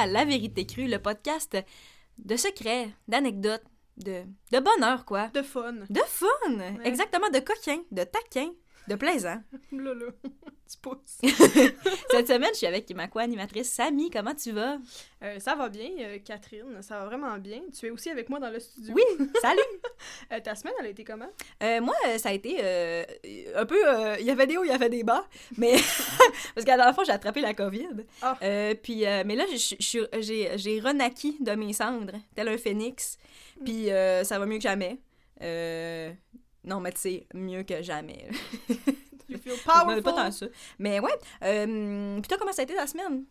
à 0.00 0.06
La 0.06 0.24
Vérité 0.24 0.64
Crue, 0.64 0.86
le 0.86 0.98
podcast 0.98 1.58
de 2.16 2.36
secrets, 2.36 2.88
d'anecdotes, 3.06 3.64
de, 3.98 4.22
de 4.50 4.58
bonheur, 4.58 5.04
quoi. 5.04 5.28
De 5.28 5.42
fun. 5.42 5.74
De 5.90 6.00
fun! 6.06 6.80
Exactement, 6.84 7.28
de 7.28 7.38
coquin, 7.40 7.82
de 7.90 8.04
taquin, 8.04 8.50
de 8.88 8.94
plaisant. 8.94 9.42
tu 10.70 10.78
pousses. 10.78 11.18
Cette 12.10 12.28
semaine, 12.28 12.50
je 12.52 12.58
suis 12.58 12.66
avec 12.66 12.88
ma 12.94 13.08
co-animatrice 13.08 13.70
Samy. 13.70 14.08
Comment 14.10 14.34
tu 14.34 14.52
vas? 14.52 14.78
Euh, 15.22 15.38
ça 15.40 15.54
va 15.56 15.68
bien, 15.68 15.88
euh, 16.00 16.18
Catherine. 16.24 16.80
Ça 16.82 17.00
va 17.00 17.06
vraiment 17.06 17.36
bien. 17.38 17.60
Tu 17.76 17.86
es 17.86 17.90
aussi 17.90 18.10
avec 18.10 18.28
moi 18.28 18.38
dans 18.38 18.50
le 18.50 18.60
studio. 18.60 18.94
Oui, 18.94 19.02
salut! 19.42 19.60
Euh, 20.32 20.40
ta 20.40 20.54
semaine, 20.54 20.74
elle 20.78 20.86
a 20.86 20.88
été 20.90 21.02
comment? 21.04 21.30
Euh, 21.62 21.80
moi, 21.80 21.94
ça 22.18 22.28
a 22.28 22.32
été 22.32 22.58
euh, 22.62 23.04
un 23.56 23.66
peu. 23.66 23.80
euh, 23.84 24.16
Il 24.20 24.26
y 24.26 24.30
avait 24.30 24.46
des 24.46 24.56
hauts, 24.56 24.64
il 24.64 24.68
y 24.70 24.72
avait 24.74 24.88
des 24.88 25.02
bas. 25.02 25.26
Mais. 25.56 25.74
parce 26.54 26.64
qu'à 26.64 26.76
la 26.76 26.92
fois, 26.92 27.04
j'ai 27.04 27.12
attrapé 27.12 27.40
la 27.40 27.54
COVID. 27.54 28.04
Ah. 28.22 28.38
Euh, 28.42 28.74
puis, 28.80 29.06
euh, 29.06 29.24
mais 29.26 29.34
là, 29.36 29.44
j'ai 29.50 30.56
j'ai 30.56 30.80
renaquis 30.80 31.36
de 31.40 31.52
mes 31.52 31.72
cendres, 31.72 32.14
tel 32.34 32.48
un 32.48 32.58
phénix. 32.58 33.18
Puis, 33.64 33.90
euh, 33.90 34.22
ça 34.24 34.38
va 34.38 34.46
mieux 34.46 34.56
que 34.58 34.62
jamais. 34.62 34.98
Euh, 35.42 36.12
non, 36.64 36.80
mais 36.80 36.92
tu 36.92 37.00
sais, 37.00 37.26
mieux 37.34 37.62
que 37.62 37.82
jamais. 37.82 38.28
Tu 39.30 39.38
feel 39.38 39.58
powerful. 39.64 40.02
pas 40.02 40.12
tant 40.12 40.30
ça. 40.30 40.46
Mais 40.78 41.00
ouais. 41.00 41.12
Euh, 41.44 42.14
puis 42.20 42.28
toi, 42.28 42.38
comment 42.38 42.52
ça 42.52 42.62
a 42.62 42.64
été 42.64 42.74
la 42.74 42.86
semaine? 42.86 43.24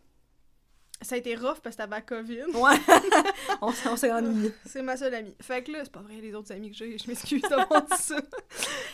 Ça 1.02 1.14
a 1.14 1.18
été 1.18 1.34
rough 1.34 1.60
parce 1.62 1.76
que 1.76 1.80
t'avais 1.80 1.96
la 1.96 2.02
COVID. 2.02 2.42
Ouais. 2.54 2.76
on 3.62 3.72
s'est 3.96 4.12
ennuyé. 4.12 4.52
C'est 4.66 4.82
ma 4.82 4.98
seule 4.98 5.14
amie. 5.14 5.34
Fait 5.40 5.62
que 5.64 5.72
là, 5.72 5.78
c'est 5.82 5.92
pas 5.92 6.02
vrai, 6.02 6.16
les 6.20 6.34
autres 6.34 6.52
amis 6.52 6.70
que 6.70 6.76
j'ai, 6.76 6.98
je 6.98 7.06
m'excuse 7.08 7.40
d'avoir 7.40 7.82
dit 7.84 7.96
ça. 7.98 8.16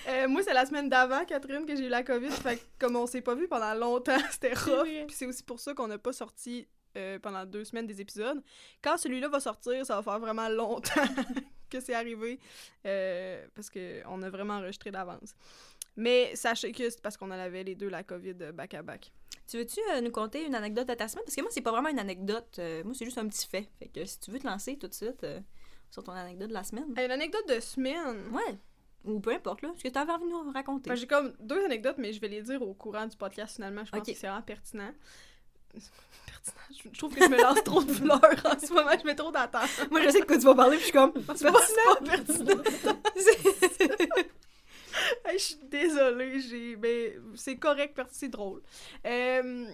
Euh, 0.08 0.28
moi, 0.28 0.42
c'est 0.44 0.54
la 0.54 0.66
semaine 0.66 0.88
d'avant, 0.88 1.24
Catherine, 1.24 1.66
que 1.66 1.74
j'ai 1.74 1.86
eu 1.86 1.88
la 1.88 2.04
COVID. 2.04 2.30
Fait 2.30 2.58
que 2.58 2.62
comme 2.78 2.94
on 2.94 3.06
s'est 3.08 3.22
pas 3.22 3.34
vu 3.34 3.48
pendant 3.48 3.74
longtemps, 3.74 4.18
c'était 4.30 4.54
rough. 4.54 4.84
Puis 4.84 5.16
c'est 5.16 5.26
aussi 5.26 5.42
pour 5.42 5.58
ça 5.58 5.74
qu'on 5.74 5.88
n'a 5.88 5.98
pas 5.98 6.12
sorti 6.12 6.68
euh, 6.96 7.18
pendant 7.18 7.44
deux 7.44 7.64
semaines 7.64 7.88
des 7.88 8.00
épisodes. 8.00 8.40
Quand 8.84 8.96
celui-là 8.96 9.28
va 9.28 9.40
sortir, 9.40 9.84
ça 9.84 9.96
va 9.96 10.02
faire 10.04 10.20
vraiment 10.20 10.48
longtemps 10.48 11.02
que 11.68 11.80
c'est 11.80 11.94
arrivé. 11.94 12.38
euh, 12.86 13.44
parce 13.52 13.68
qu'on 13.68 14.22
a 14.22 14.30
vraiment 14.30 14.54
enregistré 14.54 14.92
d'avance. 14.92 15.34
Mais 15.96 16.34
sachez 16.34 16.72
que 16.72 16.90
c'est 16.90 17.00
parce 17.00 17.16
qu'on 17.16 17.28
en 17.28 17.38
avait 17.38 17.64
les 17.64 17.74
deux 17.74 17.88
la 17.88 18.02
COVID 18.02 18.36
euh, 18.40 18.52
back-à-back. 18.52 19.12
Tu 19.48 19.58
veux-tu 19.58 19.80
euh, 19.92 20.00
nous 20.00 20.10
conter 20.10 20.44
une 20.44 20.54
anecdote 20.54 20.88
de 20.88 20.94
ta 20.94 21.06
semaine? 21.06 21.24
Parce 21.24 21.36
que 21.36 21.40
moi, 21.40 21.50
c'est 21.52 21.60
pas 21.60 21.70
vraiment 21.70 21.88
une 21.88 22.00
anecdote. 22.00 22.56
euh, 22.58 22.82
moi, 22.84 22.94
c'est 22.94 23.04
juste 23.04 23.18
un 23.18 23.28
petit 23.28 23.46
fait. 23.46 23.68
Fait 23.78 23.88
que 23.88 24.04
si 24.04 24.18
tu 24.18 24.30
veux 24.32 24.38
te 24.40 24.46
lancer 24.46 24.76
tout 24.76 24.88
de 24.88 24.94
suite 24.94 25.22
euh, 25.22 25.40
sur 25.90 26.02
ton 26.02 26.12
anecdote 26.12 26.48
de 26.48 26.54
la 26.54 26.64
semaine. 26.64 26.92
Euh, 26.98 27.04
Une 27.04 27.12
anecdote 27.12 27.48
de 27.48 27.60
semaine. 27.60 28.28
Ouais. 28.32 28.58
Ou 29.04 29.20
peu 29.20 29.32
importe, 29.32 29.62
là. 29.62 29.72
Ce 29.76 29.84
que 29.84 29.88
tu 29.88 29.98
avais 29.98 30.10
envie 30.10 30.24
de 30.24 30.30
nous 30.30 30.50
raconter? 30.50 30.90
Ben, 30.90 30.96
j'ai 30.96 31.06
comme 31.06 31.32
deux 31.38 31.64
anecdotes, 31.64 31.96
mais 31.98 32.12
je 32.12 32.20
vais 32.20 32.28
les 32.28 32.42
dire 32.42 32.60
au 32.60 32.74
courant 32.74 33.06
du 33.06 33.16
podcast 33.16 33.54
finalement. 33.54 33.84
Je 33.84 33.92
pense 33.92 34.00
que 34.00 34.14
c'est 34.14 34.26
vraiment 34.26 34.42
pertinent. 34.42 34.90
Pertinent? 36.26 36.92
Je, 36.92 36.98
trouve 36.98 37.14
que 37.14 37.22
je 37.22 37.28
me 37.28 37.40
lance 37.40 37.62
trop 37.62 37.82
de 37.84 37.92
fleurs 37.92 38.20
en 38.20 38.58
ce 38.58 38.72
moment. 38.72 38.90
Je 38.98 39.06
mets 39.06 39.14
trop 39.14 39.30
d'attente. 39.30 39.68
moi, 39.92 40.00
je 40.02 40.10
sais 40.10 40.20
de 40.20 40.24
quoi 40.24 40.38
tu 40.38 40.44
vas 40.44 40.54
parler, 40.56 40.76
puis 40.76 40.86
je 40.86 40.90
suis 40.90 40.92
comme. 40.92 41.12
C'est 41.36 41.52
pas, 41.52 41.60
c'est 41.60 41.84
pas 41.84 42.16
pertinent. 42.16 42.62
Je 45.32 45.38
suis 45.38 45.58
désolée. 45.64 46.40
J'ai, 46.40 46.76
ben, 46.76 47.12
c'est 47.34 47.56
correct 47.56 47.94
parce 47.94 48.10
que 48.10 48.16
c'est 48.16 48.28
drôle. 48.28 48.62
Euh, 49.06 49.66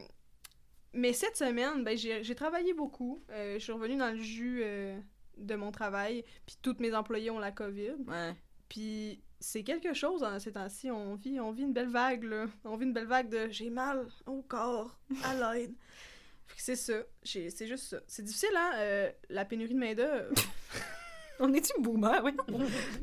mais 0.92 1.12
cette 1.12 1.36
semaine, 1.36 1.84
ben, 1.84 1.96
j'ai, 1.96 2.34
travaillé 2.34 2.74
beaucoup. 2.74 3.22
Euh, 3.30 3.54
je 3.54 3.58
suis 3.58 3.72
revenue 3.72 3.96
dans 3.96 4.10
le 4.10 4.22
jus 4.22 4.60
euh, 4.62 4.98
de 5.38 5.54
mon 5.54 5.72
travail. 5.72 6.24
Puis 6.46 6.56
tous 6.60 6.76
mes 6.78 6.94
employés 6.94 7.30
ont 7.30 7.38
la 7.38 7.52
COVID. 7.52 7.94
ouais. 8.06 8.34
Puis 8.68 9.22
c'est 9.38 9.64
quelque 9.64 9.92
chose 9.92 10.24
hein, 10.24 10.38
ces 10.38 10.52
temps-ci. 10.52 10.90
On 10.90 11.14
vit, 11.14 11.38
on 11.40 11.52
vit 11.52 11.64
une 11.64 11.74
belle 11.74 11.90
vague, 11.90 12.24
là. 12.24 12.46
On 12.64 12.76
vit 12.76 12.86
une 12.86 12.94
belle 12.94 13.06
vague 13.06 13.28
de 13.28 13.48
j'ai 13.50 13.68
mal 13.68 14.06
au 14.24 14.40
corps, 14.40 14.98
à 15.24 15.34
l'aide. 15.55 15.74
C'est 16.56 16.77
ça. 16.77 16.94
C'est 17.22 17.66
juste 17.66 17.84
ça. 17.84 18.00
C'est 18.06 18.22
difficile, 18.22 18.56
hein, 18.56 19.11
la 19.28 19.44
pénurie 19.44 19.74
de 19.74 19.78
main-d'œuvre. 19.78 20.32
On 21.45 21.53
est-tu 21.53 21.73
boomer? 21.80 22.23
Oui. 22.25 22.33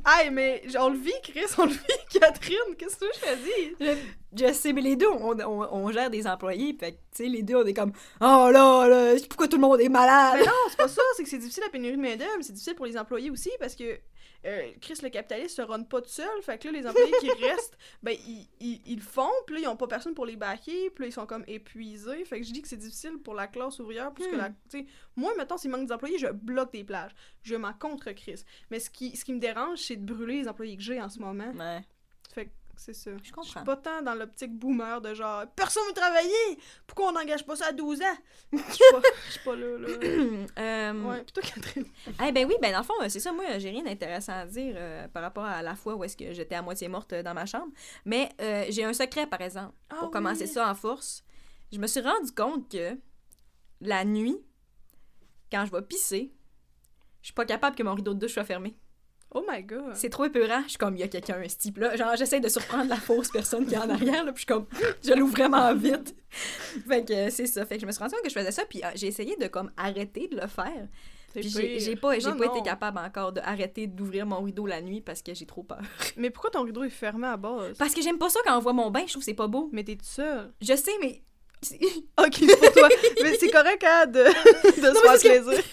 Aïe, 0.05 0.29
mais 0.31 0.63
on 0.79 0.89
le 0.89 0.97
vit, 0.97 1.11
Chris, 1.23 1.41
on 1.57 1.65
le 1.65 1.71
vit, 1.71 1.79
Catherine. 2.19 2.75
Qu'est-ce 2.77 2.95
que 2.95 3.05
je 3.13 3.19
choisis? 3.19 3.75
je, 3.79 4.45
je 4.47 4.53
sais, 4.53 4.71
mais 4.71 4.81
les 4.81 4.95
deux, 4.95 5.09
on, 5.09 5.37
on, 5.41 5.67
on 5.73 5.91
gère 5.91 6.09
des 6.09 6.25
employés, 6.25 6.73
fait 6.79 6.93
que, 6.93 6.97
tu 7.15 7.23
sais, 7.23 7.29
les 7.29 7.43
deux, 7.43 7.55
on 7.57 7.65
est 7.65 7.73
comme. 7.73 7.91
Oh 8.21 8.49
là, 8.51 8.87
là, 8.87 9.13
pourquoi 9.27 9.47
tout 9.49 9.57
le 9.57 9.61
monde 9.61 9.81
est 9.81 9.89
malade? 9.89 10.35
Mais 10.39 10.45
non, 10.45 10.51
c'est 10.69 10.77
pas 10.77 10.87
ça. 10.87 11.01
C'est 11.17 11.23
que 11.23 11.29
c'est 11.29 11.37
difficile 11.37 11.63
la 11.65 11.69
pénurie 11.69 11.97
de 11.97 12.01
main-d'œuvre. 12.01 12.31
mais 12.37 12.43
C'est 12.43 12.53
difficile 12.53 12.75
pour 12.75 12.85
les 12.85 12.97
employés 12.97 13.29
aussi 13.29 13.51
parce 13.59 13.75
que 13.75 13.99
euh, 14.45 14.71
Chris, 14.81 14.95
le 15.03 15.09
capitaliste, 15.09 15.57
se 15.57 15.61
run 15.61 15.83
pas 15.83 16.01
tout 16.01 16.09
seul. 16.09 16.41
Fait 16.41 16.57
que 16.57 16.67
là, 16.69 16.79
les 16.79 16.87
employés 16.87 17.13
qui 17.19 17.29
restent, 17.43 17.77
ben, 18.01 18.15
ils, 18.27 18.47
ils, 18.59 18.81
ils 18.85 18.95
le 18.95 19.01
font. 19.01 19.29
Puis 19.45 19.55
là, 19.55 19.61
ils 19.61 19.67
ont 19.67 19.75
pas 19.75 19.87
personne 19.87 20.13
pour 20.13 20.25
les 20.25 20.35
backer. 20.35 20.89
Puis 20.91 21.03
là, 21.03 21.07
ils 21.09 21.13
sont 21.13 21.25
comme 21.25 21.43
épuisés. 21.47 22.23
Fait 22.25 22.39
que 22.39 22.45
je 22.47 22.53
dis 22.53 22.61
que 22.61 22.67
c'est 22.67 22.77
difficile 22.77 23.17
pour 23.23 23.33
la 23.33 23.47
classe 23.47 23.79
ouvrière. 23.79 24.13
Puisque 24.13 24.31
Hmm. 24.33 24.37
la, 24.37 24.49
moi, 25.15 25.33
mettons, 25.37 25.57
s'il 25.57 25.71
manque 25.71 25.87
d'employés, 25.87 26.17
je 26.17 26.27
bloque 26.27 26.71
des 26.71 26.83
plages. 26.83 27.11
Je 27.43 27.55
m'en 27.55 27.73
contre 27.73 28.11
Chris. 28.11 28.43
Mais 28.71 28.79
ce 28.79 28.89
qui, 28.89 29.15
ce 29.17 29.25
qui 29.25 29.33
me 29.33 29.39
dérange, 29.39 29.79
c'est 29.79 29.97
de 29.97 30.05
brûler 30.13 30.41
les 30.41 30.47
employés 30.47 30.77
que 30.77 30.83
j'ai 30.83 31.01
en 31.01 31.09
ce 31.09 31.19
moment. 31.19 31.51
Ouais, 31.51 31.81
Fait 32.33 32.45
que 32.45 32.51
c'est 32.79 32.93
ça. 32.93 33.11
je 33.17 33.23
Je 33.27 33.31
comprends. 33.31 33.43
suis 33.49 33.59
pas 33.65 33.75
tant 33.75 34.01
dans 34.01 34.15
l'optique 34.15 34.57
boomer 34.57 35.01
de 35.01 35.13
genre 35.13 35.45
personne 35.55 35.83
veut 35.87 35.93
travailler! 35.93 36.57
Pourquoi 36.87 37.09
on 37.09 37.11
n'engage 37.11 37.45
pas 37.45 37.55
ça 37.55 37.67
à 37.67 37.71
12 37.71 38.01
ans? 38.01 38.17
Je 38.53 38.73
suis 39.31 39.39
pas, 39.43 39.55
là, 39.55 39.77
là. 39.77 39.87
Euh, 40.59 41.03
Ouais, 41.03 41.23
toi, 41.25 41.43
Catherine? 41.43 41.85
Eh 42.25 42.31
ben 42.31 42.47
oui, 42.47 42.55
ben 42.61 42.71
dans 42.71 42.79
le 42.79 42.83
fond, 42.83 42.93
c'est 43.09 43.19
ça, 43.19 43.31
moi, 43.31 43.57
j'ai 43.59 43.69
rien 43.69 43.83
d'intéressant 43.83 44.33
à 44.33 44.45
dire 44.45 44.73
euh, 44.77 45.07
par 45.09 45.21
rapport 45.23 45.43
à 45.45 45.61
la 45.61 45.75
fois 45.75 45.95
où 45.95 46.03
est-ce 46.03 46.17
que 46.17 46.33
j'étais 46.33 46.55
à 46.55 46.61
moitié 46.61 46.87
morte 46.87 47.13
euh, 47.13 47.21
dans 47.23 47.33
ma 47.33 47.45
chambre. 47.45 47.71
Mais 48.05 48.29
euh, 48.41 48.65
j'ai 48.69 48.83
un 48.83 48.93
secret, 48.93 49.27
par 49.27 49.41
exemple, 49.41 49.73
Ah 49.89 49.95
pour 49.97 50.05
oui. 50.07 50.11
commencer 50.13 50.47
ça 50.47 50.69
en 50.69 50.75
force. 50.75 51.23
Je 51.71 51.77
me 51.77 51.87
suis 51.87 52.01
rendu 52.01 52.31
compte 52.31 52.69
que 52.71 52.97
la 53.81 54.03
nuit, 54.05 54.37
quand 55.51 55.65
je 55.65 55.71
vais 55.71 55.81
pisser, 55.81 56.33
je 57.21 57.27
suis 57.27 57.33
pas 57.33 57.45
capable 57.45 57.75
que 57.75 57.83
mon 57.83 57.93
rideau 57.93 58.13
de 58.13 58.19
douche 58.19 58.33
soit 58.33 58.45
fermé. 58.45 58.75
Oh 59.31 59.43
my 59.47 59.61
god! 59.63 59.93
C'est 59.95 60.09
trop 60.09 60.25
épeurant. 60.25 60.63
Je 60.63 60.69
suis 60.69 60.77
comme, 60.77 60.95
il 60.95 60.99
y 60.99 61.03
a 61.03 61.07
quelqu'un, 61.07 61.41
ce 61.47 61.57
type-là. 61.57 61.95
Genre, 61.95 62.15
j'essaie 62.17 62.39
de 62.39 62.49
surprendre 62.49 62.89
la 62.89 62.95
fausse 62.95 63.29
personne 63.29 63.65
qui 63.67 63.75
est 63.75 63.77
en 63.77 63.89
arrière, 63.89 64.23
là, 64.25 64.31
puis 64.33 64.43
je 64.43 64.45
suis 64.45 64.45
comme, 64.45 64.65
je 65.03 65.13
l'ouvre 65.13 65.33
vraiment 65.33 65.73
vite. 65.75 66.15
fait 66.87 67.05
que 67.07 67.29
c'est 67.29 67.45
ça. 67.45 67.65
Fait 67.65 67.75
que 67.75 67.81
je 67.81 67.85
me 67.85 67.91
suis 67.91 67.99
rendu 67.99 68.15
compte 68.15 68.23
que 68.23 68.29
je 68.29 68.33
faisais 68.39 68.51
ça, 68.51 68.63
puis 68.67 68.81
euh, 68.83 68.87
j'ai 68.95 69.07
essayé 69.07 69.35
de, 69.35 69.47
comme, 69.47 69.71
arrêter 69.77 70.27
de 70.27 70.35
le 70.39 70.47
faire. 70.47 70.87
J'ai 71.35 71.95
pas, 71.95 72.17
j'ai 72.17 72.31
Non, 72.31 72.37
pas 72.37 72.45
non. 72.47 72.55
été 72.55 72.63
capable 72.63 72.97
encore 72.97 73.31
d'arrêter 73.31 73.85
d'ouvrir 73.85 74.25
mon 74.25 74.41
rideau 74.41 74.65
la 74.65 74.81
nuit 74.81 74.99
parce 74.99 75.21
que 75.21 75.31
j'ai 75.35 75.45
trop 75.45 75.61
peur. 75.61 75.81
Mais 76.17 76.31
pourquoi 76.31 76.49
ton 76.49 76.63
rideau 76.63 76.83
est 76.83 76.89
fermé 76.89 77.27
à 77.27 77.37
base? 77.37 77.77
Parce 77.77 77.93
que 77.93 78.01
j'aime 78.01 78.17
pas 78.17 78.29
ça 78.29 78.39
quand 78.47 78.57
on 78.57 78.59
voit 78.61 78.73
mon 78.73 78.89
bain, 78.89 79.01
je 79.05 79.11
trouve 79.11 79.21
que 79.21 79.25
c'est 79.25 79.35
pas 79.35 79.45
beau. 79.47 79.69
Mais 79.71 79.83
t'es 79.83 79.95
toute 79.95 80.07
seule. 80.07 80.51
Je 80.59 80.75
sais, 80.75 80.91
mais. 80.99 81.21
Ok, 82.17 82.35
c'est 82.35 82.57
pour 82.59 82.71
toi. 82.73 82.89
mais 83.21 83.37
c'est 83.37 83.49
correct, 83.49 83.83
hein, 83.85 84.05
de, 84.05 84.23
de 84.23 84.95
se 84.95 85.01
faire 85.01 85.19
plaisir. 85.19 85.63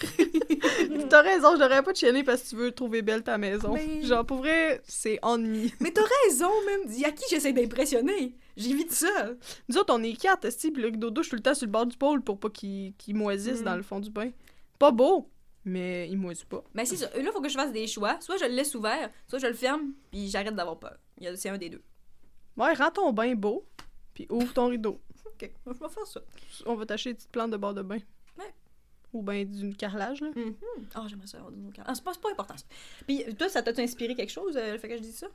T'as 1.09 1.21
raison, 1.21 1.53
je 1.55 1.61
devrais 1.61 1.81
pas 1.83 1.93
te 1.93 1.99
chianer 1.99 2.23
parce 2.23 2.41
que 2.43 2.49
tu 2.49 2.55
veux 2.57 2.71
trouver 2.71 3.01
belle 3.01 3.23
ta 3.23 3.37
maison. 3.37 3.73
Mais- 3.73 4.03
Genre, 4.03 4.25
pour 4.25 4.37
vrai, 4.37 4.81
c'est 4.85 5.19
ennui. 5.21 5.73
mais 5.79 5.91
t'as 5.91 6.03
raison, 6.25 6.49
même. 6.65 6.85
Dis 6.87 7.05
à 7.05 7.11
qui 7.11 7.23
j'essaie 7.29 7.53
d'impressionner? 7.53 8.35
De 8.57 8.85
ça. 8.89 9.29
Nous 9.69 9.77
autres, 9.77 9.93
on 9.93 10.01
est 10.03 10.13
quatre, 10.19 10.47
pis 10.49 10.71
le 10.81 10.87
rideau 10.87 11.09
de 11.09 11.15
douche 11.15 11.29
tout 11.29 11.35
le 11.35 11.41
temps 11.41 11.53
sur 11.53 11.65
le 11.67 11.71
bord 11.71 11.85
du 11.85 11.95
pôle 11.95 12.21
pour 12.21 12.39
pas 12.39 12.49
qu'il 12.49 12.93
qu'il 12.97 13.15
moisisse 13.15 13.61
Mm. 13.61 13.65
dans 13.65 13.75
le 13.75 13.83
fond 13.83 13.99
du 13.99 14.09
bain. 14.09 14.31
Pas 14.79 14.91
beau, 14.91 15.29
mais 15.63 16.09
il 16.09 16.17
moisit 16.17 16.45
pas. 16.45 16.63
Mais 16.73 16.85
c'est 16.85 16.95
ça. 16.97 17.09
Là, 17.15 17.31
faut 17.31 17.39
que 17.41 17.49
je 17.49 17.53
fasse 17.55 17.71
des 17.71 17.85
choix. 17.87 18.17
Soit 18.19 18.37
je 18.37 18.45
le 18.45 18.51
laisse 18.51 18.73
ouvert, 18.75 19.09
soit 19.27 19.39
je 19.39 19.47
le 19.47 19.53
ferme, 19.53 19.93
puis 20.11 20.27
j'arrête 20.29 20.55
d'avoir 20.55 20.79
peur. 20.79 20.97
Y 21.21 21.27
a- 21.27 21.35
C'est 21.37 21.49
un 21.49 21.57
des 21.57 21.69
deux. 21.69 21.81
Ouais, 22.57 22.73
rends 22.73 22.89
ton 22.91 23.13
bain 23.13 23.35
beau, 23.35 23.63
puis 24.15 24.25
ouvre 24.29 24.51
ton 24.53 24.67
rideau. 24.67 24.99
Ok, 25.39 25.51
je 25.65 25.71
vais 25.71 25.89
faire 25.89 26.07
ça. 26.07 26.21
On 26.65 26.75
va 26.75 26.85
t'acheter 26.85 27.11
des 27.11 27.15
petites 27.15 27.31
plantes 27.31 27.51
de 27.51 27.57
bord 27.57 27.73
de 27.73 27.83
bain. 27.83 27.99
Ouais. 28.37 28.53
Ou 29.13 29.21
ben 29.21 29.45
d'une 29.45 29.75
carrelage, 29.75 30.21
là. 30.21 30.29
Mhm. 30.35 30.55
Ah, 30.95 31.05
j'aimerais 31.07 31.27
ça 31.27 31.37
avoir 31.37 31.51
des 31.51 31.63
autres 31.63 31.79
Ah, 31.85 31.93
c'est 31.93 32.03
pas, 32.03 32.13
c'est 32.13 32.21
pas 32.21 32.31
important 32.31 32.57
ça. 32.57 32.65
Puis 33.05 33.23
toi, 33.35 33.47
ça 33.49 33.61
t'a 33.61 33.79
inspiré 33.81 34.15
quelque 34.15 34.31
chose, 34.31 34.57
euh, 34.57 34.73
le 34.73 34.79
fait 34.79 34.89
que 34.89 34.97
je 34.97 35.01
dise 35.01 35.17
ça? 35.17 35.27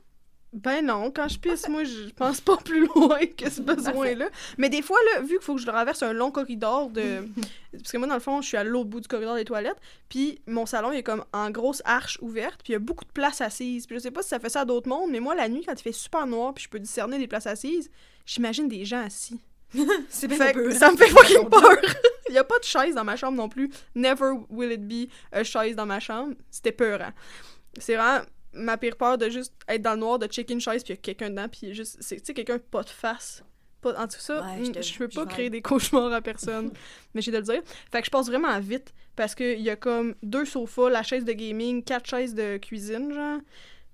Ben 0.53 0.85
non, 0.85 1.09
quand 1.09 1.27
je 1.27 1.39
pisse, 1.39 1.67
moi, 1.67 1.83
je 1.83 2.09
pense 2.11 2.39
pas 2.39 2.57
plus 2.57 2.85
loin 2.95 3.25
que 3.25 3.49
ce 3.49 3.59
besoin-là. 3.59 4.29
Mais 4.59 4.69
des 4.69 4.83
fois, 4.83 4.97
là, 5.13 5.21
vu 5.21 5.29
qu'il 5.29 5.41
faut 5.41 5.55
que 5.55 5.61
je 5.61 5.65
traverse 5.65 6.03
un 6.03 6.13
long 6.13 6.29
corridor 6.29 6.91
de... 6.91 7.27
Parce 7.71 7.91
que 7.91 7.97
moi, 7.97 8.05
dans 8.05 8.13
le 8.13 8.19
fond, 8.19 8.39
je 8.41 8.49
suis 8.49 8.57
à 8.57 8.63
l'autre 8.63 8.89
bout 8.89 8.99
du 8.99 9.07
corridor 9.07 9.33
des 9.33 9.45
toilettes, 9.45 9.79
puis 10.09 10.39
mon 10.45 10.67
salon, 10.67 10.91
il 10.91 10.99
est 10.99 11.03
comme 11.03 11.25
en 11.33 11.49
grosse 11.49 11.81
arche 11.85 12.19
ouverte, 12.21 12.61
puis 12.63 12.73
il 12.73 12.73
y 12.73 12.75
a 12.75 12.79
beaucoup 12.79 13.03
de 13.03 13.11
places 13.11 13.41
assises. 13.41 13.87
Puis 13.87 13.95
je 13.95 14.01
sais 14.01 14.11
pas 14.11 14.21
si 14.21 14.29
ça 14.29 14.39
fait 14.39 14.49
ça 14.49 14.61
à 14.61 14.65
d'autres 14.65 14.87
mondes, 14.87 15.09
mais 15.09 15.19
moi, 15.19 15.33
la 15.33 15.49
nuit, 15.49 15.63
quand 15.65 15.73
il 15.73 15.81
fait 15.81 15.91
super 15.91 16.27
noir, 16.27 16.53
puis 16.53 16.65
je 16.65 16.69
peux 16.69 16.79
discerner 16.79 17.17
des 17.17 17.27
places 17.27 17.47
assises, 17.47 17.89
j'imagine 18.27 18.67
des 18.67 18.85
gens 18.85 19.03
assis. 19.03 19.39
C'est 20.09 20.31
Fait 20.31 20.71
ça 20.73 20.91
me 20.91 20.97
fait 20.97 21.07
fucking 21.07 21.49
peur. 21.49 21.77
Il 22.29 22.35
y 22.35 22.37
a 22.37 22.43
pas 22.43 22.59
de 22.59 22.63
chaise 22.63 22.95
dans 22.95 23.03
ma 23.03 23.15
chambre 23.15 23.37
non 23.37 23.49
plus. 23.49 23.69
Never 23.95 24.31
will 24.49 24.71
it 24.71 24.87
be 24.87 25.09
a 25.31 25.43
chaise 25.43 25.75
dans 25.75 25.85
ma 25.85 25.99
chambre. 25.99 26.35
C'était 26.49 26.71
peurant. 26.71 27.11
C'est 27.77 27.95
vraiment 27.95 28.23
ma 28.53 28.77
pire 28.77 28.95
peur 28.95 29.17
de 29.17 29.29
juste 29.29 29.53
être 29.67 29.81
dans 29.81 29.93
le 29.93 29.99
noir, 29.99 30.19
de 30.19 30.27
checker 30.27 30.53
une 30.53 30.61
chaise, 30.61 30.83
puis 30.83 30.93
il 30.93 30.97
y 30.97 30.99
a 30.99 31.01
quelqu'un 31.01 31.29
dedans, 31.29 31.47
puis 31.49 31.73
juste, 31.73 31.97
c'est, 32.01 32.17
tu 32.17 32.25
sais, 32.25 32.33
quelqu'un 32.33 32.59
pas 32.59 32.83
de 32.83 32.89
face. 32.89 33.43
Pas, 33.81 33.99
en 33.99 34.07
tout 34.07 34.19
ça, 34.19 34.41
Ouais, 34.41 34.63
je 34.73 34.81
je 34.81 34.97
peux 34.97 35.07
pas 35.09 35.25
créer 35.25 35.49
des 35.49 35.61
cauchemars 35.61 36.13
à 36.13 36.21
personne. 36.21 36.71
mais 37.13 37.21
j'ai 37.21 37.31
de 37.31 37.37
le 37.37 37.43
dire. 37.43 37.61
Fait 37.91 37.99
que 37.99 38.05
je 38.05 38.11
passe 38.11 38.27
vraiment 38.27 38.57
vite, 38.59 38.93
parce 39.15 39.35
qu'il 39.35 39.59
y 39.59 39.69
a 39.69 39.75
comme 39.75 40.15
deux 40.23 40.45
sofas, 40.45 40.89
la 40.89 41.03
chaise 41.03 41.25
de 41.25 41.33
gaming, 41.33 41.83
quatre 41.83 42.07
chaises 42.07 42.33
de 42.35 42.57
cuisine, 42.57 43.11
genre. 43.13 43.39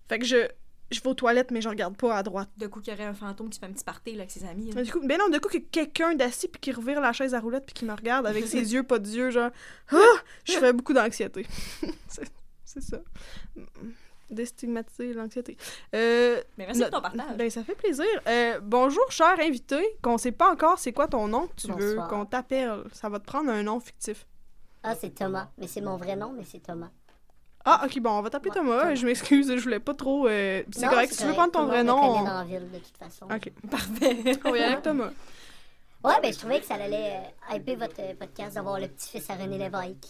Fait 0.08 0.20
que 0.20 0.26
je, 0.26 0.48
je 0.92 1.02
vais 1.02 1.10
aux 1.10 1.14
toilettes, 1.14 1.52
mais 1.52 1.62
je 1.62 1.70
regarde 1.70 1.96
pas 1.98 2.16
à 2.16 2.24
droite. 2.24 2.50
De 2.58 2.68
coup, 2.68 2.80
qu'il 2.82 2.94
y 2.94 2.96
aurait 2.96 3.06
un 3.06 3.14
fantôme 3.14 3.50
qui 3.50 3.60
fait 3.60 3.66
un 3.66 3.72
petit 3.72 3.84
party 3.84 4.12
là, 4.14 4.20
avec 4.20 4.32
ses 4.32 4.46
amis. 4.46 4.72
là. 4.72 4.84
Du 4.84 4.92
coup, 4.92 5.00
ben 5.04 5.18
non, 5.20 5.30
de 5.30 5.38
coup, 5.38 5.50
que 5.50 5.58
quelqu'un 5.58 6.16
d'assis 6.16 6.48
puis 6.48 6.60
qui 6.60 6.72
revire 6.72 7.00
la 7.02 7.14
chaise 7.14 7.34
à 7.34 7.40
roulette 7.40 7.66
puis 7.66 7.74
qui 7.74 7.86
me 7.86 7.94
regarde 7.94 8.26
avec 8.26 8.48
ses 8.48 8.58
yeux, 8.74 8.84
pas 8.84 9.00
d'yeux, 9.00 9.30
genre, 9.32 9.52
ah! 9.92 9.98
Je 10.46 10.54
fais 10.54 10.74
beaucoup 10.74 10.94
d'anxiété. 10.94 11.46
c'est 12.66 12.82
ça. 12.82 12.98
Déstigmatiser 14.30 15.14
l'anxiété. 15.14 15.58
Euh, 15.96 16.40
Mais 16.58 16.68
merci 16.68 16.82
pour 16.82 16.90
ton 16.92 17.02
partage. 17.02 17.36
Ben, 17.38 17.50
ça 17.50 17.64
fait 17.64 17.74
plaisir. 17.74 18.06
Euh, 18.28 18.60
bonjour, 18.62 19.12
cher 19.12 19.36
invité. 19.40 19.84
Qu'on 20.04 20.20
sait 20.20 20.32
pas 20.32 20.52
encore 20.52 20.78
c'est 20.78 20.94
quoi 20.94 21.08
ton 21.08 21.28
nom 21.28 21.48
que 21.48 21.56
tu 21.56 21.72
veux 21.72 21.96
qu'on 22.10 22.26
t'appelle. 22.26 22.84
Ça 22.94 23.10
va 23.10 23.20
te 23.20 23.26
prendre 23.26 23.50
un 23.50 23.64
nom 23.64 23.80
fictif. 23.80 24.28
Ah, 24.84 24.94
c'est 24.96 25.16
Thomas. 25.16 25.50
Mais 25.58 25.68
c'est 25.68 25.82
mon 25.82 25.98
vrai 25.98 26.16
nom, 26.16 26.32
mais 26.32 26.44
c'est 26.46 26.60
Thomas. 26.60 26.92
Ah, 27.72 27.86
ok, 27.86 28.00
bon, 28.00 28.10
on 28.12 28.22
va 28.22 28.30
t'appeler 28.30 28.52
Ouais, 28.52 28.58
Thomas. 28.58 28.80
Thomas. 28.82 28.96
Je 28.96 29.06
m'excuse, 29.06 29.56
je 29.56 29.62
voulais 29.62 29.80
pas 29.80 29.94
trop. 29.94 30.28
euh, 30.28 30.64
C'est 30.72 30.88
correct. 30.88 31.12
Si 31.14 31.20
tu 31.20 31.26
veux 31.28 31.34
prendre 31.34 31.52
ton 31.52 31.66
vrai 31.66 31.84
nom. 31.84 31.98
on- 32.02 32.24
dans 32.24 32.34
la 32.40 32.44
ville, 32.44 32.70
de 32.72 32.78
toute 32.80 32.98
façon. 32.98 33.26
Ok. 33.26 33.52
Parfait. 33.72 34.40
On 34.46 34.52
va 34.52 34.58
y 34.58 34.62
aller 34.62 34.72
avec 34.74 34.82
Thomas. 34.84 35.10
Ouais, 36.04 36.14
ben, 36.22 36.32
je 36.34 36.40
trouvais 36.40 36.60
que 36.62 36.66
ça 36.66 36.76
allait 36.76 37.20
euh, 37.52 37.56
hyper 37.56 37.78
votre 37.78 38.00
euh, 38.00 38.14
podcast 38.18 38.56
d'avoir 38.56 38.80
le 38.80 38.88
petit-fils 38.88 39.30
à 39.30 39.34
René 39.36 39.58
Lévesque. 39.58 40.08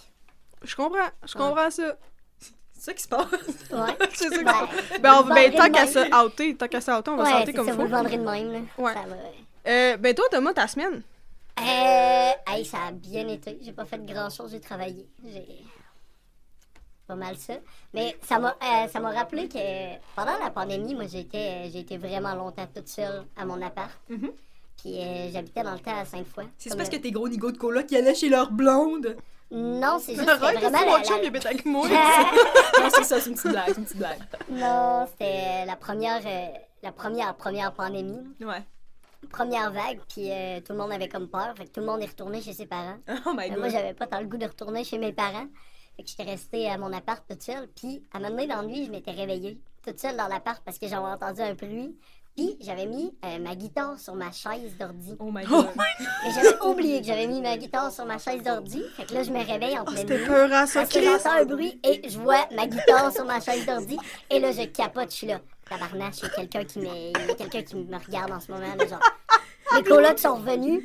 Je 0.63 0.75
comprends. 0.75 1.09
Je 1.25 1.33
comprends 1.33 1.69
ça. 1.71 1.95
C'est 2.37 2.51
ça 2.85 2.93
qui 2.93 3.03
se 3.03 3.07
passe. 3.07 3.25
Ouais. 3.31 3.97
C'est 4.13 4.29
ça 4.29 4.37
que- 4.37 4.43
Ben, 4.45 4.99
Ben, 5.01 5.13
on- 5.15 5.23
vous 5.23 5.29
ben, 5.33 5.51
vendrez 5.51 5.55
tant 5.55 5.69
qu'à 5.71 5.87
se 5.87 6.25
outer, 6.25 6.55
tant 6.55 6.67
qu'à 6.67 6.79
se 6.81 6.91
outer, 6.91 7.09
on 7.11 7.15
va 7.17 7.23
Ouais, 7.23 7.31
sauter 7.31 7.45
c'est 7.47 7.53
comme 7.53 7.65
ça, 7.67 7.73
vous 7.73 7.81
le 7.81 7.87
faut. 7.89 7.95
vendrez 7.95 8.17
de 8.17 8.23
même, 8.23 8.51
là. 8.53 8.59
Ouais. 8.77 8.93
Ça 8.93 9.01
va. 9.01 9.15
Euh, 9.67 9.97
ben, 9.97 10.13
toi, 10.15 10.25
Thomas, 10.31 10.53
ta 10.53 10.67
semaine? 10.67 11.01
Euh, 11.59 12.31
hey, 12.47 12.63
ça 12.63 12.77
a 12.87 12.91
bien 12.93 13.27
été. 13.27 13.57
J'ai 13.61 13.73
pas 13.73 13.83
fait 13.83 13.99
grand 14.05 14.29
chose, 14.29 14.51
j'ai 14.51 14.61
travaillé. 14.61 15.05
J'ai 15.25 15.45
pas 17.09 17.15
mal 17.15 17.35
ça. 17.35 17.55
Mais 17.93 18.15
ça 18.21 18.39
m'a 18.39 18.51
euh, 18.51 18.87
ça 18.87 18.99
m'a 18.99 19.09
rappelé 19.11 19.49
que 19.49 19.57
pendant 20.15 20.37
la 20.41 20.51
pandémie, 20.51 20.93
moi 20.95 21.05
j'étais 21.07 21.69
j'ai 21.71 21.79
été 21.79 21.97
vraiment 21.97 22.35
longtemps 22.35 22.67
toute 22.73 22.87
seule 22.87 23.23
à 23.35 23.45
mon 23.45 23.61
appart. 23.61 23.91
Mhm. 24.09 24.31
Puis 24.81 24.97
euh, 25.01 25.29
j'habitais 25.33 25.63
dans 25.63 25.73
le 25.73 25.79
temps 25.79 25.97
à 25.99 26.05
Sainte-Foy. 26.05 26.45
C'est 26.57 26.69
Comme, 26.69 26.77
parce 26.77 26.89
que 26.89 26.95
euh, 26.95 26.99
t'es 27.01 27.11
gros 27.11 27.27
nigo 27.27 27.51
de 27.51 27.57
cola 27.57 27.83
qui 27.83 27.97
allaient 27.97 28.15
chez 28.15 28.29
leur 28.29 28.51
blonde? 28.51 29.17
Non, 29.51 29.97
c'est 29.99 30.13
juste 30.15 30.25
que 30.25 30.29
Arrête, 30.31 30.59
vraiment 30.59 30.77
c'est 30.77 30.85
mon 30.85 30.97
la- 30.97 31.03
chum, 31.03 31.17
il 31.23 31.35
est 31.35 31.45
avec 31.45 31.65
moi. 31.65 31.87
non, 32.79 32.89
c'est 32.93 33.03
ça, 33.03 33.19
c'est 33.19 33.29
une 33.31 33.35
petite 33.35 33.51
blague, 33.51 33.65
c'est 33.69 33.77
une 33.77 33.83
petite 33.85 33.97
blague. 33.97 34.19
Non, 34.51 35.07
c'était 35.11 35.65
la 35.65 35.75
première 35.75 36.21
euh, 36.25 36.47
la 36.83 36.91
première 36.91 37.35
première 37.35 37.73
pandémie, 37.73 38.21
Ouais. 38.41 38.63
première 39.31 39.71
vague, 39.71 39.99
puis 40.07 40.31
euh, 40.31 40.59
tout 40.61 40.71
le 40.73 40.77
monde 40.77 40.91
avait 40.93 41.09
comme 41.09 41.27
peur, 41.27 41.53
fait 41.57 41.65
que 41.65 41.71
tout 41.71 41.79
le 41.81 41.87
monde 41.87 42.01
est 42.01 42.05
retourné 42.05 42.41
chez 42.41 42.53
ses 42.53 42.67
parents. 42.67 42.97
Oh 43.25 43.31
my 43.35 43.47
Euh, 43.47 43.49
god. 43.49 43.57
moi, 43.59 43.69
j'avais 43.69 43.93
pas 43.93 44.07
tant 44.07 44.19
le 44.21 44.27
goût 44.27 44.37
de 44.37 44.45
retourner 44.45 44.83
chez 44.85 44.97
mes 44.97 45.11
parents. 45.11 45.47
Fait 45.99 46.03
que 46.05 46.09
j'étais 46.11 46.23
restée 46.31 46.69
à 46.69 46.77
mon 46.77 46.93
appart 46.93 47.21
toute 47.27 47.43
seule. 47.43 47.67
Puis, 47.75 48.01
à 48.13 48.17
un 48.17 48.21
moment 48.21 48.31
donné, 48.35 48.47
dans 48.47 48.61
la 48.61 48.67
nuit, 48.67 48.85
je 48.85 48.91
m'étais 48.91 49.11
réveillée 49.11 49.59
toute 49.85 49.99
seule 49.99 50.15
dans 50.15 50.29
l'appart 50.29 50.61
parce 50.63 50.77
que 50.79 50.87
j'avais 50.87 51.05
entendu 51.05 51.41
un 51.41 51.53
bruit. 51.55 51.93
Puis, 52.37 52.55
j'avais 52.61 52.85
mis 52.85 53.13
euh, 53.25 53.37
ma 53.39 53.53
guitare 53.53 53.99
sur 53.99 54.15
ma 54.15 54.31
chaise 54.31 54.77
d'ordi. 54.79 55.17
Oh 55.19 55.29
my 55.29 55.43
god. 55.43 55.67
Et 56.25 56.31
j'avais 56.31 56.57
oublié 56.61 57.01
que 57.01 57.07
j'avais 57.07 57.27
mis 57.27 57.41
ma 57.41 57.57
guitare 57.57 57.91
sur 57.91 58.05
ma 58.05 58.17
chaise 58.17 58.41
d'ordi. 58.43 58.81
Fait 58.95 59.03
que 59.07 59.13
là, 59.13 59.23
je 59.23 59.31
me 59.31 59.39
réveille 59.45 59.77
en 59.77 59.83
pleine 59.83 59.97
Oh, 59.97 59.99
C'était 59.99 60.19
nuit. 60.19 60.25
peurant, 60.25 60.65
ça, 60.65 60.79
Parce 60.83 60.93
que 60.93 61.03
j'entends 61.03 61.31
un 61.33 61.43
bruit 61.43 61.77
et 61.83 62.07
je 62.09 62.17
vois 62.17 62.47
ma 62.55 62.65
guitare 62.65 63.11
sur 63.11 63.25
ma 63.25 63.41
chaise 63.41 63.65
d'ordi. 63.65 63.97
Et 64.29 64.39
là, 64.39 64.53
je 64.53 64.61
capote, 64.67 65.11
je 65.11 65.15
suis 65.17 65.27
là. 65.27 65.41
Tabarnache, 65.69 66.19
il 66.19 66.23
y 66.23 66.25
a 66.27 66.29
quelqu'un 66.29 66.63
qui, 66.63 66.79
me... 66.79 67.33
quelqu'un 67.35 67.61
qui 67.61 67.75
regarde 67.75 68.31
en 68.31 68.39
ce 68.39 68.49
moment. 68.53 68.73
Là, 68.73 68.87
genre. 68.87 69.01
Mes 69.75 69.83
colocs 69.83 70.17
sont 70.19 70.35
revenus. 70.35 70.81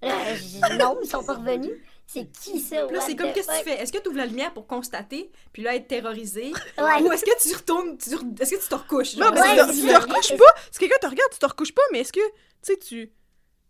Là, 0.00 0.34
je- 0.36 0.78
non, 0.78 0.96
ils 1.02 1.08
sont 1.08 1.22
pas 1.22 1.34
revenus. 1.34 1.72
C'est 2.06 2.30
qui 2.30 2.60
ça? 2.60 2.86
Là, 2.86 3.00
c'est 3.00 3.16
comme, 3.16 3.32
qu'est-ce 3.32 3.48
que 3.48 3.58
tu 3.58 3.64
fais? 3.64 3.82
Est-ce 3.82 3.92
que 3.92 3.98
tu 3.98 4.08
ouvres 4.08 4.18
la 4.18 4.26
lumière 4.26 4.52
pour 4.52 4.66
constater, 4.66 5.32
puis 5.52 5.62
là, 5.62 5.74
être 5.74 5.88
terrorisé? 5.88 6.52
Ouais. 6.78 7.02
Ou 7.02 7.10
est-ce 7.12 7.24
que 7.24 7.42
tu 7.48 7.54
retournes, 7.56 7.96
tu 7.98 8.10
re- 8.10 8.40
est-ce 8.42 8.54
que 8.54 8.60
tu 8.62 8.68
te 8.68 8.74
recouches? 8.74 9.16
Non, 9.16 9.30
mais 9.32 9.40
Ouais, 9.40 9.56
tu 9.58 9.66
te- 9.66 9.72
tu 9.72 9.86
te 9.88 10.00
recouches? 10.00 10.36
pas? 10.36 10.54
Si 10.70 10.78
quelqu'un 10.78 10.98
te 11.00 11.06
regarde, 11.06 11.30
tu 11.32 11.38
te 11.38 11.46
recouches 11.46 11.72
pas, 11.74 11.82
mais 11.92 12.00
est-ce 12.00 12.12
que, 12.12 12.20
tu 12.20 12.32
sais, 12.62 12.76
tu, 12.76 13.10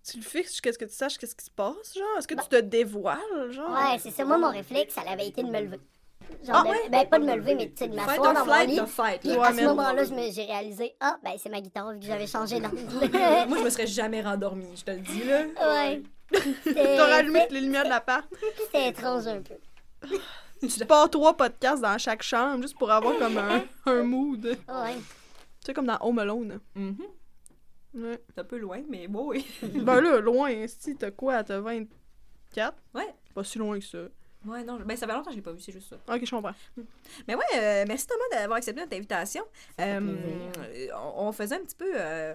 tu 0.07 0.17
le 0.19 0.23
fixes 0.23 0.51
jusqu'à 0.53 0.73
ce 0.73 0.79
que 0.79 0.85
tu 0.85 0.95
saches 0.95 1.17
qu'est-ce 1.17 1.35
qui 1.37 1.45
se 1.45 1.51
passe, 1.51 1.95
genre? 1.97 2.19
Est-ce 2.19 2.29
que 2.29 2.35
tu 2.35 2.49
te 2.49 2.57
dévoiles, 2.61 3.51
genre? 3.53 3.71
Ouais, 3.71 3.99
c'est 4.03 4.11
ça. 4.11 4.25
Moi, 4.25 4.37
mon 4.37 4.51
réflexe, 4.51 4.95
ça 4.95 5.03
avait 5.09 5.29
été 5.29 5.43
de 5.43 5.49
me 5.49 5.61
lever. 5.61 5.81
Genre, 6.45 6.57
Ah 6.57 6.63
de- 6.65 6.69
ouais? 6.71 6.89
ben, 6.91 7.07
pas 7.09 7.19
de 7.19 7.25
me 7.25 7.37
lever, 7.37 7.55
mais 7.55 7.69
tu 7.69 7.77
sais, 7.77 7.89
de 7.89 7.95
m'asseoir 7.95 8.33
dans 8.35 8.41
mon 8.41 8.45
flight, 8.47 8.69
lit. 8.71 8.77
the 8.77 8.87
fight. 8.87 9.21
Puis. 9.21 9.31
Ouais, 9.31 9.47
à 9.47 9.53
ce 9.55 9.63
moment-là, 9.63 10.05
je 10.05 10.13
me- 10.15 10.31
j'ai 10.33 10.45
réalisé, 10.45 10.95
ah, 11.01 11.19
ben, 11.23 11.33
c'est 11.39 11.49
ma 11.51 11.61
guitare 11.61 11.93
vu 11.93 12.01
que 12.01 12.07
j'avais 12.07 12.27
changé 12.27 12.61
d'angle. 12.61 12.77
Moi, 13.49 13.59
je 13.59 13.63
me 13.65 13.71
serais 13.71 13.87
jamais 13.87 14.21
rendormie, 14.23 14.67
je 14.77 14.83
te 14.85 14.91
le 14.91 15.01
dis, 15.01 15.23
là. 15.25 15.43
ouais. 15.45 16.03
T'aurais 16.65 17.13
allumé 17.13 17.41
toutes 17.43 17.53
les 17.53 17.61
lumières 17.61 17.85
de 17.85 17.89
l'appart. 17.91 18.27
C'était 18.67 18.89
étrange 18.89 19.27
un 19.27 19.41
peu. 19.43 19.55
Tu 20.67 20.85
pars 20.87 21.11
trois 21.11 21.37
podcasts 21.37 21.83
dans 21.83 21.99
chaque 21.99 22.23
chambre 22.23 22.63
juste 22.63 22.77
pour 22.79 22.91
avoir 22.91 23.19
comme 23.19 23.37
un, 23.39 23.65
un 23.87 24.03
mood. 24.03 24.41
Tu 24.43 24.73
Ouais. 24.73 24.97
sais, 25.65 25.75
comme 25.75 25.87
dans 25.87 25.99
Home 26.01 26.19
Alone. 26.19 26.61
Mhm. 26.75 26.97
Ouais. 27.95 28.21
C'est 28.35 28.41
un 28.41 28.45
peu 28.45 28.59
loin, 28.59 28.83
mais 28.89 29.07
bon, 29.07 29.29
oui. 29.29 29.47
ben 29.63 30.01
là, 30.01 30.19
loin, 30.21 30.67
si 30.67 30.97
t'as 30.97 31.11
quoi? 31.11 31.45
T'as 31.45 31.61
24? 31.61 32.75
Ouais. 32.95 33.15
Pas 33.35 33.45
si 33.45 33.59
loin 33.59 33.79
que 33.79 33.85
ça. 33.85 33.99
Ouais, 34.47 34.63
non, 34.63 34.79
ben 34.85 34.95
ça 34.97 35.07
fait 35.07 35.13
longtemps 35.15 35.27
que 35.27 35.31
je 35.33 35.37
l'ai 35.37 35.43
pas 35.43 35.53
vu, 35.53 35.61
c'est 35.61 35.73
juste 35.73 35.89
ça. 35.89 35.97
Ok, 36.15 36.25
je 36.25 36.31
comprends. 36.31 36.53
Mais 37.27 37.35
ouais, 37.35 37.45
euh, 37.57 37.85
merci 37.89 38.07
Thomas 38.07 38.25
d'avoir 38.31 38.59
accepté 38.59 38.81
notre 38.83 38.95
invitation. 38.95 39.43
Euh, 39.81 40.51
on 41.17 41.33
faisait 41.33 41.55
un 41.55 41.61
petit 41.61 41.77
peu 41.77 41.91
euh, 41.95 42.35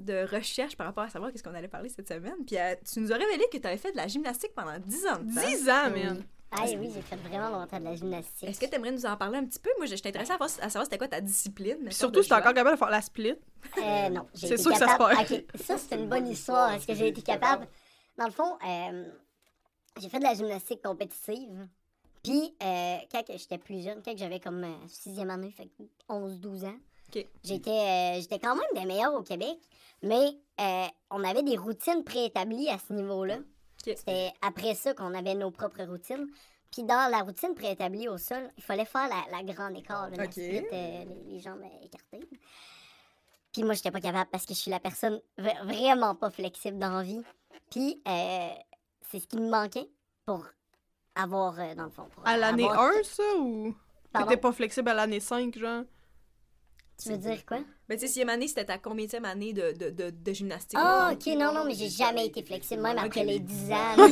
de 0.00 0.26
recherche 0.34 0.76
par 0.76 0.86
rapport 0.86 1.04
à 1.04 1.08
savoir 1.08 1.30
qu'est-ce 1.32 1.42
qu'on 1.42 1.54
allait 1.54 1.68
parler 1.68 1.88
cette 1.88 2.08
semaine. 2.08 2.44
Puis 2.46 2.58
euh, 2.58 2.74
tu 2.90 3.00
nous 3.00 3.12
as 3.12 3.16
révélé 3.16 3.44
que 3.52 3.58
tu 3.58 3.66
avais 3.66 3.76
fait 3.76 3.92
de 3.92 3.96
la 3.96 4.06
gymnastique 4.08 4.52
pendant 4.54 4.78
10 4.78 5.06
ans 5.06 5.18
de 5.20 5.34
temps. 5.34 5.48
10 5.48 5.68
ans, 5.70 5.90
man! 5.90 6.22
Ah 6.52 6.64
oui, 6.66 6.90
j'ai 6.92 7.00
fait 7.02 7.14
vraiment 7.16 7.48
longtemps 7.50 7.78
de 7.78 7.84
la 7.84 7.94
gymnastique. 7.94 8.48
Est-ce 8.48 8.58
que 8.58 8.66
tu 8.66 8.74
aimerais 8.74 8.90
nous 8.90 9.06
en 9.06 9.16
parler 9.16 9.38
un 9.38 9.44
petit 9.44 9.60
peu? 9.60 9.70
Moi, 9.78 9.86
je- 9.86 9.94
j'étais 9.94 10.08
intéressée 10.08 10.32
à, 10.32 10.36
voir- 10.36 10.50
à 10.60 10.68
savoir 10.68 10.84
c'était 10.84 10.98
quoi 10.98 11.06
ta 11.06 11.20
discipline. 11.20 11.88
Surtout, 11.92 12.22
t'es 12.22 12.32
encore 12.34 12.52
capable 12.54 12.72
de 12.72 12.76
faire 12.78 12.90
la 12.90 13.00
split. 13.02 13.34
Euh, 13.78 14.08
non, 14.08 14.26
j'ai 14.34 14.48
C'est 14.48 14.56
sûr 14.56 14.72
que 14.72 14.78
ça 14.78 14.88
se 14.88 14.96
perd. 14.98 15.30
Ok, 15.30 15.44
ça, 15.64 15.78
c'est 15.78 15.94
une 15.94 16.08
bonne 16.08 16.26
histoire. 16.26 16.72
Est-ce 16.72 16.86
que 16.88 16.94
j'ai 16.94 17.06
été 17.08 17.22
capable... 17.22 17.68
Dans 18.18 18.24
le 18.26 18.32
fond, 18.32 18.58
euh, 18.66 19.04
j'ai 20.00 20.08
fait 20.08 20.18
de 20.18 20.24
la 20.24 20.34
gymnastique 20.34 20.82
compétitive. 20.82 21.68
Puis, 22.24 22.54
euh, 22.62 22.96
quand 23.12 23.22
j'étais 23.28 23.56
plus 23.58 23.84
jeune, 23.84 24.02
quand 24.04 24.18
j'avais 24.18 24.40
comme 24.40 24.66
sixième 24.88 25.30
année, 25.30 25.52
fait 25.52 25.66
que 25.66 25.84
11-12 26.08 26.64
ans, 26.66 26.76
J'étais 27.44 27.70
euh, 27.70 28.20
j'étais 28.20 28.38
quand 28.38 28.54
même 28.54 28.64
des 28.74 28.84
meilleurs 28.84 29.14
au 29.14 29.22
Québec, 29.22 29.58
mais 30.02 30.36
euh, 30.60 30.86
on 31.10 31.22
avait 31.24 31.42
des 31.42 31.56
routines 31.56 32.04
préétablies 32.04 32.68
à 32.68 32.78
ce 32.78 32.92
niveau-là. 32.92 33.38
C'était 33.96 34.32
après 34.42 34.74
ça 34.74 34.92
qu'on 34.94 35.14
avait 35.14 35.34
nos 35.34 35.50
propres 35.50 35.82
routines. 35.84 36.26
Puis 36.70 36.84
dans 36.84 37.10
la 37.10 37.22
routine 37.22 37.54
préétablie 37.54 38.08
au 38.08 38.16
sol, 38.18 38.48
il 38.56 38.62
fallait 38.62 38.84
faire 38.84 39.08
la, 39.08 39.38
la 39.38 39.42
grande 39.52 39.76
la 40.16 40.24
split, 40.30 40.66
euh, 40.72 41.04
les, 41.04 41.32
les 41.32 41.40
jambes 41.40 41.62
écartées. 41.82 42.28
Puis 43.52 43.64
moi, 43.64 43.74
j'étais 43.74 43.90
pas 43.90 44.00
capable 44.00 44.30
parce 44.30 44.46
que 44.46 44.54
je 44.54 44.58
suis 44.60 44.70
la 44.70 44.78
personne 44.78 45.20
vraiment 45.36 46.14
pas 46.14 46.30
flexible 46.30 46.78
dans 46.78 46.90
la 46.98 47.02
vie. 47.02 47.22
Puis 47.70 48.00
c'est 48.04 49.18
ce 49.18 49.26
qui 49.26 49.36
me 49.38 49.50
manquait 49.50 49.88
pour 50.24 50.44
avoir, 51.16 51.54
dans 51.74 51.84
le 51.84 51.90
fond. 51.90 52.06
pour 52.14 52.24
À 52.26 52.36
l'année 52.36 52.68
avoir- 52.68 52.92
1, 52.92 53.02
ça, 53.02 53.22
ou? 53.38 53.74
T'étais 54.14 54.36
pas 54.36 54.52
flexible 54.52 54.88
à 54.90 54.94
l'année 54.94 55.20
5, 55.20 55.56
genre? 55.58 55.82
Tu 57.02 57.08
veux 57.10 57.16
dire 57.18 57.44
quoi? 57.46 57.58
Ben, 57.88 57.96
tu 57.96 58.00
sais, 58.02 58.06
sixième 58.06 58.28
année, 58.28 58.46
c'était 58.46 58.64
ta 58.66 58.78
combienième 58.78 59.24
année 59.24 59.52
de, 59.52 59.72
de, 59.72 59.90
de, 59.90 60.10
de 60.10 60.32
gymnastique? 60.32 60.78
Ah, 60.80 61.08
mettons? 61.10 61.32
ok, 61.32 61.38
non, 61.38 61.52
non, 61.52 61.64
mais 61.64 61.74
j'ai 61.74 61.88
jamais 61.88 62.26
été 62.26 62.42
flexible, 62.42 62.82
même 62.82 62.98
après 62.98 63.24
les 63.24 63.40
10 63.40 63.72
ans. 63.72 63.96
genre, 63.96 64.08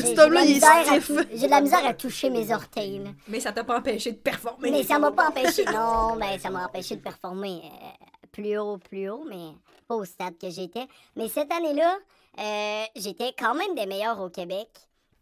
j'ai- 0.00 0.14
de 0.14 0.32
la 0.32 0.44
misère 0.44 0.70
à 0.92 1.00
stiff. 1.00 1.06
tou- 1.06 1.28
J'ai 1.32 1.46
de 1.46 1.50
la 1.50 1.60
misère 1.60 1.86
à 1.86 1.94
toucher 1.94 2.30
mes 2.30 2.52
orteils. 2.52 2.98
là. 2.98 3.10
Mais 3.28 3.40
ça 3.40 3.52
t'a 3.52 3.64
pas 3.64 3.78
empêché 3.78 4.12
de 4.12 4.18
performer. 4.18 4.70
Mais 4.70 4.82
ça 4.82 4.98
m'a 4.98 5.10
pas 5.12 5.28
empêché. 5.28 5.64
Non, 5.66 6.16
ben 6.16 6.38
ça 6.38 6.50
m'a 6.50 6.66
empêché 6.66 6.96
de 6.96 7.00
performer 7.02 7.62
euh, 7.64 8.26
plus 8.32 8.58
haut, 8.58 8.78
plus 8.78 9.08
haut, 9.08 9.24
mais 9.28 9.52
pas 9.88 9.94
au 9.94 10.04
stade 10.04 10.36
que 10.38 10.50
j'étais. 10.50 10.86
Mais 11.16 11.28
cette 11.28 11.50
année-là, 11.52 11.96
euh, 12.38 12.84
j'étais 12.96 13.32
quand 13.38 13.54
même 13.54 13.74
des 13.74 13.86
meilleurs 13.86 14.20
au 14.20 14.28
Québec. 14.28 14.68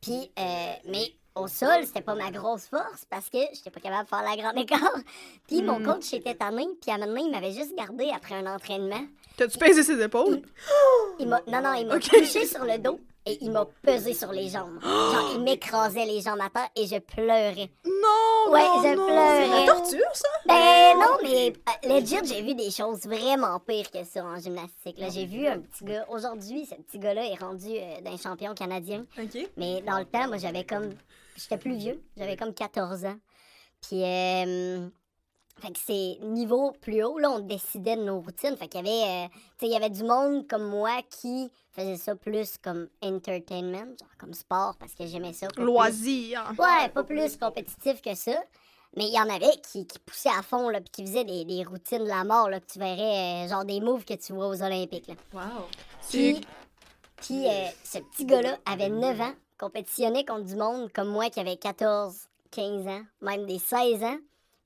Puis, 0.01 0.31
euh, 0.39 0.73
mais 0.89 1.15
au 1.37 1.49
sol, 1.49 1.85
c'était 1.85 2.01
pas 2.01 2.15
ma 2.15 2.31
grosse 2.31 2.67
force 2.67 3.05
parce 3.11 3.29
que 3.29 3.39
j'étais 3.53 3.71
pas 3.71 3.81
capable 3.81 4.05
de 4.05 4.09
faire 4.09 4.23
la 4.23 4.37
grande 4.37 4.57
écart. 4.63 4.95
Puis 5.49 5.63
mon 5.63 5.81
Mm. 5.81 5.85
coach 5.87 6.13
était 6.15 6.35
tanné. 6.37 6.67
Puis 6.81 6.91
à 6.91 6.95
un 6.95 6.99
moment 6.99 7.09
donné, 7.15 7.23
il 7.25 7.31
m'avait 7.33 7.53
juste 7.53 7.75
gardé 7.77 8.11
après 8.15 8.37
un 8.37 8.47
entraînement. 8.55 9.03
T'as-tu 9.37 9.59
pesé 9.59 9.83
ses 9.83 10.01
épaules? 10.01 10.43
Il 11.19 11.27
non, 11.29 11.39
non, 11.49 11.73
il 11.75 11.87
m'a 11.87 11.97
Ok. 11.97 12.09
touché 12.09 12.47
sur 12.47 12.65
le 12.65 12.79
dos 12.79 13.01
et 13.27 13.37
il 13.41 13.51
m'a 13.51 13.65
pesé 13.83 14.15
sur 14.15 14.31
les 14.31 14.49
jambes. 14.49 14.81
Genre, 14.81 15.33
il 15.35 15.41
m'écrasait 15.43 16.05
les 16.07 16.21
jambes 16.21 16.41
à 16.41 16.51
terre 16.51 16.69
et 16.77 16.87
je 16.87 16.99
pleurais. 17.01 17.69
Non! 17.85 18.53
Ouais, 18.53 18.61
non, 18.63 18.83
je 18.85 18.95
non. 18.95 19.07
pleurais. 19.07 19.45
C'est 19.45 19.61
la 19.67 19.67
torture, 19.73 20.11
ça? 20.15 20.29
Ben 20.47 20.99
non, 21.01 21.17
mais 21.23 21.53
euh, 21.87 22.01
legit, 22.01 22.19
j'ai 22.33 22.43
vu 22.43 22.55
des 22.55 22.71
choses 22.71 23.01
vraiment 23.07 23.59
pires 23.59 23.91
que 23.91 24.05
ça 24.05 24.23
en 24.25 24.39
gymnastique. 24.39 24.99
Là, 24.99 25.09
j'ai 25.11 25.25
vu 25.27 25.49
un 25.49 25.59
petit 25.59 25.85
gars. 25.85 26.07
Aujourd'hui, 26.11 26.65
ce 26.67 26.77
petit 26.77 26.99
gars-là 27.01 27.27
est 27.27 27.41
rendu 27.43 27.71
euh, 27.73 28.01
d'un 28.03 28.17
champion 28.17 28.55
canadien. 28.55 29.05
OK. 29.19 29.49
Mais 29.57 29.81
dans 29.83 29.99
le 29.99 30.05
temps, 30.05 30.29
moi, 30.29 30.37
j'avais 30.37 30.63
comme. 30.65 30.91
J'étais 31.37 31.59
plus 31.59 31.77
vieux. 31.77 32.03
J'avais 32.17 32.37
comme 32.37 32.55
14 32.55 33.05
ans. 33.07 33.17
Puis, 33.81 34.03
euh, 34.03 34.89
fait 35.61 35.73
que 35.73 35.79
c'est 35.85 36.19
niveau 36.23 36.73
plus 36.81 37.03
haut, 37.05 37.19
là, 37.19 37.31
on 37.31 37.41
décidait 37.41 37.97
de 37.97 38.03
nos 38.05 38.21
routines. 38.21 38.57
Fait 38.57 38.69
qu'il 38.69 38.85
y 38.87 38.89
avait, 38.89 39.25
euh, 39.25 39.29
tu 39.29 39.39
sais, 39.61 39.67
il 39.67 39.73
y 39.73 39.77
avait 39.77 39.91
du 39.91 40.03
monde 40.05 40.47
comme 40.49 40.65
moi 40.69 41.01
qui 41.11 41.51
faisait 41.73 41.97
ça 41.97 42.15
plus 42.17 42.57
comme 42.63 42.89
entertainment, 43.03 43.85
genre 44.01 44.17
comme 44.19 44.33
sport, 44.35 44.75
parce 44.79 44.95
que 44.95 45.07
j'aimais 45.07 45.33
ça. 45.33 45.49
plus- 45.49 45.65
Loisir. 45.65 46.53
Ouais, 46.59 46.89
pas 46.89 47.05
plus 47.05 47.37
compétitif 47.37 48.01
que 48.01 48.15
ça. 48.15 48.43
Mais 48.97 49.07
il 49.09 49.13
y 49.13 49.19
en 49.19 49.29
avait 49.29 49.57
qui, 49.73 49.87
qui 49.89 49.99
poussaient 49.99 50.29
à 50.29 50.43
fond, 50.43 50.69
là, 50.69 50.81
puis 50.81 50.91
qui 50.91 51.05
faisaient 51.05 51.25
des, 51.25 51.45
des 51.45 51.65
routines 51.65 52.05
de 52.05 52.09
la 52.09 52.23
mort, 52.23 52.49
là, 52.49 52.61
que 52.61 52.67
tu 52.73 52.79
verrais, 52.79 53.45
euh, 53.45 53.49
genre 53.49 53.65
des 53.65 53.81
moves 53.81 54.05
que 54.05 54.15
tu 54.15 54.33
vois 54.33 54.47
aux 54.49 54.63
Olympiques, 54.63 55.09
là. 55.09 55.15
Wow. 55.33 55.65
Puis, 56.09 56.41
puis 57.17 57.45
euh, 57.49 57.67
ce 57.83 57.99
petit 57.99 58.25
gars-là 58.25 58.57
avait 58.67 58.89
9 58.89 59.21
ans, 59.21 59.35
compétitionnait 59.59 60.25
contre 60.25 60.45
du 60.45 60.57
monde 60.57 60.93
comme 60.93 61.09
moi 61.09 61.31
qui 61.31 61.41
avait 61.41 61.57
14, 61.57 62.29
15 62.51 62.87
ans, 62.87 63.03
même 63.21 63.47
des 63.47 63.59
16 63.59 64.03
ans. 64.03 64.19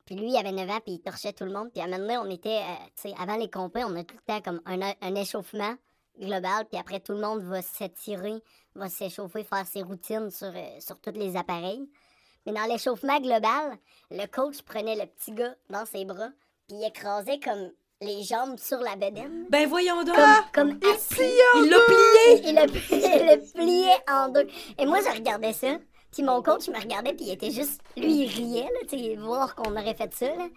Puis 0.07 0.17
lui, 0.17 0.31
il 0.31 0.37
avait 0.37 0.53
9 0.53 0.71
ans, 0.71 0.81
puis 0.81 0.95
il 0.95 1.01
torchait 1.01 1.33
tout 1.33 1.45
le 1.45 1.53
monde. 1.53 1.71
Puis 1.71 1.83
à 1.83 1.85
un 1.85 1.89
moment 1.89 2.01
donné, 2.01 2.19
on 2.19 2.31
était, 2.31 2.61
euh, 2.61 2.87
tu 2.97 3.11
sais, 3.11 3.15
avant 3.19 3.37
les 3.37 3.51
compés, 3.51 3.85
on 3.85 3.95
a 3.97 4.05
tout 4.05 4.17
le 4.17 4.23
temps 4.27 4.41
comme 4.41 4.63
un, 4.65 5.15
échauffement 5.15 5.75
global. 6.19 6.65
Puis 6.71 6.81
après, 6.81 7.01
tout 7.01 7.13
le 7.13 7.21
monde 7.21 7.43
va 7.43 7.61
s'étirer, 7.61 8.43
va 8.75 8.89
s'échauffer, 8.89 9.45
faire 9.45 9.67
ses 9.67 9.83
routines 9.83 10.31
sur, 10.31 10.49
euh, 10.49 10.81
sur 10.81 10.99
tous 11.01 11.13
les 11.13 11.37
appareils. 11.37 11.89
Mais 12.47 12.53
dans 12.53 12.65
l'échauffement 12.65 13.21
global, 13.21 13.77
le 14.11 14.27
coach 14.27 14.63
prenait 14.63 14.97
le 14.97 15.05
petit 15.05 15.33
gars 15.33 15.55
dans 15.69 15.85
ses 15.85 16.07
bras, 16.07 16.31
puis 16.67 16.79
il 16.79 16.87
écrasait 16.87 17.41
comme 17.41 17.71
les 18.01 18.23
jambes 18.23 18.59
sur 18.59 18.79
la 18.79 18.95
bedaine. 18.95 19.47
Ben 19.51 19.69
voyons 19.69 20.05
donc! 20.05 20.17
Comme, 20.53 20.79
comme 20.79 20.91
assis. 20.93 21.21
Il 21.57 21.69
l'a 21.69 21.79
plié! 21.81 22.41
Il 22.45 22.49
il 22.49 23.27
le 23.27 23.53
pliait 23.53 24.05
en 24.09 24.29
deux. 24.29 24.47
Et 24.79 24.87
moi, 24.87 25.01
je 25.01 25.17
regardais 25.17 25.53
ça. 25.53 25.79
Puis 26.13 26.23
mon 26.23 26.43
coach 26.43 26.69
me 26.69 26.81
regardait, 26.81 27.13
puis 27.13 27.27
il 27.27 27.33
était 27.33 27.51
juste. 27.51 27.83
Lui, 27.97 28.25
il 28.25 28.29
riait, 28.29 28.63
là, 28.63 28.81
tu 28.89 28.99
sais, 28.99 29.17
voir 29.17 29.55
qu'on 29.55 29.73
aurait 29.73 29.95
fait 29.95 30.13
ça, 30.15 30.27
là. 30.27 30.49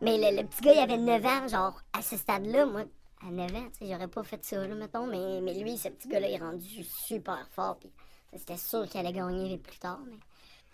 Mais 0.00 0.18
le, 0.18 0.42
le 0.42 0.46
petit 0.46 0.60
gars, 0.62 0.74
il 0.74 0.78
avait 0.80 0.98
9 0.98 1.24
ans, 1.24 1.48
genre, 1.48 1.80
à 1.92 2.02
ce 2.02 2.16
stade-là, 2.16 2.66
moi, 2.66 2.82
à 3.26 3.30
9 3.30 3.54
ans, 3.54 3.68
tu 3.72 3.86
sais, 3.86 3.92
j'aurais 3.92 4.08
pas 4.08 4.22
fait 4.22 4.44
ça, 4.44 4.56
là, 4.66 4.74
mettons. 4.74 5.06
Mais, 5.06 5.40
mais 5.40 5.54
lui, 5.54 5.78
ce 5.78 5.88
petit 5.88 6.08
gars-là, 6.08 6.28
il 6.28 6.34
est 6.34 6.38
rendu 6.38 6.84
super 6.84 7.48
fort, 7.52 7.78
puis 7.78 7.90
c'était 8.36 8.58
sûr 8.58 8.86
qu'il 8.88 9.00
allait 9.00 9.12
gagner 9.12 9.56
plus 9.56 9.78
tard, 9.78 10.00
mais. 10.06 10.16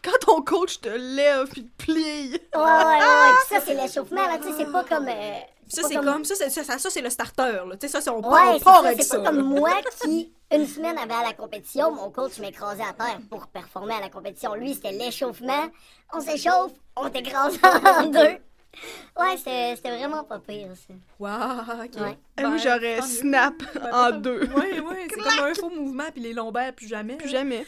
Quand 0.02 0.19
ton 0.21 0.43
coach 0.43 0.81
te 0.81 0.88
lève 0.88 1.49
puis 1.49 1.64
te 1.64 1.85
plie. 1.85 2.31
Ouais, 2.33 2.38
ouais, 2.55 2.62
ouais, 2.62 2.99
ouais. 2.99 3.33
Puis 3.49 3.57
ça, 3.57 3.61
c'est 3.64 3.75
l'échauffement, 3.75 4.26
là, 4.26 4.38
tu 4.38 4.49
sais, 4.49 4.55
c'est 4.59 4.73
pas 4.73 4.85
comme. 4.85 5.09
euh, 5.09 5.33
Ça, 5.69 5.83
c'est 5.88 5.97
comme... 5.97 6.25
Ça, 6.25 6.35
c'est 6.37 6.50
ça, 6.50 6.62
ça, 6.64 6.78
ça, 6.78 6.88
c'est 6.90 7.00
le 7.02 7.11
starter, 7.11 7.61
là. 7.67 7.76
Tu 7.78 7.87
sais, 7.87 7.88
ça, 7.88 8.00
c'est 8.00 8.11
on 8.11 8.23
part, 8.23 8.31
Ouais, 8.33 8.40
on 8.55 8.59
c'est 8.59 8.64
part 8.64 8.83
ça, 8.83 8.87
avec 8.88 9.02
c'est 9.02 9.09
ça. 9.09 9.19
pas 9.19 9.31
comme 9.31 9.43
moi 9.43 9.71
qui, 10.02 10.33
une 10.52 10.67
semaine 10.67 10.97
avant 10.99 11.23
la 11.23 11.33
compétition, 11.35 11.90
mon 11.90 12.11
coach 12.11 12.38
m'écrasait 12.38 12.83
à 12.83 12.93
terre 12.93 13.19
pour 13.28 13.47
performer 13.49 13.95
à 13.95 14.00
la 14.00 14.09
compétition. 14.09 14.55
Lui, 14.55 14.75
c'était 14.75 14.93
l'échauffement. 14.93 15.67
On 16.12 16.21
s'échauffe, 16.21 16.73
on 16.97 17.11
t'écrase 17.11 17.59
en 17.64 18.05
deux. 18.07 18.38
Ouais, 19.19 19.37
c'était 19.37 19.75
vraiment 19.75 20.23
pas 20.25 20.38
pire, 20.38 20.69
ça. 20.76 20.95
Wow, 21.19 21.85
ok. 21.85 22.00
Ouais. 22.00 22.19
Ah 22.37 22.43
oui, 22.52 22.59
j'aurais 22.62 23.02
snap 23.02 23.55
Ben, 23.75 23.90
en 23.93 24.11
deux. 24.12 24.45
Ouais, 24.55 24.78
ouais, 24.81 25.09
c'est 25.11 25.21
comme 25.21 25.45
un 25.45 25.55
faux 25.55 25.71
mouvement, 25.71 26.05
puis 26.12 26.23
les 26.23 26.33
lombaires, 26.35 26.73
plus 26.73 26.87
jamais. 26.87 27.17
Plus 27.17 27.28
jamais. 27.31 27.67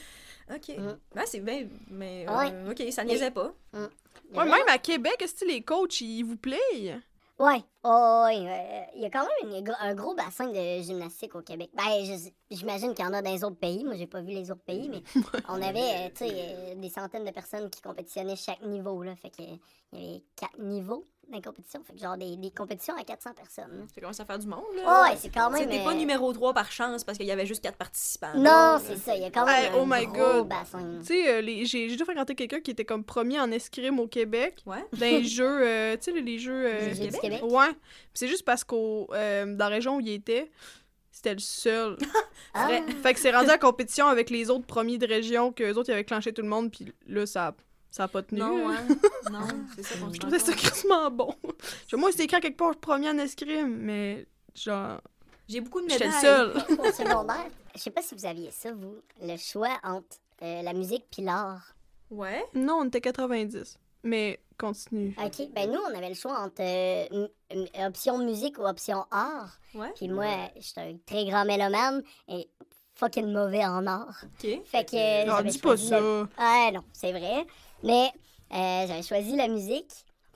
Ok. 0.54 0.76
Mm. 0.76 0.98
Ben, 1.14 1.22
c'est 1.26 1.40
bien, 1.40 1.66
mais. 1.90 2.26
Ouais. 2.28 2.52
euh, 2.52 2.70
ok, 2.70 2.92
ça 2.92 3.04
niaisait 3.04 3.30
pas. 3.30 3.52
Ouais, 3.72 4.44
même 4.44 4.68
à 4.68 4.78
Québec, 4.78 5.16
est-ce 5.20 5.44
que 5.44 5.48
les 5.48 5.62
coachs, 5.62 6.00
ils 6.00 6.22
vous? 6.22 6.36
Ouais, 7.40 7.64
oh, 7.84 8.24
ouais, 8.26 8.36
euh, 8.36 8.82
il 8.96 9.00
y 9.00 9.06
a 9.06 9.10
quand 9.10 9.26
même 9.26 9.50
une 9.50 9.74
un 9.80 9.94
gros 9.94 10.14
bassin 10.14 10.48
de 10.48 10.82
gymnastique 10.82 11.34
au 11.34 11.40
Québec. 11.40 11.70
Ben, 11.72 11.88
j'imagine 12.50 12.92
qu'il 12.92 13.02
y 13.02 13.08
en 13.08 13.14
a 13.14 13.22
dans 13.22 13.30
les 13.30 13.42
autres 13.44 13.56
pays. 13.56 13.82
Moi, 13.82 13.94
j'ai 13.94 14.06
pas 14.06 14.20
vu 14.20 14.32
les 14.32 14.50
autres 14.50 14.60
pays, 14.60 14.90
mais 14.90 15.02
on 15.48 15.62
avait, 15.62 15.80
euh, 15.80 16.08
tu 16.10 16.26
sais, 16.26 16.34
euh, 16.34 16.74
des 16.74 16.90
centaines 16.90 17.24
de 17.24 17.30
personnes 17.30 17.70
qui 17.70 17.80
compétitionnaient 17.80 18.36
chaque 18.36 18.60
niveau, 18.60 19.02
là. 19.02 19.16
Fait 19.16 19.30
que, 19.30 19.40
euh, 19.40 19.56
il 19.94 19.98
y 19.98 20.10
avait 20.10 20.22
quatre 20.36 20.58
niveaux 20.58 21.06
dans 21.30 21.36
les 21.36 21.42
compétitions. 21.42 21.80
Fait 21.84 21.94
que, 21.94 21.98
genre, 22.00 22.16
des, 22.16 22.36
des 22.36 22.50
compétitions 22.50 22.94
à 22.96 23.04
400 23.04 23.30
personnes. 23.34 23.86
Ça 23.94 24.00
commence 24.00 24.20
à 24.20 24.24
faire 24.24 24.38
du 24.38 24.46
monde, 24.46 24.64
là. 24.76 25.02
Ouais, 25.04 25.16
c'est 25.16 25.30
quand 25.30 25.50
même. 25.50 25.62
C'était 25.62 25.82
pas 25.84 25.92
euh, 25.92 25.94
numéro 25.94 26.32
3 26.32 26.52
par 26.52 26.70
chance 26.70 27.04
parce 27.04 27.16
qu'il 27.18 27.26
y 27.26 27.30
avait 27.30 27.46
juste 27.46 27.62
4 27.62 27.76
participants. 27.76 28.32
Non, 28.36 28.78
c'est 28.84 28.96
ça. 28.96 29.14
Il 29.16 29.22
y 29.22 29.24
a 29.24 29.30
quand 29.30 29.46
même 29.46 29.54
Hey, 29.64 29.68
un 29.68 29.74
oh 29.80 29.84
my 29.86 30.06
gros 30.06 30.38
God. 30.42 30.48
bassin. 30.48 30.98
Tu 31.00 31.06
sais, 31.06 31.28
euh, 31.28 31.40
les- 31.40 31.64
j'ai 31.64 31.88
j'ai 31.88 31.92
déjà 31.96 32.04
fréquenté 32.04 32.34
quelqu'un 32.34 32.60
qui 32.60 32.70
était 32.72 32.84
comme 32.84 33.04
premier 33.04 33.40
en 33.40 33.50
escrime 33.50 33.98
au 34.00 34.06
Québec. 34.08 34.62
Ouais. 34.66 34.84
Dans 34.92 35.00
les 35.06 35.24
jeux, 35.24 35.60
euh, 35.66 35.96
tu 35.96 36.12
sais, 36.12 36.20
les 36.20 36.38
jeux. 36.38 36.66
euh, 36.66 36.88
Les 36.88 36.94
Jeux 36.94 37.10
du 37.10 37.18
Québec. 37.18 37.40
Ouais. 37.44 37.68
Puis 37.70 37.78
C'est 38.14 38.28
juste 38.28 38.44
parce 38.44 38.64
qu'au 38.64 39.08
euh, 39.14 39.46
dans 39.46 39.64
la 39.68 39.74
région 39.76 39.96
où 39.96 40.00
il 40.00 40.10
était, 40.10 40.50
c'était 41.10 41.34
le 41.34 41.40
seul. 41.40 41.96
Ah, 42.52 42.68
fait 43.02 43.14
que 43.14 43.20
c'est 43.20 43.30
rendu 43.30 43.48
à 43.50 43.58
compétition 43.58 44.06
avec 44.08 44.28
les 44.28 44.50
autres 44.50 44.66
premiers 44.66 44.98
de 44.98 45.06
région 45.06 45.52
que 45.52 45.62
les 45.62 45.76
autres 45.78 45.88
ils 45.90 45.92
avaient 45.92 46.02
clenché 46.04 46.32
tout 46.32 46.42
le 46.42 46.48
monde 46.48 46.72
puis 46.72 46.92
là 47.06 47.24
ça 47.24 47.54
ça 47.90 48.04
a 48.04 48.08
pas 48.08 48.22
tenu. 48.22 48.40
Non, 48.40 48.68
ouais. 48.68 48.76
non, 49.32 49.40
c'est 49.74 49.82
ça 49.84 49.98
qu'on 49.98 50.12
Je 50.12 50.18
trouvais 50.20 50.38
ça 50.38 50.52
crissement 50.52 51.10
bon. 51.10 51.34
Je- 51.88 51.96
Moi, 51.96 52.10
c'était 52.12 52.24
écrit 52.24 52.40
quelque 52.40 52.56
part 52.58 52.76
premier 52.76 53.10
en 53.10 53.18
escrime, 53.18 53.76
mais 53.78 54.26
genre 54.54 55.00
J'ai 55.48 55.60
beaucoup 55.60 55.80
de 55.80 55.88
j'étais 55.90 56.06
médailles. 56.06 56.52
le 56.54 56.60
seul. 56.76 56.78
au 56.80 56.92
secondaire, 56.92 57.46
je 57.74 57.80
sais 57.80 57.90
pas 57.90 58.02
si 58.02 58.14
vous 58.14 58.26
aviez 58.26 58.50
ça, 58.50 58.72
vous, 58.72 58.96
le 59.22 59.36
choix 59.36 59.76
entre 59.82 60.18
euh, 60.42 60.62
la 60.62 60.72
musique 60.72 61.04
puis 61.10 61.22
l'art. 61.22 61.74
Ouais. 62.10 62.44
Non, 62.54 62.78
on 62.80 62.84
était 62.86 63.00
90. 63.00 63.78
Mais 64.02 64.40
continue. 64.58 65.14
OK, 65.22 65.48
ben 65.54 65.70
nous, 65.70 65.78
on 65.80 65.94
avait 65.96 66.08
le 66.08 66.14
choix 66.14 66.38
entre 66.40 66.60
euh, 66.62 67.26
option 67.86 68.18
musique 68.18 68.58
ou 68.58 68.62
option 68.66 69.04
art. 69.10 69.58
Ouais. 69.74 69.92
Puis 69.94 70.08
moi, 70.08 70.26
j'étais 70.58 70.80
un 70.80 70.96
très 71.04 71.24
grand 71.26 71.44
mélomane 71.44 72.02
et 72.28 72.48
fucking 72.94 73.30
mauvais 73.30 73.64
en 73.64 73.86
art. 73.86 74.24
Ok. 74.24 74.60
Fait 74.64 74.84
que... 74.88 74.96
euh, 75.28 75.32
Ah, 75.32 75.42
dis 75.42 75.58
pas 75.58 75.76
ça. 75.76 75.98
Ah 76.38 76.70
non, 76.72 76.82
c'est 76.92 77.12
vrai. 77.12 77.46
Mais 77.82 78.10
euh, 78.52 78.86
j'avais 78.86 79.02
choisi 79.02 79.36
la 79.36 79.48
musique. 79.48 79.90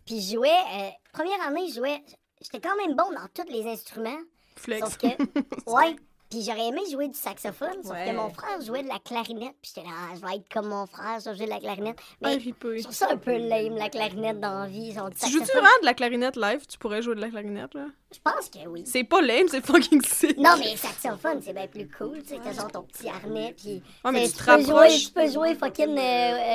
Puis 0.07 0.21
je 0.21 0.35
jouais... 0.37 0.49
euh, 0.49 0.91
première 1.13 1.41
année, 1.47 1.69
je 1.69 1.75
jouais... 1.75 2.03
J'étais 2.41 2.61
quand 2.61 2.77
même 2.77 2.95
bon 2.95 3.11
dans 3.11 3.29
tous 3.33 3.51
les 3.51 3.67
instruments. 3.67 4.21
Flex. 4.57 4.81
Sauf 4.85 4.99
que... 4.99 5.07
ouais. 5.71 5.97
Puis 6.35 6.43
j'aurais 6.45 6.67
aimé 6.67 6.81
jouer 6.91 7.07
du 7.07 7.17
saxophone, 7.17 7.81
sauf 7.85 7.93
Ouais. 7.93 8.11
que 8.11 8.17
mon 8.17 8.29
frère 8.31 8.61
jouait 8.61 8.83
de 8.83 8.89
la 8.89 8.99
clarinette. 8.99 9.55
Puis 9.63 9.71
j'étais 9.75 9.87
là, 9.87 9.95
ah, 9.97 10.15
je 10.17 10.21
vais 10.27 10.35
être 10.37 10.53
comme 10.53 10.67
mon 10.67 10.85
frère, 10.87 11.21
je 11.25 11.31
vais 11.31 11.37
jouer 11.37 11.45
de 11.47 11.51
la 11.51 11.61
clarinette. 11.61 11.97
Ah, 12.25 12.29
Mais 12.29 12.41
je 12.41 12.83
trouve 12.83 12.93
ça 12.95 13.09
un 13.13 13.17
peu 13.17 13.37
lame, 13.37 13.77
la 13.77 13.89
clarinette 13.89 14.41
dans 14.41 14.59
la 14.63 14.67
vie. 14.67 14.93
Tu 15.21 15.31
joues-tu 15.31 15.53
vraiment 15.53 15.69
de 15.81 15.87
la 15.87 15.95
clarinette 15.95 16.37
live? 16.37 16.67
Tu 16.67 16.77
pourrais 16.77 17.03
jouer 17.03 17.15
de 17.15 17.21
la 17.21 17.29
clarinette, 17.29 17.73
là? 17.75 17.87
Je 18.13 18.19
pense 18.21 18.49
que 18.49 18.67
oui. 18.69 18.83
C'est 18.87 19.03
pas 19.05 19.21
lame, 19.23 19.49
c'est 19.49 19.65
fucking 19.65 20.01
sick. 20.03 20.39
Non, 20.39 20.55
mais 20.59 20.77
saxophone, 20.77 21.41
c'est 21.43 21.53
bien 21.53 21.67
plus 21.67 21.89
cool. 21.89 22.23
Tu 22.23 22.29
sais, 22.31 22.41
t'as 22.43 22.53
genre 22.53 22.71
ton 22.71 22.83
petit 22.83 23.09
harnais, 23.09 23.55
puis... 23.57 23.83
Ouais, 24.05 24.13
mais 24.13 24.27
tu 24.29 24.35
tu 24.35 24.39
te 24.39 24.45
peux 24.57 24.63
jouer, 24.63 24.89
tu 24.89 25.11
peux 25.11 25.29
jouer 25.31 25.55
fucking 25.57 25.99
euh, 25.99 26.01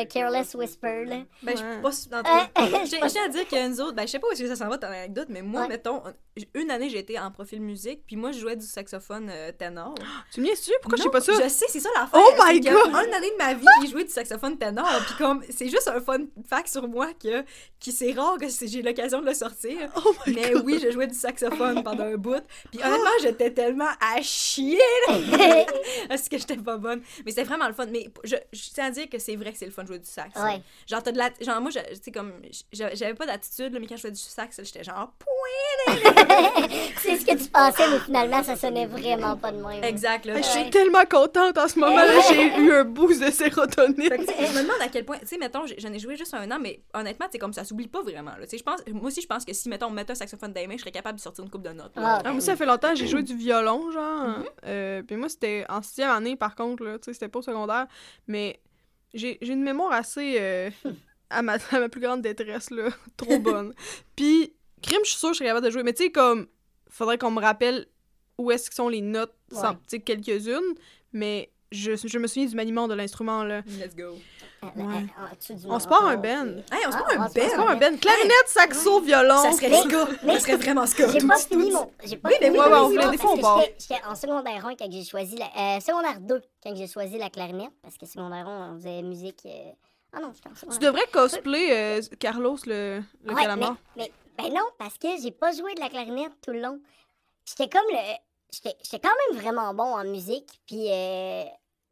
euh, 0.02 0.06
Careless 0.06 0.56
Whisper, 0.56 1.04
là. 1.06 1.18
Ben, 1.44 1.52
je 1.52 1.58
suis 1.58 2.10
pas 2.10 2.24
tiens 2.86 2.86
je 2.86 3.08
tiens 3.12 3.26
à 3.26 3.28
dire 3.30 3.48
que 3.48 3.68
nous 3.68 3.82
autres, 3.82 3.94
ben, 3.94 4.04
je 4.04 4.12
sais 4.12 4.20
pas 4.20 4.28
où 4.28 4.32
est-ce 4.32 4.42
que 4.44 4.48
ça 4.48 4.56
s'en 4.56 4.70
va 4.70 4.78
ton 4.78 4.88
anecdote, 4.88 5.28
mais 5.30 5.42
moi, 5.42 5.62
Ouais. 5.64 5.68
mettons, 5.68 6.02
on- 6.06 6.14
une 6.54 6.72
année, 6.72 6.90
j'ai 6.90 7.00
été 7.00 7.20
en 7.20 7.30
profil 7.32 7.60
musique, 7.62 8.06
puis 8.08 8.16
moi, 8.16 8.32
je 8.32 8.40
jouais 8.40 8.56
du 8.56 8.66
saxophone 8.66 9.30
euh, 9.30 9.52
ténor. 9.70 9.96
Tu 10.34 10.42
me 10.42 10.46
niaises-tu? 10.46 10.72
Pourquoi 10.82 10.98
je 10.98 11.04
sais 11.04 11.10
pas 11.10 11.22
ça? 11.22 11.34
Je 11.34 11.50
sais, 11.50 11.66
c'est 11.70 11.80
ça 11.80 11.90
l'affaire. 11.96 12.20
Oh 12.22 12.34
my 12.46 12.60
God! 12.60 12.88
Une 12.90 13.14
année 13.14 13.32
de 13.32 13.38
ma 13.38 13.54
vie, 13.54 13.66
j'ai 13.82 13.88
joué 13.90 14.04
du 14.04 14.12
saxophone 14.12 14.58
ténor, 14.58 14.88
puis 15.06 15.16
comme, 15.18 15.44
c'est 15.50 15.70
juste 15.70 15.88
un 15.88 16.00
fun 16.02 16.20
fact 16.48 16.68
sur 16.70 16.88
moi 16.88 17.08
que, 17.22 17.44
qui 17.80 17.92
c'est 17.92 18.12
rare 18.14 18.38
que 18.38 18.46
j'ai 18.68 18.82
l'occasion 18.82 19.22
de 19.22 19.26
le 19.28 19.34
sortir. 19.34 19.78
Oh 20.06 20.14
my 20.26 20.34
Mais 20.34 20.52
god. 20.52 20.64
oui, 20.66 20.80
je 20.82 20.92
jouais 20.92 21.08
du 21.08 21.14
saxophone 21.16 21.84
pendant 21.84 22.06
un 22.06 22.16
bout. 22.18 22.42
Puis 22.72 22.80
honnêtement, 22.82 23.10
j'étais 23.22 23.52
tellement 23.52 23.90
à 24.00 24.22
chier 24.22 24.80
parce 26.10 26.28
que 26.30 26.38
j'étais 26.38 26.58
pas 26.58 26.78
bonne. 26.78 27.02
Mais 27.26 27.32
c'était 27.32 27.44
vraiment 27.44 27.68
le 27.68 27.74
fun. 27.74 27.86
Mais 27.90 28.10
je, 28.24 28.36
je 28.52 28.70
tiens 28.74 28.86
à 28.86 28.92
dire 28.92 29.10
que 29.10 29.20
c'est 29.20 29.36
vrai 29.36 29.52
que 29.52 29.58
c'est 29.58 29.66
le 29.66 29.72
fun 29.72 29.84
de 29.84 29.88
jouer 29.88 30.00
du 30.00 30.10
sax. 30.10 30.40
Ouais. 30.42 30.62
Genre, 30.88 31.04
t'as 31.04 31.12
de 31.12 31.18
la... 31.18 31.30
genre 31.42 31.62
moi, 31.62 31.72
je- 31.72 31.80
tu 31.80 32.02
sais, 32.04 32.12
comme, 32.12 32.34
j'a- 32.72 32.94
j'avais 32.96 33.14
pas 33.14 33.26
d'attitude, 33.26 33.78
mais 33.80 33.88
quand 33.88 33.98
je 33.98 34.02
jouais 34.04 34.12
du 34.12 34.20
sax, 34.20 34.60
j'étais 34.64 34.84
genre, 34.84 35.12
c'est 37.02 37.18
ce 37.18 37.26
que 37.26 37.36
tu 37.38 37.50
pensais, 37.50 37.90
mais 37.90 38.00
finalement, 38.00 38.44
ça 38.44 38.56
sonnait 38.56 38.86
vraiment 38.86 39.36
pas 39.38 39.52
de 39.52 39.59
même. 39.60 39.84
exact, 39.84 40.26
là. 40.26 40.38
Je 40.38 40.44
suis 40.44 40.70
tellement 40.70 41.06
contente 41.10 41.58
en 41.58 41.68
ce 41.68 41.80
moment-là, 41.80 42.20
j'ai 42.30 42.58
eu 42.58 42.72
un 42.74 42.84
boost 42.84 43.22
de 43.24 43.32
sérotonine. 43.32 44.10
Que, 44.10 44.16
je 44.18 44.58
me 44.58 44.62
demande 44.64 44.82
à 44.82 44.88
quel 44.88 45.06
point, 45.06 45.18
tu 45.20 45.28
sais, 45.28 45.38
mettons, 45.38 45.64
j'en 45.78 45.94
ai 45.94 46.00
joué 46.00 46.16
juste 46.16 46.34
un 46.34 46.50
an, 46.52 46.58
mais 46.60 46.82
honnêtement, 46.94 47.28
c'est 47.32 47.40
comme 47.40 47.54
ça 47.54 47.64
s'oublie 47.64 47.88
pas 47.88 48.02
vraiment. 48.02 48.32
Là. 48.32 48.44
Tu 48.46 48.52
sais, 48.52 48.58
Je 48.58 48.64
pense, 48.64 48.82
moi 48.88 49.06
aussi, 49.08 49.22
je 49.22 49.28
pense 49.28 49.46
que 49.46 49.54
si, 49.54 49.70
mettons, 49.70 49.88
on 49.88 49.92
me 49.92 49.96
mettait 49.96 50.12
un 50.12 50.16
saxophone 50.16 50.54
dans 50.54 50.62
les 50.62 50.68
mains, 50.68 50.76
je 50.76 50.82
serais 50.82 50.92
capable 50.92 51.18
de 51.18 51.22
sortir 51.24 51.44
une 51.44 51.50
coupe 51.50 51.64
de 51.64 51.70
notes. 51.70 51.92
Ah, 51.96 52.22
Ah, 52.24 52.32
moi, 52.32 52.42
ça 52.42 52.56
fait 52.56 52.66
longtemps, 52.66 52.96
j'ai 52.96 53.08
joué 53.08 53.24
du 53.24 53.36
violon, 53.36 53.92
genre. 53.92 54.44
Euh, 54.66 55.02
puis 55.04 55.16
moi, 55.16 55.30
c'était 55.30 55.66
en 55.70 55.82
sixième 55.82 56.10
année, 56.12 56.36
par 56.36 56.56
contre, 56.56 56.84
là. 56.84 56.98
Tu 57.00 57.06
sais, 57.06 57.14
c'était 57.14 57.28
pas 57.30 57.40
au 57.40 57.44
secondaire. 57.44 57.88
Mais 58.28 58.60
j'ai 59.14 59.38
j'ai 59.42 59.54
une 59.54 59.64
mémoire 59.64 59.92
assez. 59.92 60.38
euh, 60.40 60.70
à, 61.30 61.42
ma, 61.42 61.54
à 61.72 61.80
ma 61.80 61.90
plus 61.90 62.02
grande 62.02 62.22
détresse, 62.22 62.70
là. 62.72 62.90
Trop 63.18 63.40
bonne. 63.40 63.74
Puis, 64.16 64.54
crime, 64.82 65.00
je 65.04 65.10
suis 65.10 65.20
sûre 65.20 65.30
que 65.30 65.34
je 65.36 65.38
serais 65.40 65.50
capable 65.50 65.66
de 65.66 65.72
jouer. 65.72 65.84
Mais 65.84 65.94
tu 65.94 66.04
sais, 66.04 66.12
comme. 66.12 66.48
Faudrait 66.92 67.18
qu'on 67.20 67.30
me 67.32 67.40
rappelle 67.40 67.86
où 68.40 68.52
est-ce 68.52 68.70
que 68.70 68.76
sont 68.76 68.90
les 68.90 69.02
notes, 69.02 69.36
sans- 69.52 69.72
Ouais. 69.72 69.78
tu 69.90 70.00
quelques-unes. 70.00 70.76
Mais 71.14 71.50
je, 71.72 71.92
je 71.96 72.18
me 72.18 72.28
souviens 72.28 72.48
du 72.48 72.56
maniement 72.56 72.88
de 72.88 72.94
l'instrument, 72.96 73.44
là. 73.44 73.62
Let's 73.80 73.96
go. 73.96 74.16
Ouais. 74.62 75.06
On 75.70 75.80
se 75.80 75.88
part 75.88 76.06
un 76.06 76.18
band. 76.18 76.48
Hey, 76.72 76.86
on 76.86 76.92
se 76.92 76.98
Ah, 76.98 77.04
prend 77.08 77.22
un 77.22 77.26
on 77.26 77.30
se 77.30 77.34
band. 77.34 77.64
pas 77.66 77.72
un 77.72 77.76
ben. 77.78 77.98
Clarinette, 77.98 78.48
saxo, 78.48 79.00
violon. 79.00 79.38
Ça 79.44 79.54
serait 79.54 79.82
ska. 79.84 80.06
Ça 80.26 80.40
serait 80.42 80.56
vraiment 80.58 80.86
ska. 80.86 81.08
J'ai 81.12 81.26
pas 81.26 81.38
fini 81.38 81.72
mon. 81.72 81.90
J'ai 82.04 82.18
pas 82.18 82.28
Oui, 82.30 82.36
mais 82.42 82.48
fini 82.48 82.58
mon 82.60 82.66
oui, 82.66 82.98
on 82.98 83.02
fait 83.02 83.12
des 83.12 83.18
fois, 83.18 83.32
on 83.34 83.38
part. 83.38 83.62
j'étais- 83.80 84.02
en 84.06 84.16
secondaire 84.16 84.66
1 84.66 84.76
quand 84.76 84.92
j'ai 84.92 85.06
choisi 85.06 85.38
la. 85.38 85.46
Euh, 85.46 85.80
secondaire 85.80 86.20
2 86.20 86.42
quand 86.62 86.76
j'ai 86.76 86.88
choisi 86.88 87.18
la 87.18 87.30
clarinette. 87.30 87.72
Parce 87.82 87.98
que 87.98 88.06
secondaire 88.06 88.48
1, 88.50 88.74
on 88.74 88.78
faisait 88.78 89.02
musique. 89.02 89.40
euh, 89.46 89.72
Ah 90.12 90.20
non, 90.20 90.32
j'étais 90.36 90.50
en 90.50 90.54
Tu 90.54 90.60
secondaire. 90.60 90.80
devrais 90.92 91.08
cosplay 91.14 91.68
euh, 91.72 92.02
Carlos, 92.20 92.58
le, 92.66 93.02
le 93.24 93.34
Ouais, 93.34 93.42
calamar. 93.42 93.78
Mais, 93.96 94.12
mais 94.38 94.50
ben 94.50 94.54
non, 94.56 94.66
parce 94.78 94.98
que 94.98 95.08
j'ai 95.22 95.32
pas 95.32 95.52
joué 95.54 95.74
de 95.76 95.80
la 95.80 95.88
clarinette 95.88 96.34
tout 96.46 96.52
le 96.52 96.60
long. 96.62 96.80
J'étais 97.46 97.70
comme 97.70 97.86
le. 97.90 97.98
J'étais 98.52 98.76
j'étais 98.84 99.00
quand 99.00 99.16
même 99.32 99.42
vraiment 99.42 99.74
bon 99.74 99.84
en 99.96 100.04
musique. 100.04 100.60
Puis 100.66 100.92
euh, 100.92 101.44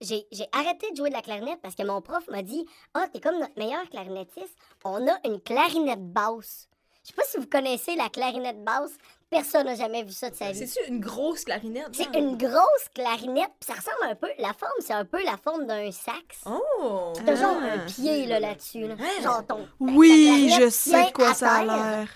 j'ai 0.02 0.26
j'ai 0.32 0.48
arrêté 0.52 0.90
de 0.92 0.96
jouer 0.98 1.10
de 1.10 1.16
la 1.16 1.22
clarinette 1.22 1.60
parce 1.62 1.76
que 1.76 1.84
mon 1.84 2.02
prof 2.02 2.28
m'a 2.30 2.42
dit 2.42 2.66
Ah, 2.94 3.08
t'es 3.12 3.20
comme 3.20 3.40
notre 3.40 3.58
meilleur 3.58 3.88
clarinettiste. 3.90 4.56
On 4.84 5.08
a 5.08 5.18
une 5.26 5.40
clarinette 5.42 6.12
basse. 6.12 6.68
Je 7.04 7.10
sais 7.10 7.16
pas 7.16 7.24
si 7.26 7.38
vous 7.38 7.48
connaissez 7.48 7.96
la 7.96 8.10
clarinette 8.10 8.64
basse. 8.64 8.92
Personne 9.30 9.66
n'a 9.66 9.76
jamais 9.76 10.04
vu 10.04 10.12
ça 10.12 10.30
de 10.30 10.36
sa 10.36 10.52
vie. 10.52 10.68
C'est-tu 10.68 10.90
une 10.90 11.00
grosse 11.02 11.44
clarinette? 11.46 11.90
C'est 11.94 12.04
genre? 12.06 12.16
une 12.16 12.38
grosse 12.38 12.90
clarinette, 12.94 13.52
puis 13.60 13.68
ça 13.68 13.74
ressemble 13.74 14.10
un 14.12 14.16
peu. 14.16 14.30
La 14.40 14.54
forme, 14.54 14.72
c'est 14.80 14.94
un 14.94 15.04
peu 15.06 15.22
la 15.24 15.36
forme 15.38 15.66
d'un 15.68 15.92
sax. 15.92 16.44
Oh! 16.46 17.12
T'as 17.26 17.36
genre 17.36 17.58
Ah. 17.62 17.74
un 17.74 17.80
pied 17.86 18.26
là, 18.26 18.40
là-dessus. 18.40 18.88
Là. 18.88 18.96
Genre 19.22 19.46
ton. 19.46 19.68
Oui, 19.82 20.50
je 20.58 20.70
sais 20.70 21.08
de 21.08 21.12
quoi 21.12 21.34
ça 21.34 21.56
a 21.56 21.66
l'air. 21.66 22.10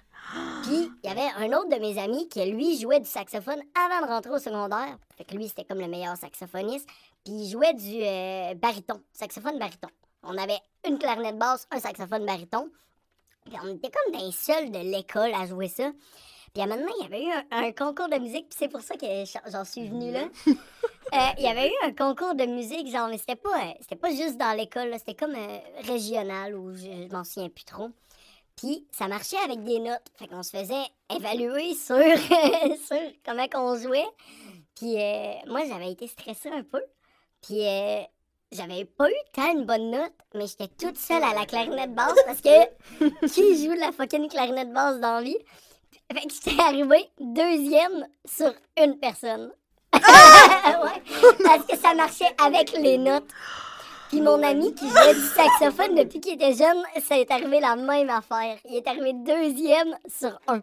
Puis, 0.63 0.91
il 1.03 1.07
y 1.07 1.11
avait 1.11 1.29
un 1.37 1.57
autre 1.57 1.69
de 1.69 1.79
mes 1.79 1.97
amis 1.99 2.27
qui, 2.29 2.43
lui, 2.45 2.79
jouait 2.79 2.99
du 2.99 3.09
saxophone 3.09 3.61
avant 3.75 4.05
de 4.05 4.11
rentrer 4.11 4.31
au 4.31 4.39
secondaire. 4.39 4.97
Fait 5.17 5.25
que 5.25 5.35
lui, 5.35 5.47
c'était 5.47 5.65
comme 5.65 5.79
le 5.79 5.87
meilleur 5.87 6.15
saxophoniste. 6.17 6.87
Puis, 7.23 7.33
il 7.33 7.49
jouait 7.49 7.73
du 7.73 8.01
euh, 8.01 8.53
baryton, 8.55 9.01
saxophone 9.11 9.59
baryton. 9.59 9.89
On 10.23 10.37
avait 10.37 10.59
une 10.87 10.97
clarinette 10.97 11.37
basse, 11.37 11.67
un 11.71 11.79
saxophone 11.79 12.25
baryton. 12.25 12.69
Puis, 13.45 13.55
on 13.63 13.75
était 13.75 13.89
comme 13.91 14.13
dans 14.13 14.25
les 14.25 14.31
seuls 14.31 14.71
de 14.71 14.79
l'école 14.79 15.33
à 15.33 15.45
jouer 15.47 15.67
ça. 15.67 15.91
Puis, 16.53 16.61
à 16.61 16.67
donné, 16.67 16.91
il 16.99 17.03
y 17.03 17.05
avait 17.05 17.23
eu 17.23 17.31
un, 17.31 17.67
un 17.67 17.71
concours 17.71 18.09
de 18.09 18.17
musique, 18.17 18.49
puis 18.49 18.57
c'est 18.59 18.67
pour 18.67 18.81
ça 18.81 18.95
que 18.95 19.05
j'en 19.51 19.65
suis 19.65 19.87
venue 19.87 20.11
là. 20.11 20.23
Euh, 21.13 21.17
il 21.39 21.43
y 21.43 21.47
avait 21.47 21.67
eu 21.67 21.73
un 21.83 21.91
concours 21.91 22.35
de 22.35 22.45
musique, 22.45 22.89
genre, 22.89 23.09
mais 23.09 23.17
c'était 23.17 23.35
pas, 23.35 23.49
euh, 23.49 23.73
c'était 23.81 23.97
pas 23.97 24.11
juste 24.11 24.37
dans 24.37 24.55
l'école, 24.55 24.93
c'était 24.97 25.13
comme 25.13 25.35
euh, 25.35 25.57
régional, 25.85 26.55
ou 26.55 26.73
je, 26.73 26.83
je 26.83 27.11
m'en 27.13 27.25
souviens 27.25 27.49
plus 27.49 27.65
trop. 27.65 27.89
Puis 28.55 28.87
ça 28.91 29.07
marchait 29.07 29.37
avec 29.43 29.63
des 29.63 29.79
notes. 29.79 30.07
Fait 30.17 30.27
qu'on 30.27 30.43
se 30.43 30.55
faisait 30.55 30.85
évaluer 31.15 31.73
sur, 31.75 31.97
sur 31.97 33.11
comment 33.25 33.47
qu'on 33.47 33.75
jouait. 33.77 34.07
Puis 34.75 34.95
euh, 34.99 35.33
moi, 35.47 35.61
j'avais 35.67 35.91
été 35.91 36.07
stressée 36.07 36.49
un 36.49 36.63
peu. 36.63 36.81
Puis 37.41 37.65
euh, 37.67 38.01
j'avais 38.51 38.85
pas 38.85 39.09
eu 39.09 39.15
tant 39.33 39.51
une 39.53 39.65
bonne 39.65 39.91
note, 39.91 40.13
mais 40.35 40.47
j'étais 40.47 40.67
toute 40.67 40.97
seule 40.97 41.23
à 41.23 41.33
la 41.33 41.45
clarinette 41.45 41.93
basse 41.93 42.17
parce 42.25 42.41
que 42.41 43.27
qui 43.27 43.63
joue 43.63 43.73
de 43.73 43.79
la 43.79 43.91
fucking 43.91 44.27
clarinette 44.29 44.73
basse 44.73 44.99
dans 44.99 45.15
la 45.15 45.21
vie? 45.21 45.37
Fait 46.11 46.27
que 46.27 46.33
j'étais 46.33 46.61
arrivée 46.61 47.09
deuxième 47.19 48.07
sur 48.25 48.53
une 48.77 48.97
personne. 48.99 49.51
ouais, 49.93 51.33
parce 51.43 51.65
que 51.65 51.77
ça 51.77 51.93
marchait 51.93 52.33
avec 52.43 52.73
les 52.73 52.97
notes. 52.97 53.29
Puis 54.11 54.19
mon 54.19 54.43
ami 54.43 54.73
qui 54.75 54.89
jouait 54.89 55.13
du 55.13 55.21
saxophone 55.21 55.95
depuis 55.95 56.19
qu'il 56.19 56.33
était 56.33 56.51
jeune, 56.51 56.83
ça 57.01 57.17
est 57.17 57.31
arrivé 57.31 57.61
la 57.61 57.77
même 57.77 58.09
affaire. 58.09 58.57
Il 58.69 58.75
est 58.75 58.85
arrivé 58.85 59.13
deuxième 59.13 59.95
sur 60.05 60.37
un. 60.49 60.61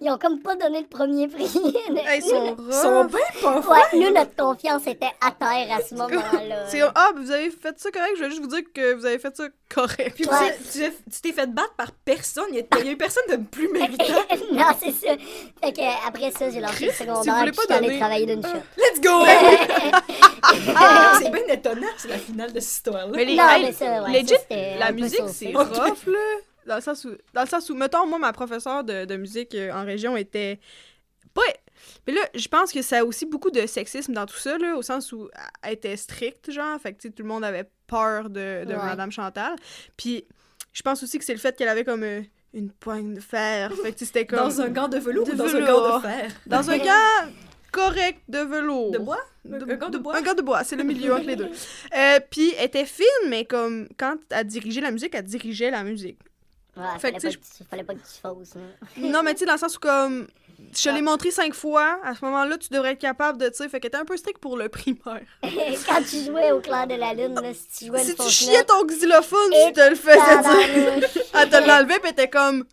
Ils 0.00 0.10
ont 0.10 0.18
comme 0.18 0.40
pas 0.40 0.56
donné 0.56 0.80
le 0.80 0.86
premier 0.86 1.28
prix. 1.28 1.44
Hey, 2.06 2.20
Ils 2.20 2.22
sont 2.28 2.56
Ils 2.66 2.72
sont 2.74 3.04
bien 3.04 3.18
pas. 3.40 3.60
Ouais, 3.60 3.78
nous, 4.00 4.12
notre 4.12 4.34
confiance 4.36 4.86
était 4.86 5.12
à 5.20 5.30
terre 5.30 5.76
à 5.76 5.80
ce 5.82 5.94
moment-là. 5.96 6.66
C'est 6.68 6.80
ah, 6.82 7.10
vous 7.16 7.30
avez 7.30 7.50
fait 7.50 7.78
ça 7.78 7.90
correct, 7.90 8.12
je 8.16 8.22
vais 8.24 8.30
juste 8.30 8.42
vous 8.42 8.48
dire 8.48 8.62
que 8.74 8.94
vous 8.94 9.06
avez 9.06 9.18
fait 9.18 9.34
ça 9.36 9.44
correct. 9.72 10.14
Puis 10.16 10.26
Ouais. 10.28 10.56
tu- 10.72 10.78
tu 10.80 10.92
tu 11.12 11.20
t'es 11.22 11.32
fait 11.32 11.46
battre 11.46 11.74
par 11.76 11.92
personne. 12.04 12.44
Il 12.50 12.56
y 12.56 12.60
a, 12.60 12.64
il 12.80 12.86
y 12.86 12.88
a 12.88 12.92
eu 12.92 12.96
personne 12.96 13.22
de 13.30 13.36
plus 13.36 13.68
méritant. 13.72 14.04
non, 14.52 14.64
c'est 14.82 14.92
ça. 14.92 15.14
Fait 15.62 15.72
que 15.72 16.06
après 16.08 16.30
ça, 16.32 16.50
j'ai 16.50 16.60
lancé 16.60 16.86
le 16.86 16.92
Si 16.92 16.98
secondaire 16.98 17.42
puis 17.44 17.52
pas 17.66 17.78
je 17.80 17.84
suis 17.88 17.98
travailler 17.98 18.26
d'une 18.26 18.42
shot. 18.42 18.48
Let's 18.76 19.00
go! 19.00 19.24
Ah, 20.76 21.18
c'est 21.22 21.30
bien 21.30 21.46
étonnant, 21.48 21.86
c'est 21.96 22.08
la 22.08 22.18
finale 22.18 22.52
de 22.52 22.60
cette 22.60 22.72
histoire-là. 22.72 23.12
Mais 23.14 23.24
les, 23.24 23.36
Non, 23.36 23.48
hey, 23.48 23.62
mais 23.64 23.72
ça, 23.72 24.02
ouais, 24.02 24.12
legit, 24.22 24.28
ça, 24.34 24.78
la 24.78 24.92
musique, 24.92 25.20
c'est 25.32 25.52
rough, 25.54 26.06
là. 26.06 26.18
Dans 26.66 26.76
le 26.76 26.80
sens 26.80 27.04
où, 27.04 27.10
dans 27.32 27.42
le 27.42 27.48
sens 27.48 27.68
où, 27.70 27.74
mettons, 27.74 28.06
moi, 28.06 28.18
ma 28.18 28.32
professeure 28.32 28.84
de, 28.84 29.04
de 29.04 29.16
musique 29.16 29.54
euh, 29.54 29.72
en 29.72 29.84
région 29.84 30.16
était 30.16 30.58
pas... 31.34 31.42
Mais 32.06 32.12
là, 32.14 32.20
je 32.34 32.46
pense 32.48 32.72
que 32.72 32.80
ça 32.82 32.98
a 33.00 33.04
aussi 33.04 33.26
beaucoup 33.26 33.50
de 33.50 33.66
sexisme 33.66 34.12
dans 34.14 34.24
tout 34.26 34.36
ça, 34.36 34.56
là, 34.58 34.76
au 34.76 34.82
sens 34.82 35.12
où 35.12 35.28
elle 35.62 35.72
était 35.74 35.96
stricte, 35.96 36.50
genre, 36.50 36.80
fait 36.80 36.92
que, 36.92 37.00
tu 37.02 37.08
sais, 37.08 37.12
tout 37.14 37.22
le 37.22 37.28
monde 37.28 37.44
avait 37.44 37.68
peur 37.86 38.30
de, 38.30 38.64
de 38.64 38.70
Ouais. 38.72 38.76
Madame 38.76 39.10
Chantal. 39.10 39.56
Puis, 39.96 40.24
je 40.72 40.82
pense 40.82 41.02
aussi 41.02 41.18
que 41.18 41.24
c'est 41.24 41.32
le 41.34 41.38
fait 41.40 41.56
qu'elle 41.56 41.68
avait 41.68 41.84
comme 41.84 42.04
euh, 42.04 42.22
une 42.54 42.70
poigne 42.70 43.14
de 43.14 43.20
fer, 43.20 43.72
fait 43.82 43.92
que, 43.92 43.98
c'était 44.04 44.24
comme... 44.24 44.38
Dans 44.38 44.60
un 44.60 44.68
gant 44.68 44.88
de 44.88 44.98
velours 44.98 45.26
De 45.26 45.32
ou 45.32 45.36
dans 45.36 45.46
velours. 45.46 45.68
un 45.68 45.72
gant 45.90 45.96
de 45.98 46.02
fer? 46.02 46.30
Dans 46.46 46.70
un 46.70 46.78
gant 46.78 47.30
correct 47.72 48.20
de 48.28 48.38
velours. 48.38 48.92
De 48.92 48.98
bois? 48.98 49.20
De- 49.44 49.56
Un 49.70 49.76
gant 49.76 49.90
de 49.90 49.98
bois? 49.98 50.16
Un 50.16 50.22
gant 50.22 50.34
de 50.34 50.42
bois, 50.42 50.62
c'est 50.64 50.76
le 50.76 50.84
milieu 50.84 51.12
entre 51.12 51.26
les 51.26 51.36
deux. 51.36 51.50
Euh, 51.96 52.20
puis 52.30 52.54
elle 52.56 52.66
était 52.66 52.86
fine, 52.86 53.04
mais 53.28 53.44
comme 53.44 53.88
quand 53.98 54.16
elle 54.30 54.46
dirigeait 54.46 54.80
la 54.80 54.92
musique, 54.92 55.12
elle 55.14 55.24
dirigeait 55.24 55.70
la 55.72 55.82
musique. 55.82 56.20
Ouais, 56.76 56.84
Fait 56.98 57.12
fallait, 57.12 57.18
que, 57.18 57.22
pas 57.22 57.30
que 57.30 57.56
tu, 57.56 57.64
fallait 57.68 57.84
pas 57.84 57.94
que 57.94 58.00
tu 58.00 58.20
fausses. 58.20 58.54
Non, 58.96 59.22
mais 59.22 59.34
tu 59.34 59.40
sais, 59.40 59.46
dans 59.46 59.52
le 59.52 59.58
sens 59.58 59.76
où 59.76 59.80
comme. 59.80 60.26
Je 60.72 60.84
te 60.84 60.88
l'ai 60.88 61.02
montré 61.02 61.30
cinq 61.30 61.52
fois, 61.54 61.98
à 62.04 62.14
ce 62.14 62.24
moment-là, 62.24 62.56
tu 62.58 62.68
devrais 62.68 62.92
être 62.92 63.00
capable 63.00 63.38
de, 63.38 63.48
tu 63.48 63.56
sais, 63.56 63.68
fait 63.68 63.80
qu'elle 63.80 63.88
était 63.88 63.98
un 63.98 64.04
peu 64.04 64.16
strict 64.16 64.38
pour 64.38 64.56
le 64.56 64.68
primaire. 64.68 65.22
Quand 65.42 66.02
tu 66.08 66.24
jouais 66.24 66.52
au 66.52 66.60
clair 66.60 66.86
de 66.86 66.94
la 66.94 67.12
lune, 67.12 67.34
là, 67.34 67.52
si 67.52 67.68
tu 67.78 67.86
jouais 67.86 68.02
Si 68.02 68.14
tu 68.14 68.28
chiais 68.28 68.64
ton 68.64 68.84
xylophone, 68.86 69.52
tu 69.66 69.72
te 69.72 69.88
le 69.88 69.96
faisais 69.96 71.00
dire. 71.00 71.08
Elle 71.34 71.48
te 71.48 71.56
l'enlevait, 71.66 71.98
puis 71.98 72.08
elle 72.08 72.12
était 72.12 72.30
comme. 72.30 72.64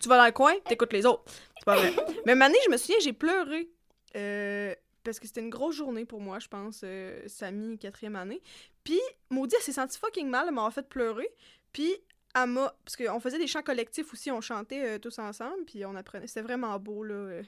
Tu 0.00 0.08
vas 0.08 0.16
dans 0.16 0.26
le 0.26 0.32
coin, 0.32 0.52
t'écoutes 0.68 0.92
les 0.92 1.06
autres. 1.06 1.24
C'est 1.58 1.64
pas 1.64 1.76
vrai. 1.76 1.92
Mais 2.26 2.32
année, 2.32 2.58
je 2.66 2.70
me 2.70 2.76
souviens, 2.76 2.96
j'ai 3.00 3.12
pleuré. 3.12 3.68
Euh, 4.16 4.74
parce 5.02 5.20
que 5.20 5.26
c'était 5.26 5.40
une 5.40 5.50
grosse 5.50 5.76
journée 5.76 6.04
pour 6.04 6.20
moi, 6.20 6.38
je 6.38 6.48
pense, 6.48 6.80
euh, 6.84 7.20
Samy, 7.26 7.78
quatrième 7.78 8.16
année. 8.16 8.40
Puis, 8.84 9.00
maudit, 9.30 9.54
elle 9.56 9.62
s'est 9.62 9.72
sentie 9.72 9.98
fucking 9.98 10.28
mal, 10.28 10.46
elle 10.48 10.54
m'a 10.54 10.70
fait 10.70 10.88
pleurer. 10.88 11.28
Puis, 11.72 11.94
elle 12.34 12.46
m'a. 12.50 12.74
Parce 12.84 12.96
qu'on 12.96 13.20
faisait 13.20 13.38
des 13.38 13.46
chants 13.46 13.62
collectifs 13.62 14.12
aussi, 14.12 14.30
on 14.30 14.40
chantait 14.40 14.84
euh, 14.84 14.98
tous 14.98 15.18
ensemble, 15.18 15.64
puis 15.66 15.84
on 15.86 15.94
apprenait. 15.94 16.26
C'était 16.26 16.42
vraiment 16.42 16.78
beau, 16.78 17.04
là. 17.04 17.14
euh, 17.14 17.42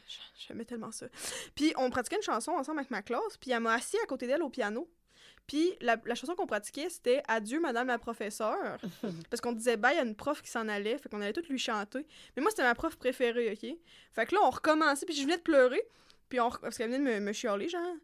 J'aimais 0.46 0.64
tellement 0.64 0.92
ça. 0.92 1.06
Puis, 1.54 1.72
on 1.76 1.90
pratiquait 1.90 2.16
une 2.16 2.22
chanson 2.22 2.52
ensemble 2.52 2.78
avec 2.78 2.90
ma 2.90 3.02
classe, 3.02 3.36
puis 3.40 3.50
elle 3.50 3.60
m'a 3.60 3.74
assis 3.74 3.96
à 4.02 4.06
côté 4.06 4.26
d'elle 4.26 4.42
au 4.42 4.48
piano. 4.50 4.88
Puis, 5.46 5.74
la, 5.80 5.96
la 6.04 6.14
chanson 6.16 6.34
qu'on 6.34 6.46
pratiquait, 6.46 6.88
c'était 6.88 7.22
Adieu, 7.28 7.60
Madame 7.60 7.86
la 7.86 7.98
professeure. 7.98 8.78
Parce 9.30 9.40
qu'on 9.40 9.52
disait 9.52 9.76
bye 9.76 9.96
à 9.96 10.02
une 10.02 10.16
prof 10.16 10.42
qui 10.42 10.50
s'en 10.50 10.66
allait, 10.68 10.98
fait 10.98 11.08
qu'on 11.08 11.20
allait 11.20 11.32
toutes 11.32 11.48
lui 11.48 11.58
chanter. 11.58 12.04
Mais 12.36 12.42
moi, 12.42 12.50
c'était 12.50 12.64
ma 12.64 12.74
prof 12.74 12.96
préférée, 12.96 13.52
OK? 13.52 13.76
Fait 14.12 14.26
que 14.26 14.34
là, 14.34 14.40
on 14.44 14.50
recommençait, 14.50 15.06
puis 15.06 15.14
je 15.14 15.22
venais 15.22 15.36
de 15.36 15.42
pleurer, 15.42 15.82
puis 16.28 16.40
on, 16.40 16.50
parce 16.50 16.76
qu'elle 16.76 16.90
venait 16.90 16.98
de 16.98 17.20
me, 17.20 17.26
me 17.26 17.32
chialer, 17.32 17.68
genre. 17.68 17.94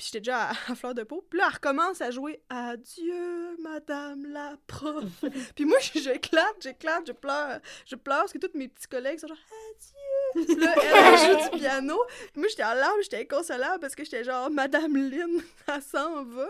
Puis 0.00 0.06
j'étais 0.06 0.20
déjà 0.20 0.44
à, 0.44 0.50
à 0.68 0.74
fleur 0.74 0.94
de 0.94 1.02
peau. 1.02 1.22
Puis 1.28 1.38
là, 1.38 1.44
elle 1.48 1.54
recommence 1.56 2.00
à 2.00 2.10
jouer 2.10 2.40
Adieu, 2.48 3.58
Madame 3.62 4.32
la 4.32 4.56
prof. 4.66 5.04
puis 5.54 5.66
moi, 5.66 5.76
j'éclate, 5.92 6.54
j'éclate, 6.62 7.06
je 7.06 7.12
pleure. 7.12 7.60
Je 7.84 7.96
pleure 7.96 8.20
parce 8.20 8.32
que 8.32 8.38
tous 8.38 8.56
mes 8.56 8.68
petits 8.68 8.88
collègues 8.88 9.18
sont 9.18 9.26
genre 9.26 9.36
Adieu. 9.36 10.46
Puis 10.46 10.56
là, 10.56 10.74
elle, 10.74 10.92
elle 10.94 11.18
joue 11.18 11.50
du 11.50 11.58
piano. 11.58 11.98
Puis 12.32 12.40
moi, 12.40 12.48
j'étais 12.48 12.64
en 12.64 12.72
larmes, 12.72 13.02
j'étais 13.02 13.20
inconsolable 13.20 13.78
parce 13.78 13.94
que 13.94 14.02
j'étais 14.02 14.24
genre 14.24 14.48
Madame 14.48 14.96
Lynn, 14.96 15.42
elle 15.68 15.82
s'en 15.82 16.24
va 16.24 16.48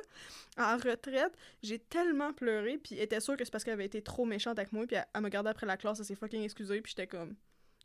en 0.57 0.77
retraite. 0.77 1.33
J'ai 1.65 1.81
tellement 1.81 2.33
pleuré, 2.33 2.79
puis 2.79 2.95
elle 2.99 3.03
était 3.03 3.19
sûre 3.19 3.37
que 3.37 3.45
c'est 3.45 3.51
parce 3.51 3.65
qu'elle 3.65 3.75
avait 3.75 3.87
été 3.87 4.01
trop 4.01 4.27
méchante 4.27 4.61
avec 4.61 4.73
moi, 4.73 4.87
puis 4.87 4.95
elle, 4.95 5.07
elle 5.13 5.23
me 5.23 5.27
regardait 5.27 5.51
après 5.51 5.67
la 5.67 5.77
classe, 5.77 5.99
elle 5.99 6.05
s'est 6.05 6.15
fucking 6.15 6.45
excusée, 6.45 6.81
puis 6.83 6.95
j'étais 6.97 7.09
comme 7.09 7.35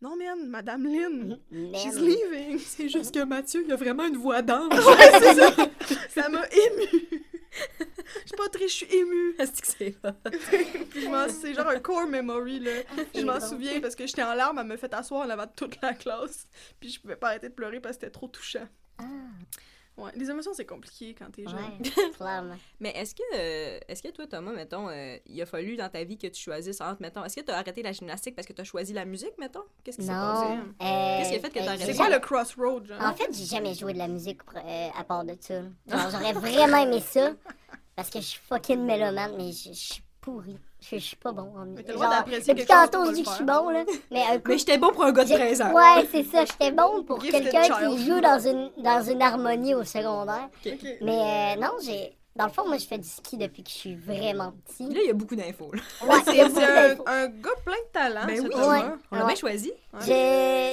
Non, 0.02 0.16
man, 0.18 0.48
Madame 0.50 0.84
Lynn, 0.86 1.40
she's 1.74 1.96
Man. 1.96 2.06
leaving. 2.06 2.60
C'est 2.66 2.90
juste 2.90 3.14
que 3.14 3.24
Mathieu, 3.24 3.64
il 3.66 3.72
a 3.72 3.76
vraiment 3.76 4.06
une 4.06 4.18
voix 4.18 4.42
d'ange. 4.42 4.70
c'est 5.20 5.34
ça. 5.36 5.56
Ça 6.10 6.30
m'a 6.30 6.46
ému. 6.48 7.22
Je 8.06 8.28
suis 8.28 8.38
pas 8.38 8.50
très, 8.50 8.68
je 8.68 8.74
suis 8.74 8.94
émue. 8.94 9.36
Est-ce 9.40 9.62
que 9.62 9.68
c'est 9.68 9.96
hot? 10.04 10.30
Puis 10.90 11.02
je 11.02 11.08
m'en- 11.08 11.30
c'est 11.30 11.54
genre 11.54 11.70
un 11.70 11.80
core 11.80 12.08
memory, 12.08 12.60
là. 12.60 12.72
Je 13.16 13.22
m'en 13.22 13.40
souviens 13.40 13.80
parce 13.80 13.96
que 13.96 14.06
j'étais 14.06 14.24
en 14.24 14.34
larmes, 14.34 14.60
elle 14.60 14.68
me 14.68 14.76
fait 14.78 14.94
asseoir 14.94 15.26
en 15.26 15.30
avant 15.30 15.46
de 15.46 15.52
toute 15.56 15.82
la 15.82 15.94
classe. 15.94 16.46
Puis 16.80 16.90
je 16.90 17.00
pouvais 17.00 17.16
pas 17.16 17.30
arrêter 17.30 17.48
de 17.48 17.54
pleurer 17.54 17.80
parce 17.80 17.96
que 17.96 18.02
c'était 18.02 18.12
trop 18.12 18.28
touchant. 18.28 18.68
Ah, 18.98 19.04
Ouais, 19.98 20.12
les 20.16 20.30
émotions, 20.30 20.54
c'est 20.54 20.66
compliqué 20.66 21.16
quand 21.18 21.32
t'es 21.32 21.44
jeune. 21.44 21.56
ouais, 21.56 22.12
clairement. 22.18 22.58
Mais 22.82 22.90
est-ce 22.92 23.16
que, 23.16 23.22
euh, 23.36 23.80
est-ce 23.88 24.04
que 24.04 24.10
toi, 24.10 24.28
Thomas, 24.28 24.52
mettons, 24.52 24.90
euh, 24.90 25.18
il 25.26 25.42
a 25.42 25.46
fallu 25.46 25.78
dans 25.78 25.88
ta 25.90 26.04
vie 26.04 26.18
que 26.18 26.28
tu 26.28 26.42
choisisses 26.42 26.82
entre, 26.82 27.02
mettons, 27.02 27.24
est-ce 27.24 27.38
que 27.38 27.42
tu 27.46 27.52
as 27.52 27.58
arrêté 27.58 27.82
la 27.82 27.94
gymnastique 27.94 28.36
parce 28.36 28.46
que 28.48 28.52
tu 28.54 28.62
as 28.62 28.66
choisi 28.66 28.92
la 28.92 29.06
musique, 29.06 29.38
mettons? 29.40 29.64
Qu'est-ce 29.84 29.98
qui 29.98 30.04
s'est 30.04 30.12
passé? 30.12 30.48
Non. 30.50 30.64
euh, 30.82 31.18
Qu'est-ce 31.18 31.30
qui 31.30 31.36
a 31.36 31.40
fait 31.40 31.50
que 31.50 31.60
t'as 31.60 31.66
arrêté? 31.70 31.86
C'est 31.86 31.96
quoi 31.96 32.10
le 32.10 32.20
crossroad, 32.20 32.86
genre? 32.88 33.02
En 33.02 33.14
fait, 33.14 33.30
j'ai 33.32 33.46
jamais 33.46 33.74
joué 33.74 33.94
de 33.94 33.98
la 34.00 34.10
musique 34.10 34.42
euh, 34.56 34.88
à 34.98 35.04
part 35.06 35.24
de 35.24 35.36
ça. 35.40 35.62
Genre, 35.62 36.10
j'aurais 36.12 36.34
vraiment 36.34 36.78
aimé 36.78 37.00
ça. 37.00 37.32
Parce 37.96 38.10
que 38.10 38.20
je 38.20 38.26
suis 38.26 38.42
fucking 38.50 38.82
mélomane, 38.86 39.36
mais 39.38 39.54
je 39.54 39.70
je 39.70 39.74
suis 39.74 40.04
pourrie. 40.26 40.58
Je 40.82 40.98
suis 40.98 41.16
pas 41.16 41.32
bon 41.32 41.54
en 41.56 41.66
Mais 41.66 41.72
musique. 41.72 41.86
t'as 41.88 41.92
le 41.94 41.98
droit 41.98 42.08
Genre, 42.10 42.18
d'apprécier 42.18 42.54
depuis 42.54 42.66
quelque 42.68 42.78
chose 42.82 42.90
tantôt, 42.92 43.06
je 43.06 43.12
dis 43.16 43.24
que 43.24 43.30
je 43.30 43.36
suis 43.36 43.46
faire. 43.46 43.62
bon, 43.64 43.70
là. 43.70 43.84
Mais 44.12 44.24
un 44.24 44.36
coup, 44.38 44.42
Mais 44.48 44.58
j'étais 44.58 44.78
bon 44.78 44.92
pour 44.92 45.04
un 45.04 45.12
gars 45.12 45.24
de 45.24 45.30
j'ai- 45.30 45.36
13 45.36 45.62
ans. 45.62 45.72
Ouais, 45.74 46.08
c'est 46.12 46.24
ça. 46.24 46.46
J'étais 46.46 46.72
bon 46.72 47.04
pour 47.04 47.20
quelqu'un 47.20 47.62
qui 47.64 48.06
joue 48.06 48.20
dans 48.22 48.40
une, 48.40 48.72
dans 48.78 49.02
une 49.04 49.22
harmonie 49.22 49.74
au 49.74 49.84
secondaire. 49.84 50.50
Mais 51.02 51.56
euh, 51.58 51.62
non, 51.62 51.72
j'ai. 51.84 52.18
Dans 52.36 52.48
le 52.48 52.52
fond, 52.52 52.68
moi, 52.68 52.78
je 52.78 52.86
fais 52.86 52.98
du 52.98 53.08
ski 53.08 53.38
depuis 53.38 53.64
que 53.64 53.70
je 53.70 53.76
suis 53.76 53.96
vraiment 53.96 54.52
petit. 54.66 54.84
Là, 54.94 55.00
il 55.02 55.08
y 55.08 55.10
a 55.10 55.14
beaucoup 55.14 55.38
d'infos. 55.38 55.72
Ouais, 55.72 56.18
C'est 56.26 56.42
un, 56.42 56.96
un 57.06 57.28
gars 57.30 57.50
plein 57.64 57.74
de 57.74 57.92
talent, 57.94 58.26
Ben 58.28 58.42
oui. 58.42 58.48
Ouais. 58.54 58.54
On 58.60 59.16
l'a 59.16 59.22
Ouais. 59.22 59.28
bien 59.28 59.36
choisi. 59.36 59.72
Ouais. 59.94 60.02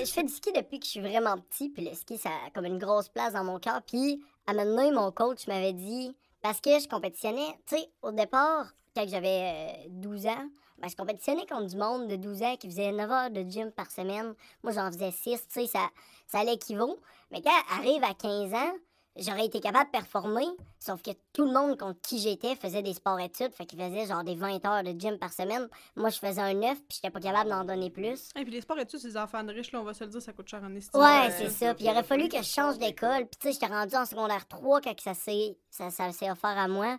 Je, 0.03 0.07
je 0.07 0.13
fais 0.13 0.25
du 0.25 0.33
ski 0.33 0.51
depuis 0.53 0.81
que 0.81 0.87
je 0.87 0.91
suis 0.91 1.01
vraiment 1.01 1.39
petit, 1.39 1.69
puis 1.69 1.85
le 1.89 1.95
ski, 1.95 2.19
ça 2.19 2.31
a 2.47 2.51
comme 2.51 2.65
une 2.65 2.79
grosse 2.79 3.09
place 3.09 3.35
dans 3.35 3.45
mon 3.45 3.61
cœur. 3.61 3.81
Puis, 3.87 4.21
à 4.49 4.51
un 4.51 4.55
moment 4.55 4.75
donné, 4.77 4.91
mon 4.91 5.13
coach 5.13 5.47
m'avait 5.47 5.73
dit, 5.73 6.17
parce 6.43 6.61
que 6.61 6.71
je 6.81 6.89
compétitionnais, 6.89 7.47
tu 7.69 7.77
sais, 7.77 7.89
au 8.03 8.11
départ, 8.11 8.73
quand 8.95 9.07
j'avais 9.09 9.85
euh, 9.87 9.89
12 9.91 10.27
ans, 10.27 10.49
ben, 10.79 10.89
je 10.89 10.97
compétitionnais 10.97 11.47
contre 11.47 11.67
du 11.67 11.77
monde 11.77 12.09
de 12.09 12.17
12 12.17 12.43
ans 12.43 12.57
qui 12.57 12.69
faisait 12.69 12.93
9 12.93 13.11
heures 13.11 13.31
de 13.31 13.43
gym 13.49 13.71
par 13.71 13.91
semaine. 13.91 14.35
Moi, 14.63 14.73
j'en 14.73 14.91
faisais 14.91 15.11
6, 15.13 15.47
tu 15.49 15.61
sais, 15.61 15.67
ça, 15.67 15.89
ça 16.27 16.43
l'équivaut. 16.45 16.99
Mais 17.31 17.41
quand 17.43 17.51
arrive 17.79 18.03
à 18.05 18.15
15 18.15 18.53
ans, 18.55 18.73
j'aurais 19.17 19.45
été 19.47 19.61
capable 19.61 19.87
de 19.87 19.91
performer, 19.99 20.47
sauf 20.81 21.03
que 21.03 21.11
tout 21.35 21.45
le 21.45 21.53
monde 21.53 21.79
contre 21.79 22.01
qui 22.01 22.19
j'étais 22.19 22.57
faisait 22.57 22.83
des 22.83 22.95
sports-études, 22.95 23.53
fait 23.55 23.67
qu'ils 23.67 23.79
faisaient 23.79 24.07
genre 24.07 24.25
des 24.25 24.35
20 24.35 24.65
heures 24.65 24.83
de 24.83 24.99
gym 24.99 25.19
par 25.19 25.33
semaine. 25.33 25.69
Moi, 25.97 26.09
je 26.09 26.19
faisais 26.19 26.41
un 26.41 26.55
9, 26.55 26.79
puis 26.89 26.97
j'étais 26.97 27.11
pas 27.11 27.21
capable 27.21 27.51
d'en 27.51 27.65
donner 27.65 27.91
plus. 27.91 28.31
Et 28.37 28.43
puis 28.43 28.51
les 28.53 28.63
sports 28.63 28.79
études, 28.79 28.99
c'est 28.99 29.09
des 29.09 29.17
enfants 29.19 29.45
de 29.45 29.53
riches, 29.53 29.71
là, 29.73 29.81
on 29.81 29.85
va 29.85 29.95
se 29.95 30.03
le 30.05 30.11
dire, 30.11 30.23
ça 30.23 30.33
coûte 30.33 30.49
cher 30.49 30.63
en 30.65 30.75
estime. 30.75 30.99
Ouais, 31.01 31.29
Euh, 31.29 31.31
c'est 31.39 31.51
ça. 31.51 31.75
Puis 31.75 31.85
il 31.85 31.91
aurait 31.91 32.03
fallu 32.03 32.29
que 32.29 32.39
je 32.39 32.43
change 32.43 32.79
d'école. 32.79 33.27
Puis 33.27 33.39
tu 33.41 33.49
sais, 33.49 33.53
j'étais 33.53 33.67
rendue 33.73 33.95
en 33.97 34.07
secondaire 34.07 34.49
3 34.49 34.81
quand 34.81 34.99
ça 35.01 35.15
s'est 35.15 35.57
ça, 35.71 35.91
ça 35.91 36.11
s'est 36.13 36.31
offert 36.31 36.59
à 36.59 36.67
moi. 36.67 36.97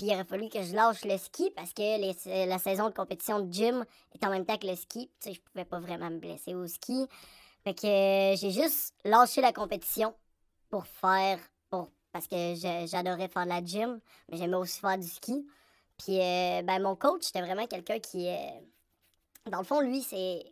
Puis 0.00 0.08
il 0.08 0.14
aurait 0.14 0.24
fallu 0.24 0.48
que 0.48 0.62
je 0.62 0.74
lâche 0.74 1.04
le 1.04 1.18
ski 1.18 1.50
parce 1.54 1.74
que 1.74 1.82
les- 1.82 2.46
la 2.46 2.58
saison 2.58 2.88
de 2.88 2.94
compétition 2.94 3.38
de 3.38 3.52
gym 3.52 3.84
est 4.14 4.24
en 4.24 4.30
même 4.30 4.46
temps 4.46 4.56
que 4.56 4.66
le 4.66 4.74
ski. 4.74 5.10
Tu 5.20 5.28
sais, 5.28 5.34
je 5.34 5.40
pouvais 5.42 5.66
pas 5.66 5.78
vraiment 5.78 6.08
me 6.08 6.16
blesser 6.16 6.54
au 6.54 6.66
ski. 6.66 7.06
Fait 7.64 7.74
que 7.74 7.86
euh, 7.86 8.34
j'ai 8.34 8.50
juste 8.50 8.94
lâché 9.04 9.42
la 9.42 9.52
compétition 9.52 10.14
pour 10.70 10.86
faire... 10.86 11.38
pour 11.68 11.90
parce 12.12 12.26
que 12.26 12.54
j'adorais 12.86 13.28
faire 13.28 13.44
de 13.44 13.50
la 13.50 13.62
gym, 13.62 14.00
mais 14.30 14.38
j'aimais 14.38 14.56
aussi 14.56 14.80
faire 14.80 14.96
du 14.96 15.06
ski. 15.06 15.46
Puis 15.98 16.18
euh, 16.18 16.62
ben, 16.62 16.80
mon 16.80 16.96
coach, 16.96 17.24
c'était 17.24 17.42
vraiment 17.42 17.66
quelqu'un 17.66 17.98
qui... 17.98 18.26
euh, 18.26 18.38
dans 19.50 19.58
le 19.58 19.64
fond, 19.64 19.82
lui, 19.82 20.00
c'est... 20.00 20.50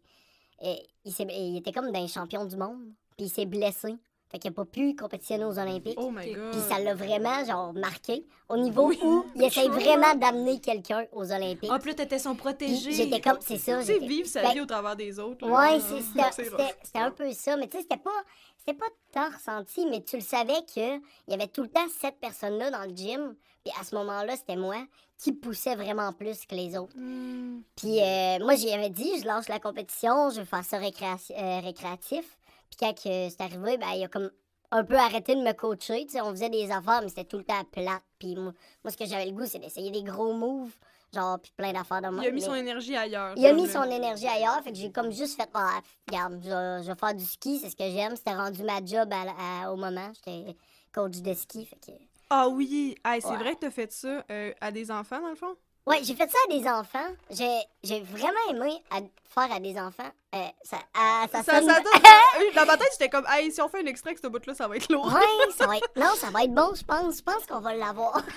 il, 0.61 0.87
il 1.07 1.57
était 1.57 1.73
comme 1.73 1.91
d'un 1.91 2.07
champion 2.07 2.45
du 2.45 2.59
monde. 2.59 2.85
Puis 3.17 3.29
il 3.29 3.31
s'est 3.31 3.47
blessé. 3.47 3.97
Fait 4.31 4.38
qu'il 4.38 4.51
n'a 4.51 4.55
pas 4.55 4.67
pu 4.67 4.95
compétitionner 4.95 5.45
aux 5.47 5.59
Olympiques. 5.59 5.99
Oh 5.99 6.11
my 6.11 6.33
god. 6.33 6.51
Puis 6.53 6.61
ça 6.61 6.79
l'a 6.79 6.95
vraiment, 6.95 7.45
genre, 7.47 7.73
marqué. 7.73 8.27
Au 8.51 8.59
niveau 8.59 8.88
Oui. 8.88 8.99
où 9.03 9.25
il 9.35 9.43
essaye 9.43 9.69
vraiment 9.69 10.14
d'amener 10.14 10.61
quelqu'un 10.61 11.07
aux 11.12 11.33
Olympiques. 11.33 11.71
Ah, 11.73 11.79
puis 11.79 11.91
là, 11.91 11.95
t'étais 11.97 12.19
son 12.19 12.35
protégé. 12.35 12.93
J'étais 12.93 13.21
comme, 13.23 13.38
c'est 13.41 13.57
ça. 13.57 13.79
Tu 13.81 13.87
sais, 13.87 13.95
j'étais- 13.95 14.07
vivre 14.07 14.29
sa 14.29 14.43
Ben, 14.43 14.53
vie 14.53 14.61
au 14.61 14.67
travers 14.67 14.97
des 14.97 15.19
autres. 15.19 15.47
là. 15.47 15.73
Ouais, 15.73 15.81
c'était 15.81 16.99
un 16.99 17.11
peu 17.11 17.33
ça. 17.33 17.57
Mais 17.57 17.69
tu 17.69 17.77
sais, 17.79 17.83
c'était 17.85 17.97
pas, 18.03 18.11
c'était 18.59 18.77
pas 18.79 18.87
tant 19.12 19.29
ressenti, 19.35 19.87
mais 19.87 20.03
tu 20.03 20.17
le 20.17 20.23
savais 20.23 20.62
qu'il 20.67 21.01
y 21.29 21.35
avait 21.35 21.49
tout 21.49 21.62
le 21.62 21.69
temps 21.69 21.87
cette 21.99 22.19
personne-là 22.21 22.71
dans 22.71 22.83
le 22.85 22.95
gym. 22.95 23.35
Puis 23.64 23.73
à 23.81 23.85
ce 23.85 23.95
moment-là, 23.97 24.37
c'était 24.37 24.57
moi 24.57 24.77
qui 25.19 25.33
poussait 25.33 25.75
vraiment 25.75 26.12
plus 26.12 26.45
que 26.47 26.55
les 26.55 26.77
autres. 26.79 26.95
Hmm. 26.97 27.61
Puis 27.77 27.99
euh, 28.01 28.38
moi, 28.41 28.55
j'y 28.55 28.71
avais 28.73 28.91
dit, 28.91 29.11
je 29.21 29.27
lance 29.27 29.49
la 29.49 29.59
compétition, 29.59 30.31
je 30.31 30.41
veux 30.41 30.47
faire 30.47 30.64
ça 30.64 30.77
euh, 30.79 31.61
récréatif. 31.61 32.38
Puis 32.70 32.76
quand 32.78 32.92
c'est 33.02 33.40
arrivé, 33.40 33.76
ben, 33.78 33.88
il 33.94 34.04
a 34.04 34.09
comme 34.09 34.31
un 34.70 34.85
peu 34.85 34.96
arrêté 34.96 35.35
de 35.35 35.40
me 35.40 35.52
coacher. 35.52 36.07
On 36.22 36.31
faisait 36.31 36.50
des 36.50 36.70
affaires, 36.70 37.00
mais 37.02 37.09
c'était 37.09 37.24
tout 37.24 37.38
le 37.38 37.44
temps 37.44 37.64
plate. 37.72 38.02
Puis 38.18 38.35
moi, 38.37 38.52
moi, 38.85 38.90
ce 38.92 38.96
que 38.96 39.07
j'avais 39.07 39.26
le 39.26 39.33
goût, 39.33 39.46
c'est 39.46 39.59
d'essayer 39.59 39.90
des 39.90 40.02
gros 40.02 40.35
moves, 40.35 40.72
genre, 41.14 41.38
puis 41.40 41.50
plein 41.57 41.72
d'affaires 41.72 42.02
de 42.02 42.09
même. 42.09 42.20
Il 42.22 42.26
a 42.28 42.31
mis 42.31 42.40
mais- 42.40 42.46
son 42.46 42.54
énergie 42.54 42.94
ailleurs. 42.96 43.33
il 43.37 43.46
a 43.46 43.52
mis 43.54 43.66
son 43.68 43.85
énergie 43.85 44.26
ailleurs, 44.26 44.62
fait 44.62 44.72
que 44.72 44.76
j'ai 44.78 44.92
comme 44.92 45.11
juste 45.11 45.40
fait, 45.40 45.48
ah, 45.54 45.81
regarde, 46.07 46.40
je, 46.44 46.48
vais- 46.50 46.83
je 46.83 46.92
vais 46.92 46.98
faire 46.98 47.14
du 47.14 47.24
ski, 47.24 47.59
c'est 47.61 47.70
ce 47.70 47.76
que 47.76 47.85
j'aime. 47.90 48.14
C'était 48.16 48.35
rendu 48.35 48.62
ma 48.62 48.85
job 48.85 49.11
à- 49.12 49.64
à- 49.64 49.72
au 49.72 49.76
moment. 49.76 50.11
J'étais 50.14 50.54
coach 50.92 51.16
de 51.22 51.33
ski, 51.35 51.64
fait 51.64 51.76
que... 51.76 51.92
Ah 52.31 52.46
oui, 52.48 52.94
Hey, 53.07 53.22
c'est 53.22 53.28
Ouais. 53.28 53.37
vrai 53.38 53.54
que 53.54 53.61
t'as 53.61 53.70
fait 53.70 53.90
ça 53.90 54.22
euh, 54.31 54.52
à 54.61 54.70
des 54.70 54.90
enfants, 54.90 55.20
dans 55.22 55.31
le 55.31 55.35
fond? 55.35 55.57
Ouais, 55.88 56.01
j'ai 56.05 56.14
fait 56.14 56.29
ça 56.31 56.38
à 56.46 56.53
des 56.53 56.66
enfants. 56.68 57.09
J'ai, 57.31 57.59
j'ai 57.83 58.01
vraiment 58.01 58.38
aimé 58.51 58.83
à- 58.90 59.01
faire 59.24 59.53
à 59.55 59.59
des 59.61 59.79
enfants. 59.79 60.11
Euh, 60.35 60.38
ça, 60.62 60.77
ah, 60.94 61.24
ça, 61.33 61.42
Ça, 61.42 61.55
ça, 61.55 61.61
donne- 61.61 61.72
Dans 62.55 62.66
ma 62.66 62.77
tête, 62.77 62.88
j'étais 62.92 63.09
comme, 63.09 63.24
hey, 63.31 63.51
si 63.51 63.62
on 63.62 63.68
fait 63.68 63.81
un 63.83 63.87
extrait 63.87 64.11
avec 64.11 64.18
ce 64.22 64.27
bout-là, 64.27 64.55
ça 64.55 64.68
va 64.68 64.77
être 64.77 64.92
lourd. 64.92 65.07
Ouais, 65.07 65.53
ça 65.57 65.66
va 65.66 65.77
être... 65.79 65.88
Non, 65.96 66.14
ça 66.16 66.29
va 66.31 66.44
être 66.44 66.53
bon, 66.53 66.70
je 66.74 66.85
pense. 66.85 67.18
Je 67.18 67.22
pense 67.22 67.46
qu'on 67.46 67.61
va 67.61 67.74
l'avoir. 67.74 68.20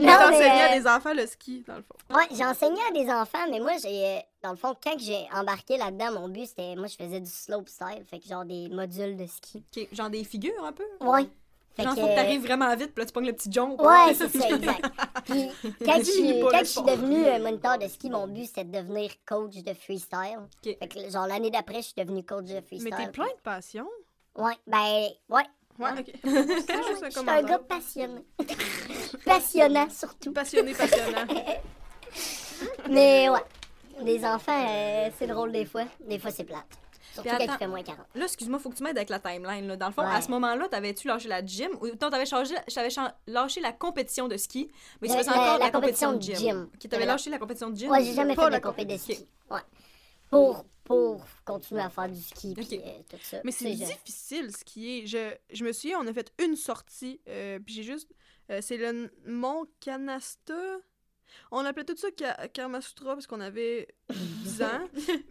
Non, 0.00 0.12
t'enseignais 0.12 0.38
mais, 0.40 0.60
à 0.60 0.72
euh, 0.72 0.80
des 0.80 0.86
enfants 0.88 1.14
le 1.14 1.26
ski, 1.26 1.64
dans 1.66 1.76
le 1.76 1.82
fond. 1.82 1.94
Ouais, 2.16 2.26
j'ai 2.32 2.44
enseigné 2.44 2.80
à 2.88 2.92
des 2.92 3.08
enfants, 3.10 3.46
mais 3.50 3.60
moi, 3.60 3.72
j'ai... 3.80 4.16
euh, 4.16 4.18
Dans 4.42 4.50
le 4.50 4.56
fond, 4.56 4.74
quand 4.82 4.98
j'ai 4.98 5.26
embarqué 5.32 5.76
là-dedans, 5.76 6.12
mon 6.20 6.28
but, 6.28 6.46
c'était... 6.46 6.74
Moi, 6.74 6.88
je 6.88 6.96
faisais 6.96 7.20
du 7.20 7.30
slope 7.30 7.68
style, 7.68 8.04
fait 8.10 8.18
que 8.18 8.26
genre 8.26 8.44
des 8.44 8.68
modules 8.68 9.16
de 9.16 9.26
ski. 9.26 9.62
Ok, 9.76 9.86
Genre 9.92 10.10
des 10.10 10.24
figures, 10.24 10.64
un 10.64 10.72
peu. 10.72 10.84
Ouais. 11.00 11.26
Fait 11.76 11.82
Genre, 11.82 11.94
que- 11.94 12.00
faut 12.00 12.06
que 12.06 12.14
t'arrives 12.14 12.42
vraiment 12.42 12.74
vite, 12.76 12.92
puis 12.94 13.02
là, 13.02 13.06
tu 13.06 13.12
pognes 13.12 13.26
le 13.26 13.32
petit 13.32 13.50
jump. 13.50 13.80
Ouais, 13.80 14.14
c'est 14.14 14.28
ça, 14.28 14.48
exact. 14.48 14.84
Puis, 15.24 15.48
quand 15.84 15.98
je 15.98 16.02
suis, 16.04 16.40
quand 16.40 16.64
je 16.64 16.92
devenue 16.92 17.24
euh, 17.26 17.38
moniteur 17.40 17.78
de 17.78 17.88
ski, 17.88 18.10
mon 18.10 18.28
but, 18.28 18.46
c'était 18.46 18.64
de 18.64 18.78
devenir 18.78 19.10
coach 19.26 19.56
de 19.56 19.74
freestyle. 19.74 20.38
Fait 20.62 20.88
que, 20.88 21.10
genre, 21.10 21.26
l'année 21.26 21.50
d'après, 21.50 21.76
je 21.78 21.86
suis 21.88 21.94
devenue 21.96 22.22
coach 22.24 22.44
de 22.46 22.54
Mais 22.54 22.62
freestyle. 22.62 22.94
t'es 22.96 23.08
plein 23.10 23.26
de 23.26 23.40
passion. 23.42 23.86
Ouais, 24.36 24.54
ben, 24.66 25.08
ouais. 25.28 25.42
Ouais, 25.76 25.90
ok. 25.98 26.12
C'est 26.22 26.30
juste 26.86 27.02
un 27.02 27.10
Je 27.10 27.18
suis 27.18 27.28
un 27.30 27.42
gars 27.42 27.58
passionné. 27.58 28.24
Passionnant, 29.24 29.90
surtout. 29.90 30.32
Passionné, 30.32 30.72
passionnant. 30.72 31.26
Mais 32.88 33.28
ouais, 33.28 33.44
les 34.02 34.24
enfants, 34.24 34.64
euh, 34.68 35.10
c'est 35.18 35.26
drôle 35.26 35.50
des 35.50 35.64
fois. 35.64 35.84
Des 36.06 36.18
fois, 36.20 36.30
c'est 36.30 36.44
plate. 36.44 36.64
Surtout 37.14 37.28
quand 37.30 37.38
il 37.38 37.50
fait 37.58 37.66
moins 37.66 37.82
40. 37.82 38.06
Là, 38.14 38.24
excuse-moi, 38.24 38.58
faut 38.58 38.70
que 38.70 38.76
tu 38.76 38.82
m'aides 38.82 38.96
avec 38.96 39.08
la 39.08 39.18
timeline. 39.20 39.66
Là. 39.68 39.76
Dans 39.76 39.86
le 39.86 39.92
fond, 39.92 40.02
Ouais. 40.02 40.14
à 40.14 40.20
ce 40.20 40.30
moment-là, 40.32 40.68
t'avais-tu 40.68 41.08
lâché 41.08 41.28
la 41.28 41.44
gym 41.44 41.70
ou 41.80 41.86
non, 41.86 42.10
t'avais 42.10 42.26
changé, 42.26 42.54
t'avais 42.74 42.88
lâché 43.26 43.60
la 43.60 43.72
compétition 43.72 44.28
de 44.28 44.36
ski, 44.36 44.70
mais 45.00 45.08
tu 45.08 45.14
faisais 45.16 45.30
encore 45.30 45.58
la 45.58 45.66
la, 45.66 45.70
compétition 45.70 46.12
de 46.12 46.14
compétition 46.18 46.48
gym. 46.48 46.56
de 46.56 46.62
gym. 46.64 46.70
Ok, 46.74 46.88
t'avais 46.90 47.06
lâché 47.06 47.30
la 47.30 47.38
compétition 47.38 47.70
de 47.70 47.76
gym? 47.76 47.90
Ouais, 47.90 48.04
j'ai 48.04 48.14
jamais 48.14 48.34
fait 48.34 48.50
la 48.50 48.58
de 48.58 48.64
compé 48.64 48.84
de 48.84 48.92
compétition. 48.92 49.14
ski. 49.14 49.28
Ouais. 49.50 49.60
Pour, 50.30 50.64
pour 50.82 51.24
continuer 51.44 51.80
à 51.82 51.90
faire 51.90 52.08
du 52.08 52.20
ski 52.20 52.54
Ok. 52.58 52.66
puis 52.66 52.80
euh, 52.84 52.90
tout 53.08 53.16
ça. 53.22 53.38
Mais 53.44 53.52
c'est 53.52 53.70
difficile 53.72 54.50
ce 54.56 54.64
qui 54.64 54.98
est. 54.98 55.06
Je, 55.06 55.32
je 55.52 55.64
me 55.64 55.72
souviens, 55.72 56.00
on 56.00 56.06
a 56.08 56.12
fait 56.12 56.32
une 56.42 56.56
sortie, 56.56 57.20
euh, 57.28 57.58
puis 57.64 57.74
j'ai 57.74 57.82
juste. 57.84 58.10
euh, 58.50 58.58
c'est 58.60 58.76
le 58.76 59.12
Mont 59.26 59.66
Canasta. 59.80 60.54
On 61.50 61.64
appelait 61.64 61.84
tout 61.84 61.96
ça 61.96 62.10
Ka- 62.10 62.48
Karmasutra 62.48 63.14
parce 63.14 63.26
qu'on 63.26 63.40
avait 63.40 63.88
10 64.10 64.62
ans. 64.62 64.88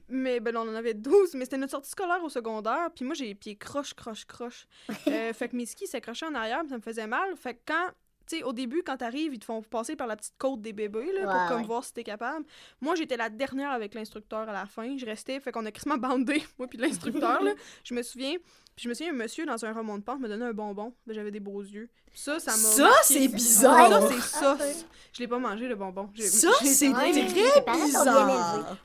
mais 0.10 0.40
ben, 0.40 0.56
on 0.58 0.62
en 0.70 0.76
avait 0.76 0.94
12. 0.94 1.36
Mais 1.36 1.46
c'était 1.46 1.58
notre 1.58 1.72
sortie 1.72 1.90
scolaire 1.92 2.24
au 2.24 2.30
secondaire. 2.30 2.90
Puis 2.96 3.06
moi, 3.06 3.14
j'ai 3.16 3.26
les 3.26 3.36
pieds 3.36 3.56
croche, 3.56 3.94
croche, 3.94 4.26
croche. 4.26 4.68
Euh, 5.08 5.34
fait 5.34 5.50
que 5.50 5.56
mes 5.56 5.66
skis 5.66 5.88
s'accrochaient 5.88 6.26
en 6.26 6.34
arrière, 6.36 6.60
puis 6.62 6.70
ça 6.70 6.78
me 6.78 6.82
faisait 6.82 7.08
mal. 7.08 7.36
Fait 7.36 7.56
que 7.56 7.60
quand. 7.68 7.90
Tu 8.28 8.38
sais, 8.38 8.44
au 8.44 8.54
début, 8.54 8.84
quand 8.86 8.98
t'arrives, 8.98 9.34
ils 9.34 9.40
te 9.40 9.46
font 9.46 9.62
passer 9.62 9.96
par 9.96 10.08
la 10.08 10.16
petite 10.16 10.34
côte 10.38 10.62
des 10.62 10.72
bébés, 10.74 11.12
là, 11.14 11.22
pour 11.24 11.32
Ouais, 11.34 11.48
comme 11.50 11.62
ouais. 11.62 11.68
voir 11.68 11.84
si 11.84 11.92
t'es 11.94 12.04
capable. 12.04 12.46
Moi, 12.82 12.96
j'étais 12.96 13.18
la 13.18 13.30
dernière 13.30 13.72
avec 13.72 13.94
l'instructeur 13.94 14.48
à 14.48 14.54
la 14.54 14.66
fin. 14.66 14.98
Je 14.98 15.06
restais, 15.06 15.40
fait 15.40 15.52
qu'on 15.52 15.66
a 15.66 15.72
quasiment 15.72 15.98
bandé, 15.98 16.42
moi 16.58 16.68
puis 16.68 16.78
l'instructeur, 16.78 17.42
là. 17.44 17.52
Je 17.84 17.94
me 17.94 18.02
souviens, 18.02 18.36
puis 18.76 18.84
je 18.86 18.90
me 18.90 18.94
souviens, 18.94 19.12
un 19.14 19.16
monsieur 19.16 19.46
dans 19.46 19.64
un 19.66 19.74
remonte 19.74 20.00
de 20.00 20.04
pente 20.06 20.20
me 20.20 20.28
donnait 20.28 20.46
un 20.46 20.54
bonbon. 20.54 20.94
J'avais 21.08 21.30
des 21.32 21.40
beaux 21.40 21.62
yeux. 21.62 21.90
Ça, 22.16 22.40
ça 22.40 22.52
m'a. 22.52 22.58
Ça, 22.58 22.90
c'est 23.04 23.28
bizarre. 23.28 23.90
Ça, 23.90 24.08
c'est 24.10 24.22
sauce. 24.66 24.86
Je 25.14 25.20
l'ai 25.20 25.28
pas 25.28 25.38
mangé, 25.38 25.68
le 25.68 25.76
bonbon. 25.76 26.10
Ça, 26.18 26.50
c'est 26.64 26.88
Ouais, 26.90 27.12
très 27.12 27.52
tes 27.52 27.62
parents 27.66 27.88
sont 27.88 28.04
bien 28.04 28.26
bizarre. 28.26 28.78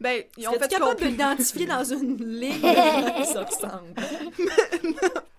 Ben, 0.00 0.22
ils 0.38 0.48
ont 0.48 0.52
fait 0.52 0.58
capable 0.68 0.78
comprendre. 0.78 1.00
de 1.00 1.04
l'identifier 1.06 1.66
dans 1.66 1.84
une 1.84 2.16
ligne 2.40 2.60
de 2.62 3.24
ça 3.24 3.44
ressemble? 3.44 3.94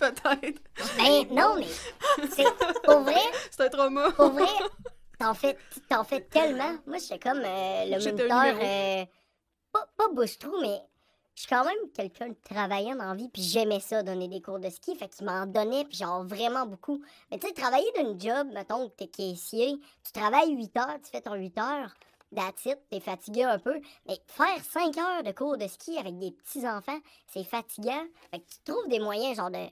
Peut-être. 0.01 0.61
Ben 0.97 1.27
non, 1.29 1.55
mais 1.59 1.67
c'est 2.31 2.43
pour 2.83 3.01
vrai, 3.01 3.21
C'est 3.51 3.61
un 3.61 3.69
trauma. 3.69 4.11
pour 4.11 4.31
vrai, 4.31 4.47
t'en 5.19 5.35
fais, 5.35 5.55
t'en 5.87 6.03
fais 6.03 6.21
tellement. 6.21 6.75
Moi, 6.87 6.97
j'étais 6.97 7.19
comme 7.19 7.41
euh, 7.45 7.85
le 7.85 8.03
moniteur, 8.03 8.55
euh, 8.59 9.05
pas, 9.71 9.87
pas 9.95 10.07
bouche-trou, 10.11 10.59
mais 10.59 10.81
je 11.35 11.41
suis 11.41 11.49
quand 11.49 11.63
même 11.63 11.91
quelqu'un 11.93 12.29
de 12.29 12.35
travaillant 12.43 12.95
dans 12.95 13.09
la 13.09 13.13
vie, 13.13 13.29
puis 13.29 13.43
j'aimais 13.43 13.79
ça, 13.79 14.01
donner 14.01 14.27
des 14.27 14.41
cours 14.41 14.59
de 14.59 14.69
ski, 14.69 14.95
fait 14.95 15.07
qu'il 15.07 15.25
m'en 15.25 15.45
donnait, 15.45 15.85
puis 15.85 15.97
genre 15.97 16.23
vraiment 16.23 16.65
beaucoup. 16.65 17.01
Mais 17.29 17.37
tu 17.37 17.47
sais, 17.47 17.53
travailler 17.53 17.91
d'une 17.97 18.19
job, 18.19 18.47
mettons 18.53 18.89
que 18.89 18.95
t'es 18.95 19.07
caissier, 19.07 19.79
tu 20.03 20.11
travailles 20.11 20.55
8 20.55 20.77
heures, 20.77 20.97
tu 21.03 21.11
fais 21.11 21.21
ton 21.21 21.35
8 21.35 21.57
heures, 21.59 21.93
that's 22.35 22.65
it, 22.65 22.79
t'es 22.89 22.99
fatigué 22.99 23.43
un 23.43 23.59
peu, 23.59 23.79
mais 24.07 24.17
faire 24.27 24.63
5 24.63 24.97
heures 24.97 25.23
de 25.23 25.31
cours 25.31 25.57
de 25.57 25.67
ski 25.67 25.97
avec 25.97 26.17
des 26.17 26.31
petits-enfants, 26.31 26.99
c'est 27.27 27.43
fatigant. 27.43 28.03
Fait 28.31 28.39
que 28.39 28.45
tu 28.45 28.71
trouves 28.71 28.87
des 28.87 28.99
moyens, 28.99 29.37
genre 29.37 29.51
de 29.51 29.65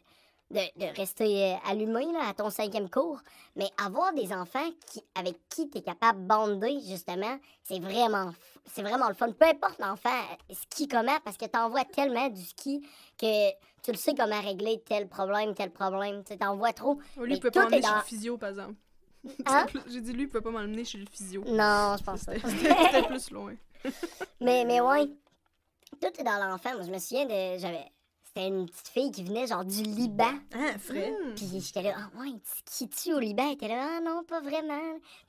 de, 0.51 0.59
de 0.79 0.95
rester 0.97 1.53
euh, 1.53 1.55
allumé 1.69 2.11
là, 2.11 2.29
à 2.29 2.33
ton 2.33 2.49
cinquième 2.49 2.89
cours, 2.89 3.19
mais 3.55 3.69
avoir 3.83 4.13
des 4.13 4.33
enfants 4.33 4.69
qui, 4.87 5.01
avec 5.15 5.37
qui 5.49 5.69
tu 5.69 5.77
es 5.77 5.81
capable 5.81 6.23
de 6.23 6.27
bander, 6.27 6.79
justement, 6.79 7.37
c'est 7.63 7.79
vraiment, 7.79 8.33
c'est 8.65 8.81
vraiment 8.81 9.07
le 9.07 9.13
fun. 9.13 9.31
Peu 9.31 9.45
importe 9.45 9.79
l'enfant, 9.79 10.09
euh, 10.09 10.53
ski 10.53 10.87
comment, 10.87 11.19
parce 11.23 11.37
que 11.37 11.45
tu 11.45 11.57
envoies 11.57 11.85
tellement 11.85 12.29
du 12.29 12.41
ski 12.41 12.85
que 13.17 13.51
tu 13.83 13.91
le 13.91 13.97
sais 13.97 14.15
comment 14.15 14.41
régler 14.41 14.81
tel 14.85 15.07
problème, 15.07 15.53
tel 15.53 15.71
problème. 15.71 16.23
Tu 16.23 16.37
t'en 16.37 16.55
vois 16.57 16.73
trop. 16.73 16.99
Lui, 17.17 17.35
il 17.35 17.39
peut 17.39 17.51
pas 17.51 17.63
m'emmener 17.63 17.77
est 17.77 17.81
chez 17.83 17.95
le 17.95 18.01
physio, 18.01 18.37
par 18.37 18.49
exemple. 18.49 18.75
Hein? 19.45 19.65
J'ai 19.87 19.99
dit, 19.99 20.13
lui, 20.13 20.23
il 20.23 20.29
peut 20.29 20.39
pas 20.39 20.49
m'emmener 20.49 20.85
chez 20.85 20.97
le 20.97 21.05
physio. 21.05 21.43
Non, 21.45 21.97
je 21.97 22.03
pense 22.03 22.23
pas. 22.23 22.33
C'était 22.39 23.05
plus 23.05 23.29
loin. 23.31 23.53
mais, 24.39 24.63
mais 24.63 24.79
ouais, 24.79 25.07
tout 26.01 26.07
est 26.17 26.23
dans 26.23 26.37
l'enfant. 26.37 26.73
Moi, 26.73 26.83
je 26.83 26.91
me 26.91 26.97
souviens 26.99 27.25
de. 27.25 27.59
J'avais. 27.59 27.85
C'était 28.39 28.55
une 28.55 28.65
petite 28.67 28.87
fille 28.87 29.11
qui 29.11 29.23
venait 29.25 29.47
genre 29.47 29.65
du 29.65 29.83
Liban. 29.83 30.31
Hein, 30.53 30.77
frais? 30.79 31.11
Hmm. 31.11 31.35
Puis 31.35 31.59
j'étais 31.59 31.81
là, 31.81 31.95
ah 31.97 32.19
ouais, 32.21 32.31
qui 32.65 32.87
tu 32.87 33.13
au 33.13 33.19
Liban? 33.19 33.47
Elle 33.47 33.53
était 33.55 33.67
là, 33.67 33.97
ah 33.97 34.01
non, 34.01 34.23
pas 34.23 34.39
vraiment. 34.39 34.79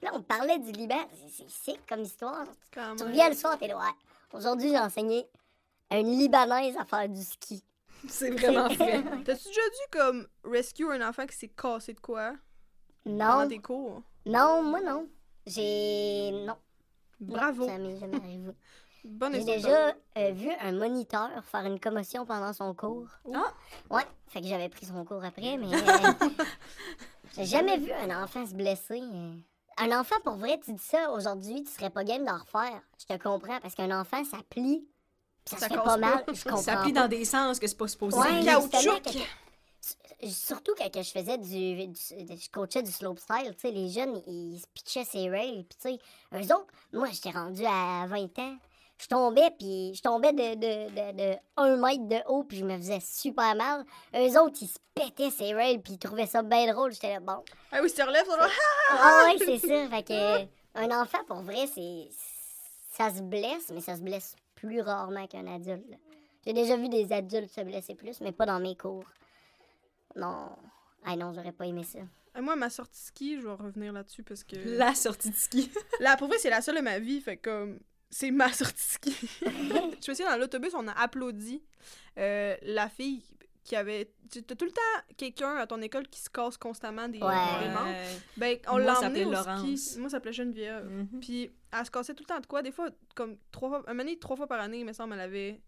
Là, 0.01 0.11
on 0.13 0.23
parlait 0.23 0.61
du 0.61 0.71
Liban. 0.71 1.01
C'est- 1.29 1.49
sick 1.49 1.81
comme 1.89 2.03
histoire. 2.03 2.47
Quand 2.73 2.95
Tu 2.97 3.03
reviens 3.03 3.29
le 3.29 3.35
soir, 3.35 3.59
t'es 3.59 3.67
là, 3.67 3.77
ouais. 3.77 3.93
Aujourd'hui, 4.33 4.69
j'ai 4.69 4.79
enseigné 4.79 5.27
à 5.91 5.99
une 5.99 6.17
Libanaise 6.17 6.77
à 6.77 6.85
faire 6.85 7.09
du 7.09 7.21
ski. 7.23 7.65
C'est 8.09 8.31
vraiment 8.31 8.71
frais. 8.71 9.03
T'as-tu 9.25 9.49
déjà 9.49 9.61
dû, 9.61 9.91
comme, 9.91 10.29
rescue 10.45 10.89
un 10.93 11.09
enfant 11.09 11.27
qui 11.27 11.37
s'est 11.37 11.49
cassé 11.49 11.95
de 11.95 12.01
quoi? 12.01 12.35
Non, 13.07 13.49
tes 13.49 13.59
cours? 13.59 14.03
non, 14.25 14.63
moi 14.63 14.81
non. 14.83 15.09
J'ai. 15.47 16.31
Non. 16.47 16.57
Bravo. 17.19 17.67
Ça 17.67 17.77
m'est 17.77 17.99
jamais 17.99 18.17
arrivé. 18.17 18.53
Bonne 19.05 19.35
J'ai 19.35 19.45
déjà 19.45 19.95
euh, 20.19 20.31
vu 20.33 20.51
un 20.61 20.73
moniteur 20.73 21.31
faire 21.51 21.65
une 21.65 21.81
commotion 21.81 22.27
pendant 22.27 22.53
son 22.53 22.75
cours. 22.75 23.09
Ah! 23.35 23.53
Ouais, 23.91 24.03
fait 24.29 24.41
que 24.43 24.47
j'avais 24.47 24.69
pris 24.69 24.87
son 24.87 25.05
cours 25.05 25.25
après, 25.25 25.57
mais 25.57 25.67
euh, 25.75 26.13
j'ai 27.37 27.47
jamais 27.47 27.79
vu 27.79 27.93
un 27.93 28.23
enfant 28.23 28.45
se 28.47 28.55
blesser. 28.55 29.01
euh. 29.03 29.35
Un 29.79 29.99
enfant, 29.99 30.17
pour 30.23 30.35
vrai, 30.35 30.61
tu 30.63 30.73
dis 30.75 30.83
ça 30.83 31.11
aujourd'hui, 31.13 31.65
tu 31.65 31.71
serais 31.73 31.89
pas 31.91 32.05
game 32.05 32.25
d'en 32.25 32.37
refaire. 32.39 32.83
Je 32.99 33.07
te 33.07 33.23
comprends, 33.23 33.59
parce 33.61 33.75
qu'un 33.75 33.99
enfant, 33.99 34.23
ça 34.25 34.37
plie, 34.51 34.87
pis 35.47 35.51
ça, 35.53 35.57
Ça 35.57 35.65
se 35.69 35.71
fait 35.71 35.77
pas 35.79 35.85
pas. 35.85 35.97
mal. 35.97 36.25
Je 36.31 36.43
comprends 36.45 36.57
Ça 36.59 36.77
plie 36.83 36.93
pas. 36.93 37.03
dans 37.03 37.09
des 37.09 37.25
sens 37.25 37.59
que 37.59 37.67
c'est 37.67 37.79
pas 37.79 37.89
supposé. 37.89 38.19
Ouais, 38.19 38.45
caoutchouc. 38.45 39.19
Surtout 40.29 40.73
quand 40.77 40.91
je 40.95 41.11
faisais 41.11 41.39
du, 41.39 41.87
du- 41.87 41.95
Je 42.37 42.51
coachais 42.51 42.83
du 42.83 42.91
slopestyle, 42.93 43.55
tu 43.55 43.61
sais, 43.61 43.71
les 43.71 43.89
jeunes, 43.89 44.21
ils 44.27 44.59
se 44.61 44.67
pitchaient 44.75 45.05
ses 45.07 45.31
rails, 45.31 45.65
puis 45.65 45.79
tu 45.81 45.89
sais, 45.89 45.99
eux 46.35 46.55
autres, 46.55 46.67
moi, 46.93 47.09
j'étais 47.11 47.31
rendu 47.31 47.65
à 47.65 48.05
20 48.07 48.39
ans. 48.41 48.57
Je 49.01 49.07
tombais, 49.07 49.51
puis 49.59 49.95
je 49.95 50.03
tombais 50.03 50.33
de, 50.33 50.55
de, 50.57 50.91
de, 50.91 51.33
de 51.33 51.37
1 51.57 51.77
mètre 51.77 52.07
de 52.07 52.29
haut, 52.29 52.45
puis 52.45 52.59
je 52.59 52.65
me 52.67 52.77
faisais 52.77 53.01
super 53.01 53.55
mal. 53.55 53.85
Eux 54.15 54.39
autres, 54.39 54.59
ils 54.61 54.69
se 54.69 54.79
pétaient 54.95 55.31
ses 55.31 55.55
rails, 55.55 55.79
puis 55.79 55.95
ils 55.95 55.99
trouvaient 55.99 56.27
ça 56.27 56.43
bien 56.43 56.71
drôle. 56.71 56.93
J'étais 56.93 57.15
là, 57.15 57.21
bon. 57.21 57.43
Ah 57.73 57.79
oui, 57.83 57.89
si 57.89 57.95
tu 57.97 58.03
relèves, 58.03 58.27
ça 58.27 58.37
va. 58.37 58.49
Ah 58.91 59.25
ouais, 59.27 59.39
c'est 59.39 59.67
ça. 59.67 59.89
Fait 59.89 60.03
que, 60.03 60.43
un 60.75 61.01
enfant, 61.01 61.25
pour 61.27 61.41
vrai, 61.43 61.67
c'est. 61.67 62.09
Ça 62.93 63.09
se 63.15 63.23
blesse, 63.23 63.71
mais 63.73 63.81
ça 63.81 63.97
se 63.97 64.03
blesse 64.03 64.37
plus 64.55 64.83
rarement 64.83 65.27
qu'un 65.27 65.47
adulte. 65.47 65.87
J'ai 66.45 66.53
déjà 66.53 66.77
vu 66.77 66.89
des 66.91 67.11
adultes 67.13 67.51
se 67.51 67.63
blesser 67.63 67.95
plus, 67.95 68.21
mais 68.21 68.33
pas 68.33 68.45
dans 68.45 68.61
mes 68.61 68.77
cours. 68.77 69.05
Non. 70.17 70.51
Ah 71.07 71.17
non, 71.17 71.33
j'aurais 71.33 71.53
pas 71.53 71.67
aimé 71.67 71.85
ça. 71.85 72.01
Ah, 72.35 72.43
Moi, 72.43 72.55
ma 72.57 72.69
sortie 72.69 72.93
de 73.01 73.07
ski, 73.07 73.41
je 73.41 73.47
vais 73.47 73.55
revenir 73.55 73.93
là-dessus 73.93 74.23
parce 74.23 74.45
que. 74.45 74.57
La 74.57 74.95
sortie 74.95 75.31
de 75.31 75.37
ski. 75.37 75.71
Là, 76.01 76.17
pour 76.17 76.29
vrai, 76.29 76.37
c'est 76.39 76.51
la 76.51 76.61
seule 76.61 76.77
de 76.77 76.81
ma 76.83 76.99
vie, 76.99 77.21
fait 77.23 77.39
que 77.39 77.49
comme. 77.49 77.79
C'est 78.11 78.31
ma 78.31 78.53
sortie 78.53 78.75
de 78.75 79.11
ski. 79.13 79.29
je 79.43 80.11
me 80.11 80.15
souviens, 80.15 80.31
dans 80.31 80.37
l'autobus, 80.37 80.73
on 80.75 80.87
a 80.89 80.93
applaudi 80.93 81.63
euh, 82.19 82.57
la 82.63 82.89
fille 82.89 83.23
qui 83.63 83.77
avait. 83.77 84.11
Tu 84.33 84.39
as 84.51 84.55
tout 84.57 84.65
le 84.65 84.73
temps 84.73 84.81
quelqu'un 85.17 85.57
à 85.57 85.67
ton 85.67 85.81
école 85.83 86.09
qui 86.09 86.21
se 86.21 86.29
casse 86.31 86.57
constamment 86.57 87.09
des, 87.09 87.19
Ouais. 87.21 87.35
des 87.63 87.69
membres. 87.69 87.87
Ouais. 87.89 88.07
Ben, 88.37 88.59
on 88.69 88.73
Moi, 88.73 88.81
l'a 88.81 88.95
s'appelait 88.97 89.25
au 89.25 89.31
Laurence. 89.31 89.61
ski. 89.61 89.99
Moi, 90.01 90.09
ça 90.09 90.17
s'appelait 90.17 90.33
Geneviève. 90.33 90.85
Mhm. 90.89 91.21
Puis 91.21 91.51
elle 91.73 91.87
se 91.87 91.91
cassait 91.91 92.15
tout 92.15 92.25
le 92.25 92.35
temps 92.35 92.41
de 92.41 92.47
quoi? 92.47 92.63
Des 92.63 92.73
fois, 92.73 92.89
comme 93.15 93.37
trois 93.53 93.69
fois, 93.69 93.79
un 93.87 93.93
moment 93.93 94.05
donné, 94.05 94.19
trois 94.19 94.37
fois 94.37 94.47
par 94.47 94.61
année, 94.61 94.81
il 94.81 94.87
me 94.87 94.93
semble, 94.93 95.15
elle 95.15 95.21
avait. 95.21 95.61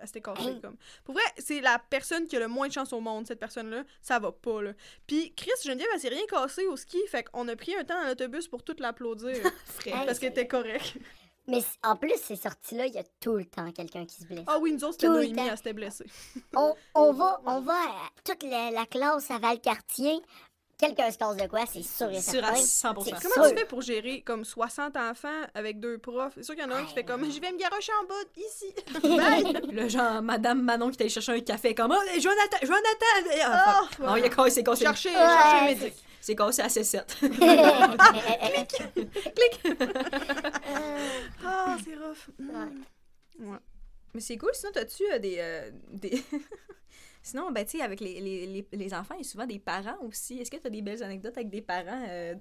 Elle 0.00 0.06
s'était 0.06 0.20
cassée, 0.20 0.58
comme. 0.62 0.76
Pour 1.04 1.14
vrai, 1.14 1.24
c'est 1.38 1.60
la 1.60 1.78
personne 1.90 2.26
qui 2.26 2.36
a 2.36 2.38
le 2.40 2.48
moins 2.48 2.68
de 2.68 2.72
chance 2.72 2.92
au 2.92 3.00
monde, 3.00 3.26
cette 3.26 3.40
personne-là. 3.40 3.82
Ça 4.00 4.18
va 4.18 4.30
pas, 4.32 4.62
là. 4.62 4.72
Puis 5.06 5.34
Chris, 5.34 5.50
Geneviève, 5.64 5.88
elle 5.92 6.00
s'est 6.00 6.08
rien 6.08 6.24
cassé 6.28 6.64
au 6.66 6.76
ski, 6.76 6.98
fait 7.08 7.24
qu'on 7.24 7.46
a 7.48 7.56
pris 7.56 7.74
un 7.74 7.84
temps 7.84 8.00
dans 8.00 8.08
l'autobus 8.08 8.46
pour 8.48 8.62
tout 8.62 8.76
l'applaudir. 8.78 9.36
Parce 10.06 10.18
qu'elle 10.20 10.30
était 10.30 10.46
correcte. 10.46 10.96
Mais 11.48 11.60
en 11.82 11.96
plus, 11.96 12.14
ces 12.22 12.36
sorties-là, 12.36 12.86
il 12.86 12.94
y 12.94 12.98
a 12.98 13.04
tout 13.20 13.34
le 13.36 13.44
temps 13.44 13.70
quelqu'un 13.72 14.04
qui 14.06 14.16
se 14.20 14.26
blesse. 14.26 14.44
Ah 14.46 14.58
oui, 14.60 14.72
nous 14.72 14.84
autres, 14.84 14.92
c'était 14.94 15.06
Tout 15.06 15.12
le 15.14 15.18
Noémie, 15.20 15.34
temps. 15.36 15.46
elle 15.50 15.56
s'était 15.56 15.72
blessée. 15.72 16.04
On, 16.54 16.74
on 16.94 17.12
va, 17.12 17.40
on 17.46 17.60
va 17.60 17.72
à 17.74 18.08
toute 18.24 18.42
la, 18.44 18.70
la 18.70 18.86
classe 18.86 19.30
à 19.30 19.38
Valcartier. 19.38 20.20
Quelqu'un 20.78 21.10
se 21.10 21.18
casse 21.18 21.36
de 21.36 21.46
quoi, 21.46 21.64
c'est 21.70 21.82
sûr 21.82 22.10
et 22.10 22.22
Sûr 22.22 22.42
à 22.42 22.54
certain. 22.56 23.00
100%. 23.00 23.04
C'est 23.04 23.10
Comment 23.28 23.44
sûr. 23.46 23.52
tu 23.52 23.58
fais 23.58 23.66
pour 23.66 23.82
gérer 23.82 24.22
comme 24.22 24.46
60 24.46 24.96
enfants 24.96 25.28
avec 25.54 25.78
deux 25.78 25.98
profs? 25.98 26.32
C'est 26.36 26.42
sûr 26.42 26.54
qu'il 26.54 26.64
y 26.64 26.66
en 26.66 26.70
a 26.70 26.76
un 26.76 26.84
qui 26.86 26.94
fait 26.94 27.04
comme 27.04 27.30
je 27.30 27.38
vais 27.38 27.52
me 27.52 27.58
garocher 27.58 27.92
en 28.02 28.06
bas, 28.06 28.14
ici. 28.38 28.72
Bye! 29.02 29.60
Le 29.74 29.88
genre, 29.88 30.22
Madame 30.22 30.62
Manon 30.62 30.90
qui 30.90 30.96
t'allait 30.96 31.10
chercher 31.10 31.32
un 31.32 31.40
café 31.40 31.74
comme 31.74 31.92
Oh, 31.94 32.18
Jonathan, 32.18 32.56
Jonathan! 32.62 33.40
Ah. 33.44 33.82
Oh, 33.98 34.02
Non, 34.04 34.16
il 34.16 34.24
a 34.24 34.28
cassé, 34.30 34.50
c'est 34.50 34.62
cassé. 34.64 34.84
Chercher, 34.84 35.10
chercher 35.12 35.64
médic. 35.66 35.94
C'est 36.20 36.34
cassé 36.36 36.62
à 36.62 36.66
C7. 36.68 37.02
Ah, 41.44 41.76
c'est 41.84 41.94
rough. 41.96 42.28
Mm. 42.38 43.50
Ouais. 43.50 43.58
Mais 44.14 44.20
c'est 44.20 44.36
cool, 44.36 44.50
sinon, 44.54 44.72
t'as-tu 44.72 45.04
euh, 45.12 45.18
des. 45.18 45.36
euh, 45.38 45.70
des... 45.92 46.22
sinon, 47.22 47.50
ben, 47.52 47.64
tu 47.64 47.78
sais, 47.78 47.82
avec 47.84 48.00
les, 48.00 48.20
les, 48.20 48.46
les, 48.46 48.66
les 48.72 48.94
enfants, 48.94 49.14
il 49.14 49.18
y 49.22 49.26
a 49.26 49.28
souvent 49.28 49.46
des 49.46 49.58
parents 49.58 49.96
aussi. 50.02 50.38
Est-ce 50.40 50.50
que 50.50 50.56
t'as 50.56 50.68
des 50.70 50.82
belles 50.82 51.02
anecdotes 51.02 51.36
avec 51.36 51.48
des 51.50 51.62
parents 51.62 52.04
euh, 52.08 52.34
de- 52.34 52.40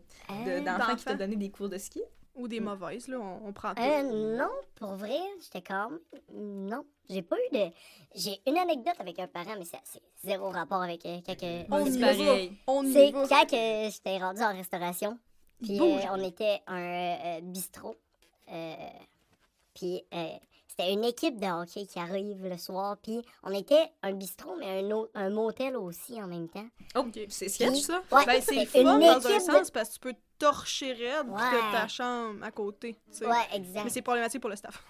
Euh, 0.51 0.61
d'enfants 0.61 0.95
qui 0.95 1.05
t'ont 1.05 1.15
donné 1.15 1.35
des 1.35 1.49
cours 1.51 1.69
de 1.69 1.77
ski? 1.77 2.01
Ou 2.35 2.47
des 2.47 2.59
mauvaises, 2.59 3.07
là, 3.07 3.19
on, 3.19 3.47
on 3.47 3.53
prend 3.53 3.73
tout. 3.75 3.81
Euh, 3.81 4.37
non, 4.37 4.49
pour 4.75 4.95
vrai, 4.95 5.17
j'étais 5.41 5.61
comme. 5.61 5.99
Non, 6.33 6.85
j'ai 7.09 7.21
pas 7.21 7.35
eu 7.37 7.55
de. 7.57 7.71
J'ai 8.15 8.39
une 8.47 8.57
anecdote 8.57 8.95
avec 8.99 9.19
un 9.19 9.27
parent, 9.27 9.55
mais 9.57 9.65
c'est 9.65 9.79
zéro 10.23 10.49
rapport 10.49 10.81
avec 10.81 11.05
euh, 11.05 11.19
quand 11.25 11.35
On 11.71 11.85
c'est 11.85 11.91
y 11.91 11.99
va. 11.99 12.55
On 12.67 12.83
y 12.85 12.91
C'est 12.93 13.11
va. 13.11 13.27
quand 13.27 13.45
que 13.45 13.89
j'étais 13.91 14.17
rendue 14.17 14.41
en 14.41 14.55
restauration. 14.55 15.17
Puis 15.61 15.79
euh, 15.79 15.99
on 16.11 16.23
était 16.23 16.61
un 16.67 16.79
euh, 16.81 17.41
bistrot. 17.41 17.95
Euh, 18.51 18.75
puis 19.73 20.01
euh, 20.13 20.29
c'était 20.67 20.91
une 20.93 21.03
équipe 21.03 21.37
de 21.39 21.45
hockey 21.47 21.85
qui 21.85 21.99
arrive 21.99 22.47
le 22.47 22.57
soir. 22.57 22.97
Puis 23.03 23.21
on 23.43 23.51
était 23.53 23.91
un 24.01 24.13
bistrot, 24.13 24.55
mais 24.57 24.81
un, 24.83 25.03
un 25.15 25.29
motel 25.29 25.77
aussi 25.77 26.21
en 26.21 26.27
même 26.27 26.49
temps. 26.49 26.67
Oh, 26.95 26.99
Ok. 26.99 27.19
c'est 27.29 27.49
sketch, 27.49 27.81
ça? 27.81 28.01
Ouais, 28.11 28.25
Ben, 28.25 28.41
c'est 28.41 28.65
c'était 28.65 28.83
fun 28.83 28.95
une 28.95 28.99
dans 29.05 29.13
un 29.15 29.19
équipe 29.19 29.33
de- 29.35 29.39
sens 29.51 29.69
parce 29.71 29.89
que 29.89 29.93
tu 29.95 29.99
peux 29.99 30.15
torcher 30.39 30.93
raide 30.93 31.27
Ouais. 31.29 31.37
t'as 31.71 31.81
ta 31.81 31.87
chambre 31.87 32.43
à 32.43 32.51
côté. 32.51 32.95
tu 33.11 33.17
sais. 33.17 33.25
Ouais, 33.27 33.35
exact. 33.53 33.83
Mais 33.83 33.89
c'est 33.89 34.01
problématique 34.01 34.41
pour 34.41 34.49
le 34.49 34.55
staff. 34.55 34.83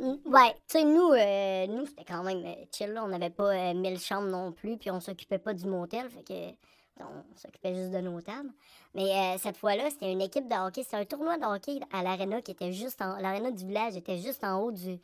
Ouais, 0.00 0.52
tu 0.68 0.78
sais, 0.78 0.84
nous, 0.84 1.12
euh, 1.12 1.66
nous 1.66 1.86
c'était 1.86 2.04
quand 2.04 2.22
même 2.22 2.44
euh, 2.44 2.64
chill, 2.72 2.92
là. 2.92 3.04
On 3.04 3.08
n'avait 3.08 3.30
pas 3.30 3.54
euh, 3.54 3.74
1000 3.74 3.98
chambres 4.00 4.28
non 4.28 4.52
plus, 4.52 4.76
puis 4.78 4.90
on 4.90 5.00
s'occupait 5.00 5.38
pas 5.38 5.54
du 5.54 5.66
motel, 5.66 6.08
fait 6.10 6.22
que 6.22 6.56
on 7.00 7.36
s'occupait 7.36 7.74
juste 7.74 7.90
de 7.90 7.98
nos 7.98 8.20
tables. 8.20 8.50
Mais 8.94 9.10
euh, 9.10 9.38
cette 9.38 9.56
fois-là, 9.56 9.90
c'était 9.90 10.12
une 10.12 10.20
équipe 10.20 10.48
de 10.48 10.54
hockey. 10.54 10.82
C'était 10.82 10.98
un 10.98 11.04
tournoi 11.04 11.38
de 11.38 11.44
hockey 11.44 11.80
à 11.92 12.02
l'aréna 12.02 12.42
qui 12.42 12.52
était 12.52 12.72
juste 12.72 13.00
en... 13.02 13.16
L'aréna 13.16 13.50
du 13.50 13.66
village 13.66 13.96
était 13.96 14.18
juste 14.18 14.44
en 14.44 14.60
haut 14.60 14.70
du, 14.70 14.98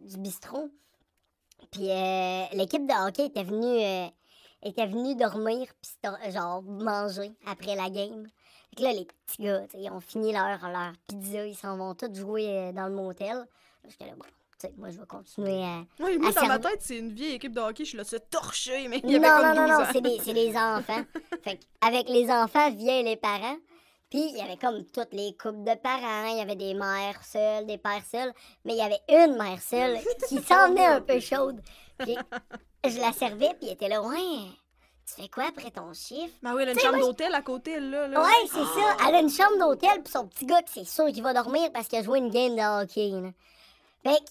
du 0.00 0.18
bistrot. 0.18 0.68
Puis 1.72 1.88
l'équipe 2.52 2.86
de 2.86 3.08
hockey 3.08 3.26
était 3.26 3.42
venue, 3.42 4.12
était 4.62 4.86
venue 4.86 5.16
dormir, 5.16 5.66
puis 5.82 6.30
genre 6.30 6.62
manger 6.62 7.32
après 7.46 7.74
la 7.74 7.90
game. 7.90 8.28
Que 8.78 8.84
là, 8.84 8.92
les 8.92 9.04
petits 9.06 9.42
gars, 9.42 9.62
ils 9.74 9.90
ont 9.90 9.98
fini 10.00 10.32
leur, 10.32 10.46
leur 10.46 10.92
pizza, 11.08 11.44
ils 11.44 11.56
s'en 11.56 11.76
vont 11.76 11.94
tous 11.96 12.14
jouer 12.14 12.46
euh, 12.48 12.72
dans 12.72 12.86
le 12.86 12.94
motel. 12.94 13.44
J'étais 13.88 14.06
là, 14.06 14.12
bon, 14.16 14.24
moi, 14.76 14.90
je 14.90 15.00
vais 15.00 15.06
continuer 15.06 15.64
à. 15.64 15.82
Oui, 15.98 16.16
moi, 16.18 16.30
À 16.30 16.40
dans 16.40 16.46
ma 16.46 16.58
tête, 16.60 16.80
c'est 16.80 16.98
une 16.98 17.12
vieille 17.12 17.34
équipe 17.34 17.52
de 17.52 17.60
hockey. 17.60 17.84
Je 17.84 17.88
suis 17.90 17.98
là, 17.98 18.04
se 18.04 18.16
torcher, 18.16 18.86
mais 18.86 19.00
il 19.02 19.06
Non, 19.06 19.12
y 19.12 19.16
avait 19.16 19.28
non, 19.28 19.36
comme 19.36 19.48
12 19.48 19.56
non, 19.56 19.78
non, 19.78 19.84
c'est 19.92 20.00
des, 20.00 20.18
c'est 20.22 20.34
des 20.34 20.56
enfants. 20.56 21.02
fait 21.42 21.60
avec 21.80 22.08
les 22.08 22.30
enfants 22.30 22.70
viennent 22.70 23.06
les 23.06 23.16
parents. 23.16 23.56
Puis 24.10 24.30
il 24.30 24.36
y 24.36 24.40
avait 24.40 24.56
comme 24.56 24.84
toutes 24.86 25.12
les 25.12 25.32
couples 25.36 25.64
de 25.64 25.74
parents. 25.74 26.26
Il 26.30 26.38
y 26.38 26.40
avait 26.40 26.56
des 26.56 26.74
mères 26.74 27.22
seules, 27.24 27.66
des 27.66 27.78
pères 27.78 28.04
seuls. 28.10 28.32
Mais 28.64 28.74
il 28.74 28.78
y 28.78 28.82
avait 28.82 29.00
une 29.08 29.36
mère 29.36 29.60
seule 29.60 29.98
qui 30.28 30.40
s'en 30.40 30.68
venait 30.68 30.86
un 30.86 31.00
peu 31.00 31.18
chaude. 31.20 31.60
Puis 31.98 32.16
je 32.86 33.00
la 33.00 33.12
servais, 33.12 33.50
puis 33.58 33.68
elle 33.68 33.72
était 33.74 33.88
là, 33.88 34.02
ouais, 34.02 34.46
tu 35.14 35.22
fais 35.22 35.28
quoi 35.28 35.44
après 35.48 35.70
ton 35.70 35.92
chiffre? 35.94 36.34
Ben 36.42 36.54
oui, 36.54 36.62
elle 36.62 36.70
a 36.70 36.72
une 36.72 36.78
chambre 36.78 36.96
moi, 36.98 37.06
d'hôtel 37.06 37.34
à 37.34 37.42
côté, 37.42 37.80
là. 37.80 38.06
là. 38.08 38.20
Ouais, 38.22 38.46
c'est 38.46 38.58
ça. 38.64 38.96
Elle 39.08 39.14
a 39.14 39.20
une 39.20 39.30
chambre 39.30 39.58
d'hôtel, 39.58 40.02
puis 40.02 40.12
son 40.12 40.26
petit 40.26 40.46
gars, 40.46 40.62
que 40.62 40.70
c'est 40.70 40.84
sûr 40.84 41.06
qu'il 41.06 41.22
va 41.22 41.32
dormir 41.32 41.70
parce 41.72 41.88
qu'il 41.88 41.98
a 41.98 42.02
joué 42.02 42.18
une 42.18 42.30
game 42.30 42.54
de 42.56 42.82
hockey. 42.82 43.10
Là. 43.10 43.30
Fait 44.02 44.18
que, 44.22 44.30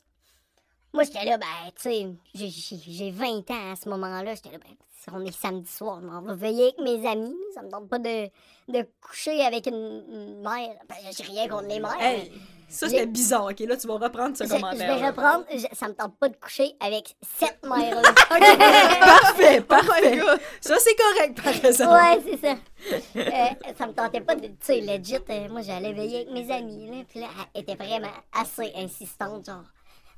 moi, 0.93 1.03
j'étais 1.03 1.25
là, 1.25 1.37
ben, 1.37 1.45
tu 1.75 1.81
sais, 1.81 2.07
j'ai- 2.33 2.49
j'ai 2.49 2.77
j'ai 2.91 3.11
20 3.11 3.49
ans 3.51 3.71
à 3.71 3.75
ce 3.75 3.89
moment-là. 3.89 4.35
J'étais 4.35 4.51
là, 4.51 4.57
ben, 4.59 4.69
si 4.99 5.09
on 5.13 5.25
est 5.25 5.31
samedi 5.31 5.71
soir, 5.71 5.99
on 6.01 6.21
va 6.21 6.33
veiller 6.35 6.73
avec 6.75 6.79
mes 6.79 7.07
amis. 7.07 7.35
Ça 7.53 7.61
me 7.61 7.69
tente 7.69 7.87
pas 7.89 7.99
de, 7.99 8.29
de 8.67 8.87
coucher 9.01 9.41
avec 9.43 9.67
une, 9.67 9.73
une 10.09 10.41
mère. 10.41 10.75
Ben, 10.87 10.95
j'ai 11.15 11.23
rien 11.23 11.47
contre 11.47 11.67
les 11.67 11.79
mères. 11.79 11.99
Hey, 12.01 12.31
ça, 12.69 12.89
c'était 12.89 13.05
bizarre. 13.05 13.45
OK, 13.45 13.59
là, 13.61 13.77
tu 13.77 13.87
vas 13.87 13.95
reprendre 13.95 14.35
ce 14.37 14.43
Je, 14.43 14.49
je 14.49 14.53
commentaire. 14.55 14.97
vais 14.99 15.07
reprendre. 15.07 15.45
Je- 15.53 15.75
ça 15.75 15.87
me 15.87 15.93
tente 15.93 16.17
pas 16.17 16.29
de 16.29 16.35
coucher 16.35 16.73
avec 16.79 17.15
cette 17.39 17.63
mère-là. 17.65 18.01
Parfait, 18.99 19.59
Oh 19.59 19.63
parfait. 19.63 20.17
god! 20.17 20.39
Ça, 20.61 20.75
c'est 20.79 20.95
correct, 20.95 21.41
par 21.41 21.65
exemple. 21.65 21.93
Ouais, 21.93 22.21
c'est 22.25 22.47
ça. 22.47 22.55
Euh, 23.15 23.73
ça 23.77 23.87
me 23.87 23.93
tentait 23.93 24.21
pas 24.21 24.35
de. 24.35 24.47
Tu 24.47 24.55
sais, 24.61 24.81
legit, 24.81 25.15
euh, 25.29 25.49
moi, 25.49 25.61
j'allais 25.61 25.93
veiller 25.93 26.27
avec 26.27 26.31
mes 26.31 26.51
amis, 26.53 26.87
là. 26.89 27.03
Puis 27.07 27.19
là, 27.19 27.27
elle 27.53 27.61
était 27.61 27.75
vraiment 27.75 28.07
assez 28.33 28.71
insistante, 28.75 29.45
genre. 29.45 29.63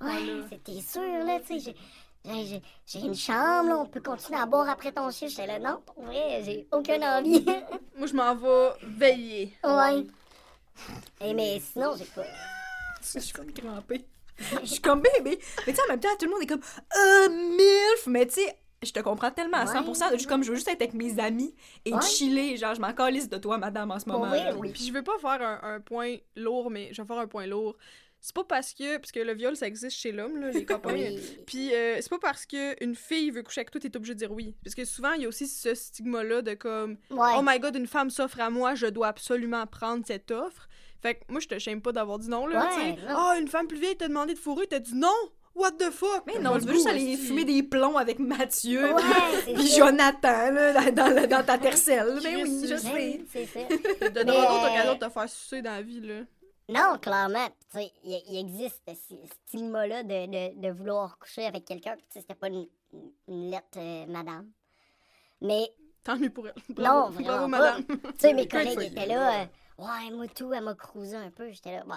Ouais, 0.02 0.12
c'était 0.50 0.82
sûr, 0.82 1.02
là, 1.26 1.40
tu 1.46 1.60
sais. 1.60 1.74
j'ai 2.26 3.00
une 3.00 3.16
chambre, 3.16 3.70
là, 3.70 3.78
on 3.80 3.86
peut 3.86 4.02
continuer 4.02 4.40
à 4.40 4.46
boire 4.46 4.70
après 4.70 4.92
ton 4.92 5.10
chiffre. 5.12 5.32
J'étais 5.32 5.48
là, 5.48 5.60
non, 5.60 5.82
pour 5.86 6.04
vrai, 6.06 6.42
j'ai 6.46 6.68
aucune 6.72 7.04
envie. 7.04 7.46
Moi, 7.98 8.08
je 8.08 8.14
m'en 8.14 8.34
vais 8.36 8.70
veiller. 8.84 9.54
ouais. 9.64 10.06
Et 11.22 11.34
mais 11.34 11.60
sinon, 11.60 11.94
j'ai 11.98 12.06
pas. 12.06 12.24
Je 13.14 13.20
suis 13.20 13.34
comme 13.34 13.52
crampée. 13.52 14.06
Je 14.62 14.66
suis 14.68 14.82
comme 14.82 15.02
bébé. 15.02 15.40
Mais 15.66 15.74
tu 15.74 15.76
sais, 15.76 15.82
en 15.88 15.92
même 15.92 16.00
temps, 16.00 16.10
tout 16.20 16.26
le 16.26 16.32
monde 16.32 16.42
est 16.42 16.48
comme 16.48 16.62
Euh, 16.62 17.30
MILF. 17.30 18.08
Mais 18.08 18.26
tu 18.26 18.36
sais, 18.36 18.56
je 18.84 18.92
te 18.92 19.00
comprends 19.00 19.32
tellement 19.32 19.58
à 19.58 19.66
100%. 19.66 20.12
Juste 20.14 20.28
comme 20.28 20.44
je 20.44 20.50
veux 20.50 20.56
juste 20.56 20.68
être 20.70 20.82
avec 20.82 20.94
mes 20.94 21.20
amis 21.20 21.54
et 21.86 21.94
Ouais. 21.94 22.02
chiller. 22.02 22.56
Genre, 22.58 22.76
je 22.76 22.82
m'en 22.82 22.94
calisse 22.94 23.30
de 23.30 23.38
toi, 23.38 23.58
madame, 23.58 23.92
en 23.92 24.00
ce 24.00 24.08
moment. 24.08 24.26
là. 24.26 24.56
oui. 24.58 24.72
Puis 24.72 24.86
je 24.88 24.94
veux 24.94 25.04
pas 25.04 25.18
faire 25.20 25.42
un, 25.42 25.60
un 25.76 25.80
point 25.82 26.16
lourd, 26.36 26.70
mais 26.70 26.90
je 26.94 27.02
vais 27.02 27.08
faire 27.08 27.18
un 27.20 27.28
point 27.28 27.46
lourd. 27.48 27.76
C'est 28.22 28.36
pas 28.36 28.44
parce 28.44 28.74
que. 28.74 28.98
Parce 28.98 29.12
que 29.14 29.20
le 29.22 29.34
viol, 29.34 29.56
ça 29.56 29.66
existe 29.68 29.98
chez 29.98 30.12
l'homme, 30.12 30.38
là, 30.42 30.52
les 30.52 30.66
copains. 30.66 30.94
Oui. 30.94 31.20
Puis 31.48 31.74
euh, 31.74 31.98
c'est 32.02 32.10
pas 32.10 32.20
parce 32.20 32.46
qu'une 32.46 32.96
fille 32.96 33.32
veut 33.32 33.44
coucher 33.44 33.62
avec 33.62 33.72
toi, 33.72 33.80
t'es 33.82 33.96
obligé 33.96 34.14
de 34.14 34.20
dire 34.20 34.32
oui. 34.32 34.56
Parce 34.64 34.76
que 34.76 34.84
souvent, 34.86 35.14
il 35.14 35.22
y 35.24 35.26
a 35.26 35.30
aussi 35.30 35.48
ce 35.48 35.74
stigma-là 35.74 36.42
de 36.42 36.54
comme 36.54 36.98
Ouais. 37.12 37.32
Oh 37.38 37.42
my 37.44 37.60
god, 37.60 37.76
une 37.78 37.88
femme 37.88 38.10
s'offre 38.10 38.40
à 38.42 38.50
moi, 38.50 38.76
je 38.76 38.88
dois 38.88 39.08
absolument 39.08 39.66
prendre 39.68 40.06
cette 40.06 40.32
offre. 40.32 40.68
Fait 41.02 41.16
que 41.16 41.20
moi, 41.30 41.40
je 41.40 41.48
te 41.48 41.58
shame 41.60 41.82
pas 41.82 41.92
d'avoir 41.92 42.20
dit 42.20 42.30
non, 42.30 42.46
là, 42.48 42.68
tu 42.74 42.80
Ouais, 42.80 42.96
sais. 42.96 43.02
non. 43.08 43.16
Ah, 43.18 43.38
une 43.40 43.48
femme 43.48 43.68
plus 43.68 43.80
vieille 43.80 43.96
t'a 43.98 44.08
demandé 44.08 44.34
de 44.34 44.40
fourrer, 44.40 44.68
t'as 44.68 44.80
dit 44.80 44.96
non! 44.96 45.08
What 45.56 45.72
the 45.74 45.90
fuck? 45.92 46.24
Mais 46.28 46.40
non, 46.40 46.58
tu 46.60 46.66
veux 46.68 46.74
juste 46.74 46.88
aller 46.88 47.18
fumer 47.18 47.44
des 47.44 47.64
plombs 47.64 47.98
avec 47.98 48.20
Mathieu. 48.20 48.94
Ouais, 48.94 49.02
Puis. 49.56 49.68
Jonathan, 49.78 50.52
là, 50.52 50.92
dans, 50.92 51.14
dans, 51.14 51.28
dans 51.28 51.44
ta 51.46 51.58
tercelle. 51.58 52.20
Mais 52.24 52.44
oui, 52.44 52.66
je 52.70 52.76
sais. 52.78 53.22
C'est 53.32 53.46
ça. 53.46 53.60
De 53.62 53.68
Mais, 54.02 54.10
donner 54.12 54.32
d'autres 54.32 54.64
euh, 54.64 54.68
occasions 54.70 54.94
de 54.96 55.00
te 55.00 55.10
faire 55.10 55.28
sucer 55.30 55.62
dans 55.62 55.72
la 55.72 55.82
vie, 55.82 56.00
là. 56.02 56.22
Non, 56.70 56.98
clairement. 57.00 57.48
Tu 57.72 57.80
sais, 57.80 57.92
il, 58.06 58.22
il 58.30 58.38
existe 58.40 58.82
ce 58.88 59.16
stigma-là 59.48 60.04
de, 60.04 60.28
de, 60.28 60.62
de 60.62 60.72
vouloir 60.72 61.18
coucher 61.18 61.46
avec 61.48 61.66
quelqu'un. 61.66 61.96
puis 61.96 62.06
Tu 62.08 62.14
sais, 62.14 62.20
c'était 62.22 62.36
pas 62.40 62.48
une, 62.48 62.68
une 63.28 63.50
lettre, 63.50 63.78
euh, 63.78 64.06
madame. 64.08 64.48
Mais, 65.42 65.68
Tant 66.04 66.16
mieux 66.16 66.30
pour 66.30 66.48
elle. 66.48 66.54
non, 66.70 66.76
Bravo, 67.10 67.12
vraiment 67.14 67.28
bravo 67.28 67.42
pas. 67.52 67.58
madame. 67.58 67.84
Tu 67.88 67.98
sais, 68.20 68.34
mes 68.34 68.48
collègues 68.48 68.82
étaient 68.82 69.08
là. 69.08 69.42
euh, 69.42 69.46
ouais, 69.80 70.12
moi, 70.16 70.26
tout, 70.36 70.54
elle 70.54 70.64
m'a 70.64 70.76
cruisé 70.76 71.16
un 71.16 71.32
peu. 71.32 71.50
J'étais 71.52 71.72
là, 71.72 71.84
ouais, 71.86 71.96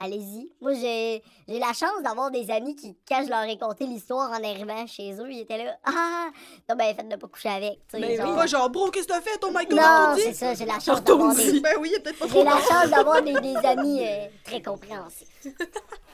allez-y. 0.00 0.50
Moi, 0.60 0.74
j'ai 0.74 1.22
j'ai 1.46 1.58
la 1.58 1.72
chance 1.72 2.02
d'avoir 2.02 2.30
des 2.30 2.50
amis 2.50 2.74
qui, 2.76 2.96
quand 3.08 3.22
je 3.24 3.30
leur 3.30 3.42
ai 3.44 3.58
conté 3.58 3.86
l'histoire 3.86 4.30
en 4.30 4.42
arrivant 4.42 4.86
chez 4.86 5.12
eux, 5.20 5.30
ils 5.30 5.40
étaient 5.40 5.64
là, 5.64 5.76
ah, 5.84 6.28
t'as 6.66 6.74
bien 6.74 6.94
fait 6.94 7.08
de 7.08 7.16
pas 7.16 7.28
coucher 7.28 7.48
avec. 7.50 7.80
Tu 7.88 7.96
sais, 7.96 8.00
Ben 8.00 8.10
oui. 8.10 8.16
genre- 8.16 8.34
Pas 8.36 8.46
genre, 8.46 8.70
bro, 8.70 8.90
qu'est-ce 8.90 9.06
que 9.06 9.12
t'as 9.12 9.20
fait? 9.20 9.38
Oh 9.42 9.50
my 9.54 9.66
god, 9.66 9.78
Non, 9.78 10.14
c'est 10.16 10.34
ça, 10.34 10.54
j'ai 10.54 10.66
la 10.66 10.78
chance 10.80 11.02
d'avoir 11.04 11.34
des. 11.34 11.60
Ben 11.60 11.76
oui, 11.80 11.92
peut-être 12.02 12.18
pas 12.18 12.26
j'ai 12.28 12.44
la 12.44 12.60
chance 12.60 12.90
d'avoir 12.90 13.22
des, 13.22 13.34
des 13.40 13.56
amis 13.64 14.06
euh, 14.06 14.26
très 14.44 14.62
compréhensifs. 14.62 15.28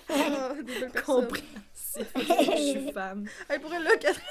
Ah, 0.07 0.51
des 0.55 0.63
belles 0.81 0.91
personnes. 0.91 1.25
Compréhensif. 1.25 2.13
Je 2.15 2.57
suis 2.83 2.93
femme. 2.93 3.25
Hey, 3.49 3.59
pour 3.59 3.73
elle, 3.73 3.83
là, 3.85 3.97
Catherine. 3.97 4.23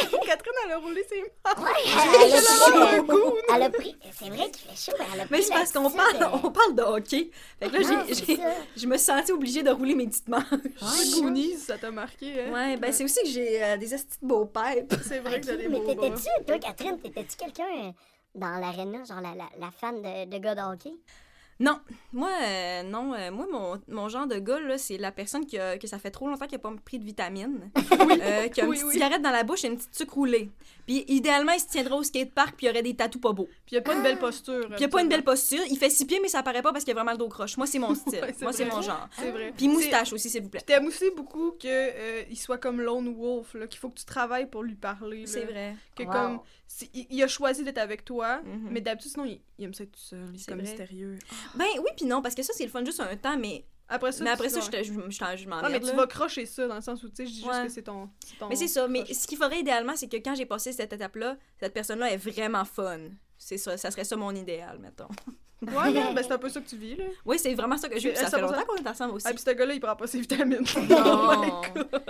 Catherine, 0.26 0.52
elle 0.66 0.72
a 0.72 0.78
roulé 0.78 1.04
ses 1.08 1.20
mains. 1.20 1.62
Ouais, 1.62 1.70
elle, 1.86 2.32
a 2.34 3.02
pris, 3.02 3.16
elle 3.54 3.62
a 3.62 3.70
pris. 3.70 3.96
C'est 4.12 4.28
vrai 4.30 4.50
qu'il 4.50 4.68
fait 4.70 4.76
chaud, 4.90 4.96
mais 4.98 5.04
elle 5.14 5.20
a 5.20 5.24
pris. 5.24 5.30
Mais 5.36 5.42
c'est 5.42 5.52
parce 5.52 5.72
qu'on 5.72 5.90
parle, 5.90 6.16
euh, 6.16 6.38
on 6.44 6.50
parle 6.50 6.74
de 6.74 6.82
hockey. 6.82 7.30
Fait 7.58 7.68
que 7.68 7.76
là, 7.76 7.80
non, 7.90 8.04
j'ai- 8.08 8.36
ça. 8.36 8.42
je 8.76 8.86
me 8.86 8.96
sentie 8.96 9.32
obligée 9.32 9.62
de 9.62 9.70
rouler 9.70 9.94
mes 9.94 10.06
petites 10.06 10.28
manches. 10.28 10.42
Ouais, 10.52 10.58
Goonies, 11.20 11.56
ça 11.58 11.78
t'a 11.78 11.90
marqué, 11.90 12.42
hein? 12.44 12.52
Ouais, 12.52 12.76
ben 12.76 12.92
c'est 12.92 13.04
aussi 13.04 13.20
que 13.22 13.28
j'ai 13.28 13.62
euh, 13.62 13.76
des 13.76 13.92
estis 13.94 14.18
de 14.22 14.26
beaux 14.28 14.46
pipes. 14.46 14.92
C'est 15.02 15.18
vrai 15.20 15.40
que 15.40 15.50
mais 15.52 15.68
beaux 15.68 15.94
bras. 15.94 15.94
t'étais-tu, 16.08 16.44
toi, 16.46 16.58
Catherine, 16.58 16.98
t'étais-tu 17.00 17.36
quelqu'un 17.36 17.64
euh, 17.86 17.90
dans 18.34 18.58
l'aréna, 18.60 19.04
genre 19.04 19.20
la, 19.20 19.34
la, 19.34 19.48
la 19.58 19.70
fan 19.70 20.00
de, 20.00 20.24
de 20.30 20.38
gars 20.38 20.54
de 20.54 20.60
hockey? 20.60 20.92
Non, 21.60 21.78
moi, 22.14 22.30
euh, 22.42 22.82
non, 22.82 23.12
euh, 23.14 23.30
moi, 23.30 23.46
mon, 23.52 23.78
mon 23.86 24.08
genre 24.08 24.26
de 24.26 24.36
gars, 24.38 24.58
là, 24.60 24.78
c'est 24.78 24.96
la 24.96 25.12
personne 25.12 25.44
qui 25.44 25.58
a- 25.58 25.76
que 25.78 25.86
ça 25.86 25.98
fait 25.98 26.10
trop 26.10 26.26
longtemps 26.26 26.46
qu'il 26.46 26.56
n'a 26.56 26.62
pas 26.62 26.72
pris 26.84 26.98
de 26.98 27.04
vitamines, 27.04 27.70
euh, 27.76 28.48
qui 28.48 28.60
a 28.62 28.64
une 28.64 28.70
Oui, 28.70 28.76
petite 28.76 28.86
oui. 28.88 28.92
cigarette 28.94 29.20
dans 29.20 29.30
la 29.30 29.42
bouche 29.44 29.64
et 29.64 29.68
une 29.68 29.76
petite 29.76 29.94
sucre 29.94 30.14
roulée. 30.14 30.50
Puis 30.86 31.04
idéalement, 31.08 31.52
il 31.52 31.60
se 31.60 31.66
tiendrait 31.68 31.94
au 31.94 32.02
skatepark 32.02 32.56
puis 32.56 32.66
il 32.66 32.70
aurait 32.70 32.82
des 32.82 32.96
tatous 32.96 33.20
pas 33.20 33.32
beaux. 33.32 33.46
Puis 33.66 33.76
il 33.76 33.78
a 33.78 33.82
pas 33.82 33.94
une 33.94 34.02
belle 34.02 34.18
posture. 34.18 34.66
Puis 34.70 34.76
il 34.80 34.84
a 34.84 34.88
pas 34.88 35.02
une 35.02 35.08
belle 35.08 35.22
posture, 35.22 35.60
il 35.70 35.76
fait 35.76 35.90
six 35.90 36.06
pieds 36.06 36.18
mais 36.20 36.28
ça 36.28 36.42
paraît 36.42 36.62
pas 36.62 36.72
parce 36.72 36.82
qu'il 36.84 36.92
a 36.92 36.94
vraiment 36.94 37.12
le 37.12 37.18
dos 37.18 37.28
croche. 37.28 37.56
Moi, 37.58 37.66
c'est 37.66 37.78
mon 37.78 37.94
style. 37.94 38.20
Ouais, 38.22 38.34
moi, 38.40 38.52
c'est 38.54 38.64
mon 38.64 38.80
genre. 38.80 39.08
C'est 39.12 39.30
vrai. 39.30 39.52
Puis 39.56 39.68
moustache 39.68 40.12
aussi, 40.14 40.30
s'il 40.30 40.42
vous 40.42 40.48
plaît. 40.48 40.62
T'aimes 40.66 40.86
aussi 40.86 41.10
beaucoup 41.14 41.52
qu'il 41.52 41.70
il 42.30 42.36
soit 42.38 42.58
comme 42.58 42.80
Lone 42.80 43.14
Wolf, 43.14 43.52
là, 43.54 43.66
qu'il 43.66 43.78
faut 43.78 43.90
que 43.90 43.98
tu 43.98 44.04
travailles 44.06 44.46
pour 44.46 44.62
lui 44.62 44.74
parler. 44.76 45.26
C'est 45.26 45.44
vrai. 45.44 45.76
Que 45.94 46.04
Wow. 46.04 46.10
comme, 46.10 46.40
il, 46.94 47.06
il 47.10 47.22
a 47.22 47.28
choisi 47.28 47.64
d'être 47.64 47.78
avec 47.78 48.04
toi, 48.04 48.40
Mhm. 48.42 48.68
mais 48.70 48.80
d'habitude, 48.80 49.10
sinon, 49.12 49.24
il, 49.24 49.40
il 49.58 49.64
aime 49.64 49.74
ça 49.74 49.84
être 49.84 49.92
tout 49.92 50.00
seul. 50.00 50.30
Il 50.32 50.40
est 50.40 50.44
comme 50.46 50.58
vrai. 50.60 50.68
mystérieux. 50.68 51.18
Ben 51.54 51.66
oui 51.78 51.90
puis 51.96 52.06
non 52.06 52.22
parce 52.22 52.34
que 52.34 52.42
ça 52.42 52.52
c'est 52.54 52.64
le 52.64 52.70
fun 52.70 52.84
juste 52.84 53.00
un 53.00 53.16
temps 53.16 53.36
mais 53.38 53.64
Après 53.88 54.12
ça, 54.12 54.22
mais 54.22 54.30
après 54.30 54.48
ça 54.48 54.60
je 54.60 54.70
te- 54.70 54.76
je 54.84 54.92
je 54.92 55.10
je 55.10 55.48
Ah, 55.50 55.68
mais 55.68 55.80
tu 55.80 55.92
vas 55.96 56.06
crocher 56.06 56.46
ça 56.46 56.68
dans 56.68 56.76
le 56.76 56.80
sens 56.80 57.02
où, 57.02 57.08
tu 57.08 57.16
sais, 57.16 57.26
je 57.26 57.30
dis 57.32 57.40
juste 57.42 57.62
que 57.64 57.68
c'est 57.68 57.82
ton, 57.82 58.08
ton. 58.38 58.48
Mais 58.48 58.54
c'est 58.56 58.68
ça, 58.68 58.86
mais 58.86 59.04
ce 59.12 59.26
qu'il 59.26 59.36
faudrait 59.36 59.58
idéalement, 59.60 59.96
c'est 59.96 60.08
que 60.08 60.16
quand 60.18 60.34
j'ai 60.36 60.46
passé 60.46 60.72
cette 60.72 60.92
étape-là, 60.92 61.36
cette 61.58 61.74
personne-là 61.74 62.12
est 62.12 62.16
vraiment 62.16 62.64
fun. 62.64 63.00
C'est 63.36 63.58
ça, 63.58 63.76
ça 63.76 63.90
serait 63.90 64.04
ça 64.04 64.14
mon 64.16 64.32
idéal, 64.34 64.78
mettons. 64.78 65.08
Ouais, 65.62 65.90
non, 65.92 66.12
ben 66.14 66.22
c'est 66.22 66.32
un 66.32 66.38
peu 66.38 66.48
ça 66.48 66.60
que 66.60 66.68
tu 66.68 66.76
vis, 66.76 66.96
là. 66.96 67.04
Oui, 67.26 67.38
c'est 67.38 67.54
vraiment 67.54 67.76
ça 67.76 67.88
que 67.88 67.98
je 67.98 68.08
veux, 68.08 68.14
puis 68.14 68.22
ça 68.22 68.30
Ça 68.30 68.36
fait 68.38 68.42
longtemps 68.42 68.64
qu'on 68.66 68.76
est 68.76 68.88
ensemble 68.88 69.14
aussi. 69.14 69.26
Ah, 69.28 69.32
puis 69.34 69.42
ce 69.46 69.50
gars-là, 69.50 69.74
il 69.74 69.80
prend 69.80 69.94
pas 69.94 70.06
ses 70.06 70.20
vitamines. 70.20 70.64
Non! 70.88 71.60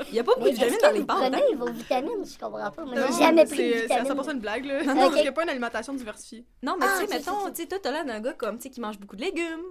Il 0.09 0.15
y 0.15 0.21
a 0.21 0.25
pas 0.25 0.33
beaucoup 0.37 0.49
de 0.49 0.55
vitamines 0.55 0.79
dans 0.83 0.91
les 0.93 1.05
pâtes, 1.05 1.35
hein? 1.35 1.57
vos 1.57 1.71
vitamines? 1.73 2.25
Je 2.25 2.39
comprends 2.39 2.71
pas. 2.71 2.85
Moi, 2.85 2.95
Non, 2.95 3.07
j'ai 3.11 3.25
jamais 3.25 3.45
pris 3.47 3.57
de 3.57 3.63
c'est- 3.63 3.87
C'est 3.89 3.95
à 3.95 4.03
vitamines. 4.03 4.23
100% 4.25 4.33
une 4.33 4.41
blague, 4.41 4.65
là. 4.67 4.79
Ok. 4.81 4.87
Parce 4.87 5.13
qu'il 5.15 5.23
n'y 5.23 5.29
a 5.29 5.33
pas 5.33 5.43
une 5.43 5.49
alimentation 5.49 5.95
diversifiée. 5.95 6.45
Non, 6.63 6.77
mais 6.79 6.87
Ah, 6.89 6.93
tu 7.01 7.07
sais, 7.07 7.13
ok, 7.13 7.19
mettons, 7.27 7.51
tu 7.51 7.63
sais, 7.63 7.67
toi, 7.69 7.79
t'as 7.83 7.91
l'air 7.91 8.05
d'un 8.05 8.21
gars 8.21 8.33
comme, 8.35 8.57
tu 8.59 8.63
sais, 8.65 8.71
qui 8.71 8.81
mange 8.81 8.99
beaucoup 8.99 9.17
de 9.17 9.23
légumes. 9.23 9.65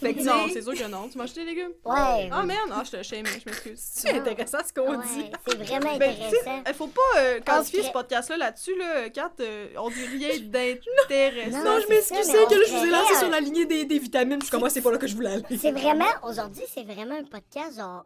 Fait 0.00 0.14
que, 0.14 0.22
Non, 0.22 0.46
c'est 0.52 0.62
sûr 0.62 0.72
que 0.74 0.86
non. 0.88 1.08
Tu 1.08 1.18
manges 1.18 1.34
des 1.34 1.44
légumes? 1.44 1.72
Ouais. 1.84 2.28
Ah, 2.32 2.42
merde! 2.42 2.70
Ah, 2.72 2.82
je 2.84 2.90
te 2.96 3.02
shame, 3.02 3.26
je 3.26 3.44
m'excuse. 3.44 3.78
c'est 3.78 4.10
intéressant 4.12 4.58
ce 4.66 4.72
qu'on 4.72 4.96
dit. 4.98 5.30
C'est 5.46 5.56
vraiment 5.58 5.96
Ben, 5.98 6.10
intéressant. 6.10 6.62
il 6.66 6.74
faut 6.74 6.86
pas 6.86 7.00
euh, 7.18 7.40
quantifier 7.44 7.82
ce 7.82 7.90
podcast-là 7.90 8.36
là-dessus, 8.38 8.76
là. 8.78 9.10
Kat, 9.10 9.30
euh, 9.40 9.68
on 9.76 9.90
dit 9.90 10.06
rien 10.06 10.30
d'intéressant. 10.42 11.64
Non, 11.64 11.78
je 11.80 11.94
c'est 12.02 12.14
mais 12.14 12.38
on 12.40 12.46
que 12.46 12.54
là, 12.54 12.60
je 12.66 12.72
vous 12.76 12.84
ai 12.84 12.90
lancé 12.90 13.14
sur 13.16 13.28
la 13.30 13.40
lignée 13.40 13.66
des, 13.66 13.84
des 13.84 13.98
vitamines, 13.98 14.38
puis 14.38 14.48
comment 14.50 14.68
c'est 14.70 14.80
pas 14.82 14.90
là 14.92 14.98
que 14.98 15.06
je 15.06 15.14
voulais 15.14 15.32
aller. 15.32 15.58
C'est 15.58 15.72
vraiment, 15.72 16.06
aujourd'hui, 16.22 16.64
c'est 16.72 16.84
vraiment 16.84 17.16
un 17.16 17.24
podcast 17.24 17.76
genre 17.76 18.04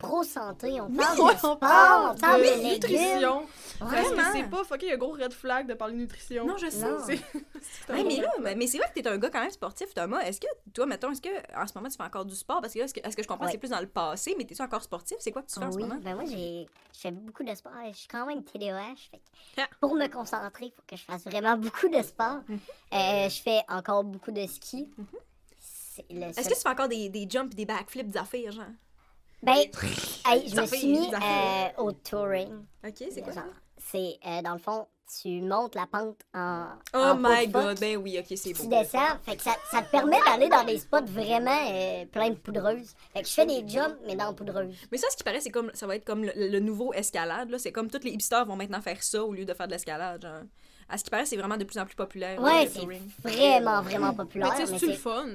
pro-santé. 0.00 0.80
On 0.80 0.90
parle 0.90 1.16
de 1.32 1.36
sport, 1.38 1.50
on 1.52 1.56
parle 1.56 2.42
de, 2.42 2.72
nutrition. 2.74 3.46
Parce 3.78 4.10
que 4.10 4.22
c'est 4.32 4.50
pas 4.50 4.64
fucké, 4.64 4.86
il 4.86 4.88
y 4.88 4.92
a 4.92 4.94
un 4.96 4.98
gros 4.98 5.12
red 5.12 5.32
flag 5.32 5.66
de 5.68 5.74
parler 5.74 5.94
nutrition. 5.94 6.46
Non, 6.46 6.56
je 6.56 6.68
sais. 6.68 6.90
Non. 6.90 6.98
C'est- 7.06 7.16
c'est 7.62 7.90
un 7.92 7.94
Ouais, 7.96 8.04
mais 8.04 8.16
là, 8.16 8.66
c'est 8.66 8.78
vrai 8.78 8.88
que 8.88 9.00
t'es 9.00 9.06
un 9.08 9.18
gars 9.18 9.30
quand 9.30 9.40
même 9.40 9.50
sportif, 9.50 9.94
Thomas. 9.94 10.20
Est-ce 10.20 10.40
que, 10.40 10.46
toi, 10.74 10.86
mettons, 10.86 11.10
est-ce 11.12 11.22
que 11.22 11.28
en 11.56 11.66
ce 11.66 11.72
moment 11.74 11.88
tu 11.88 11.96
fais 11.96 12.02
encore 12.02 12.24
du 12.24 12.34
sport? 12.34 12.60
Parce 12.60 12.72
que 12.72 12.78
là, 12.80 12.84
est-ce 12.86 12.94
que, 12.94 13.00
est-ce 13.06 13.16
que 13.16 13.22
je 13.22 13.28
comprends, 13.28 13.46
Ouais. 13.46 13.52
c'est 13.52 13.58
plus 13.58 13.70
dans 13.70 13.80
le 13.80 13.86
passé, 13.88 14.34
mais 14.36 14.44
t'es-tu 14.44 14.62
encore 14.62 14.82
sportif? 14.82 15.16
C'est 15.20 15.30
quoi 15.32 15.42
que 15.42 15.48
tu 15.50 15.58
fais 15.58 15.64
en 15.66 15.72
ce 15.72 15.78
moment? 15.78 15.96
ben 16.02 16.14
moi, 16.14 16.24
j'ai, 16.26 16.66
je 16.94 16.98
fais 17.00 17.10
beaucoup 17.10 17.44
de 17.44 17.54
sport. 17.54 17.72
Je 17.92 17.96
suis 17.96 18.08
quand 18.08 18.26
même 18.26 18.42
TDAH. 18.42 18.94
Fait 19.10 19.20
Ah. 19.62 19.68
pour 19.80 19.94
me 19.94 20.06
concentrer, 20.08 20.66
il 20.66 20.72
faut 20.72 20.82
que 20.86 20.96
je 20.96 21.02
fasse 21.04 21.24
vraiment 21.24 21.56
beaucoup 21.56 21.88
de 21.88 22.02
sport. 22.02 22.40
Mhm. 22.48 22.58
Euh, 22.94 23.28
je 23.28 23.42
fais 23.42 23.60
encore 23.68 24.04
beaucoup 24.04 24.30
de 24.32 24.46
ski. 24.46 24.88
Le 26.10 26.22
Est-ce 26.22 26.42
seul- 26.42 26.44
que 26.52 26.56
tu 26.56 26.60
fais 26.62 26.68
encore 26.68 26.88
des, 26.88 27.08
des 27.10 27.26
jumps, 27.28 27.54
des 27.54 27.66
backflips, 27.66 28.08
des 28.08 28.18
affaires, 28.18 28.52
genre? 28.52 28.64
Ben, 29.42 29.56
hey, 30.26 30.48
je 30.48 30.60
me 30.60 30.66
suis 30.66 30.86
mis 30.88 31.10
euh, 31.14 31.68
au 31.78 31.92
touring. 31.92 32.64
Ok, 32.86 33.04
c'est 33.10 33.22
quoi 33.22 33.32
ça? 33.32 33.44
C'est, 33.78 34.18
euh, 34.26 34.42
dans 34.42 34.52
le 34.52 34.58
fond, 34.58 34.86
tu 35.20 35.40
montes 35.40 35.74
la 35.74 35.86
pente 35.86 36.20
en. 36.34 36.66
Oh 36.94 36.98
en 36.98 37.14
my 37.16 37.48
pot 37.48 37.60
god, 37.60 37.80
ben 37.80 37.96
oui, 37.96 38.18
ok, 38.18 38.26
c'est 38.36 38.52
Tu 38.52 38.62
beau. 38.62 38.68
descends, 38.68 39.18
fait 39.22 39.36
que 39.36 39.42
ça, 39.42 39.56
ça 39.70 39.82
te 39.82 39.90
permet 39.90 40.18
d'aller 40.26 40.48
dans 40.48 40.62
des 40.64 40.78
spots 40.78 41.06
vraiment 41.06 41.58
euh, 41.70 42.04
plein 42.06 42.28
de 42.30 42.34
poudreuses. 42.34 42.94
Fait 43.14 43.22
que 43.22 43.28
je 43.28 43.32
fais 43.32 43.46
des 43.46 43.66
jumps, 43.66 43.96
mais 44.06 44.14
dans 44.14 44.34
poudreuse. 44.34 44.76
Mais 44.92 44.98
ça, 44.98 45.08
ce 45.10 45.16
qui 45.16 45.24
paraît, 45.24 45.40
c'est 45.40 45.50
comme 45.50 45.70
ça 45.74 45.86
va 45.86 45.96
être 45.96 46.04
comme 46.04 46.22
le, 46.24 46.32
le 46.36 46.60
nouveau 46.60 46.92
escalade. 46.92 47.50
là. 47.50 47.58
C'est 47.58 47.72
comme 47.72 47.90
tous 47.90 48.04
les 48.04 48.10
hipsters 48.10 48.44
vont 48.46 48.56
maintenant 48.56 48.82
faire 48.82 49.02
ça 49.02 49.24
au 49.24 49.32
lieu 49.32 49.44
de 49.46 49.54
faire 49.54 49.66
de 49.66 49.72
l'escalade. 49.72 50.22
Genre. 50.22 50.42
À 50.88 50.98
ce 50.98 51.04
qui 51.04 51.10
paraît, 51.10 51.24
c'est 51.24 51.36
vraiment 51.36 51.56
de 51.56 51.64
plus 51.64 51.78
en 51.78 51.86
plus 51.86 51.96
populaire. 51.96 52.40
Ouais, 52.40 52.66
le 52.66 52.70
c'est 52.70 53.28
vraiment, 53.28 53.80
vraiment 53.80 54.10
Mais 54.10 54.16
populaire. 54.16 54.54
tu 54.54 54.66
sais, 54.66 54.72
mais 54.72 54.78
c'est 54.78 54.86
le 54.86 54.92
fun? 54.94 55.26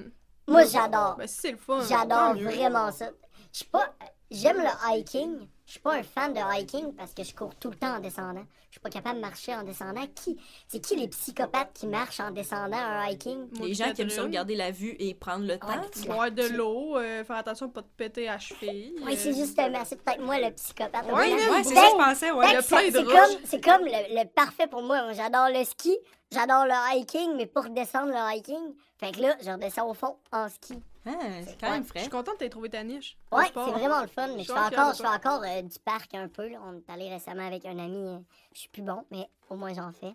Moi, 0.48 0.64
j'adore. 0.66 1.16
Ben, 1.18 1.28
c'est 1.28 1.52
le 1.52 1.58
fun. 1.58 1.82
J'adore 1.90 2.36
vraiment 2.36 2.92
ça. 2.92 3.10
Je 3.56 3.60
suis 3.60 3.70
pas. 3.70 3.94
J'aime 4.30 4.58
le 4.58 4.68
hiking. 4.98 5.48
Je 5.66 5.72
suis 5.72 5.80
pas 5.80 5.94
un 5.94 6.04
fan 6.04 6.34
de 6.34 6.40
hiking 6.40 6.94
parce 6.94 7.14
que 7.14 7.24
je 7.24 7.34
cours 7.34 7.56
tout 7.56 7.70
le 7.70 7.78
temps 7.78 7.96
en 7.96 8.00
descendant. 8.00 8.44
Je 8.68 8.74
suis 8.74 8.80
pas 8.82 8.90
capable 8.90 9.16
de 9.16 9.22
marcher 9.22 9.56
en 9.56 9.64
descendant. 9.64 10.06
Qui 10.14 10.38
C'est 10.68 10.82
qui 10.82 10.98
les 10.98 11.08
psychopathes 11.08 11.72
qui 11.74 11.88
marchent 11.88 12.20
en 12.20 12.32
descendant 12.32 12.76
un 12.76 13.06
hiking? 13.08 13.48
Les 13.62 13.74
gens 13.74 13.94
qui 13.94 14.02
aiment 14.02 14.10
ça 14.10 14.24
regarder 14.24 14.56
la 14.56 14.72
vue 14.72 14.94
et 15.00 15.14
prendre 15.14 15.46
le 15.48 15.58
temps. 15.58 15.68
Ouais, 15.70 16.06
Boire 16.08 16.32
de 16.32 16.44
l'eau, 16.50 16.98
euh, 16.98 17.24
faire 17.24 17.38
attention 17.38 17.68
de 17.68 17.72
pas 17.72 17.82
te 17.84 17.88
péter 17.96 18.28
à 18.28 18.38
cheville. 18.40 18.94
Ouais, 19.06 19.14
euh, 19.14 19.18
c'est 19.18 19.34
justement. 19.34 19.86
C'est 19.86 20.02
peut-être 20.04 20.20
moi 20.22 20.38
le 20.38 20.52
psychopathe. 20.54 21.06
Ouais, 21.06 21.14
Ouais, 21.34 21.64
c'est 21.64 21.76
ça 21.76 21.82
que 21.82 21.88
je 21.92 21.96
pensais, 22.10 22.32
ouais. 22.32 22.46
Il 22.50 22.54
y 22.54 22.56
a 22.58 22.62
Fait 22.62 22.76
que 22.76 22.92
plein 22.92 22.92
ça- 22.92 23.02
de 23.04 23.08
C'est 23.08 23.14
comme, 23.16 23.40
c'est 23.46 23.64
comme 23.64 23.86
le, 23.86 24.22
le 24.22 24.28
parfait 24.28 24.68
pour. 24.68 24.82
Moi, 24.84 25.14
J'adore 25.14 25.48
le 25.54 25.64
ski, 25.64 25.98
j'adore 26.32 26.66
le 26.66 26.98
hiking, 27.00 27.36
mais 27.36 27.46
pour 27.46 27.64
descendre 27.70 28.12
le 28.12 28.36
hiking, 28.38 28.74
fait 28.98 29.12
que 29.12 29.22
là, 29.22 29.36
je 29.44 29.50
redescends 29.52 29.90
au 29.90 29.94
fond 29.94 30.18
en 30.32 30.48
ski. 30.50 30.76
Ah, 31.08 31.12
c'est 31.46 31.60
quand 31.60 31.70
même 31.70 31.84
Je 31.84 31.90
frais. 31.90 32.00
suis 32.02 32.10
contente 32.10 32.34
que 32.36 32.40
t'aies 32.40 32.50
trouvé 32.50 32.70
ta 32.70 32.84
niche. 32.84 33.16
Ouais, 33.32 33.44
c'est 33.46 33.54
vraiment 33.72 34.02
le 34.02 34.08
fun, 34.08 34.28
mais 34.30 34.44
Je 34.44 34.48
je 34.48 34.52
suis 34.52 34.54
fais 34.54 34.70
de 34.72 34.76
encore, 34.76 34.92
je 34.94 34.98
fais 34.98 35.04
toi. 35.04 35.16
encore 35.16 35.44
euh, 35.44 35.62
du 35.62 35.80
parc 35.80 36.14
un 36.16 36.28
peu. 36.28 36.48
là. 36.50 36.58
On 36.66 36.78
est 36.78 36.90
allé 36.92 37.10
récemment 37.10 37.46
avec 37.46 37.64
un 37.66 37.78
ami. 37.78 38.08
euh, 38.08 38.18
je 38.54 38.60
suis 38.62 38.70
plus 38.70 38.82
bon, 38.82 39.04
mais 39.12 39.30
au 39.50 39.56
moins 39.56 39.74
j'en 39.74 39.92
fais. 39.92 40.14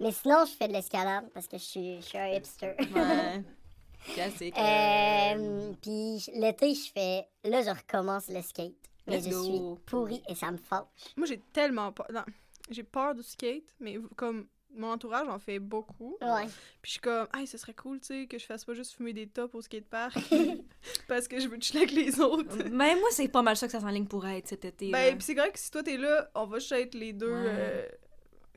Mais 0.00 0.12
sinon, 0.12 0.44
je 0.46 0.52
fais 0.52 0.66
de 0.66 0.72
l'escalade 0.72 1.28
parce 1.34 1.46
que 1.46 1.58
je 1.58 1.62
suis, 1.62 1.96
je 2.00 2.06
suis 2.06 2.18
un 2.18 2.28
hipster. 2.28 2.74
Ouais. 2.94 3.42
Classique. 4.14 4.58
Euh, 4.58 5.72
Puis 5.80 6.24
l'été, 6.34 6.74
je 6.74 6.90
fais. 6.90 7.28
Là, 7.44 7.62
je 7.62 7.70
recommence 7.70 8.28
le 8.28 8.42
skate. 8.42 8.72
Mais 9.06 9.18
Let's 9.18 9.24
je 9.26 9.30
go. 9.30 9.44
suis 9.44 9.84
pourrie 9.84 10.22
et 10.28 10.34
ça 10.34 10.50
me 10.50 10.56
fâche. 10.56 10.86
Moi, 11.16 11.26
j'ai 11.26 11.38
tellement 11.52 11.92
peur. 11.92 12.06
Non, 12.12 12.24
j'ai 12.70 12.82
peur 12.82 13.14
du 13.14 13.22
skate, 13.22 13.64
mais 13.80 13.98
comme 14.16 14.46
mon 14.76 14.92
entourage 14.92 15.28
en 15.28 15.38
fait 15.38 15.58
beaucoup. 15.58 16.16
Ouais. 16.20 16.44
Puis 16.82 16.84
je 16.84 16.90
suis 16.92 17.00
comme, 17.00 17.26
hey, 17.36 17.46
ce 17.46 17.58
serait 17.58 17.74
cool, 17.74 18.00
tu 18.00 18.06
sais, 18.06 18.26
que 18.26 18.38
je 18.38 18.44
fasse 18.46 18.64
pas 18.64 18.74
juste 18.74 18.92
fumer 18.96 19.12
des 19.12 19.26
tops 19.26 19.54
au 19.54 19.60
skatepark. 19.62 20.16
parce 21.08 21.28
que 21.28 21.38
je 21.40 21.48
veux 21.48 21.58
chiller 21.60 21.84
avec 21.84 21.92
les 21.92 22.20
autres. 22.20 22.56
Mais 22.70 22.94
moi, 22.96 23.08
c'est 23.10 23.28
pas 23.28 23.42
mal 23.42 23.56
ça 23.56 23.66
que 23.66 23.72
ça 23.72 23.80
s'enligne 23.80 24.06
pour 24.06 24.26
être 24.26 24.48
cet 24.48 24.64
été. 24.64 24.90
Ben, 24.90 25.10
là. 25.10 25.16
pis 25.16 25.24
c'est 25.24 25.34
vrai 25.34 25.50
que 25.50 25.58
si 25.58 25.70
toi 25.70 25.82
t'es 25.82 25.96
là, 25.96 26.30
on 26.34 26.46
va 26.46 26.58
juste 26.58 26.72
être 26.72 26.94
les 26.94 27.12
deux. 27.12 27.32
Ouais. 27.32 27.46
euh, 27.46 27.88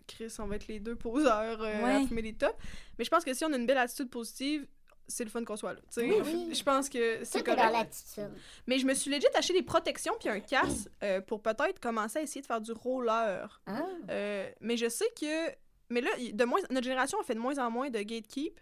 Chris, 0.07 0.33
on 0.39 0.45
va 0.47 0.55
être 0.55 0.67
les 0.67 0.79
deux 0.79 0.95
poseurs 0.95 1.61
euh, 1.61 1.83
à 1.83 1.99
Ouais. 1.99 2.07
fumer 2.07 2.21
des 2.21 2.33
tops. 2.33 2.55
Mais 2.97 3.03
je 3.05 3.09
pense 3.09 3.23
que 3.25 3.33
si 3.33 3.43
on 3.43 3.51
a 3.51 3.57
une 3.57 3.65
belle 3.65 3.77
attitude 3.77 4.09
positive, 4.09 4.65
c'est 5.09 5.23
le 5.23 5.29
fun 5.29 5.43
qu'on 5.45 5.55
soit 5.55 5.73
là. 5.73 5.79
Oui, 5.97 6.13
oui. 6.25 6.49
Je 6.53 6.63
pense 6.63 6.89
que 6.89 7.23
c'est 7.23 7.41
correct. 7.43 7.71
l'attitude. 7.71 8.29
Mais 8.67 8.77
je 8.77 8.85
me 8.85 8.93
suis 8.93 9.09
legit 9.09 9.25
acheté 9.35 9.53
des 9.53 9.63
protections 9.63 10.13
puis 10.19 10.27
un 10.29 10.39
casque 10.41 10.89
euh, 11.01 11.21
pour 11.21 11.41
peut-être 11.41 11.79
commencer 11.79 12.19
à 12.19 12.21
essayer 12.23 12.41
de 12.41 12.45
faire 12.45 12.59
du 12.59 12.73
roller. 12.73 13.61
Ah. 13.67 13.83
Euh, 14.09 14.49
mais 14.59 14.75
je 14.77 14.89
sais 14.89 15.09
que. 15.19 15.49
Mais 15.89 16.01
là, 16.01 16.09
de 16.33 16.43
moins, 16.45 16.59
notre 16.69 16.83
génération 16.83 17.19
a 17.19 17.23
fait 17.23 17.35
de 17.35 17.39
moins 17.39 17.57
en 17.59 17.71
moins 17.71 17.89
de 17.89 17.99
gatekeep. 18.01 18.59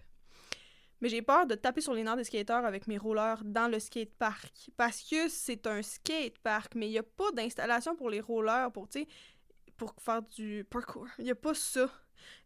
mais 1.02 1.10
j'ai 1.10 1.22
peur 1.22 1.46
de 1.46 1.56
taper 1.56 1.82
sur 1.82 1.94
les 1.94 2.04
nerfs 2.04 2.16
des 2.16 2.24
skateurs 2.24 2.66
avec 2.66 2.88
mes 2.88 2.98
rollers 2.98 3.44
dans 3.44 3.68
le 3.68 3.80
skatepark. 3.80 4.70
Parce 4.78 5.02
que 5.04 5.28
c'est 5.30 5.68
un 5.68 5.82
skatepark, 5.82 6.76
mais 6.76 6.88
il 6.88 6.92
n'y 6.92 6.98
a 7.00 7.04
pas 7.04 7.32
d'installation 7.32 7.96
pour 7.96 8.10
les 8.10 8.22
rollers, 8.22 8.72
pour, 8.72 8.88
pour 9.78 9.94
faire 10.00 10.22
du 10.22 10.66
parkour. 10.70 11.08
Il 11.20 11.26
n'y 11.26 11.32
a 11.32 11.36
pas 11.36 11.54
ça. 11.54 11.90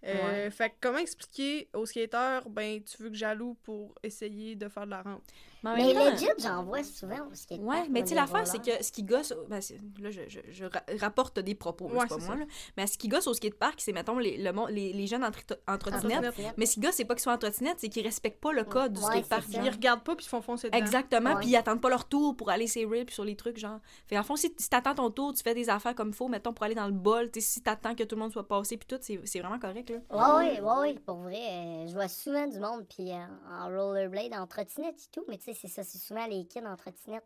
Euh, 0.04 0.46
Ouais. 0.46 0.52
Fait 0.52 0.70
que 0.72 0.76
comment 0.82 0.98
expliquer 0.98 1.70
aux 1.74 1.86
skateurs, 1.86 2.50
ben, 2.50 2.84
tu 2.84 3.02
veux 3.04 3.10
que 3.10 3.16
j'alloue 3.16 3.54
pour 3.64 3.96
essayer 4.04 4.56
de 4.56 4.68
faire 4.68 4.86
de 4.86 4.92
la 4.92 5.02
rampe? 5.04 5.24
Mais 5.64 5.76
même 5.93 5.93
temps- 5.95 6.12
legit, 6.12 6.28
j'en 6.39 6.64
vois 6.64 6.84
souvent 6.84 7.28
au 7.32 7.34
skatepark. 7.36 7.70
Ouais, 7.70 7.88
mais 7.89 8.01
tu 8.03 8.10
sais, 8.10 8.16
l'affaire, 8.16 8.47
c'est 8.47 8.62
que 8.64 8.84
ce 8.84 8.91
qui 8.91 9.03
gosse. 9.03 9.34
ben, 9.49 9.62
c'est- 9.62 9.80
là, 9.99 10.10
je, 10.12 10.22
je, 10.28 10.39
je 10.49 10.66
ra- 10.66 10.84
rapporte 10.99 11.39
des 11.39 11.55
propos, 11.55 11.86
Ouais, 11.86 11.99
c'est 12.01 12.07
pas 12.07 12.20
c'est 12.20 12.26
moi, 12.28 12.36
là. 12.38 12.45
Mais 12.78 12.88
ce 12.88 12.97
qui 12.97 13.07
gosse 13.07 13.28
au 13.28 13.34
skatepark, 13.34 13.76
c'est, 13.82 13.91
mettons, 13.93 14.18
les, 14.20 14.38
le 14.38 14.51
les, 14.72 14.93
les 14.93 15.07
jeunes 15.07 15.24
en, 15.24 15.78
trottinette. 15.78 16.34
Mais 16.57 16.66
ce 16.66 16.74
qui 16.76 16.80
gosse, 16.80 16.95
c'est 16.95 17.05
pas 17.05 17.16
qu'ils 17.16 17.24
soient 17.24 17.34
en 17.34 17.38
trottinette, 17.38 17.78
c'est 17.80 17.89
qu'ils 17.89 18.05
respectent 18.05 18.39
pas 18.41 18.51
le 18.53 18.64
code 18.64 18.93
du 18.93 18.99
Ouais, 18.99 19.05
skatepark. 19.24 19.45
Ils 19.51 19.70
regardent 19.70 20.03
pas 20.03 20.16
puis 20.16 20.26
ils 20.26 20.30
font 20.30 20.41
foncer 20.41 20.70
dedans. 20.70 20.78
Exactement, 20.78 21.36
puis 21.38 21.49
ils 21.49 21.55
attendent 21.55 21.82
pas 21.82 21.89
leur 21.89 22.05
tour 22.07 22.36
pour 22.36 22.49
aller 22.49 22.68
sur 22.68 22.82
les 22.82 22.88
rails 22.88 23.05
puis 23.05 23.16
sur 23.16 23.26
les 23.26 23.36
trucs, 23.36 23.57
genre. 23.57 23.80
Fait 24.07 24.18
en 24.18 24.24
fond, 24.24 24.36
si, 24.36 24.53
si 24.57 24.70
t'attends 24.70 24.95
ton 24.95 25.10
tour, 25.12 25.34
tu 25.34 25.43
fais 25.43 25.53
des 25.53 25.70
affaires 25.70 25.95
comme 25.95 26.14
faut, 26.14 26.28
mettons, 26.28 26.53
pour 26.53 26.66
aller 26.66 26.76
dans 26.76 26.88
le 26.88 26.93
bol, 26.93 27.30
tu 27.32 27.41
sais, 27.41 27.47
si 27.47 27.62
t'attends 27.62 27.95
que 27.95 28.03
tout 28.03 28.16
le 28.16 28.22
monde 28.22 28.32
soit 28.32 28.47
passé 28.47 28.78
puis 28.78 28.88
tout, 28.88 28.97
c'est 29.01 29.20
c'est 29.26 29.39
vraiment 29.39 29.60
correct, 29.60 29.89
là. 29.89 29.97
Ouais, 30.39 30.60
ouais, 30.60 30.62
ouais, 30.62 30.78
ouais, 30.80 30.93
pour 31.05 31.18
vrai, 31.18 31.36
euh, 31.39 31.88
je 31.88 31.93
vois 31.93 32.07
souvent 32.07 32.47
du 32.47 32.60
monde, 32.60 32.86
puis 32.89 33.12
euh, 33.12 33.18
en 33.51 33.68
rollerblade, 33.68 34.34
en 34.34 34.47
trottinette 34.47 34.95
et 34.95 35.12
tout, 35.12 35.24
mais 35.28 35.38
tu 35.38 35.49
sais, 35.54 35.60
c'est 35.62 35.68
ça, 35.68 35.84
c'est 35.84 35.97
souvent 35.97 36.26
les 36.28 36.45
kids 36.45 36.66
en 36.66 36.76
trottinette 36.76 37.26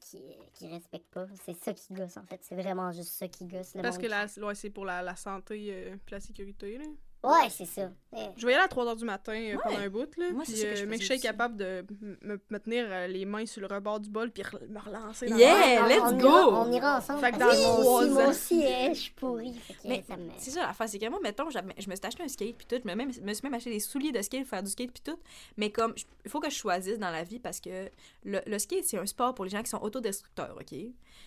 qui, 0.00 0.22
qui 0.54 0.68
respectent 0.68 1.10
pas. 1.10 1.26
C'est 1.44 1.56
ça 1.56 1.72
qui 1.72 1.92
gosse, 1.94 2.16
en 2.16 2.24
fait. 2.24 2.40
C'est 2.42 2.56
vraiment 2.56 2.92
juste 2.92 3.12
ça 3.12 3.28
qui 3.28 3.46
gosse. 3.46 3.74
Le 3.74 3.82
Parce 3.82 3.96
monde 3.96 4.06
que 4.06 4.10
la, 4.10 4.46
ouais, 4.46 4.54
c'est 4.54 4.70
pour 4.70 4.84
la, 4.84 5.02
la 5.02 5.16
santé 5.16 5.66
et 5.66 5.94
la 6.10 6.20
sécurité. 6.20 6.78
Là. 6.78 6.84
Ouais, 7.24 7.50
c'est 7.50 7.66
ça. 7.66 7.90
Je 8.36 8.46
vais 8.46 8.52
y 8.52 8.54
aller 8.54 8.64
à 8.64 8.68
3h 8.68 8.96
du 8.98 9.04
matin 9.04 9.32
euh, 9.34 9.56
pendant 9.62 9.78
un 9.78 9.88
bout. 9.88 10.08
Là, 10.18 10.32
Moi, 10.32 10.42
c'est 10.44 10.52
puis, 10.52 10.60
ça 10.60 10.66
que 10.68 10.76
je 10.76 10.82
euh, 10.82 10.86
mais 10.88 10.96
que 10.96 11.00
je 11.02 11.06
suis 11.06 11.14
aussi. 11.14 11.22
capable 11.22 11.56
de 11.56 11.84
me, 12.22 12.40
me 12.50 12.58
tenir 12.58 12.84
euh, 12.88 13.06
les 13.06 13.24
mains 13.24 13.46
sur 13.46 13.60
le 13.62 13.66
rebord 13.74 14.00
du 14.00 14.10
bol 14.10 14.30
puis 14.30 14.42
me 14.68 14.78
relancer. 14.78 15.28
dans 15.28 15.36
Yeah! 15.36 15.86
let's 15.88 16.02
on 16.04 16.18
go! 16.18 16.26
Ira, 16.28 16.62
on 16.66 16.72
ira 16.72 16.98
ensemble. 16.98 17.20
Fait 17.20 17.32
que 17.32 17.38
dans 17.38 17.46
moi 17.46 17.54
trois 17.54 18.02
aussi, 18.02 18.10
moi 18.10 18.22
ans. 18.24 18.28
aussi, 18.30 18.62
eh, 18.64 18.94
je 18.94 19.00
suis 19.00 19.10
pourrie. 19.12 19.54
Mais 19.84 20.04
ça 20.06 20.16
me... 20.16 20.28
C'est 20.36 20.50
ça 20.50 20.62
l'affaire, 20.66 20.88
c'est 20.88 20.98
que 20.98 21.08
moi, 21.08 21.20
mettons, 21.22 21.48
je 21.50 21.58
me 21.58 21.94
suis 21.96 22.06
acheté 22.06 22.22
un 22.22 22.28
skate 22.28 22.56
puis 22.56 22.66
tout, 22.66 22.76
je 22.84 22.88
me, 22.90 22.94
même, 22.94 23.08
me 23.08 23.32
suis 23.34 23.42
même 23.44 23.54
acheté 23.54 23.70
des 23.70 23.80
souliers 23.80 24.12
de 24.12 24.20
skate 24.20 24.40
pour 24.42 24.50
faire 24.50 24.62
du 24.62 24.70
skate 24.70 24.92
puis 24.92 25.02
tout, 25.04 25.18
mais 25.56 25.70
comme, 25.70 25.94
il 26.24 26.30
faut 26.30 26.40
que 26.40 26.50
je 26.50 26.56
choisisse 26.56 26.98
dans 26.98 27.10
la 27.10 27.24
vie 27.24 27.38
parce 27.38 27.60
que 27.60 27.88
le, 28.24 28.40
le 28.46 28.58
skate, 28.58 28.84
c'est 28.84 28.98
un 28.98 29.06
sport 29.06 29.34
pour 29.34 29.44
les 29.46 29.50
gens 29.50 29.62
qui 29.62 29.70
sont 29.70 29.80
autodestructeurs, 29.80 30.56
OK? 30.60 30.78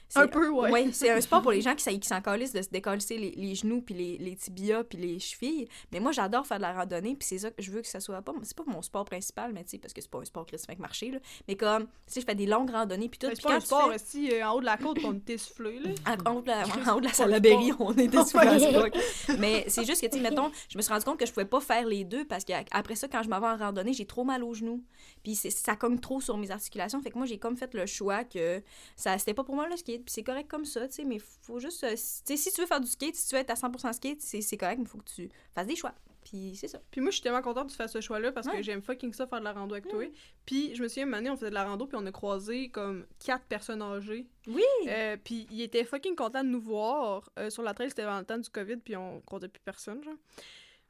C'est- 0.07 0.19
Un 0.19 0.27
peu, 0.27 0.49
ouais. 0.49 0.71
Oui, 0.71 0.93
c'est 0.93 1.09
un 1.09 1.19
sport 1.21 1.41
pour 1.41 1.51
les 1.51 1.61
gens 1.61 1.73
qui, 1.73 1.83
s'en- 1.83 1.97
qui 1.97 2.07
s'en 2.07 2.21
de 2.21 2.61
se 2.61 2.69
décalisser 2.69 3.17
les, 3.17 3.31
les 3.31 3.55
genoux 3.55 3.81
puis 3.81 3.95
les, 3.95 4.17
les 4.19 4.36
tibias 4.36 4.83
puis 4.83 4.97
les 4.99 5.19
chevilles, 5.19 5.67
mais 5.91 5.99
moi, 5.99 6.11
j'adore 6.11 6.45
faire 6.45 6.57
de 6.57 6.61
la 6.63 6.73
randonnée 6.76 7.15
puis 7.15 7.28
c'est 7.28 7.39
ça 7.39 7.49
que 7.51 7.61
je 7.61 7.71
veux 7.71 7.82
que 7.82 7.88
ça 7.88 7.99
soit 7.99 8.21
pas, 8.21 8.34
c'est 8.43 8.55
pas 8.55 8.63
mon 8.67 8.82
sport 8.82 9.05
principal, 9.05 9.51
mais 9.53 9.63
tu 9.63 9.71
sais, 9.71 9.78
parce 9.80 9.93
que 9.93 10.01
c'est 10.01 10.09
pas 10.11 10.19
un 10.19 10.26
sport 10.26 10.45
qui 10.45 10.55
avec 10.55 10.80
marcher, 10.80 11.11
là, 11.11 11.19
mais 11.47 11.55
comme, 11.55 11.86
tu 11.86 11.91
sais, 12.07 12.21
je 12.21 12.26
fais 12.26 12.36
des 12.36 12.45
longues 12.45 12.69
randonnées 12.71 13.09
puis 13.09 13.19
tout, 13.19 13.28
C'est 13.34 13.41
pas 13.41 13.49
quand 13.49 13.55
un 13.55 13.59
sport, 13.59 13.91
fais- 13.91 13.97
si 13.99 14.32
euh, 14.32 14.47
en 14.47 14.53
haut 14.55 14.59
de 14.61 14.65
la 14.65 14.78
côte, 14.78 14.97
on 15.03 15.13
est 15.15 15.30
essoufflé. 15.30 15.80
Là. 15.80 15.91
en, 16.26 16.30
en 16.32 16.36
haut 16.38 16.41
de 16.41 16.47
la, 16.47 16.63
en 16.91 16.95
haut 16.97 16.99
de 16.99 17.05
la 17.05 17.13
Salaberry, 17.13 17.71
on 17.80 17.93
Ouais. 17.95 18.59
Spock. 18.59 18.93
Mais 19.39 19.65
c'est 19.67 19.86
juste 19.86 20.01
que, 20.01 20.07
tu 20.07 20.17
sais, 20.17 20.23
mettons, 20.23 20.51
je 20.69 20.78
me 20.78 20.82
suis 20.82 20.91
rendu 20.91 21.05
compte 21.05 21.19
que 21.19 21.26
je 21.26 21.32
pouvais 21.32 21.45
pas 21.45 21.59
faire 21.61 21.86
les 21.86 22.03
deux 22.03 22.26
parce 22.26 22.43
qu'après 22.45 22.95
ça, 22.95 23.07
quand 23.07 23.23
je 23.23 23.30
m'en 23.30 23.39
vais 23.39 23.47
en 23.47 23.57
randonnée, 23.57 23.93
j'ai 23.93 24.05
trop 24.05 24.23
mal 24.23 24.43
aux 24.43 24.53
genoux. 24.53 24.84
Puis 25.23 25.36
ça 25.36 25.76
cogne 25.76 25.99
trop 25.99 26.21
sur 26.21 26.38
mes 26.38 26.51
articulations. 26.51 27.01
Fait 27.01 27.11
que 27.11 27.17
moi, 27.17 27.26
j'ai 27.28 27.38
comme 27.38 27.57
fait 27.57 27.73
le 27.73 27.86
choix 27.86 28.23
que 28.23 28.61
ça 28.95 29.17
c'était 29.17 29.34
pas 29.34 29.43
pour 29.43 29.55
moi 29.55 29.67
le 29.67 29.78
skate. 29.78 30.03
Puis 30.05 30.13
c'est 30.13 30.23
correct 30.23 30.47
comme 30.49 30.65
ça, 30.65 30.88
tu 30.88 30.95
sais, 30.95 31.03
mais 31.03 31.19
faut 31.19 31.59
juste. 31.59 31.84
euh, 31.84 31.91
Tu 31.91 31.97
sais, 31.97 32.38
si 32.38 32.51
tu 32.51 32.61
veux 32.61 32.67
faire 32.67 32.80
du 32.82 32.88
skate, 32.88 33.15
si 33.15 33.28
tu 33.30 33.36
veux 33.36 33.41
être 33.41 33.49
à 33.51 33.55
100% 33.55 33.93
skate, 33.93 34.21
c'est 34.21 34.41
c'est 34.41 34.57
correct, 34.57 34.78
mais 34.78 34.84
il 34.86 34.89
faut 34.89 34.97
que 34.99 35.09
tu 35.09 35.30
fasses 35.53 35.67
des 35.67 35.76
choix. 35.76 35.93
Puis 36.26 36.55
c'est 36.55 36.67
ça. 36.67 36.82
Puis 36.89 37.01
moi, 37.01 37.11
je 37.11 37.15
suis 37.15 37.23
tellement 37.23 37.43
contente 37.43 37.67
de 37.67 37.71
faire 37.71 37.88
ce 37.88 38.01
choix-là 38.01 38.32
parce 38.32 38.47
que 38.47 38.61
j'aime 38.61 38.82
fucking 38.82 39.13
ça 39.13 39.28
faire 39.28 39.39
de 39.39 39.43
la 39.45 39.53
rando 39.53 39.76
avec 39.76 39.88
toi. 39.88 40.03
Puis 40.45 40.76
je 40.76 40.82
me 40.82 40.88
souviens, 40.88 41.05
une 41.05 41.13
année, 41.13 41.30
on 41.30 41.38
faisait 41.38 41.51
de 41.51 41.53
la 41.53 41.63
rando, 41.63 41.86
puis 41.86 41.97
on 42.01 42.05
a 42.05 42.11
croisé 42.11 42.69
comme 42.69 43.05
quatre 43.23 43.45
personnes 43.45 43.82
âgées. 43.82 44.26
Oui! 44.47 44.63
Euh, 44.88 45.17
puis 45.23 45.47
ils 45.51 45.61
étaient 45.61 45.84
fucking 45.86 46.15
contents 46.15 46.43
de 46.43 46.49
nous 46.49 46.59
voir. 46.59 47.30
Euh, 47.38 47.51
sur 47.51 47.61
la 47.61 47.76
trail, 47.76 47.89
c'était 47.89 48.03
dans 48.05 48.17
le 48.17 48.26
temps 48.26 48.39
du 48.39 48.49
COVID, 48.49 48.78
puis 48.78 48.95
on 48.95 49.21
croisait 49.21 49.47
plus 49.47 49.61
personne, 49.63 50.03
genre. 50.03 50.15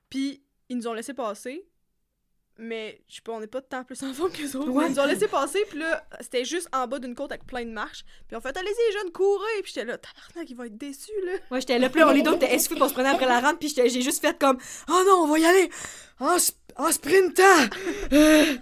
Puis 0.09 0.41
ils 0.69 0.77
nous 0.77 0.87
ont 0.87 0.93
laissé 0.93 1.13
passer. 1.13 1.65
Mais 2.57 3.01
je 3.09 3.15
sais 3.15 3.21
pas, 3.21 3.33
on 3.33 3.39
n'est 3.39 3.47
pas 3.47 3.61
tant 3.61 3.83
plus 3.83 4.01
en 4.03 4.13
forme 4.13 4.31
que 4.31 4.57
autres. 4.57 4.69
Ouais. 4.69 4.85
Ils 4.87 4.91
nous 4.91 4.99
ont 4.99 5.05
laissé 5.05 5.27
passer, 5.27 5.59
puis 5.69 5.79
là, 5.79 6.03
c'était 6.21 6.45
juste 6.45 6.69
en 6.73 6.87
bas 6.87 6.99
d'une 6.99 7.15
côte 7.15 7.31
avec 7.31 7.45
plein 7.45 7.65
de 7.65 7.71
marches. 7.71 8.05
Puis 8.27 8.37
on 8.37 8.41
fait, 8.41 8.55
allez-y, 8.55 8.91
les 8.91 8.99
jeunes, 8.99 9.11
courez! 9.11 9.61
Puis 9.63 9.73
j'étais 9.75 9.85
là, 9.85 9.97
tabarnak, 9.97 10.49
ils 10.49 10.55
vont 10.55 10.63
être 10.63 10.77
déçus, 10.77 11.11
là. 11.25 11.33
Moi, 11.51 11.59
j'étais 11.59 11.79
là, 11.79 11.89
puis 11.89 12.03
on 12.03 12.11
les 12.11 12.21
deux, 12.21 12.31
on 12.31 12.35
était 12.35 12.53
essoufflés 12.55 12.77
pour 12.77 12.89
se 12.89 12.93
prendre 12.93 13.09
après 13.09 13.25
la 13.25 13.39
rente, 13.39 13.59
puis 13.59 13.69
j'ai 13.69 14.01
juste 14.01 14.21
fait 14.21 14.37
comme 14.39 14.57
Oh 14.89 15.03
non, 15.05 15.23
on 15.23 15.27
va 15.27 15.39
y 15.39 15.45
aller 15.45 15.69
en, 16.19 16.35
sp- 16.37 16.55
en 16.77 16.91
sprintant 16.91 17.43
Euh, 18.11 18.55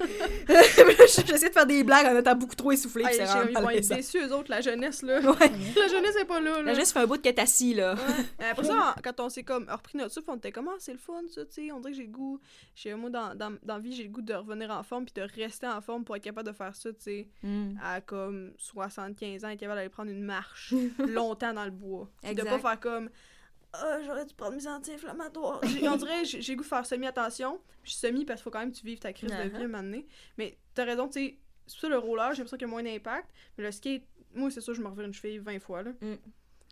J'essayais 0.47 1.49
de 1.49 1.53
faire 1.53 1.65
des 1.65 1.83
blagues 1.83 2.05
en 2.07 2.17
étant 2.17 2.35
beaucoup 2.35 2.55
trop 2.55 2.71
essoufflé, 2.71 3.03
puis 3.03 3.13
Hey, 3.19 3.83
c'est 3.83 3.95
déçus, 3.95 4.17
eux 4.19 4.33
autres, 4.33 4.49
la 4.49 4.61
jeunesse, 4.61 5.01
là. 5.01 5.19
Ouais. 5.19 5.51
La 5.75 5.87
jeunesse 5.87 6.15
est 6.19 6.25
pas 6.25 6.39
là, 6.39 6.57
là. 6.57 6.63
Là, 6.63 6.73
juste 6.73 6.93
fait 6.93 6.99
un 6.99 7.07
bout 7.07 7.17
de 7.17 7.39
assis, 7.41 7.73
là. 7.73 7.95
Ouais. 7.95 8.45
Après 8.51 8.63
ça, 8.63 8.95
quand 9.03 9.19
on 9.19 9.29
s'est 9.29 9.43
comme 9.43 9.67
repris 9.69 9.97
notre 9.97 10.13
souffle, 10.13 10.29
on 10.31 10.35
était 10.37 10.51
comme, 10.51 10.67
ah, 10.69 10.75
c'est 10.79 10.93
le 10.93 10.97
fun, 10.97 11.21
ça, 11.29 11.45
tu 11.45 11.51
sais. 11.67 11.71
On 11.71 11.79
dirait 11.79 11.91
que 11.91 11.97
j'ai 11.97 12.03
le 12.05 12.11
goût. 12.11 12.39
J'ai, 12.75 12.93
moi, 12.95 13.09
dans, 13.09 13.35
dans, 13.35 13.55
dans 13.63 13.75
la 13.75 13.79
vie, 13.79 13.93
j'ai 13.93 14.03
le 14.03 14.09
goût 14.09 14.21
de 14.21 14.33
revenir 14.33 14.71
en 14.71 14.83
forme 14.83 15.05
puis 15.05 15.13
de 15.15 15.27
rester 15.41 15.67
en 15.67 15.81
forme 15.81 16.03
pour 16.03 16.15
être 16.15 16.23
capable 16.23 16.47
de 16.47 16.53
faire 16.55 16.75
ça, 16.75 16.89
tu 16.91 16.95
sais. 16.99 17.27
Mm. 17.43 17.77
À 17.83 18.01
comme 18.01 18.51
75 18.57 19.45
ans, 19.45 19.49
être 19.49 19.59
capable 19.59 19.77
d'aller 19.77 19.89
prendre 19.89 20.11
une 20.11 20.23
marche 20.23 20.73
longtemps 20.99 21.53
dans 21.53 21.65
le 21.65 21.71
bois. 21.71 22.09
Puis 22.23 22.35
de 22.35 22.41
pas 22.43 22.59
faire 22.59 22.79
comme, 22.79 23.09
ah, 23.73 23.97
j'aurais 24.05 24.25
dû 24.25 24.33
prendre 24.35 24.55
mes 24.55 24.67
anti-inflammatoires. 24.67 25.59
On 25.63 25.95
dirait, 25.97 26.25
j'ai, 26.25 26.55
goût 26.55 26.63
de 26.63 26.67
faire 26.67 26.85
semi-attention. 26.85 27.59
Je 27.83 27.91
suis 27.91 27.99
semi 27.99 28.23
parce 28.23 28.39
qu'il 28.39 28.43
faut 28.43 28.51
quand 28.51 28.59
même 28.59 28.71
que 28.71 28.77
tu 28.77 28.85
vives 28.85 28.99
ta 28.99 29.13
crise 29.13 29.31
de 29.31 29.35
Uh-huh. 29.35 29.49
vie 29.49 29.55
à 29.55 29.59
un 29.59 29.67
moment 29.67 29.83
donné. 29.83 30.05
Mais 30.37 30.57
t'as 30.73 30.85
raison, 30.85 31.07
tu 31.07 31.13
sais. 31.13 31.37
C'est 31.65 31.79
ça 31.79 31.87
le 31.87 31.97
roller, 31.97 32.31
j'ai 32.31 32.39
l'impression 32.39 32.57
qu'il 32.57 32.67
y 32.67 32.69
a 32.69 32.71
moins 32.71 32.83
d'impact. 32.83 33.29
Mais 33.57 33.63
le 33.63 33.71
skate, 33.71 34.03
moi, 34.35 34.51
c'est 34.51 34.61
sûr, 34.61 34.73
je 34.73 34.81
me 34.81 34.87
revire 34.87 35.05
une 35.05 35.13
cheville 35.13 35.39
20 35.39 35.59
fois, 35.59 35.81
là. 35.81 35.91
Mm. 36.01 36.15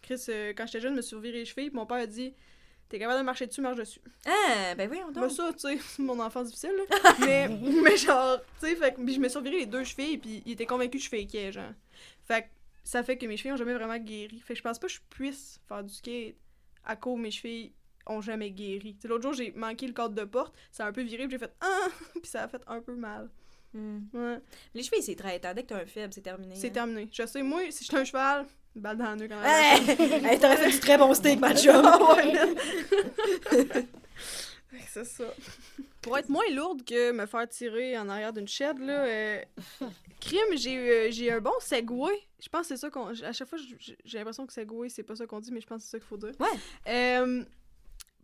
Chris, 0.01 0.21
euh, 0.29 0.53
quand 0.55 0.65
j'étais 0.65 0.81
jeune, 0.81 0.91
je 0.93 0.97
me 0.97 1.01
suis 1.01 1.15
reviré 1.15 1.39
les 1.39 1.45
chevilles, 1.45 1.69
mon 1.71 1.85
père 1.85 1.97
a 1.97 2.05
dit 2.05 2.33
T'es 2.89 2.99
capable 2.99 3.19
de 3.19 3.25
marcher 3.25 3.47
dessus, 3.47 3.61
marche 3.61 3.77
dessus. 3.77 4.01
Ah, 4.25 4.75
ben 4.75 4.89
oui, 4.91 4.99
on 5.07 5.11
dort. 5.11 5.31
ça, 5.31 5.53
tu 5.53 5.59
sais, 5.59 5.77
c'est 5.95 6.03
mon 6.03 6.19
enfance 6.19 6.47
difficile, 6.47 6.73
là. 6.77 7.15
mais, 7.21 7.47
mais 7.47 7.95
genre, 7.95 8.41
tu 8.59 8.67
sais, 8.67 8.75
fait 8.75 8.93
que 8.93 9.01
puis 9.01 9.13
je 9.13 9.19
me 9.19 9.29
suis 9.29 9.37
reviré 9.37 9.59
les 9.59 9.65
deux 9.65 9.85
chevilles, 9.85 10.17
puis 10.17 10.43
il 10.45 10.51
était 10.51 10.65
convaincu 10.65 10.97
que 10.97 11.03
je 11.05 11.09
fakais, 11.09 11.53
genre. 11.53 11.71
Fait 12.25 12.41
que 12.41 12.47
ça 12.83 13.01
fait 13.01 13.17
que 13.17 13.25
mes 13.25 13.37
chevilles 13.37 13.53
ont 13.53 13.57
jamais 13.57 13.73
vraiment 13.73 13.97
guéri. 13.97 14.41
Fait 14.41 14.53
que 14.53 14.57
je 14.57 14.63
pense 14.63 14.77
pas 14.77 14.87
que 14.87 14.93
je 14.93 14.99
puisse 15.09 15.61
faire 15.69 15.83
du 15.83 15.93
skate 15.93 16.35
à 16.85 16.95
cause 16.95 17.19
mes 17.19 17.31
chevilles 17.31 17.73
ont 18.07 18.21
jamais 18.21 18.51
guéri. 18.51 18.97
L'autre 19.03 19.23
jour, 19.23 19.33
j'ai 19.33 19.51
manqué 19.51 19.87
le 19.87 19.93
cadre 19.93 20.15
de 20.15 20.23
porte, 20.23 20.53
ça 20.71 20.85
a 20.85 20.89
un 20.89 20.91
peu 20.91 21.01
viré, 21.01 21.27
puis 21.27 21.31
j'ai 21.31 21.45
fait 21.45 21.53
Ah! 21.61 21.87
Puis 22.13 22.29
ça 22.29 22.43
a 22.43 22.47
fait 22.47 22.61
un 22.67 22.81
peu 22.81 22.95
mal. 22.95 23.29
Mm. 23.73 23.99
Ouais, 24.13 24.39
Les 24.73 24.83
chevilles, 24.83 25.03
c'est 25.03 25.15
très. 25.15 25.39
Dès 25.39 25.63
que 25.63 25.67
t'as 25.67 25.81
un 25.81 25.85
faible, 25.85 26.13
c'est 26.13 26.21
terminé. 26.21 26.55
c'est 26.55 26.67
hein. 26.67 26.73
terminé. 26.73 27.09
Je 27.11 27.25
sais, 27.25 27.41
moi, 27.41 27.61
si 27.69 27.85
j'étais 27.85 27.97
un 27.97 28.03
cheval, 28.03 28.45
une 28.75 28.81
balle 28.81 28.97
dans 28.97 29.11
le 29.11 29.15
nœud 29.15 29.27
quand 29.27 29.39
même. 29.39 29.45
Hey! 29.45 30.25
hey, 30.25 30.39
t'aurais 30.39 30.57
fait 30.57 30.71
du 30.71 30.79
très 30.79 30.97
bon 30.97 31.13
steak, 31.13 31.39
ma 31.39 31.55
chum. 31.55 31.85
C'est 34.89 35.05
ça. 35.05 35.23
Pour 36.01 36.17
être 36.17 36.29
moins 36.29 36.49
lourde 36.51 36.83
que 36.83 37.11
me 37.11 37.25
faire 37.25 37.47
tirer 37.47 37.97
en 37.97 38.09
arrière 38.09 38.33
d'une 38.33 38.47
shed, 38.47 38.79
là, 38.79 39.05
euh, 39.05 39.41
crime, 40.21 40.55
j'ai 40.55 40.77
euh, 40.77 41.11
j'ai 41.11 41.31
un 41.31 41.41
bon 41.41 41.53
segway. 41.59 42.13
Je 42.39 42.49
pense 42.49 42.61
que 42.61 42.67
c'est 42.69 42.77
ça 42.77 42.89
qu'on. 42.89 43.07
À 43.07 43.33
chaque 43.33 43.47
fois, 43.47 43.59
j'ai 43.79 44.17
l'impression 44.17 44.45
que 44.45 44.53
segway, 44.53 44.89
c'est 44.89 45.03
pas 45.03 45.15
ça 45.15 45.27
qu'on 45.27 45.39
dit, 45.39 45.51
mais 45.51 45.61
je 45.61 45.67
pense 45.67 45.79
que 45.79 45.83
c'est 45.83 45.91
ça 45.91 45.99
qu'il 45.99 46.07
faut 46.07 46.17
dire. 46.17 46.33
Ouais. 46.39 46.47
Euh, 46.87 47.43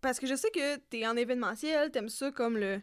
parce 0.01 0.19
que 0.19 0.27
je 0.27 0.35
sais 0.35 0.49
que 0.51 0.77
t'es 0.77 1.05
en 1.05 1.17
événementiel, 1.17 1.91
t'aimes 1.91 2.09
ça 2.09 2.31
comme 2.31 2.57
le. 2.57 2.81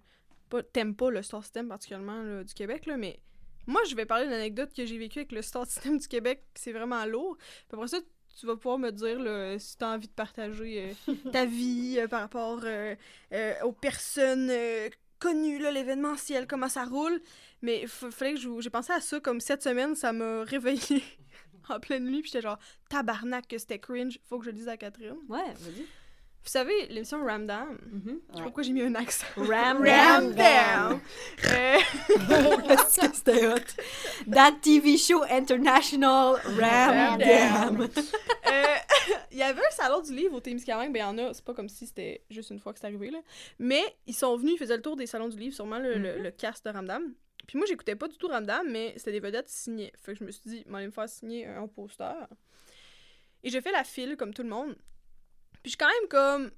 T'aimes 0.72 0.94
pas 0.94 1.10
le 1.10 1.20
Star 1.22 1.42
System 1.42 1.68
particulièrement 1.68 2.22
là, 2.22 2.44
du 2.44 2.54
Québec, 2.54 2.86
là, 2.86 2.96
mais 2.96 3.18
moi, 3.66 3.82
je 3.88 3.96
vais 3.96 4.06
parler 4.06 4.24
d'une 4.24 4.34
anecdote 4.34 4.72
que 4.72 4.84
j'ai 4.84 4.98
vécue 4.98 5.20
avec 5.20 5.32
le 5.32 5.42
Star 5.42 5.66
System 5.70 5.98
du 5.98 6.06
Québec, 6.06 6.44
c'est 6.54 6.72
vraiment 6.72 7.04
lourd. 7.06 7.36
Puis 7.38 7.76
après 7.76 7.88
ça, 7.88 7.98
tu 8.38 8.46
vas 8.46 8.56
pouvoir 8.56 8.78
me 8.78 8.90
dire 8.90 9.18
là, 9.20 9.58
si 9.58 9.76
t'as 9.76 9.94
envie 9.94 10.08
de 10.08 10.12
partager 10.12 10.94
euh, 11.08 11.14
ta 11.30 11.44
vie 11.46 11.96
euh, 11.98 12.08
par 12.08 12.20
rapport 12.20 12.60
euh, 12.64 12.94
aux 13.62 13.72
personnes 13.72 14.50
connues, 15.18 15.58
là, 15.58 15.70
l'événementiel, 15.70 16.46
comment 16.46 16.68
ça 16.68 16.84
roule. 16.84 17.20
Mais 17.62 17.86
fallait 17.86 18.34
que 18.34 18.60
j'ai 18.60 18.70
pensé 18.70 18.92
à 18.92 19.00
ça 19.00 19.20
comme 19.20 19.40
cette 19.40 19.62
semaine, 19.62 19.94
ça 19.94 20.12
m'a 20.12 20.42
réveillée 20.44 21.02
en 21.68 21.80
pleine 21.80 22.04
nuit, 22.04 22.20
puis 22.20 22.30
j'étais 22.30 22.42
genre 22.42 22.58
tabarnak 22.90 23.48
que 23.48 23.56
c'était 23.58 23.78
cringe, 23.78 24.18
faut 24.28 24.38
que 24.38 24.44
je 24.44 24.50
le 24.50 24.56
dise 24.56 24.68
à 24.68 24.76
Catherine. 24.76 25.16
Ouais, 25.28 25.38
vas-y. 25.60 25.86
Vous 26.46 26.50
savez, 26.50 26.88
l'émission 26.90 27.24
Ramdam, 27.24 27.78
Mhm. 27.90 28.20
je 28.32 28.36
sais 28.36 28.42
pourquoi 28.42 28.62
j'ai 28.62 28.72
mis 28.72 28.82
un 28.82 28.94
accent. 28.96 29.24
Ram, 29.34 29.78
Ram. 29.82 30.34
Ramdam! 30.36 31.00
Euh, 31.46 31.78
que 32.68 33.14
c'était 33.14 33.46
hot? 33.46 34.30
That 34.30 34.56
TV 34.60 34.98
show 34.98 35.22
international, 35.30 36.36
Ram 36.60 37.18
Ram. 37.18 37.80
Euh, 37.80 38.76
il 39.30 39.38
y 39.38 39.42
avait 39.42 39.61
un 39.64 39.70
salon 39.70 40.00
du 40.02 40.14
livre 40.14 40.34
au 40.36 40.40
Témiscamingue, 40.40 40.92
ben 40.92 40.98
il 40.98 41.02
y 41.02 41.05
en 41.05 41.18
a, 41.30 41.34
c'est 41.34 41.44
pas 41.44 41.55
comme 41.55 41.68
si 41.68 41.86
c'était 41.86 42.24
juste 42.30 42.50
une 42.50 42.59
fois 42.59 42.72
que 42.72 42.78
c'est 42.80 42.86
arrivé, 42.86 43.11
là. 43.11 43.20
Mais 43.59 43.82
ils 44.07 44.14
sont 44.14 44.36
venus, 44.36 44.55
ils 44.55 44.59
faisaient 44.59 44.76
le 44.76 44.82
tour 44.82 44.96
des 44.96 45.07
salons 45.07 45.28
du 45.28 45.38
livre, 45.38 45.55
sûrement 45.55 45.78
le, 45.78 45.94
le- 45.98 46.18
le 46.22 46.30
cast 46.30 46.64
de 46.64 46.70
Ramdam. 46.70 47.14
Puis 47.46 47.59
moi, 47.59 47.66
j'écoutais 47.66 47.94
pas 47.96 48.09
du 48.09 48.16
tout 48.16 48.28
Ramdam, 48.28 48.66
mais 48.70 48.94
c'était 48.96 49.12
des 49.12 49.20
vedettes 49.20 49.48
signées. 49.48 49.92
Fait 50.00 50.12
que 50.14 50.20
je 50.20 50.24
me 50.24 50.30
suis 50.30 50.42
dit, 50.46 50.64
m'allais 50.66 50.86
me 50.86 50.92
faire 50.92 51.09
signer 51.09 51.46
un 51.46 51.66
poster. 51.68 52.14
Et 53.42 53.50
j'ai 53.50 53.61
fait 53.61 53.72
la 53.72 53.84
file, 53.84 54.16
comme 54.16 54.32
tout 54.32 54.42
le 54.42 54.48
monde. 54.48 54.74
Puis 55.62 55.64
je 55.64 55.68
suis 55.70 55.76
quand 55.78 55.88
même 55.88 56.09
comme 56.09 56.50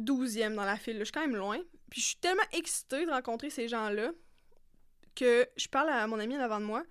12e 0.00 0.54
dans 0.54 0.64
la 0.64 0.76
file, 0.76 0.94
là. 0.94 1.00
je 1.00 1.04
suis 1.06 1.12
quand 1.12 1.20
même 1.26 1.36
loin. 1.36 1.58
Puis 1.90 2.00
je 2.00 2.06
suis 2.08 2.16
tellement 2.16 2.42
excitée 2.52 3.06
de 3.06 3.10
rencontrer 3.10 3.50
ces 3.50 3.68
gens-là. 3.68 4.10
que 5.14 5.48
je 5.56 5.68
parle 5.68 5.88
à 5.90 6.06
mon 6.06 6.18
ami 6.20 6.36
en 6.36 6.40
avant 6.40 6.60
de 6.60 6.64
moi, 6.64 6.84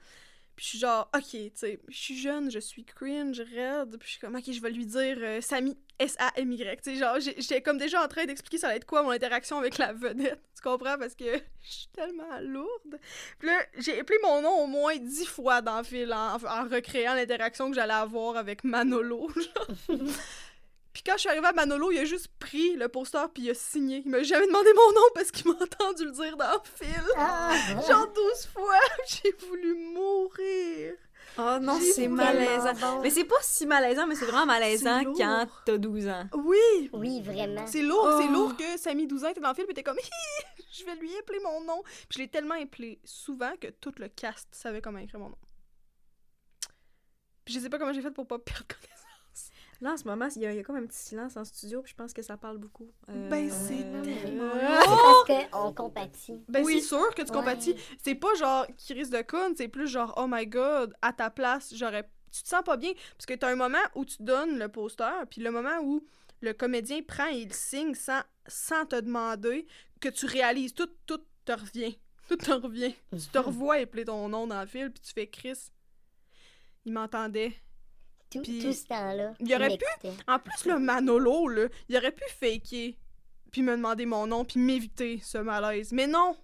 puis 0.58 0.66
je 0.66 0.70
suis 0.70 0.80
genre, 0.80 1.08
ok, 1.16 1.30
tu 1.30 1.52
sais, 1.54 1.80
je 1.88 1.96
suis 1.98 2.18
jeune, 2.18 2.50
je 2.50 2.58
suis 2.58 2.84
cringe, 2.84 3.40
raide, 3.40 3.96
puis 4.00 4.08
je 4.08 4.12
suis 4.14 4.20
comme, 4.20 4.36
ok, 4.36 4.52
je 4.52 4.60
vais 4.60 4.72
lui 4.72 4.88
dire 4.88 5.16
euh, 5.20 5.40
Samy, 5.40 5.78
S-A-M-Y. 6.00 6.82
Tu 6.82 6.94
sais, 6.94 6.96
genre, 6.96 7.20
j'étais 7.20 7.62
comme 7.62 7.78
déjà 7.78 8.04
en 8.04 8.08
train 8.08 8.26
d'expliquer 8.26 8.58
ça 8.58 8.70
allait 8.70 8.78
être 8.78 8.86
quoi 8.88 9.04
mon 9.04 9.12
interaction 9.12 9.60
avec 9.60 9.78
la 9.78 9.94
vedette. 9.94 10.42
Tu 10.56 10.64
comprends? 10.64 10.98
Parce 10.98 11.14
que 11.14 11.26
je 11.62 11.72
suis 11.72 11.88
tellement 11.94 12.40
lourde. 12.42 13.00
Puis 13.38 13.48
là, 13.48 13.60
j'ai 13.78 14.00
appelé 14.00 14.18
mon 14.24 14.42
nom 14.42 14.64
au 14.64 14.66
moins 14.66 14.98
dix 14.98 15.28
fois 15.28 15.62
dans 15.62 15.78
le 15.78 15.84
fil 15.84 16.12
en, 16.12 16.38
en 16.38 16.64
recréant 16.68 17.14
l'interaction 17.14 17.70
que 17.70 17.76
j'allais 17.76 17.94
avoir 17.94 18.36
avec 18.36 18.64
Manolo. 18.64 19.30
genre. 19.36 19.98
Puis 20.98 21.04
quand 21.06 21.14
je 21.14 21.20
suis 21.20 21.30
arrivée 21.30 21.46
à 21.46 21.52
Manolo, 21.54 21.92
il 21.92 22.00
a 22.00 22.06
juste 22.06 22.28
pris 22.40 22.74
le 22.76 22.88
poster 22.88 23.24
puis 23.32 23.44
il 23.44 23.52
a 23.52 23.54
signé. 23.54 24.02
Il 24.04 24.10
m'a 24.10 24.24
jamais 24.24 24.48
demandé 24.48 24.74
mon 24.74 24.94
nom 24.94 25.06
parce 25.14 25.30
qu'il 25.30 25.46
m'a 25.48 25.54
entendu 25.64 26.06
le 26.06 26.12
dire 26.12 26.36
dans 26.36 26.54
le 26.54 26.60
fil. 26.86 27.04
Ah, 27.16 27.54
Genre 27.88 28.12
12 28.12 28.46
fois, 28.48 28.80
j'ai 29.08 29.32
voulu 29.48 29.76
mourir. 29.76 30.94
Oh 31.38 31.58
non, 31.62 31.80
c'est 31.80 32.08
vraiment 32.08 32.16
malaisant. 32.34 32.74
bon. 32.96 33.02
Mais 33.04 33.12
c'est 33.12 33.26
pas 33.26 33.36
si 33.44 33.68
malaisant, 33.68 34.08
mais 34.08 34.16
c'est 34.16 34.26
vraiment 34.26 34.48
malaisant 34.48 35.04
quand 35.16 35.48
t'as 35.68 35.78
12 35.78 36.08
ans. 36.08 36.26
Oui, 36.34 36.90
Oui, 36.94 37.22
vraiment. 37.22 37.68
c'est 37.68 37.84
lourd, 37.84 38.18
c'est 38.20 38.28
Oh. 38.30 38.34
lourd 38.34 38.58
que 38.58 38.76
Samy 38.80 39.06
12 39.06 39.24
ans 39.24 39.30
était 39.30 39.40
dans 39.42 39.50
le 39.50 39.54
film 39.54 39.68
et 39.68 39.74
était 39.74 39.84
comme 39.84 40.00
Hi, 40.00 40.64
je 40.80 40.84
vais 40.84 40.96
lui 40.96 41.16
appeler 41.20 41.40
mon 41.44 41.62
nom. 41.62 41.84
Puis 41.84 42.16
je 42.16 42.18
l'ai 42.24 42.28
tellement 42.28 42.56
appelé 42.60 43.00
souvent 43.04 43.52
que 43.62 43.68
tout 43.68 43.94
le 44.00 44.08
cast 44.08 44.48
savait 44.52 44.82
comment 44.82 44.98
écrire 44.98 45.20
mon 45.20 45.30
nom. 45.30 45.38
Puis 47.46 47.54
je 47.54 47.60
sais 47.60 47.70
pas 47.70 47.78
comment 47.78 47.94
j'ai 47.94 48.02
fait 48.02 48.10
pour 48.10 48.26
pas 48.26 48.40
perdre 48.40 48.66
connaissance. 48.68 48.94
Là, 49.82 49.94
en 49.94 49.98
ce 49.98 50.06
moment, 50.06 50.28
il 50.36 50.42
y, 50.42 50.46
y 50.46 50.60
a 50.60 50.64
comme 50.64 50.78
un 50.78 50.86
petit 50.88 50.98
silence 50.98 51.38
en 51.38 51.46
studio, 51.46 51.82
puis 51.84 51.92
je 51.92 51.96
pense 51.96 52.12
que 52.14 52.22
ça 52.24 52.36
parle 52.36 52.58
beaucoup. 52.58 52.92
Euh, 53.10 53.30
Ben, 53.30 53.50
c'est 53.52 53.84
euh, 53.86 54.04
tellement 54.04 54.50
parce 54.50 55.50
qu'on 55.52 55.74
compatit. 55.74 56.42
Ben 56.50 56.64
Oui. 56.66 56.82
c'est 56.82 56.88
sûr 56.88 57.10
que 57.14 57.22
tu 57.22 57.30
Ouais. 57.32 57.38
compatis. 57.38 57.76
C'est 58.04 58.16
pas 58.16 58.34
genre 58.36 58.66
qui 58.76 58.94
risque 58.94 59.12
de 59.12 59.22
con, 59.22 59.54
c'est 59.56 59.68
plus 59.68 59.88
genre 59.88 60.14
oh 60.18 60.26
my 60.28 60.48
god, 60.48 60.94
à 61.02 61.14
ta 61.14 61.30
place, 61.30 61.74
j'aurais 61.76 62.10
tu 62.32 62.44
te 62.44 62.48
sens 62.50 62.62
pas 62.64 62.76
bien 62.78 62.92
parce 63.18 63.26
que 63.26 63.34
t'as 63.36 63.50
un 63.52 63.56
moment 63.56 63.78
où 63.96 64.04
tu 64.04 64.18
donnes 64.22 64.60
le 64.60 64.68
poster, 64.68 65.26
puis 65.30 65.42
le 65.42 65.50
moment 65.52 65.80
où 65.82 66.04
le 66.42 66.54
comédien 66.54 67.02
prend 67.02 67.28
et 67.30 67.38
il 67.38 67.54
signe 67.54 67.94
sans, 67.96 68.22
sans 68.48 68.86
te 68.86 69.00
demander 69.00 69.66
que 70.02 70.10
tu 70.10 70.26
réalises 70.26 70.74
tout 70.74 70.90
tout 71.06 71.22
te 71.46 71.52
revient. 71.54 71.98
Tout 72.28 72.36
te 72.36 72.52
revient. 72.52 72.94
Tu 73.14 73.28
te 73.32 73.38
revois 73.38 73.76
appeler 73.76 74.04
ton 74.04 74.28
nom 74.28 74.48
dans 74.48 74.60
le 74.60 74.68
fil 74.68 74.92
puis 74.92 75.00
tu 75.02 75.14
fais 75.14 75.28
Chris. 75.28 75.72
Il 76.84 76.92
m'entendait. 76.92 77.54
Tout, 78.30 78.42
Puis, 78.42 78.60
tout 78.60 78.74
ce 78.74 78.86
temps-là. 78.88 79.34
il 79.40 79.54
aurait 79.56 79.78
pu-. 79.78 80.08
En 80.28 80.40
plus 80.40 80.66
le 80.66 80.80
Manolo 80.80 81.48
là, 81.48 81.68
il 81.88 81.98
aurait 81.98 82.12
pu 82.12 82.24
faker 82.40 82.96
puis 83.52 83.62
me 83.62 83.72
demander 83.76 84.06
mon 84.06 84.28
nom 84.28 84.44
puis 84.44 84.60
m'éviter 84.60 85.20
ce 85.24 85.38
malaise. 85.38 85.92
Mais 85.94 86.08
non. 86.08 86.36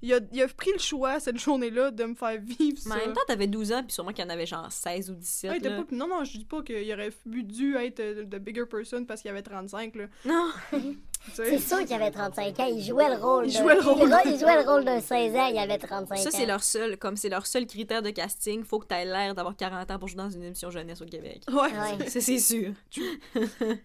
Il 0.00 0.12
a, 0.14 0.20
il 0.32 0.42
a 0.42 0.48
pris 0.48 0.70
le 0.72 0.78
choix 0.78 1.18
cette 1.18 1.38
journée-là 1.38 1.90
de 1.90 2.04
me 2.04 2.14
faire 2.14 2.40
vivre 2.40 2.78
Mais 2.86 2.94
en 2.94 2.96
même 2.98 3.12
temps, 3.14 3.20
t'avais 3.26 3.48
12 3.48 3.72
ans, 3.72 3.82
puis 3.82 3.92
sûrement 3.92 4.12
qu'il 4.12 4.24
y 4.24 4.26
en 4.26 4.30
avait 4.30 4.46
genre 4.46 4.70
16 4.70 5.10
ou 5.10 5.14
17. 5.14 5.50
Ah, 5.50 5.54
il 5.54 5.58
était 5.58 5.70
là. 5.70 5.82
pas- 5.82 5.94
non, 5.96 6.06
non, 6.06 6.24
je 6.24 6.38
dis 6.38 6.44
pas 6.44 6.62
qu'il 6.62 6.92
aurait 6.92 7.12
dû 7.26 7.74
être 7.76 8.00
euh, 8.00 8.24
the 8.24 8.36
bigger 8.36 8.64
person 8.66 9.04
parce 9.04 9.22
qu'il 9.22 9.30
avait 9.30 9.42
35, 9.42 9.96
là. 9.96 10.04
Non! 10.24 10.50
C'est 11.34 11.58
sûr 11.58 11.80
qu'il 11.84 11.92
avait 11.94 12.12
35 12.12 12.60
ans. 12.60 12.66
Il 12.70 12.82
jouait 12.82 13.08
le 13.08 13.20
rôle. 13.20 13.46
Il 13.46 13.52
jouait 13.52 13.74
le 13.74 13.80
rôle. 13.80 14.08
Il 14.24 14.38
jouait 14.38 14.62
le 14.62 14.68
rôle 14.70 14.84
d'un 14.84 15.00
16 15.00 15.34
ans. 15.34 15.46
Il 15.48 15.58
avait 15.58 15.78
35 15.78 16.14
ans. 16.14 16.16
Ça, 16.16 16.30
c'est 16.30 16.46
leur 16.46 16.62
seul, 16.62 16.96
comme 16.96 17.16
c'est 17.16 17.28
leur 17.28 17.46
seul 17.46 17.66
critère 17.66 18.02
de 18.02 18.10
casting. 18.10 18.64
Faut 18.64 18.78
que 18.78 18.86
t'aies 18.86 19.04
l'air 19.04 19.34
d'avoir 19.34 19.56
40 19.56 19.90
ans 19.90 19.98
pour 19.98 20.08
jouer 20.08 20.18
dans 20.18 20.30
une 20.30 20.44
émission 20.44 20.70
jeunesse 20.70 21.02
au 21.02 21.06
Québec. 21.06 21.42
Ouais. 21.48 21.56
Ouais. 21.56 22.08
Ça, 22.08 22.20
c'est 22.20 22.38
sûr. 22.38 22.72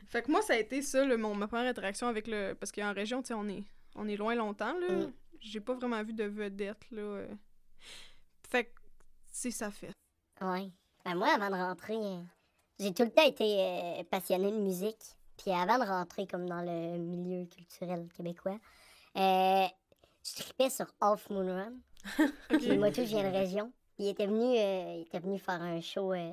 Fait 0.09 0.21
que 0.21 0.31
moi, 0.31 0.41
ça 0.41 0.53
a 0.53 0.57
été 0.57 0.81
ça, 0.81 1.03
le, 1.05 1.17
mon, 1.17 1.33
ma 1.35 1.47
première 1.47 1.69
interaction 1.69 2.07
avec 2.07 2.27
le. 2.27 2.53
Parce 2.53 2.71
qu'en 2.71 2.93
région, 2.93 3.21
tu 3.21 3.29
sais, 3.29 3.33
on 3.33 3.47
est, 3.47 3.63
on 3.95 4.07
est 4.07 4.15
loin 4.15 4.35
longtemps, 4.35 4.77
là. 4.79 4.93
Mm. 4.95 5.11
J'ai 5.43 5.59
pas 5.59 5.73
vraiment 5.73 6.01
vu 6.03 6.13
de 6.13 6.23
vedette, 6.23 6.89
là. 6.91 7.01
euh. 7.01 7.35
Fait 8.49 8.65
que, 8.65 8.79
c'est 9.31 9.51
ça 9.51 9.69
fait. 9.71 9.91
Ouais. 10.41 10.71
Ben, 11.03 11.15
moi, 11.15 11.29
avant 11.33 11.49
de 11.49 11.55
rentrer, 11.61 11.95
euh, 11.95 12.21
j'ai 12.79 12.93
tout 12.93 13.03
le 13.03 13.11
temps 13.11 13.25
été 13.25 13.59
euh, 13.59 14.03
passionnée 14.09 14.51
de 14.51 14.57
musique. 14.57 15.03
Puis 15.37 15.51
avant 15.51 15.79
de 15.79 15.83
rentrer 15.89 16.27
comme 16.27 16.47
dans 16.47 16.61
le 16.61 16.97
milieu 16.97 17.45
culturel 17.47 18.07
québécois, 18.15 18.57
euh, 19.17 19.65
je 20.23 20.35
tripais 20.35 20.69
sur 20.69 20.85
Off 21.01 21.29
Moon 21.29 21.45
Run. 21.45 21.73
Puis 22.49 22.77
moi, 22.77 22.91
tout, 22.91 23.01
je 23.01 23.07
viens 23.07 23.29
de 23.29 23.35
région. 23.35 23.71
Il 23.97 24.07
était 24.07 24.27
venu, 24.27 24.43
euh, 24.43 24.95
il 24.97 25.01
était 25.01 25.19
venu 25.19 25.39
faire 25.39 25.61
un 25.61 25.81
show 25.81 26.13
euh, 26.13 26.31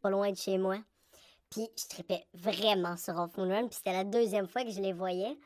pas 0.00 0.10
loin 0.10 0.30
de 0.30 0.36
chez 0.36 0.58
moi. 0.58 0.76
Puis 1.50 1.68
je 1.76 1.86
tripais 1.88 2.24
vraiment 2.34 2.96
sur 2.96 3.16
Off 3.18 3.36
Moon 3.36 3.48
Run. 3.48 3.68
Puis 3.68 3.76
c'était 3.76 3.92
la 3.92 4.04
deuxième 4.04 4.46
fois 4.46 4.62
que 4.62 4.70
je 4.70 4.80
les 4.80 4.92
voyais. 4.92 5.36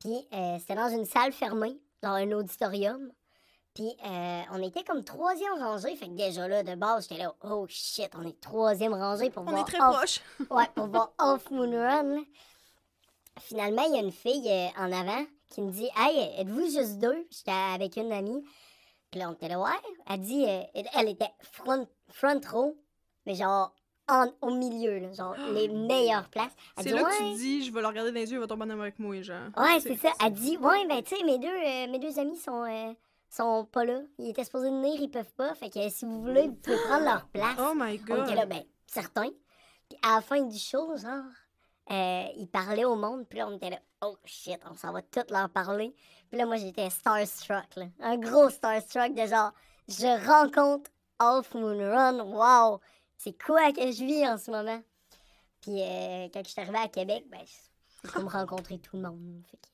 Puis 0.00 0.26
euh, 0.32 0.58
c'était 0.58 0.76
dans 0.76 0.88
une 0.90 1.04
salle 1.04 1.32
fermée, 1.32 1.76
dans 2.04 2.12
un 2.12 2.30
auditorium. 2.32 3.10
Puis 3.74 3.96
euh, 4.06 4.42
on 4.52 4.62
était 4.62 4.84
comme 4.84 5.02
troisième 5.02 5.54
rangée. 5.54 5.96
Fait 5.96 6.06
que 6.06 6.12
déjà 6.12 6.46
là, 6.46 6.62
de 6.62 6.74
base, 6.76 7.08
j'étais 7.08 7.22
là, 7.22 7.34
oh 7.42 7.66
shit, 7.68 8.10
on 8.16 8.22
est 8.24 8.40
troisième 8.40 8.94
rangée 8.94 9.30
pour 9.30 9.42
On 9.42 9.46
voir 9.50 9.62
est 9.62 9.64
très 9.64 9.80
Off 9.80 9.96
proches. 9.96 10.20
Ouais, 10.50 10.68
pour 10.74 10.86
voir 10.86 11.12
Off 11.18 11.50
Moon 11.50 11.70
Run. 11.72 12.22
Finalement, 13.40 13.82
il 13.88 13.94
y 13.94 13.98
a 13.98 14.02
une 14.02 14.12
fille 14.12 14.48
euh, 14.48 14.68
en 14.78 14.92
avant 14.92 15.24
qui 15.50 15.62
me 15.62 15.72
dit 15.72 15.88
Hey, 15.96 16.40
êtes-vous 16.40 16.70
juste 16.70 16.98
deux? 16.98 17.26
J'étais 17.32 17.50
avec 17.50 17.96
une 17.96 18.12
amie. 18.12 18.44
Puis 19.10 19.20
là, 19.20 19.28
on 19.28 19.32
était 19.32 19.48
là, 19.48 19.58
ouais. 19.58 19.70
Elle 20.08 20.20
dit 20.20 20.44
euh, 20.46 20.62
Elle 20.94 21.08
était 21.08 21.32
front, 21.42 21.88
front 22.08 22.40
row, 22.52 22.76
mais 23.26 23.34
genre 23.34 23.74
en- 24.08 24.30
au 24.42 24.50
milieu, 24.54 24.98
là, 24.98 25.12
genre 25.12 25.34
les 25.52 25.68
meilleures 25.68 26.28
places. 26.28 26.52
C'est 26.78 26.90
là 26.90 27.02
Ouais. 27.02 27.10
que 27.10 27.18
tu 27.32 27.34
dis, 27.36 27.64
je 27.64 27.72
vais 27.72 27.80
le 27.80 27.86
regarder 27.86 28.10
dans 28.10 28.16
les 28.20 28.30
yeux, 28.30 28.36
il 28.38 28.40
va 28.40 28.46
tomber 28.46 28.64
en 28.64 28.70
amour 28.70 28.82
avec 28.82 28.98
moi, 28.98 29.20
genre. 29.22 29.48
Ouais, 29.56 29.80
c'est 29.80 29.96
ça. 29.96 30.10
Elle 30.24 30.32
dit 30.32 30.56
Ouais, 30.58 30.86
ben, 30.86 31.02
tu 31.02 31.16
sais, 31.16 31.22
mes 31.24 31.38
deux, 31.38 31.48
euh, 31.48 31.86
mes 31.90 31.98
deux 31.98 32.18
amis 32.18 32.36
sont, 32.36 32.64
euh, 32.64 32.92
sont 33.30 33.64
pas 33.64 33.84
là. 33.84 34.00
Ils 34.18 34.30
étaient 34.30 34.44
supposés 34.44 34.70
venir, 34.70 35.00
ils 35.00 35.10
peuvent 35.10 35.32
pas. 35.36 35.54
Fait 35.54 35.70
que 35.70 35.88
si 35.88 36.04
vous 36.04 36.20
voulez, 36.20 36.48
vous 36.48 36.54
pouvez 36.54 36.76
prendre 36.88 37.04
leur 37.04 37.26
place. 37.28 37.56
Oh 37.58 37.72
my 37.74 38.00
On 38.08 38.14
god. 38.14 38.24
était 38.26 38.34
là, 38.36 38.46
ben, 38.46 38.62
certain. 38.86 39.28
Puis 39.88 39.98
à 40.02 40.16
la 40.16 40.20
fin 40.20 40.40
du 40.42 40.58
show, 40.58 40.96
genre, 40.96 41.24
euh, 41.90 42.24
ils 42.36 42.48
parlaient 42.48 42.84
au 42.86 42.96
monde, 42.96 43.26
puis 43.28 43.38
là, 43.38 43.46
on 43.48 43.56
était 43.56 43.70
là, 43.70 43.78
oh 44.02 44.16
shit, 44.24 44.58
on 44.70 44.74
s'en 44.74 44.92
va 44.92 45.02
tout 45.02 45.20
leur 45.30 45.50
parler. 45.50 45.94
Puis 46.30 46.38
là, 46.38 46.46
moi, 46.46 46.56
j'étais 46.56 46.88
starstruck, 46.90 47.76
là. 47.76 47.86
Un 48.00 48.16
gros 48.16 48.48
starstruck 48.48 49.12
de 49.14 49.26
genre, 49.26 49.52
je 49.88 50.26
rencontre 50.26 50.90
Off 51.20 51.52
Moon 51.54 51.76
Run, 51.78 52.20
wow, 52.20 52.80
c'est 53.16 53.40
quoi 53.42 53.72
que 53.72 53.90
je 53.92 54.04
vis 54.04 54.26
en 54.26 54.38
ce 54.38 54.50
moment? 54.50 54.82
Puis 55.60 55.80
euh, 55.80 56.28
quand 56.32 56.42
je 56.44 56.50
suis 56.50 56.60
arrivée 56.60 56.78
à 56.78 56.88
Québec, 56.88 57.24
ben, 57.30 57.40
c'est 57.46 58.10
comme 58.12 58.28
rencontrer 58.28 58.78
tout 58.78 58.96
le 58.96 59.02
monde. 59.02 59.42
Fait 59.50 59.56
que 59.56 59.66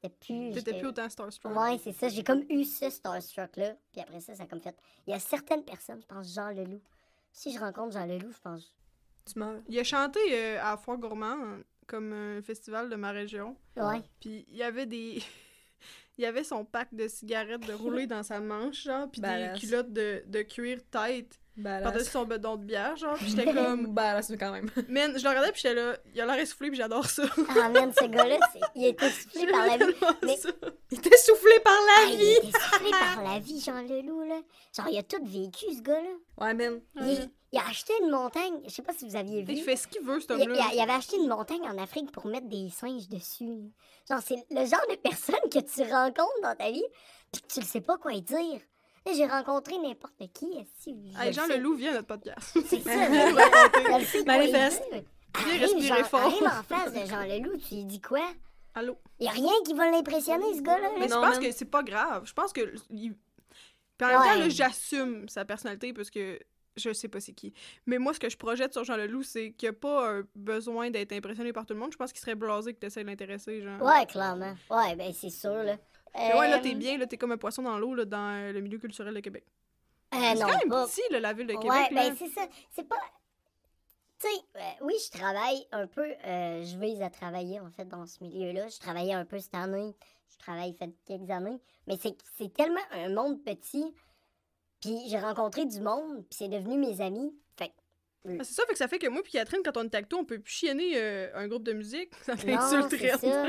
c'était 0.00 0.14
plus. 0.20 0.52
T'étais 0.52 0.70
j'étais- 0.70 0.78
plus 0.78 0.88
autant 0.88 1.08
starstruck. 1.10 1.56
Ouais, 1.56 1.78
c'est 1.82 1.92
ça. 1.92 2.08
J'ai 2.08 2.22
comme 2.22 2.44
eu 2.48 2.64
ce 2.64 2.88
starstruck-là. 2.88 3.74
Puis 3.92 4.00
après 4.00 4.20
ça, 4.20 4.34
ça 4.34 4.44
a 4.44 4.46
comme 4.46 4.60
fait. 4.60 4.76
Il 5.06 5.10
y 5.10 5.14
a 5.14 5.18
certaines 5.18 5.64
personnes, 5.64 6.00
je 6.00 6.06
pense 6.06 6.32
Jean 6.32 6.50
Leloup. 6.50 6.80
Si 7.32 7.52
je 7.52 7.58
rencontre 7.58 7.92
Jean 7.92 8.06
Leloup, 8.06 8.32
je 8.32 8.40
pense. 8.40 8.72
Tu 9.26 9.38
meurs. 9.38 9.60
Il 9.68 9.78
a 9.78 9.84
chanté 9.84 10.20
euh, 10.32 10.62
à 10.62 10.76
Foire 10.76 10.98
Gourmand, 10.98 11.58
comme 11.86 12.12
un 12.12 12.40
festival 12.42 12.88
de 12.88 12.96
ma 12.96 13.10
région. 13.10 13.56
Ouais. 13.76 14.00
Puis 14.20 14.46
il 14.48 14.56
y 14.56 14.62
avait 14.62 14.86
des. 14.86 15.20
il 16.18 16.22
y 16.22 16.26
avait 16.26 16.44
son 16.44 16.64
pack 16.64 16.94
de 16.94 17.08
cigarettes 17.08 17.66
de 17.66 17.72
rouler 17.72 18.06
dans 18.06 18.22
sa 18.22 18.38
manche, 18.38 18.84
genre, 18.84 19.10
puis 19.10 19.20
des 19.20 19.52
culottes 19.58 19.92
de, 19.92 20.22
de 20.26 20.42
cuir 20.42 20.80
tête 20.90 21.38
par-dessus 21.62 22.10
son 22.10 22.24
bedon 22.24 22.56
de 22.56 22.64
bière, 22.64 22.96
genre. 22.96 23.14
Puis 23.16 23.28
j'étais 23.30 23.44
comme. 23.54 23.86
Badass, 23.94 24.32
quand 24.38 24.52
même. 24.52 24.70
Man, 24.88 25.12
je 25.18 25.22
le 25.22 25.28
regardais, 25.28 25.52
puis 25.52 25.60
j'étais 25.62 25.74
là, 25.74 25.96
il 26.14 26.20
a 26.20 26.26
l'air 26.26 26.38
essoufflé, 26.38 26.68
puis 26.68 26.78
j'adore 26.78 27.06
ça. 27.06 27.24
Ah, 27.60 27.68
man, 27.68 27.92
ce 27.98 28.04
gars-là, 28.06 28.38
c'est- 28.52 28.60
il 28.74 28.84
a 28.84 28.88
été 28.88 29.10
soufflé 29.10 29.46
par 29.46 29.66
la 29.66 29.76
vie. 29.76 29.94
Mais-. 30.22 30.38
Il 30.90 30.98
était 30.98 31.16
soufflé 31.16 31.60
par 31.64 31.74
Ah, 31.76 32.02
la 32.06 32.10
il 32.10 32.14
a 32.14 32.16
vie! 32.18 32.32
été 32.32 32.46
soufflé 32.52 32.90
par 32.90 33.22
la 33.24 33.38
vie, 33.38 33.60
Jean 33.60 33.82
Leloup, 33.82 34.22
là. 34.22 34.40
Genre, 34.76 34.88
il 34.90 34.98
a 34.98 35.02
tout 35.02 35.22
vécu, 35.24 35.66
ce 35.76 35.82
gars-là. 35.82 36.10
Ouais, 36.44 36.54
man. 36.54 36.80
Il, 36.96 37.30
il 37.52 37.58
a 37.58 37.66
acheté 37.68 37.92
une 38.02 38.10
montagne. 38.10 38.60
Je 38.66 38.70
sais 38.70 38.82
pas 38.82 38.92
si 38.92 39.08
vous 39.08 39.16
aviez 39.16 39.42
vu. 39.42 39.52
Il 39.54 39.62
fait 39.62 39.76
ce 39.76 39.86
qu'il 39.88 40.02
veut, 40.02 40.20
cet 40.20 40.30
Il, 40.30 40.38
il 40.38 40.42
homme-là. 40.50 40.64
il 40.72 40.80
avait 40.80 40.92
acheté 40.92 41.16
une 41.16 41.28
montagne 41.28 41.62
en 41.62 41.76
Afrique 41.78 42.10
pour 42.12 42.26
mettre 42.26 42.46
des 42.48 42.68
singes 42.70 43.08
dessus. 43.08 43.72
Genre, 44.08 44.20
c'est 44.24 44.36
le 44.50 44.64
genre 44.66 44.86
de 44.90 44.96
personne 44.96 45.36
que 45.52 45.58
tu 45.60 45.82
rencontres 45.92 46.40
dans 46.42 46.54
ta 46.56 46.70
vie, 46.70 46.84
puis 47.32 47.42
que 47.42 47.46
tu 47.52 47.60
ne 47.60 47.64
sais 47.64 47.80
pas 47.80 47.96
quoi 47.98 48.12
dire. 48.12 48.60
J'ai 49.14 49.26
rencontré 49.26 49.76
n'importe 49.78 50.18
qui. 50.34 50.46
Si, 50.78 50.94
je 51.12 51.18
Hey, 51.20 51.28
le 51.28 51.32
Jean 51.32 51.46
sais. 51.46 51.56
Leloup 51.58 51.74
vient 51.76 51.90
à 51.92 51.94
notre 51.94 52.06
podcast. 52.08 52.58
C'est 52.66 52.80
ça, 52.80 53.08
le 53.08 54.24
Manifeste. 54.24 54.82
Viens 54.90 55.58
respirer 55.58 55.88
Jean- 55.88 56.04
fort. 56.04 56.20
arrive 56.20 56.42
en 56.44 56.62
face 56.68 56.92
de 56.92 57.06
Jean 57.08 57.22
Leloup, 57.24 57.56
tu 57.58 57.74
lui 57.76 57.84
dis 57.84 58.00
quoi? 58.00 58.26
Allô? 58.74 58.96
Il 59.18 59.26
a 59.26 59.30
rien 59.30 59.52
qui 59.64 59.74
va 59.74 59.90
l'impressionner, 59.90 60.54
ce 60.56 60.62
gars-là. 60.62 60.90
Mais 60.98 61.08
je 61.08 61.14
pense 61.14 61.38
que 61.38 61.50
c'est 61.52 61.64
pas 61.64 61.82
grave. 61.82 62.24
Je 62.26 62.32
pense 62.32 62.52
que. 62.52 62.74
il- 62.90 63.14
Puis 63.96 64.06
en 64.14 64.20
même 64.24 64.42
temps, 64.42 64.48
j'assume 64.50 65.28
sa 65.28 65.44
personnalité 65.44 65.92
parce 65.92 66.10
que 66.10 66.38
je 66.76 66.92
sais 66.92 67.08
pas 67.08 67.18
c'est 67.18 67.32
qui. 67.32 67.52
Mais 67.86 67.98
moi, 67.98 68.14
ce 68.14 68.20
que 68.20 68.28
je 68.28 68.36
projette 68.36 68.72
sur 68.72 68.84
Jean 68.84 68.96
Leloup, 68.96 69.24
c'est 69.24 69.50
qu'il 69.52 69.68
n'y 69.68 69.74
a 69.76 69.78
pas 69.78 70.12
un 70.18 70.22
besoin 70.36 70.90
d'être 70.90 71.12
impressionné 71.12 71.52
par 71.52 71.66
tout 71.66 71.74
le 71.74 71.80
monde. 71.80 71.90
Je 71.92 71.96
pense 71.96 72.12
qu'il 72.12 72.20
serait 72.20 72.36
blasé 72.36 72.72
que 72.72 72.78
tu 72.78 72.86
essaies 72.86 73.02
de 73.02 73.08
l'intéresser, 73.08 73.60
genre. 73.62 73.82
Ouais, 73.82 74.06
clairement. 74.06 74.54
Ouais, 74.70 74.94
ben 74.94 75.12
c'est 75.12 75.30
sûr, 75.30 75.50
là. 75.64 75.76
Mais 76.14 76.34
ouais, 76.38 76.48
là, 76.48 76.58
t'es 76.60 76.72
Euh, 76.74 76.78
bien, 76.78 76.98
là, 76.98 77.06
t'es 77.06 77.16
comme 77.16 77.32
un 77.32 77.36
poisson 77.38 77.62
dans 77.62 77.78
l'eau, 77.78 77.94
là, 77.94 78.04
dans 78.04 78.34
euh, 78.48 78.52
le 78.52 78.60
milieu 78.60 78.78
culturel 78.78 79.14
de 79.14 79.20
Québec. 79.20 79.44
euh, 80.14 80.18
c'est 80.34 80.40
quand 80.40 80.46
même 80.58 80.68
pas- 80.68 80.86
petit, 80.86 81.02
là, 81.10 81.20
la 81.20 81.32
ville 81.32 81.46
de 81.46 81.54
Ouais, 81.54 81.60
Québec, 81.62 81.90
là. 81.90 82.08
ben 82.10 82.16
c'est 82.18 82.28
ça. 82.28 82.46
C'est 82.70 82.88
pas. 82.88 82.96
Tu 84.20 84.26
sais, 84.26 84.42
euh, 84.56 84.60
oui, 84.84 84.94
je 85.04 85.16
travaille 85.16 85.66
un 85.70 85.86
peu. 85.86 86.02
euh, 86.24 86.64
je 86.64 86.76
vise 86.78 87.00
à 87.02 87.10
travailler, 87.10 87.60
en 87.60 87.70
fait, 87.70 87.84
dans 87.86 88.04
ce 88.06 88.22
milieu-là. 88.24 88.66
Je 88.68 88.78
travaillais 88.80 89.12
un 89.14 89.24
peu 89.24 89.38
cette 89.38 89.54
année. 89.54 89.94
Je 90.32 90.38
travaille 90.38 90.72
fait 90.74 90.90
quelques 91.06 91.30
années. 91.30 91.60
Mais 91.86 91.96
c'est 92.00 92.16
c'est 92.36 92.52
tellement 92.52 92.80
un 92.92 93.10
monde 93.10 93.42
petit. 93.44 93.94
Puis 94.80 94.96
j'ai 95.08 95.18
rencontré 95.18 95.66
du 95.66 95.80
monde, 95.80 96.24
puis 96.28 96.36
c'est 96.38 96.48
devenu 96.48 96.78
mes 96.78 97.00
amis. 97.00 97.32
Que 98.36 98.42
Ah, 98.42 98.44
c'est 98.44 98.54
ça, 98.54 98.62
fait 98.66 98.72
que 98.72 98.78
ça 98.78 98.88
fait 98.88 98.98
que 98.98 99.08
moi 99.08 99.22
puis 99.22 99.32
Catherine, 99.32 99.60
quand 99.64 99.76
on 99.76 99.84
est 99.84 100.02
toi, 100.08 100.18
on 100.20 100.24
peut 100.24 100.38
plus 100.38 100.52
chienner 100.52 100.92
euh, 100.96 101.28
un 101.34 101.48
groupe 101.48 101.62
de 101.64 101.72
musique. 101.72 102.10
Ça 102.26 102.34
ça. 102.36 103.46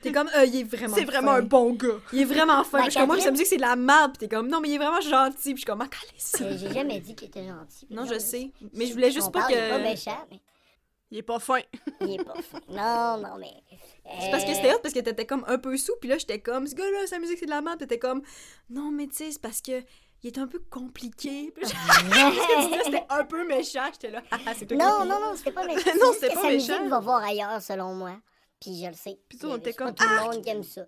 T'es 0.00 0.12
comme, 0.12 0.28
euh, 0.36 0.44
il 0.44 0.60
est 0.60 0.64
vraiment 0.64 0.94
C'est 0.96 1.04
vraiment 1.04 1.32
un 1.32 1.42
bon 1.42 1.72
gars. 1.74 1.88
Il 2.12 2.20
est 2.20 2.24
vraiment 2.24 2.62
fin. 2.64 2.78
Ben, 2.78 2.84
je 2.86 2.90
suis 2.90 2.98
comme, 3.00 3.06
moi, 3.08 3.16
Catherine- 3.16 3.24
ça 3.24 3.30
me 3.32 3.36
dit 3.36 3.42
que 3.42 3.48
c'est 3.48 3.56
de 3.56 3.60
la 3.62 3.76
merde. 3.76 4.12
Puis 4.12 4.26
t'es 4.28 4.34
comme, 4.34 4.48
non, 4.48 4.60
mais 4.60 4.68
il 4.68 4.74
est 4.74 4.78
vraiment 4.78 5.00
gentil. 5.00 5.36
Puis 5.36 5.52
je 5.52 5.56
suis 5.58 5.64
comme, 5.64 5.80
ah, 5.82 5.88
calisse. 5.88 6.36
Euh, 6.40 6.56
J'ai 6.58 6.72
jamais 6.72 7.00
dit 7.00 7.14
qu'il 7.14 7.28
était 7.28 7.46
gentil. 7.46 7.86
Non, 7.90 8.04
je 8.06 8.18
sais. 8.18 8.50
Mais 8.72 8.86
je 8.86 8.92
voulais 8.92 9.10
juste 9.10 9.28
On 9.28 9.30
pas 9.30 9.40
parle, 9.40 9.52
Il 9.52 9.58
est 9.58 9.68
pas 9.70 9.78
que. 9.78 9.82
méchant, 9.82 10.26
mais 10.30 10.40
Il 11.10 11.18
est 11.18 11.22
pas 11.22 11.38
fin. 11.38 11.58
il 12.00 12.20
est 12.20 12.24
pas 12.24 12.34
fin. 12.42 12.58
Non, 12.68 13.18
non, 13.18 13.36
mais. 13.38 13.52
C'est 14.20 14.30
parce 14.30 14.44
que 14.44 14.50
euh, 14.50 14.54
c'était 14.54 14.74
hot 14.74 14.78
parce 14.82 14.94
que 14.94 15.00
t'étais 15.00 15.26
comme 15.26 15.44
un 15.46 15.58
peu 15.58 15.76
sous. 15.76 15.92
Puis 16.00 16.08
là, 16.08 16.18
j'étais 16.18 16.40
comme, 16.40 16.66
ce 16.66 16.74
gars-là, 16.74 17.06
sa 17.06 17.18
musique, 17.18 17.38
c'est 17.38 17.46
de 17.46 17.50
la 17.50 17.60
merde. 17.62 17.78
Puis 17.78 17.86
t'étais 17.86 17.98
comme, 18.00 18.22
non, 18.70 18.90
mais 18.90 19.06
tu 19.06 19.16
sais, 19.16 19.30
c'est 19.30 19.40
parce 19.42 19.60
que. 19.60 19.82
Il 20.22 20.28
est 20.28 20.38
un 20.38 20.46
peu 20.46 20.60
compliqué. 20.70 21.52
C'était 22.84 23.04
un 23.08 23.24
peu 23.24 23.46
méchant. 23.46 23.86
J'étais 23.92 24.10
là, 24.10 24.22
ah, 24.30 24.38
ah, 24.46 24.52
c'est 24.56 24.70
Non, 24.72 25.04
non, 25.04 25.20
non, 25.20 25.34
c'était 25.36 25.52
pas 25.52 25.64
méchant. 25.66 25.90
Non, 26.00 26.12
C'est 26.12 26.20
c'était 26.28 26.34
pas 26.34 26.42
méchant. 26.44 26.72
musique 26.78 26.90
va 26.90 27.00
voir 27.00 27.22
ailleurs, 27.22 27.60
selon 27.60 27.94
moi. 27.94 28.16
Puis 28.60 28.80
je 28.82 28.86
le 28.88 28.94
sais. 28.94 29.18
Puis 29.28 29.38
toi, 29.38 29.50
on 29.52 29.56
était 29.56 29.72
comme, 29.72 29.94
tout 29.94 30.04
le 30.08 30.20
monde 30.20 30.42
qui 30.42 30.50
aime 30.50 30.62
ça. 30.62 30.82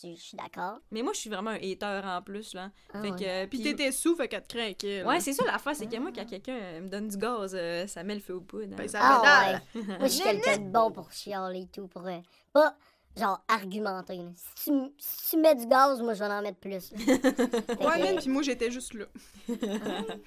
Je 0.00 0.14
suis 0.14 0.36
d'accord. 0.36 0.78
Mais 0.92 1.02
moi, 1.02 1.12
je 1.12 1.18
suis 1.18 1.28
vraiment 1.28 1.50
un 1.50 1.56
hater 1.56 2.00
en 2.04 2.22
plus, 2.22 2.54
là. 2.54 2.70
Ah 2.94 3.02
fait 3.02 3.10
ouais. 3.10 3.16
que. 3.18 3.46
Puis 3.46 3.58
Puis 3.58 3.62
t'étais 3.62 3.90
sous, 3.90 4.14
fait 4.14 4.28
qu'elle 4.28 4.44
te 4.46 4.56
craquait. 4.56 5.02
Ouais, 5.02 5.18
c'est 5.18 5.32
ça 5.32 5.44
l'affaire, 5.44 5.74
c'est 5.74 5.88
que 5.88 5.96
moi, 5.96 6.12
quand 6.14 6.24
quelqu'un 6.24 6.80
me 6.80 6.88
donne 6.88 7.08
du 7.08 7.16
gaz, 7.16 7.52
euh, 7.58 7.84
ça 7.88 8.04
met 8.04 8.14
le 8.14 8.20
feu 8.20 8.34
au 8.34 8.40
poudre. 8.40 8.68
hein. 8.74 8.76
Ben, 8.76 8.86
ça 8.86 9.00
Ah 9.02 9.54
ouais. 9.74 9.82
Moi, 9.98 9.98
je 10.02 10.06
suis 10.06 10.22
quelqu'un 10.22 10.58
de 10.58 10.70
bon 10.70 10.92
pour 10.92 11.10
chialer 11.10 11.62
et 11.62 11.66
tout. 11.66 11.88
Pour, 11.88 12.06
euh, 12.06 12.18
pas, 12.52 12.76
genre, 13.18 13.42
argumenter. 13.48 14.20
Si 14.56 14.70
tu, 14.70 14.78
si 14.98 15.30
tu 15.30 15.36
mets 15.38 15.54
du 15.54 15.66
gaz, 15.66 16.00
moi, 16.00 16.14
je 16.14 16.20
vais 16.24 16.30
en 16.30 16.40
mettre 16.42 16.58
plus. 16.58 16.92
Ouais, 17.80 17.98
man, 18.02 18.16
puis 18.18 18.28
moi, 18.28 18.42
j'étais 18.42 18.70
juste 18.70 18.94
là. 18.94 19.04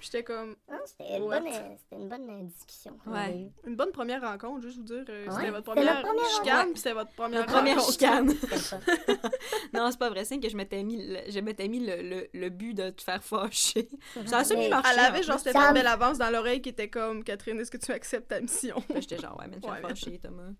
J'étais 0.02 0.24
comme 0.24 0.56
non, 0.70 0.78
C'était 0.86 1.18
une, 1.18 1.28
bonne, 1.28 1.48
euh, 1.48 1.76
c'était 1.78 2.02
une 2.02 2.10
bonne 2.10 2.48
discussion. 2.48 2.98
Ouais. 3.06 3.52
une 3.66 3.76
bonne 3.76 3.92
première 3.92 4.22
rencontre, 4.22 4.62
juste 4.62 4.78
vous 4.78 4.84
dire. 4.84 5.04
euh, 5.10 5.26
Ouais, 5.28 5.32
C'était 5.36 5.50
votre 5.52 5.72
c'était 5.74 5.86
première, 5.86 6.02
première 6.02 6.30
chicane, 6.30 6.48
rencontre. 6.58 6.72
puis 6.72 6.78
c'était 6.82 6.94
votre 6.94 7.12
première 7.14 7.46
première 7.46 7.76
rencontre. 7.78 7.92
chicane. 7.92 8.34
Non, 9.74 9.89
c'est 9.92 10.00
pas 10.00 10.10
vrai, 10.10 10.26
c'est 10.26 10.39
que 10.39 10.50
je 10.50 10.58
m'étais 10.58 10.84
mis, 10.84 10.98
le, 11.08 11.20
je 11.30 11.39
m'étais 11.39 11.68
mis 11.68 11.80
le, 11.86 12.02
le, 12.02 12.28
le 12.34 12.50
but 12.50 12.74
de 12.74 12.89
te 12.89 13.02
faire 13.02 13.24
fâcher. 13.24 13.89
Ça 14.26 14.38
a 14.38 14.39
Mais- 14.39 14.46
semi-marché. 14.46 14.89
Elle 14.94 15.00
avait 15.00 15.20
en 15.20 15.22
genre 15.24 15.39
cette 15.39 15.56
belle 15.74 15.88
avance 15.88 16.18
dans 16.18 16.30
l'oreille 16.30 16.62
qui 16.62 16.70
était 16.70 16.89
comme 16.89 17.24
Catherine, 17.24 17.60
est-ce 17.60 17.72
que 17.72 17.78
tu 17.78 17.92
acceptes 17.92 18.30
ta 18.30 18.39
mission? 18.42 18.76
J'étais 18.96 19.18
genre, 19.18 19.38
ouais, 19.39 19.46
mais 19.50 19.58
te 19.60 19.66
faire 19.66 19.76
Ouais. 19.76 19.82
fâcher, 19.89 20.20
Thomas. 20.22 20.52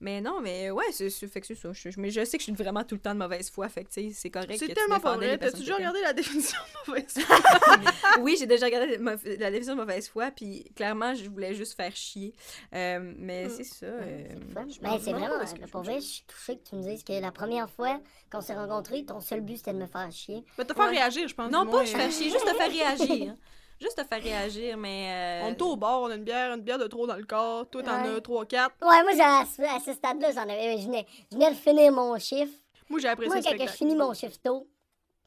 Mais 0.00 0.20
non, 0.20 0.40
mais 0.40 0.70
ouais, 0.70 0.84
c'est 0.92 1.10
c'est- 1.10 1.26
fait 1.26 1.40
que 1.40 1.46
c'est 1.48 1.56
ça. 1.56 1.72
Je, 1.72 1.90
je- 1.90 1.98
mais 2.00 2.10
je 2.10 2.24
sais 2.24 2.36
que 2.38 2.42
je 2.42 2.44
suis 2.44 2.52
vraiment 2.52 2.84
tout 2.84 2.94
le 2.94 3.00
temps 3.00 3.14
de 3.14 3.18
mauvaise 3.18 3.50
foi, 3.50 3.68
fait 3.68 3.82
que 3.84 3.90
c'est 3.90 4.30
correct. 4.30 4.52
que 4.60 4.66
C'est 4.66 4.72
tellement 4.74 5.00
pas 5.00 5.16
vrai. 5.16 5.36
que 5.38 5.46
t'aimes. 5.50 5.74
regardé 5.74 6.00
la 6.02 6.12
définition 6.12 6.58
de 6.86 6.90
mauvaise 6.90 7.14
oui, 8.20 8.36
j'ai 8.38 8.46
déjà 8.46 8.66
regardé 8.66 8.96
la 8.96 9.50
définition 9.50 9.74
de 9.74 9.80
mauvaise 9.80 10.08
foi, 10.08 10.30
puis 10.30 10.64
clairement, 10.76 11.14
je 11.14 11.28
voulais 11.28 11.54
juste 11.54 11.74
faire 11.74 11.94
chier. 11.96 12.32
Euh, 12.74 13.12
mais 13.16 13.46
Mm. 13.46 13.50
c'est 13.50 13.64
ça. 13.64 13.86
euh, 13.86 14.24
C'est 14.28 14.80
Ben, 14.82 14.96
vraiment, 14.98 15.28
parce 15.38 15.52
que 15.54 15.60
je- 15.66 15.70
pour 15.70 15.82
vrai, 15.82 16.00
je 16.00 16.06
suis 16.06 16.24
touchée 16.26 16.58
que 16.58 16.68
tu 16.68 16.76
me 16.76 16.82
dises 16.82 17.02
que 17.02 17.12
la 17.20 17.32
première 17.32 17.68
fois 17.68 18.00
qu'on 18.30 18.40
s'est 18.40 18.54
rencontrés, 18.54 19.04
ton 19.04 19.20
seul 19.20 19.40
but 19.40 19.56
c'était 19.56 19.72
de 19.72 19.78
me 19.78 19.86
faire 19.86 20.10
chier. 20.12 20.44
Mais 20.58 20.64
te 20.64 20.74
faire 20.74 20.84
Ouais. 20.84 20.90
réagir, 20.98 21.26
je 21.26 21.34
pense. 21.34 21.50
Non, 21.50 21.64
pas 21.64 21.70
moins. 21.72 21.84
je 21.84 21.90
faire 21.96 22.10
chier, 22.12 22.30
juste 22.30 22.44
te 22.46 22.54
faire 22.54 22.70
réagir. 22.98 23.34
Juste 23.80 23.96
te 23.96 24.04
faire 24.04 24.22
réagir, 24.22 24.76
mais. 24.76 25.42
euh, 25.44 25.48
On 25.48 25.52
est 25.52 25.62
au 25.62 25.76
bar, 25.76 26.00
on 26.02 26.06
a 26.06 26.14
une 26.16 26.24
bière, 26.24 26.52
une 26.54 26.62
bière 26.62 26.78
de 26.78 26.86
trop 26.86 27.06
dans 27.06 27.16
le 27.16 27.24
corps. 27.24 27.68
Toi, 27.70 27.82
t'en 27.82 28.02
Ouais. 28.02 28.16
as 28.16 28.20
3-4. 28.20 28.70
Ouais, 28.82 29.02
moi, 29.02 29.12
j'ai- 29.14 29.64
à 29.66 29.78
ce, 29.80 29.92
stade-là, 29.92 30.32
j'en 30.32 30.42
avais. 30.42 30.78
Je 30.78 30.86
venais, 30.86 31.06
de 31.30 31.54
finir 31.54 31.92
mon 31.92 32.18
chiffre. 32.18 32.52
Moi, 32.88 32.98
j'ai 33.00 33.08
apprécié 33.08 33.40
Moi, 33.40 33.42
quand 33.58 33.66
je 33.66 33.72
finis 33.72 33.94
mon 33.94 34.14
chiffre 34.14 34.36
tôt, 34.42 34.66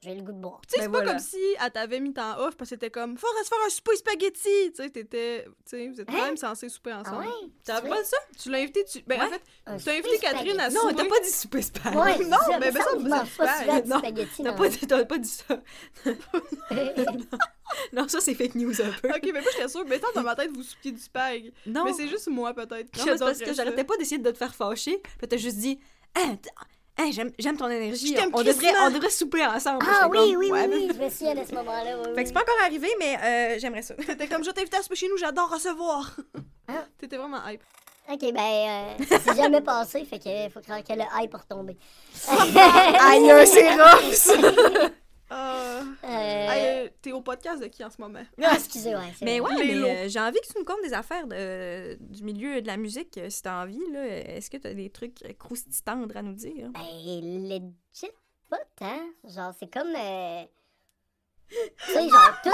j'ai 0.04 0.16
le 0.16 0.24
goût 0.24 0.32
de 0.32 0.38
boire. 0.42 0.62
Tu 0.68 0.72
sais, 0.72 0.78
Ben 0.80 0.84
c'est 0.86 0.92
pas 0.92 0.98
voilà. 0.98 1.12
comme 1.12 1.20
si 1.20 1.38
elle 1.64 1.72
t'avait 1.72 2.00
mis 2.00 2.14
en 2.18 2.40
off 2.40 2.56
parce 2.58 2.70
que 2.72 2.76
c'était 2.76 2.90
comme, 2.90 3.18
faudrait 3.18 3.44
se 3.44 3.50
faire 3.50 3.58
un 3.66 3.70
souper 3.70 3.96
spaghetti. 3.98 4.72
Tu 4.72 4.84
sais, 4.84 4.90
t'étais. 4.90 5.46
Tu 5.46 5.52
sais, 5.66 5.88
vous 5.90 6.02
êtes 6.02 6.08
quand 6.08 6.16
Hein? 6.22 6.26
même 6.26 6.38
censés 6.38 6.70
souper 6.70 6.92
Ah 6.92 7.02
ensemble. 7.02 7.26
ouais? 7.28 7.50
T'as 7.64 7.82
pas 7.82 8.04
ça? 8.04 8.18
Tu 8.42 8.50
l'as 8.50 8.58
invité, 8.60 8.84
tu. 8.86 9.02
Ben, 9.04 9.22
en 9.22 9.30
fait, 9.30 9.42
Un 9.68 9.78
tu 9.78 9.90
as 9.90 9.94
invité 9.94 10.16
souper 10.16 10.20
Catherine 10.28 10.60
à 10.60 10.70
spaghetti. 10.70 10.76
Non, 10.76 10.82
souper. 10.90 10.96
t'as 11.04 11.10
pas 11.10 11.20
dit 11.24 11.30
souper 11.32 11.62
spag. 11.62 11.96
Ouais, 11.96 12.26
Non, 12.26 12.38
ça, 12.38 12.46
mais 12.60 12.68
me 12.68 12.74
ben 12.74 12.74
ça, 12.74 12.80
êtes 12.80 13.04
pas 13.04 13.20
Non, 13.20 13.26
spaghetti. 14.00 14.44
T'as 14.44 14.52
non. 14.52 14.56
pas, 14.58 14.68
dit- 14.70 14.88
t'as 14.88 15.06
pas 15.06 15.18
dit 15.20 15.30
ça. 15.30 15.62
Non, 17.94 18.08
ça, 18.08 18.20
c'est 18.20 18.34
fake 18.36 18.56
news 18.56 18.82
un 18.82 18.92
peu. 19.02 19.10
Ok, 19.10 19.22
mais 19.34 19.42
moi, 19.42 19.50
j'étais 19.54 19.68
sûre. 19.70 19.86
Mais 19.88 19.98
tant 20.00 20.08
dans 20.14 20.24
ma 20.24 20.36
tête, 20.36 20.52
vous 20.52 20.62
soupiez 20.64 20.92
du 20.92 21.00
spag. 21.00 21.54
Non. 21.66 21.86
Mais 21.86 21.94
c'est 21.94 22.08
juste 22.08 22.28
moi, 22.28 22.54
peut-être. 22.54 22.90
Non, 22.98 23.18
parce 23.18 23.40
que 23.40 23.54
j'arrêtais 23.54 23.84
pas 23.86 23.96
d'essayer 23.98 24.18
de 24.18 24.30
te 24.32 24.38
faire 24.38 24.54
fâcher. 24.54 24.98
Puis 25.20 25.28
t'as 25.28 25.38
juste 25.38 25.58
dit, 25.58 25.80
hein, 27.02 27.12
j'aime, 27.40 27.58
ton 27.58 27.70
énergie. 27.70 28.16
Je 28.16 28.22
On 28.34 28.44
devrait, 28.44 28.74
on 28.82 28.92
devrait 28.92 29.10
souper 29.10 29.46
ensemble. 29.46 29.86
Ah 29.88 30.08
oui, 30.10 30.18
comme, 30.18 30.36
oui, 30.38 30.52
ouais, 30.52 30.68
oui, 30.68 30.88
oui, 30.88 30.92
je 30.96 31.04
me 31.04 31.10
souviens 31.10 31.36
de 31.36 31.48
ce 31.48 31.54
moment-là. 31.56 31.98
Oui, 32.00 32.16
Fait 32.16 32.22
que 32.24 32.28
c'est 32.28 32.34
pas 32.34 32.42
encore 32.42 32.56
arrivé, 32.66 32.88
mais 33.00 33.18
euh, 33.18 33.60
j'aimerais 33.60 33.82
ça. 33.82 33.94
T'étais 34.08 34.28
comme, 34.28 34.44
je 34.44 34.50
vais 34.50 34.54
t'inviter 34.54 34.78
à 34.78 34.82
souper 34.82 34.96
chez 34.96 35.08
nous, 35.10 35.18
j'adore 35.18 35.50
recevoir. 35.50 36.16
Hein? 36.68 36.84
T'étais 36.98 37.18
vraiment 37.18 37.46
hype. 37.48 37.62
Ok, 38.12 38.20
ben, 38.34 38.40
euh, 39.00 39.06
c'est 39.08 39.36
jamais 39.38 39.62
passé, 39.62 40.04
fait 40.06 40.20
que 40.20 40.54
faut 40.54 40.60
croire 40.60 40.84
que 40.84 40.94
le 40.94 41.04
hype 41.20 41.32
pour 41.32 41.40
retomber. 41.42 41.78
Aïe, 42.28 43.32
c'est 43.46 43.70
rough, 43.70 44.92
ça. 45.32 45.82
Euh... 45.82 45.84
Euh, 46.04 46.08
hey, 46.08 46.86
euh, 46.86 46.90
T'es 47.02 47.12
au 47.12 47.22
podcast 47.22 47.62
de 47.62 47.68
qui 47.68 47.84
en 47.84 47.90
ce 47.90 48.00
moment? 48.02 48.24
ah, 48.44 48.54
excusez, 48.56 48.96
ouais. 48.96 49.14
Mais 49.22 49.40
ouais, 49.40 49.52
mais 49.58 49.76
euh, 49.76 50.10
j'ai 50.10 50.20
envie 50.20 50.40
que 50.42 50.48
tu 50.48 50.58
nous 50.60 50.66
comptes 50.66 50.82
des 50.84 50.94
affaires 50.94 51.28
de, 51.28 51.96
du 52.00 52.24
milieu 52.24 52.62
de 52.62 52.68
la 52.68 52.78
musique, 52.78 53.20
si 53.30 53.42
t'as 53.42 53.64
envie. 53.64 53.82
Là. 53.92 54.06
Est-ce 54.06 54.50
que 54.50 54.58
t'as 54.58 54.74
des 54.74 54.90
trucs 54.90 55.16
croustillants 55.38 56.08
à 56.16 56.22
nous 56.22 56.34
dire? 56.34 56.70
Ben, 56.72 56.82
legit, 56.84 58.12
pas 58.50 58.60
tant. 58.76 59.00
Genre, 59.24 59.54
c'est 59.60 59.72
comme. 59.72 59.94
euh, 59.96 60.44
Tu 61.50 61.94
sais, 61.94 62.10
genre, 62.10 62.42
tout. 62.44 62.50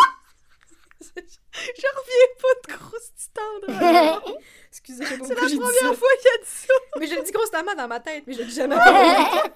Je 1.53 1.87
reviens 1.97 2.27
pas 2.41 2.53
de 2.63 2.73
croustillante. 2.77 4.23
Excusez, 4.69 5.03
pas 5.03 5.25
C'est 5.25 5.35
la 5.35 5.41
première 5.41 5.95
fois 5.95 6.09
qu'il 6.21 6.29
a 6.29 6.43
dit 6.43 6.49
ça. 6.49 6.73
Mais 6.99 7.07
je 7.07 7.15
le 7.15 7.23
dis 7.23 7.31
constamment 7.31 7.75
dans 7.75 7.87
ma 7.87 7.99
tête, 7.99 8.23
mais 8.27 8.33
je 8.33 8.39
le 8.39 8.45
dis 8.45 8.53
jamais 8.55 8.75
à 8.75 8.79
voix 8.91 9.43
haute. 9.43 9.51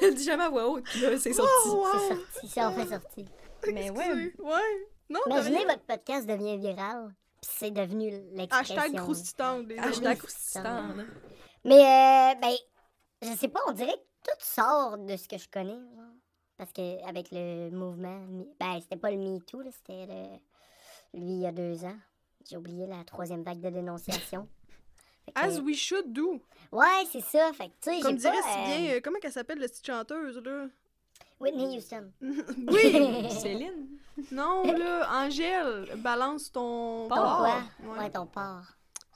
Je 0.00 0.06
le 0.06 0.14
dis 0.14 0.24
jamais 0.24 0.44
à 0.44 0.48
voix 0.48 0.68
haute, 0.68 0.84
puis 0.84 1.00
là, 1.00 1.18
c'est 1.18 1.32
sorti. 1.32 1.50
Oh, 1.66 1.86
C'est 1.92 1.98
wow. 2.00 2.08
sorti, 2.18 2.48
c'est 2.48 2.62
enfin 2.64 2.86
sorti. 2.86 3.24
Mais 3.72 3.90
ouais. 3.90 4.32
Ouais. 4.38 4.88
Non, 5.10 5.20
Imaginez 5.26 5.58
rien. 5.58 5.66
votre 5.66 5.82
podcast 5.84 6.26
devient 6.26 6.56
viral, 6.58 7.14
puis 7.40 7.50
c'est 7.58 7.70
devenu 7.70 8.10
l'expression. 8.32 8.76
Hashtag 8.76 8.96
croustillante. 9.00 9.66
les 9.68 9.78
Hashtag 9.78 10.18
là. 10.62 10.82
Mais, 11.64 11.74
euh, 11.80 12.34
ben, 12.40 12.54
je 13.22 13.36
sais 13.38 13.48
pas, 13.48 13.60
on 13.68 13.72
dirait 13.72 13.92
que 13.92 14.30
tout 14.30 14.38
sort 14.40 14.96
de 14.98 15.16
ce 15.16 15.28
que 15.28 15.36
je 15.38 15.48
connais. 15.48 15.72
genre. 15.72 16.04
Parce 16.56 16.72
que 16.72 17.06
avec 17.08 17.28
le 17.32 17.70
mouvement, 17.70 18.20
ben, 18.60 18.78
c'était 18.80 18.96
pas 18.96 19.10
le 19.10 19.16
MeToo, 19.18 19.60
là, 19.60 19.70
c'était 19.72 20.06
le- 20.06 20.38
lui 21.14 21.32
il 21.32 21.40
y 21.40 21.46
a 21.46 21.52
deux 21.52 21.84
ans. 21.84 21.96
J'ai 22.48 22.56
oublié 22.56 22.86
la 22.86 23.02
troisième 23.04 23.42
vague 23.42 23.60
de 23.60 23.70
dénonciation. 23.70 24.48
Que- 25.26 25.32
As 25.40 25.58
we 25.58 25.74
should 25.74 26.12
do. 26.12 26.38
Ouais, 26.70 27.04
c'est 27.10 27.22
ça. 27.22 27.50
Fait 27.54 27.68
que, 27.68 27.72
tu 27.80 27.94
sais, 27.96 28.00
Comme 28.00 28.16
dirait 28.16 28.36
pas... 28.36 28.42
si 28.42 28.58
euh, 28.58 28.64
bien, 28.78 28.94
euh, 28.96 29.00
comment 29.02 29.18
qu'elle 29.18 29.32
s'appelle, 29.32 29.58
la 29.58 29.68
petite 29.68 29.86
chanteuse, 29.86 30.36
là? 30.44 30.66
Whitney 31.40 31.78
Houston. 31.78 32.10
Oui! 32.20 33.30
Céline. 33.30 33.88
non, 34.30 34.64
là, 34.64 35.08
Angèle, 35.24 35.94
balance 35.96 36.52
ton 36.52 37.08
porc. 37.08 37.16
Pourquoi? 37.18 37.62
Ouais, 37.94 37.98
Ouais, 38.00 38.10
ton 38.10 38.26
porc. 38.26 38.64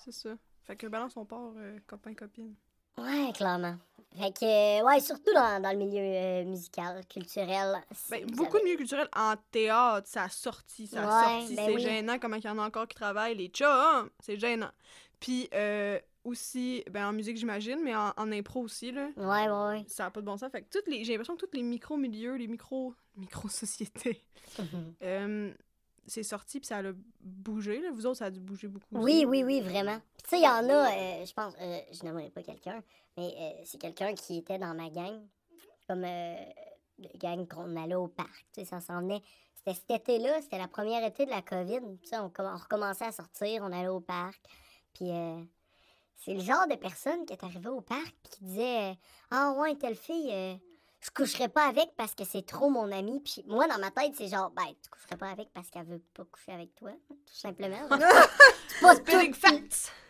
c'est 0.03 0.12
ça. 0.12 0.30
Fait 0.62 0.76
que 0.76 0.86
balance 0.86 1.12
ton 1.12 1.26
porc, 1.26 1.53
euh, 1.59 1.78
copain, 1.86 2.14
copine. 2.14 2.55
Ouais, 2.96 3.30
clairement. 3.34 3.76
Fait 4.16 4.32
que, 4.32 4.44
euh, 4.80 4.84
ouais, 4.86 5.00
surtout 5.00 5.32
dans, 5.34 5.61
dans 5.62 5.70
le 5.70 5.76
milieu 5.76 6.00
euh, 6.00 6.44
musical, 6.44 7.04
culturel. 7.09 7.76
Ben, 8.11 8.24
beaucoup 8.26 8.59
de 8.59 8.64
milieux 8.64 8.76
culturels 8.78 9.09
en 9.14 9.34
théâtre, 9.50 10.09
ça 10.09 10.24
a 10.24 10.28
sorti, 10.28 10.86
ça 10.86 11.02
a 11.02 11.06
Ouais, 11.06 11.40
sorti. 11.40 11.56
ben 11.56 11.66
c'est 11.66 11.74
oui. 11.74 11.80
gênant 11.82 12.18
comment 12.18 12.36
il 12.36 12.44
y 12.44 12.48
en 12.48 12.59
a 12.59 12.66
encore 12.66 12.88
qui 12.88 12.96
travaillent. 12.96 13.36
Les 13.36 13.48
chums, 13.48 14.09
c'est 14.20 14.38
gênant. 14.38 14.70
Puis 15.20 15.48
euh, 15.54 15.98
aussi, 16.24 16.82
ben 16.90 17.09
en 17.09 17.12
musique, 17.12 17.36
j'imagine, 17.36 17.80
mais 17.84 17.94
en, 17.94 18.12
en 18.16 18.32
impro 18.32 18.61
aussi, 18.62 18.92
là. 18.92 19.09
Ouais, 19.16 19.48
ouais, 19.48 19.78
ouais. 19.78 19.84
Ça 19.88 20.04
n'a 20.04 20.11
pas 20.11 20.20
de 20.20 20.26
bon 20.26 20.36
sens. 20.36 20.50
Fait 20.50 20.62
que 20.62 20.68
toutes 20.70 20.88
les, 20.88 21.04
j'ai 21.04 21.12
l'impression 21.12 21.36
que 21.36 21.44
tous 21.44 21.56
les 21.56 21.62
micro-milieux, 21.62 22.34
les 22.36 22.48
micro, 22.48 22.94
micro-sociétés, 23.16 24.24
euh, 25.02 25.52
c'est 26.09 26.22
sorti 26.22 26.61
puis 26.61 26.66
ça 26.66 26.78
a 26.78 26.82
bougé. 27.20 27.80
Là. 27.80 27.90
Vous 27.92 28.06
autres, 28.06 28.18
ça 28.18 28.26
a 28.26 28.30
dû 28.30 28.40
bouger 28.40 28.68
beaucoup. 28.68 28.86
Oui, 28.92 29.18
aussi. 29.18 29.26
oui, 29.26 29.44
oui, 29.44 29.61
vraiment. 29.61 29.98
Puis 30.16 30.22
Tu 30.24 30.28
sais, 30.30 30.38
il 30.38 30.44
y 30.44 30.48
en 30.48 30.68
a, 30.68 30.90
euh, 30.92 31.24
je 31.24 31.32
pense, 31.32 31.54
euh, 31.61 31.80
je 31.92 32.02
n'aimerais 32.04 32.30
pas 32.30 32.42
quelqu'un, 32.42 32.82
mais 33.16 33.34
euh, 33.38 33.62
c'est 33.64 33.78
quelqu'un 33.80 34.14
qui 34.14 34.38
était 34.38 34.59
dans 34.59 34.74
ma 34.74 34.90
gang, 34.90 35.20
comme 35.86 36.04
euh, 36.04 36.34
gang 37.16 37.46
qu'on 37.46 37.76
allait 37.76 37.94
au 37.94 38.09
parc, 38.09 38.46
tu 38.52 38.61
sais, 38.61 38.64
ça 38.64 38.80
s'en 38.80 39.00
venait. 39.00 39.22
C'était 39.54 39.74
cet 39.74 39.90
été-là, 39.90 40.40
c'était 40.42 40.59
la 40.59 40.68
première 40.68 41.04
été 41.04 41.24
de 41.26 41.30
la 41.30 41.42
COVID, 41.42 41.80
tu 42.02 42.09
sais, 42.09 42.18
on, 42.18 42.32
on 42.38 42.56
recommençait 42.56 43.06
à 43.06 43.12
sortir, 43.12 43.62
on 43.62 43.72
allait 43.72 43.88
au 43.88 44.00
parc, 44.00 44.40
puis 44.94 45.11
euh, 45.11 45.42
c'est 46.16 46.34
le 46.34 46.40
genre 46.40 46.66
de 46.68 46.74
personne 46.74 47.24
qui 47.26 47.32
est 47.32 47.44
arrivée 47.44 47.68
au 47.68 47.80
parc 47.80 48.14
puis 48.22 48.30
qui 48.32 48.44
disait 48.44 48.96
Ah 49.30 49.52
ouais, 49.59 49.76
telle 49.76 49.94
fille, 49.96 50.30
euh, 50.32 50.54
je 51.01 51.11
coucherais 51.11 51.49
pas 51.49 51.66
avec 51.68 51.90
parce 51.96 52.14
que 52.14 52.24
c'est 52.24 52.44
trop 52.44 52.70
mon 52.70 52.90
ami. 52.90 53.20
Puis 53.20 53.44
moi, 53.46 53.68
dans 53.68 53.78
ma 53.78 53.90
tête, 53.90 54.12
c'est 54.16 54.28
genre, 54.28 54.51
ben, 54.51 54.66
tu 54.82 54.90
coucherais 54.90 55.16
pas 55.16 55.28
avec 55.28 55.49
parce 55.55 55.70
qu'elle 55.70 55.86
veut 55.86 56.03
pas 56.14 56.24
coucher 56.24 56.53
avec 56.53 56.74
toi, 56.74 56.90
tout 57.09 57.34
simplement. 57.34 57.88
c'est 58.68 58.80
pas, 58.80 58.94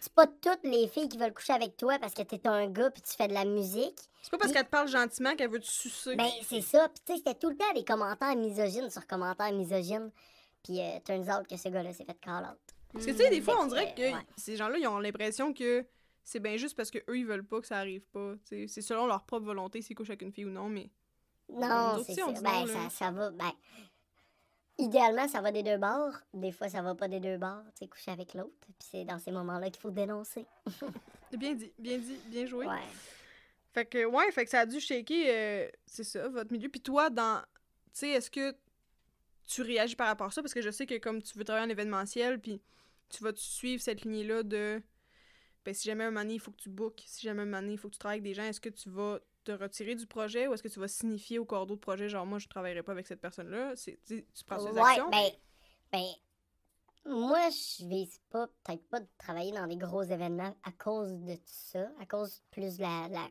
c'est 0.01 0.13
pas 0.15 0.27
toutes 0.27 0.65
les 0.65 0.89
filles 0.89 1.09
qui 1.09 1.19
veulent 1.19 1.35
coucher 1.35 1.53
avec 1.53 1.77
toi 1.77 1.99
parce 1.99 2.15
que 2.15 2.23
t'es 2.23 2.47
un 2.47 2.69
gars 2.69 2.91
puis 2.91 3.03
tu 3.03 3.15
fais 3.15 3.29
de 3.29 3.35
la 3.35 3.45
musique. 3.45 3.99
C'est 4.23 4.31
pas 4.31 4.39
parce 4.39 4.53
qu'elle 4.53 4.65
te 4.65 4.71
parle 4.71 4.89
gentiment 4.89 5.35
qu'elle 5.37 5.51
veut 5.51 5.61
te 5.61 5.67
sucer. 5.67 6.17
Ben, 6.17 6.31
c'est 6.43 6.63
ça. 6.63 6.89
Puis 6.89 7.03
tu 7.05 7.13
sais, 7.13 7.19
c'était 7.19 7.39
tout 7.39 7.51
le 7.51 7.57
temps 7.57 7.73
des 7.75 7.85
commentaires 7.85 8.37
misogynes 8.37 8.91
sur 8.91 9.07
commentaires 9.07 9.53
misogynes. 9.53 10.11
Puis 10.63 10.81
euh, 10.81 10.99
turns 11.05 11.31
out 11.31 11.47
que 11.47 11.57
ce 11.57 11.69
gars-là 11.69 11.93
s'est 11.93 12.05
fait 12.05 12.19
call 12.21 12.45
out. 12.45 12.59
Parce 12.93 13.05
que 13.05 13.11
tu 13.11 13.19
sais, 13.19 13.31
des 13.31 13.43
fois, 13.43 13.55
Fait 13.55 13.61
on 13.61 13.67
dirait 13.67 13.95
que 13.95 14.03
ouais. 14.03 14.27
ces 14.37 14.57
gens-là, 14.57 14.79
ils 14.79 14.89
ont 14.89 14.99
l'impression 14.99 15.53
que 15.53 15.85
c'est 16.29 16.41
bien 16.41 16.59
juste 16.59 16.77
parce 16.77 16.91
que 16.91 16.99
eux 17.09 17.19
ils 17.19 17.25
veulent 17.25 17.47
pas 17.47 17.59
que 17.59 17.67
ça 17.67 17.79
arrive 17.79 18.07
pas. 18.09 18.35
C'est 18.45 18.83
selon 18.83 19.07
leur 19.07 19.25
propre 19.25 19.47
volonté 19.47 19.81
s'ils 19.81 19.97
couchent 19.97 20.11
avec 20.11 20.21
une 20.21 20.31
fille 20.31 20.45
ou 20.45 20.51
non, 20.51 20.69
mais. 20.69 20.91
Non, 21.49 22.05
c'est 22.05 22.17
ça. 22.17 22.27
Ben, 22.27 22.67
non, 22.67 22.67
ça, 22.67 22.91
ça 22.91 23.11
va. 23.11 23.31
Ben, 23.31 23.51
idéalement, 24.77 25.27
ça 25.27 25.41
va 25.41 25.53
des 25.53 25.63
deux 25.63 25.79
bords. 25.79 26.13
Des 26.35 26.53
fois, 26.53 26.69
ça 26.69 26.83
va 26.83 26.95
pas 26.95 27.09
des 27.09 27.19
deux 27.19 27.39
bords. 27.39 27.63
Tu 27.81 27.89
coucher 27.89 28.11
avec 28.11 28.35
l'autre. 28.35 28.53
Puis 28.61 28.89
c'est 28.91 29.05
dans 29.07 29.19
ces 29.19 29.31
moments-là 29.31 29.71
qu'il 29.71 29.81
faut 29.81 29.91
dénoncer. 29.91 30.45
Bien 31.33 31.55
dit, 31.55 31.71
bien 31.79 31.99
dit, 31.99 32.17
bien 32.29 32.47
joué. 32.47 32.67
Ouais. 32.67 32.77
Fait 33.75 33.85
que, 33.85 34.07
ouais, 34.07 34.33
fait 34.33 34.45
que 34.45 34.51
ça 34.51 34.61
a 34.61 34.67
dû 34.67 34.81
shaker, 34.81 35.27
euh, 35.29 35.69
c'est 35.85 36.05
ça, 36.05 36.27
votre 36.29 36.51
milieu. 36.51 36.71
Puis 36.71 36.81
toi, 36.81 37.11
dans. 37.11 37.41
Tu 37.41 38.01
sais, 38.01 38.09
est-ce 38.09 38.31
que 38.31 38.55
tu 39.47 39.61
réagis 39.61 39.95
par 39.95 40.07
rapport 40.07 40.29
à 40.29 40.31
ça? 40.31 40.41
Parce 40.41 40.55
que 40.55 40.63
je 40.63 40.71
sais 40.71 40.87
que 40.87 40.97
comme 40.97 41.23
tu 41.23 41.37
veux 41.37 41.45
travailler 41.45 41.67
en 41.67 41.71
événementiel, 41.71 42.39
puis 42.41 42.63
tu 43.11 43.23
vas 43.23 43.33
suivre 43.35 43.83
cette 43.83 44.03
lignée-là 44.03 44.43
de. 44.43 44.83
Ben, 45.65 45.75
si 45.75 45.87
jamais 45.89 46.05
un 46.05 46.11
moment 46.11 46.23
donné, 46.23 46.35
il 46.35 46.41
faut 46.41 46.51
que 46.53 46.57
tu 46.57 46.71
bookes, 46.71 47.03
si 47.07 47.27
jamais 47.27 47.43
un 47.43 47.45
moment 47.45 47.61
donné, 47.61 47.75
il 47.75 47.79
faut 47.79 47.89
que 47.89 47.95
tu 47.95 47.99
travailles 47.99 48.19
avec 48.21 48.25
des 48.25 48.35
gens, 48.35 48.45
est-ce 48.45 48.61
que 48.61 48.69
tu 48.69 48.91
vas 48.91 49.19
te 49.45 49.53
retirer 49.53 49.95
du 49.95 50.07
projet 50.07 50.47
ou 50.47 50.55
est-ce 50.55 50.63
que 50.63 50.69
tu 50.69 50.81
vas 50.81 50.89
signifier 50.89 51.39
au 51.39 51.45
corps 51.45 51.67
d'autres 51.67 51.81
projets, 51.81 52.09
genre, 52.09 52.27
moi, 52.27 52.39
je 52.39 52.49
travaillerai 52.49 52.83
pas 52.83 52.93
avec 52.93 53.07
cette 53.07 53.21
personne-là? 53.21 53.75
C'est- 53.77 53.99
Tu 54.07 54.25
tu 54.35 54.45
prends 54.45 54.59
ces 54.59 54.77
Ouais, 54.77 54.79
actions? 54.79 55.11
ben, 55.11 55.31
ben, 55.93 56.05
moi, 57.07 57.49
je 57.51 57.87
vise 57.87 58.19
pas, 58.31 58.47
peut-être 58.65 58.87
pas 58.89 59.01
de 59.01 59.09
travailler 59.19 59.53
dans 59.53 59.67
des 59.67 59.77
gros 59.77 60.03
événements 60.03 60.55
à 60.63 60.73
cause 60.73 61.13
de 61.25 61.35
tout 61.37 61.43
ça, 61.47 61.91
à 62.01 62.07
cause 62.07 62.43
plus 62.51 62.77
de 62.77 62.83
la, 62.83 63.09
la 63.09 63.29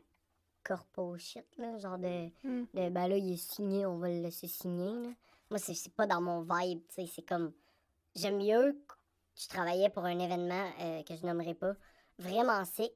corpo 0.64 1.16
shit, 1.18 1.46
là, 1.56 1.78
genre 1.78 1.98
de, 1.98 2.28
Hmm. 2.42 2.64
de, 2.74 2.88
ben 2.90 3.08
là, 3.08 3.16
il 3.16 3.32
est 3.32 3.36
signé, 3.36 3.86
on 3.86 3.98
va 3.98 4.08
le 4.08 4.20
laisser 4.22 4.48
signer, 4.48 4.92
là. 5.08 5.14
Moi, 5.50 5.58
c'est 5.58 5.74
c'est 5.74 5.94
pas 5.94 6.06
dans 6.06 6.20
mon 6.20 6.42
vibe, 6.42 6.80
tu 6.88 6.94
sais, 6.96 7.06
c'est 7.06 7.22
comme, 7.26 7.52
j'aime 8.16 8.38
mieux 8.38 8.72
que 8.86 8.94
je 9.36 9.48
travaillais 9.48 9.90
pour 9.90 10.04
un 10.04 10.18
événement 10.18 10.70
euh, 10.80 11.02
que 11.04 11.16
je 11.16 11.24
nommerai 11.26 11.54
pas, 11.54 11.74
vraiment 12.18 12.64
sick, 12.64 12.92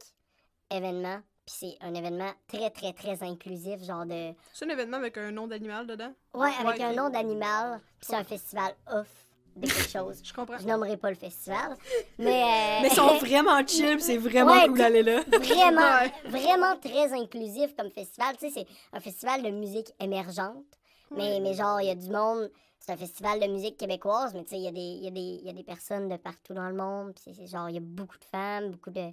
événement, 0.71 1.21
puis 1.47 1.55
c'est 1.59 1.77
un 1.81 1.95
événement 1.95 2.33
très, 2.47 2.71
très, 2.71 2.93
très 2.93 3.23
inclusif, 3.23 3.83
genre 3.85 4.07
de, 4.07 4.33
C'est 4.53 4.65
un 4.65 4.69
événement 4.71 4.97
avec 4.99 5.17
un 5.19 5.31
nom 5.33 5.47
d'animal 5.47 5.87
dedans? 5.87 6.13
ouais, 6.35 6.51
avec 6.61 6.79
Ouais, 6.81 6.85
un 6.85 6.93
nom 6.95 7.11
d'animal, 7.11 7.81
puis 7.99 8.09
c'est 8.11 8.17
un 8.17 8.25
festival 8.25 8.75
off 8.91 9.09
de 9.57 9.67
quelque 9.67 9.89
chose. 9.91 10.21
Je 10.25 10.33
comprends. 10.33 10.59
Je 10.59 10.67
nommerai 10.67 10.97
pas 10.97 11.11
le 11.11 11.17
festival, 11.17 11.77
mais... 12.19 12.43
euh, 12.43 12.79
Mais 12.83 12.89
ils 12.89 12.95
sont 12.95 13.19
vraiment 13.21 13.67
chill, 13.67 13.97
pis 13.97 14.03
c'est 14.03 14.17
vraiment 14.17 14.53
Ouais, 14.53 14.67
cool 14.67 14.79
d'aller 14.79 15.03
là. 15.03 15.21
vraiment, 15.27 15.81
Ouais. 16.01 16.13
vraiment 16.31 16.77
très 16.79 17.13
inclusif 17.13 17.75
comme 17.77 17.91
festival. 17.91 18.37
Tu 18.39 18.49
sais, 18.49 18.53
c'est 18.55 18.67
un 18.93 19.01
festival 19.01 19.43
de 19.43 19.51
musique 19.51 19.93
émergente. 20.01 20.65
Mais, 21.15 21.41
mais 21.41 21.53
genre, 21.53 21.79
il 21.83 21.89
y 21.89 21.91
a 21.91 21.95
du 21.95 22.09
monde. 22.09 22.51
C'est 22.85 22.91
un 22.93 22.97
festival 22.97 23.39
de 23.39 23.47
musique 23.47 23.77
québécoise, 23.77 24.35
mais 24.35 24.43
tu 24.43 24.51
sais, 24.51 24.57
il 24.57 24.63
y, 24.65 24.67
a 24.67 24.73
des- 24.73 24.81
il 24.81 25.17
y, 25.17 25.47
y 25.47 25.49
a 25.49 25.53
des 25.53 25.63
personnes 25.63 26.09
de 26.09 26.17
partout 26.17 26.53
dans 26.53 26.69
le 26.69 26.75
monde. 26.75 27.15
Puis 27.15 27.33
c'est- 27.33 27.47
genre, 27.47 27.69
il 27.69 27.75
y 27.77 27.79
a 27.79 27.81
beaucoup 27.81 28.19
de 28.19 28.25
femmes, 28.25 28.73
beaucoup 28.73 28.91
de. 28.91 29.13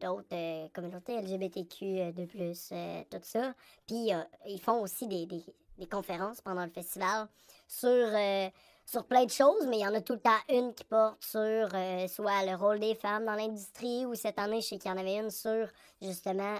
d'autres 0.00 0.26
euh, 0.32 0.68
communautés 0.74 1.14
LGBTQ 1.14 1.84
euh, 2.00 2.12
de 2.12 2.26
plus, 2.26 2.68
euh, 2.72 3.02
tout 3.10 3.18
ça. 3.22 3.54
Puis 3.86 4.10
ils 4.46 4.60
font 4.60 4.82
aussi 4.82 5.06
des, 5.08 5.26
des- 5.26 5.86
conférences 5.90 6.40
pendant 6.40 6.64
le 6.64 6.70
festival 6.70 7.28
sur, 7.66 7.88
sur 8.86 9.04
plein 9.06 9.24
de 9.24 9.30
choses, 9.30 9.66
mais 9.68 9.78
il 9.78 9.82
y 9.82 9.86
en 9.86 9.94
a 9.94 10.00
tout 10.02 10.14
le 10.14 10.20
temps 10.20 10.30
une 10.48 10.74
qui 10.74 10.84
porte 10.84 11.22
sur 11.24 11.68
soit 12.08 12.44
le 12.46 12.54
rôle 12.56 12.78
des 12.80 12.94
femmes 12.94 13.24
dans 13.24 13.34
l'industrie, 13.34 14.06
ou 14.06 14.14
cette 14.14 14.38
année, 14.38 14.60
je 14.60 14.68
sais 14.68 14.78
qu'il 14.78 14.90
y 14.90 14.94
en 14.94 14.98
avait 14.98 15.16
une 15.16 15.30
sur 15.30 15.68
justement 16.00 16.56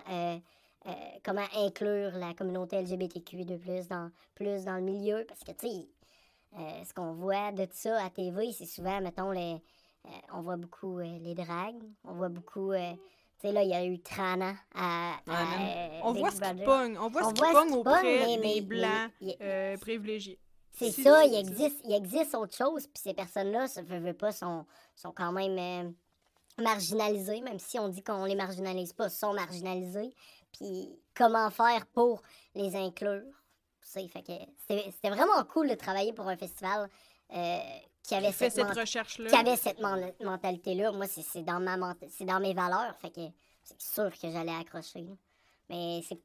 euh, 0.86 0.92
comment 1.24 1.46
inclure 1.56 2.12
la 2.12 2.34
communauté 2.34 2.80
LGBTQ 2.82 3.44
de 3.44 3.56
plus 3.56 3.88
dans, 3.88 4.10
plus 4.34 4.64
dans 4.64 4.76
le 4.76 4.82
milieu. 4.82 5.24
Parce 5.26 5.40
que, 5.40 5.52
tu 5.52 5.68
sais, 5.68 5.88
euh, 6.58 6.84
ce 6.84 6.92
qu'on 6.94 7.12
voit 7.14 7.52
de 7.52 7.66
ça 7.72 8.04
à 8.04 8.10
TV, 8.10 8.52
c'est 8.52 8.66
souvent, 8.66 9.00
mettons, 9.00 9.30
les, 9.30 9.54
euh, 10.06 10.08
on 10.32 10.40
voit 10.42 10.56
beaucoup 10.56 10.98
les 10.98 11.34
dragues, 11.34 11.82
on 12.04 12.14
voit 12.14 12.28
beaucoup. 12.28 12.72
tu 12.74 12.78
sais, 13.40 13.52
là, 13.52 13.62
il 13.62 13.70
y 13.70 13.74
a 13.74 13.84
eu 13.84 13.98
Trana 14.00 14.54
à. 14.74 15.14
à, 15.26 16.00
On 16.04 16.12
voit 16.12 16.30
ce 16.30 16.40
qui 16.40 16.64
pogne. 16.64 16.98
On 16.98 17.08
voit 17.08 17.24
On 17.26 17.28
ce 17.30 17.34
qui 17.34 17.40
pogne 17.52 17.72
auprès 17.74 18.02
mais- 18.02 18.36
des 18.38 18.60
blancs 18.60 19.10
mais- 19.20 19.76
privilégiés. 19.80 20.38
C'est 20.76 20.90
Si- 20.90 21.02
ça, 21.04 21.22
si- 21.22 21.28
il 21.28 21.34
existe, 21.36 21.80
il 21.84 21.92
existe 21.94 22.34
autre 22.34 22.56
chose, 22.56 22.86
puis 22.88 23.00
ces 23.00 23.14
personnes-là, 23.14 23.68
ça 23.68 23.80
veut, 23.82 24.00
veut 24.00 24.12
pas, 24.12 24.32
sont, 24.32 24.66
sont 24.96 25.12
quand 25.12 25.30
même 25.30 25.94
marginalisées, 26.58 27.40
même 27.40 27.58
si 27.58 27.78
on 27.78 27.88
dit 27.88 28.02
qu'on 28.02 28.24
les 28.24 28.34
marginalise 28.34 28.92
pas, 28.92 29.08
sont 29.08 29.32
marginalisées. 29.34 30.12
Puis 30.56 30.88
comment 31.14 31.50
faire 31.50 31.86
pour 31.86 32.22
les 32.54 32.74
inclure? 32.76 33.22
Fait 33.82 34.08
que 34.08 34.32
c'était 34.58 35.10
vraiment 35.10 35.44
cool 35.44 35.68
de 35.68 35.74
travailler 35.74 36.12
pour 36.12 36.26
un 36.26 36.36
festival 36.36 36.88
euh, 37.34 37.58
qui 38.02 38.14
avait 38.14 38.32
cette, 38.32 38.56
recherche-là. 38.58 39.28
qui 39.28 39.36
avait 39.36 39.56
cette 39.56 39.78
men- 39.78 40.12
mentalité-là. 40.20 40.90
Moi, 40.92 41.06
c'est 41.06 41.42
dans, 41.42 41.60
ma 41.60 41.76
dans 41.76 42.40
mes 42.40 42.54
valeurs, 42.54 42.96
fait 42.98 43.10
que 43.10 43.20
c'est 43.62 43.80
sûr 43.80 44.10
que 44.10 44.30
j'allais 44.30 44.54
accrocher. 44.54 45.02
là. 45.02 45.12
Mais 45.68 46.00
c'est 46.08 46.18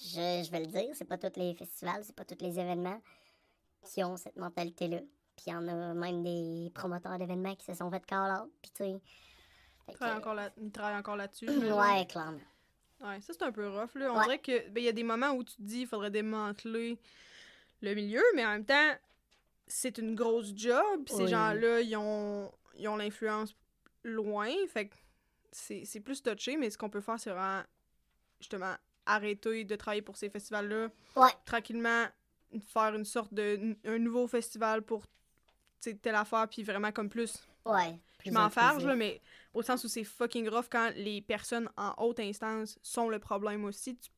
je, 0.00 0.44
je 0.44 0.50
vais 0.50 0.60
le 0.60 0.66
dire, 0.66 0.90
c'est 0.94 1.04
pas 1.04 1.18
tous 1.18 1.32
les 1.38 1.54
festivals, 1.54 2.04
c'est 2.04 2.14
pas 2.14 2.24
tous 2.24 2.40
les 2.40 2.58
événements 2.58 3.00
qui 3.82 4.04
ont 4.04 4.16
cette 4.16 4.36
mentalité-là. 4.36 4.98
Puis 5.36 5.46
il 5.48 5.52
y 5.52 5.56
en 5.56 5.66
a 5.68 5.94
même 5.94 6.22
des 6.22 6.70
promoteurs 6.74 7.18
d'événements 7.18 7.56
qui 7.56 7.64
se 7.66 7.74
sont 7.74 7.90
fait 7.90 8.04
call 8.06 8.30
out. 8.40 8.50
Puis 8.62 8.70
tu 8.72 8.84
sais. 8.84 9.00
fait 9.86 9.92
Il 9.92 9.94
travaille 9.94 10.14
que- 10.14 10.20
encore, 10.20 10.34
là, 10.34 10.50
là-dessus. 11.16 11.46
Ouais, 11.72 12.06
clairement. 12.06 12.38
Ouais, 13.00 13.20
ça 13.20 13.32
c'est 13.32 13.42
un 13.42 13.52
peu 13.52 13.68
rough. 13.68 13.94
Là. 13.94 14.12
On 14.12 14.18
Ouais. 14.18 14.24
dirait 14.24 14.38
que 14.38 14.68
ben, 14.68 14.80
il 14.80 14.84
y 14.84 14.88
a 14.88 14.92
des 14.92 15.02
moments 15.04 15.30
où 15.30 15.42
tu 15.44 15.54
te 15.56 15.62
dis 15.62 15.80
il 15.82 15.86
faudrait 15.86 16.10
démanteler 16.10 16.98
le 17.82 17.94
milieu, 17.94 18.22
mais 18.34 18.44
en 18.44 18.50
même 18.50 18.64
temps, 18.66 18.94
c'est 19.66 19.96
une 19.98 20.14
grosse 20.14 20.52
job. 20.54 21.04
puis 21.06 21.14
Ces 21.14 21.28
gens-là, 21.28 21.80
ils 21.80 21.96
ont, 21.96 22.52
ils 22.76 22.88
ont 22.88 22.96
l'influence 22.96 23.54
loin. 24.04 24.50
Fait 24.68 24.88
que 24.88 24.94
c'est 25.50 25.84
c'est 25.84 26.00
plus 26.00 26.22
touché, 26.22 26.56
mais 26.56 26.68
ce 26.70 26.76
qu'on 26.78 26.90
peut 26.90 27.00
faire, 27.00 27.18
c'est 27.18 27.30
vraiment 27.30 27.62
justement 28.38 28.74
arrêter 29.06 29.64
de 29.64 29.76
travailler 29.76 30.02
pour 30.02 30.16
ces 30.16 30.28
festivals-là. 30.28 30.88
Ouais. 31.16 31.30
Tranquillement, 31.46 32.06
faire 32.72 32.94
une 32.94 33.04
sorte 33.04 33.32
de 33.32 33.76
un 33.84 33.98
nouveau 33.98 34.26
festival 34.26 34.82
pour 34.82 35.04
telle 35.80 36.14
affaire, 36.14 36.46
puis 36.48 36.62
vraiment 36.62 36.92
comme 36.92 37.08
plus 37.08 37.42
Ouais. 37.64 37.98
je 38.24 38.30
m'en 38.30 38.50
farge, 38.50 38.84
là, 38.84 38.94
mais 38.94 39.20
au 39.54 39.62
sens 39.62 39.84
où 39.84 39.88
c'est 39.88 40.04
fucking 40.04 40.48
rough 40.48 40.66
quand 40.70 40.92
les 40.96 41.20
personnes 41.22 41.68
en 41.76 41.94
haute 41.98 42.20
instance 42.20 42.78
sont 42.82 43.08
le 43.08 43.18
problème 43.18 43.64
aussi. 43.64 43.96
Tu, 43.96 44.10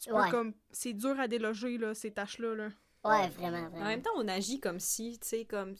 tu 0.00 0.10
peux 0.10 0.16
Ouais. 0.16 0.30
comme. 0.30 0.54
C'est 0.70 0.92
dur 0.92 1.18
à 1.18 1.28
déloger, 1.28 1.78
là, 1.78 1.94
ces 1.94 2.12
tâches-là. 2.12 2.54
Là. 2.54 2.68
Ouais, 3.04 3.28
vraiment, 3.30 3.58
En 3.58 3.70
vraiment. 3.70 3.84
même 3.86 4.02
temps, 4.02 4.10
on 4.16 4.28
agit 4.28 4.60
comme 4.60 4.80
si, 4.80 5.18
tu 5.20 5.28
sais, 5.28 5.44
comme. 5.44 5.74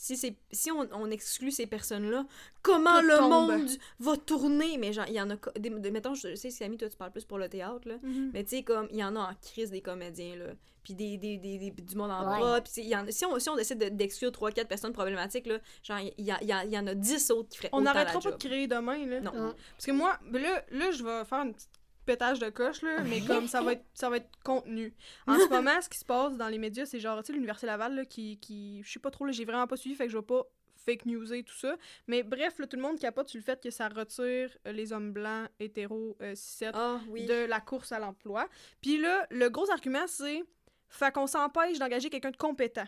Si, 0.00 0.16
c'est, 0.16 0.36
si 0.52 0.70
on, 0.70 0.88
on 0.92 1.10
exclut 1.10 1.50
ces 1.50 1.66
personnes-là, 1.66 2.24
comment 2.62 3.00
Tout 3.00 3.06
le 3.08 3.16
tombe. 3.16 3.30
monde 3.30 3.68
va 3.98 4.16
tourner? 4.16 4.78
Mais 4.78 4.92
genre, 4.92 5.06
il 5.08 5.14
y 5.14 5.20
en 5.20 5.28
a. 5.30 5.36
Des, 5.58 5.70
des- 5.70 5.90
mettons, 5.90 6.14
je 6.14 6.36
sais, 6.36 6.50
Samy, 6.50 6.76
toi, 6.78 6.88
tu 6.88 6.96
parles 6.96 7.10
plus 7.10 7.24
pour 7.24 7.36
le 7.38 7.48
théâtre, 7.48 7.86
là. 7.88 7.96
Mais 8.32 8.44
tu 8.44 8.50
sais, 8.56 8.62
comme, 8.62 8.86
il 8.92 8.98
y 8.98 9.04
en 9.04 9.16
a 9.16 9.20
en 9.20 9.34
crise 9.42 9.70
des 9.72 9.80
comédiens, 9.80 10.36
là. 10.36 10.46
Puis 10.84 10.94
des, 10.94 11.18
des, 11.18 11.36
des, 11.36 11.58
des- 11.58 11.70
du 11.72 11.96
monde 11.96 12.12
en 12.12 12.40
Ouais. 12.54 12.60
Puis 12.62 12.82
y 12.84 12.94
a- 12.94 13.04
si, 13.10 13.26
on, 13.26 13.38
si 13.40 13.48
on 13.50 13.56
décide 13.56 13.78
de- 13.78 13.88
d'exclure 13.88 14.30
3-4 14.30 14.66
personnes 14.68 14.92
problématiques, 14.92 15.46
là, 15.48 15.58
genre, 15.82 15.98
il 15.98 16.24
y, 16.24 16.30
a- 16.30 16.38
il 16.40 16.46
y, 16.48 16.52
a- 16.52 16.64
il 16.64 16.70
y 16.72 16.78
en 16.78 16.86
a 16.86 16.94
10 16.94 17.30
autres 17.32 17.48
qui 17.48 17.58
feraient 17.58 17.68
On 17.72 17.80
n'arrêtera 17.80 18.14
pas 18.14 18.18
de 18.20 18.22
job. 18.22 18.38
créer 18.38 18.68
demain, 18.68 19.04
là. 19.04 19.20
Non. 19.20 19.32
Parce 19.72 19.84
que 19.84 19.90
moi, 19.92 20.16
là, 20.32 20.64
là, 20.70 20.90
je 20.92 21.02
vais 21.02 21.24
faire 21.24 21.42
une 21.42 21.54
petite 21.54 21.68
pétage 22.08 22.38
de 22.38 22.48
coche, 22.48 22.80
là, 22.82 23.02
mais 23.04 23.20
comme 23.20 23.46
ça 23.48 23.60
va 23.60 23.74
être, 23.74 23.84
ça 23.92 24.08
va 24.08 24.16
être 24.16 24.30
contenu. 24.42 24.94
En 25.26 25.38
ce 25.38 25.48
moment, 25.50 25.78
ce 25.82 25.88
qui 25.90 25.98
se 25.98 26.06
passe 26.06 26.36
dans 26.38 26.48
les 26.48 26.56
médias, 26.58 26.86
c'est 26.86 27.00
genre, 27.00 27.20
tu 27.22 27.26
sais, 27.26 27.32
l'Université 27.34 27.66
Laval, 27.66 27.94
là, 27.94 28.04
qui, 28.06 28.38
qui 28.38 28.82
je 28.82 28.90
sais 28.92 28.98
pas 28.98 29.10
trop, 29.10 29.26
là, 29.26 29.32
j'ai 29.32 29.44
vraiment 29.44 29.66
pas 29.66 29.76
suivi, 29.76 29.94
fait 29.94 30.06
que 30.06 30.12
je 30.12 30.16
vais 30.16 30.24
pas 30.24 30.42
fake 30.86 31.04
newser 31.04 31.42
tout 31.42 31.54
ça. 31.56 31.76
Mais 32.06 32.22
bref, 32.22 32.58
là, 32.58 32.66
tout 32.66 32.76
le 32.76 32.82
monde 32.82 32.98
capote 32.98 33.28
sur 33.28 33.36
le 33.38 33.44
fait 33.44 33.62
que 33.62 33.70
ça 33.70 33.88
retire 33.88 34.56
euh, 34.66 34.72
les 34.72 34.92
hommes 34.94 35.12
blancs, 35.12 35.48
hétéros, 35.60 36.16
euh, 36.22 36.32
cis 36.34 36.64
Ah, 36.72 36.98
oui. 37.08 37.26
de 37.26 37.44
la 37.44 37.60
course 37.60 37.92
à 37.92 37.98
l'emploi. 37.98 38.48
Puis 38.80 38.96
là, 38.98 39.26
le 39.30 39.50
gros 39.50 39.70
argument, 39.70 40.06
c'est 40.06 40.42
fait 40.88 41.12
qu'on 41.12 41.26
s'empêche 41.26 41.78
d'engager 41.78 42.08
quelqu'un 42.08 42.30
de 42.30 42.38
compétent. 42.38 42.86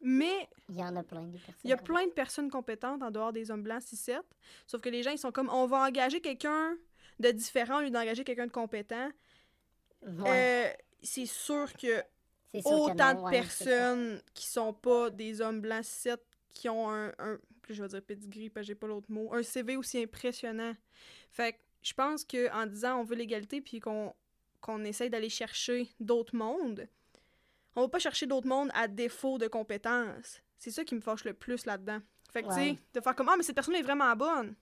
Mais 0.00 0.48
Il 0.70 0.76
y 0.76 0.82
en 0.82 0.96
a 0.96 1.02
plein 1.02 1.22
de 1.22 1.32
personnes. 1.36 1.54
il 1.64 1.70
y 1.70 1.72
a 1.74 1.76
plein 1.76 2.06
de 2.06 2.12
personnes 2.12 2.50
compétentes 2.50 3.02
en 3.02 3.10
dehors 3.10 3.32
des 3.32 3.50
hommes 3.50 3.62
blancs 3.62 3.82
6-7. 3.82 4.20
Sauf 4.66 4.80
que 4.80 4.88
les 4.88 5.02
gens, 5.02 5.10
ils 5.10 5.18
sont 5.18 5.32
comme, 5.32 5.50
on 5.50 5.66
va 5.66 5.78
engager 5.86 6.20
quelqu'un 6.20 6.76
de 7.20 7.30
différent 7.30 7.78
au 7.78 7.82
lieu 7.82 7.90
d'engager 7.90 8.24
quelqu'un 8.24 8.46
de 8.46 8.52
compétent. 8.52 9.10
Ouais, 10.02 10.74
Euh, 10.74 10.82
c'est 11.02 11.26
sûr 11.26 11.72
que 11.74 12.02
autant 12.64 13.14
de 13.14 13.20
ouais, 13.20 13.30
personnes 13.30 14.20
qui 14.34 14.46
sont 14.46 14.72
pas 14.72 15.10
des 15.10 15.40
hommes 15.40 15.60
blancs 15.60 15.84
6-7 15.84 16.18
qui 16.52 16.68
ont 16.68 16.90
un, 16.90 17.12
un 17.18 17.38
plus 17.62 17.74
je 17.74 17.82
vais 17.82 17.88
dire 17.88 18.02
pedigree 18.02 18.50
parce 18.50 18.64
que 18.64 18.68
j'ai 18.68 18.74
pas 18.74 18.86
l'autre 18.86 19.10
mot, 19.10 19.32
un 19.34 19.42
CV 19.42 19.76
aussi 19.76 20.02
impressionnant. 20.02 20.74
Fait 21.30 21.54
que 21.54 21.58
je 21.82 21.92
pense 21.94 22.24
que 22.24 22.52
en 22.52 22.66
disant 22.66 23.00
on 23.00 23.04
veut 23.04 23.16
l'égalité 23.16 23.60
puis 23.60 23.80
qu'on 23.80 24.14
qu'on 24.60 24.84
essaye 24.84 25.10
d'aller 25.10 25.28
chercher 25.28 25.88
d'autres 26.00 26.34
mondes, 26.36 26.88
on 27.76 27.82
va 27.82 27.88
pas 27.88 27.98
chercher 27.98 28.26
d'autres 28.26 28.46
mondes 28.48 28.70
à 28.74 28.88
défaut 28.88 29.36
de 29.38 29.46
compétences. 29.46 30.40
C'est 30.58 30.70
ça 30.70 30.84
qui 30.84 30.94
me 30.94 31.00
fâche 31.00 31.24
le 31.24 31.34
plus 31.34 31.66
là-dedans. 31.66 32.00
Fait 32.32 32.42
que, 32.42 32.48
tu 32.48 32.54
sais, 32.54 32.78
de 32.94 33.00
faire 33.00 33.14
comme, 33.14 33.28
ah, 33.28 33.34
mais 33.36 33.42
cette 33.42 33.54
personne 33.54 33.74
est 33.74 33.82
vraiment 33.82 34.14
bonne. 34.16 34.54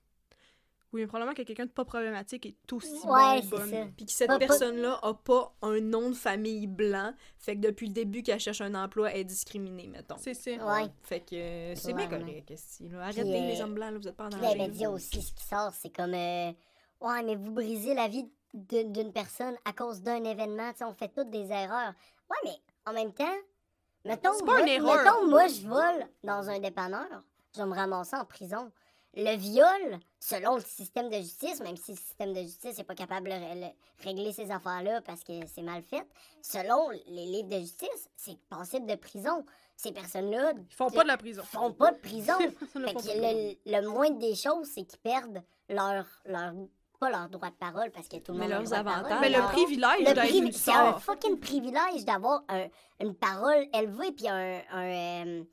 Oui, 0.93 1.01
mais 1.01 1.07
probablement 1.07 1.35
que 1.35 1.43
quelqu'un 1.43 1.65
de 1.65 1.71
pas 1.71 1.85
problématique 1.87 2.45
est 2.45 2.73
aussi 2.73 2.91
Ouais, 3.07 3.41
bon, 3.41 3.41
c'est 3.43 3.49
bonne. 3.49 3.71
ça. 3.71 3.87
Puis 3.97 4.05
que 4.07 4.13
cette 4.13 4.39
personne-là 4.39 4.99
a 5.03 5.15
pas 5.15 5.55
un 5.63 5.81
nom 5.81 6.11
de 6.11 6.15
famille 6.15 6.67
blanc, 6.67 7.15
fait 7.39 7.57
que 7.57 7.61
depuis 7.61 7.87
le 7.87 7.95
début 7.95 8.23
qu'elle 8.23 8.39
cherche 8.41 8.61
un 8.61 8.75
emploi, 8.75 9.11
elle 9.11 9.21
est 9.21 9.25
discriminée, 9.25 9.87
mettons. 9.89 10.17
C'est 10.19 10.35
ça. 10.35 10.51
Ouais. 10.51 10.89
Fait 11.03 11.21
que 11.21 11.35
euh, 11.35 11.75
c'est 11.77 11.95
bien 11.95 12.09
correct. 12.09 12.25
Arrêtez 12.25 12.57
Puis, 12.79 12.91
euh, 12.93 13.25
les 13.25 13.61
hommes 13.63 13.73
blancs, 13.75 13.91
là, 13.93 13.99
vous 13.99 14.09
êtes 14.09 14.17
pas 14.17 14.27
en 14.27 14.29
Puis 14.29 14.41
danger. 14.41 14.55
les 14.59 14.69
médias 14.69 14.91
aussi, 14.91 15.23
ce 15.23 15.33
qui 15.33 15.45
sort, 15.45 15.73
c'est 15.73 15.89
comme. 15.97 16.13
euh, 16.13 16.53
ouais, 17.01 17.23
mais 17.25 17.37
vous 17.37 17.53
brisez 17.53 17.95
la 17.95 18.09
vie 18.09 18.29
d'une 18.53 19.13
personne 19.15 19.55
à 19.65 19.73
cause 19.73 20.03
d'un 20.03 20.23
événement. 20.25 20.73
On 20.83 20.93
fait 20.93 21.09
toutes 21.09 21.31
des 21.31 21.51
erreurs. 21.51 21.95
Ouais, 22.29 22.37
mais 22.45 22.53
en 22.85 22.93
même 22.93 23.15
temps, 23.15 23.25
mettons, 24.05 24.33
C'est 24.39 24.45
pas 24.45 24.61
une 24.61 24.83
moi, 24.83 24.93
erreur. 24.95 25.05
mettons, 25.05 25.31
moi, 25.31 25.47
je 25.49 25.67
vole 25.67 26.07
dans 26.23 26.51
un 26.51 26.59
dépanneur. 26.59 27.07
Je 27.57 27.63
vais 27.63 27.67
me 27.67 27.75
ramasser 27.75 28.15
en 28.17 28.27
prison. 28.27 28.71
Le 29.15 29.37
viol, 29.37 29.99
selon 30.19 30.55
le 30.57 30.63
système 30.63 31.11
de 31.11 31.17
justice, 31.17 31.61
même 31.61 31.77
si 31.77 31.91
le 31.93 31.97
système 31.99 32.33
de 32.33 32.41
justice 32.41 32.79
n'est 32.79 32.85
pas 32.85 32.95
capable 32.95 33.29
de 33.29 33.35
ré- 33.35 33.55
le- 33.61 34.05
régler 34.05 34.33
ces 34.33 34.51
affaires-là 34.51 35.03
parce 35.03 35.23
que 35.23 35.33
c'est 35.47 35.61
mal 35.63 35.83
fait, 35.83 36.07
selon 36.41 36.89
les 37.09 37.27
livres 37.27 37.49
de 37.51 37.59
justice, 37.59 38.09
c'est 38.17 38.39
passible 38.49 38.87
de 38.87 38.95
prison. 38.95 39.45
Ces 39.77 39.93
personnes-là 39.93 40.53
Ils 40.57 40.75
font 40.75 40.89
pas 40.91 41.03
de 41.03 41.09
la 41.09 41.17
prison. 41.19 41.43
font 41.43 41.73
pas 41.73 41.91
de 41.91 41.99
prison. 41.99 42.33
Ils 42.41 42.81
ne 42.81 42.87
Fait 42.87 42.93
font 42.95 43.01
que 43.01 43.07
pas 43.07 43.13
de 43.15 43.19
prison. 43.19 43.57
le, 43.67 43.81
le 43.81 43.89
moindre 43.89 44.19
des 44.19 44.35
choses, 44.35 44.69
c'est 44.75 44.85
qu'ils 44.85 44.99
perdent 45.01 45.43
leur, 45.69 46.07
leur. 46.25 46.53
Pas 47.01 47.11
leur 47.11 47.29
droit 47.29 47.51
de 47.51 47.57
parole, 47.57 47.91
parce 47.91 48.07
que 48.07 48.17
tout 48.19 48.31
le 48.33 48.39
Mais 48.39 48.45
monde 48.45 48.53
a 48.53 48.59
leurs 48.61 48.63
droit 48.65 48.79
de 48.79 48.85
parole, 48.85 48.99
avantages. 49.01 49.21
Mais 49.23 49.29
le 49.31 49.39
leur- 49.39 49.51
privilège 49.51 49.99
le 49.99 50.05
d'être 50.05 50.19
privi- 50.21 50.39
une 50.47 50.53
C'est 50.53 50.71
un 50.71 50.93
fucking 51.01 51.41
privilège 51.41 52.05
d'avoir 52.05 52.45
un- 52.49 52.69
une 53.01 53.15
parole 53.17 53.67
élevée, 53.75 54.13
puis 54.13 54.29
un. 54.29 54.61
un, 54.71 54.85
euh, 55.27 55.45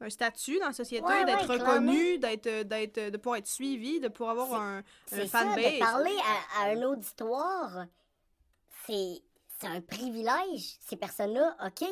un 0.00 0.10
statut 0.10 0.58
dans 0.60 0.66
la 0.68 0.72
société, 0.72 1.04
Ouais, 1.04 1.24
d'être 1.24 1.48
ouais, 1.48 1.56
reconnu, 1.56 2.18
d'être, 2.18 2.46
euh, 2.46 2.64
d'être, 2.64 3.10
de 3.10 3.16
pouvoir 3.16 3.36
être 3.38 3.48
suivi, 3.48 3.98
de 4.00 4.08
pouvoir 4.08 4.38
avoir 4.38 4.60
un, 4.62 4.82
un 5.12 5.26
fanbase. 5.26 5.78
parler 5.80 6.16
à, 6.58 6.62
à 6.62 6.70
un 6.70 6.82
auditoire. 6.82 7.86
C'est. 8.86 9.22
C'est 9.60 9.66
un 9.66 9.80
privilège. 9.80 10.76
Ces 10.86 10.94
personnes-là, 10.96 11.56
OK. 11.66 11.84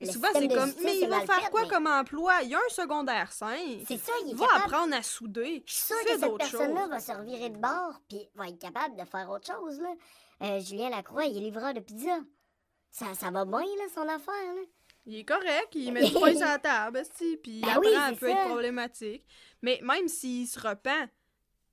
Le 0.00 0.06
souvent, 0.10 0.26
c'est 0.32 0.48
comme, 0.48 0.72
mais 0.82 0.98
il 0.98 1.08
va 1.08 1.20
faire 1.20 1.40
fait, 1.40 1.50
quoi 1.50 1.62
mais 1.62 1.68
comme 1.68 1.86
emploi? 1.86 2.42
Il 2.42 2.48
y 2.50 2.54
a 2.54 2.58
un 2.58 2.68
secondaire 2.68 3.30
5. 3.32 3.56
C'est 3.86 3.96
ça, 3.96 4.12
il 4.24 4.32
est 4.32 4.34
Va 4.34 4.46
capable. 4.46 4.64
apprendre 4.64 4.94
à 4.96 5.02
souder. 5.04 5.62
Je 5.66 5.72
suis 5.72 5.84
sûre 5.84 5.96
que 6.04 6.18
cette 6.18 6.36
personne-là 6.36 6.88
va 6.88 6.98
se 6.98 7.12
revirer 7.12 7.48
de 7.50 7.58
bord 7.58 7.94
puis 8.08 8.28
va 8.34 8.48
être 8.48 8.58
capable 8.58 8.96
de 8.96 9.04
faire 9.04 9.30
autre 9.30 9.46
chose. 9.46 9.80
Là. 9.80 9.94
Euh, 10.42 10.58
Julien 10.60 10.90
Lacroix, 10.90 11.24
il 11.26 11.36
est 11.36 11.40
livreur 11.40 11.72
de 11.74 11.80
pizza. 11.80 12.18
Ça, 12.90 13.14
ça 13.14 13.30
va 13.30 13.44
bien, 13.44 13.60
là, 13.60 13.84
son 13.94 14.02
affaire. 14.08 14.54
Là. 14.54 14.62
Il 15.06 15.16
est 15.18 15.24
correct, 15.24 15.68
il 15.74 15.92
met 15.92 16.04
du 16.04 16.12
pain 16.20 16.32
sur 16.32 16.40
la 16.46 16.58
table, 16.58 17.02
puis 17.42 17.60
Ben 17.60 17.68
après, 17.70 17.88
oui, 17.88 17.94
c'est 18.10 18.16
peut 18.18 18.26
ça. 18.28 18.32
être 18.42 18.48
problématique. 18.48 19.24
Mais 19.62 19.80
même 19.82 20.08
s'il 20.08 20.46
se 20.48 20.58
repent, 20.58 21.08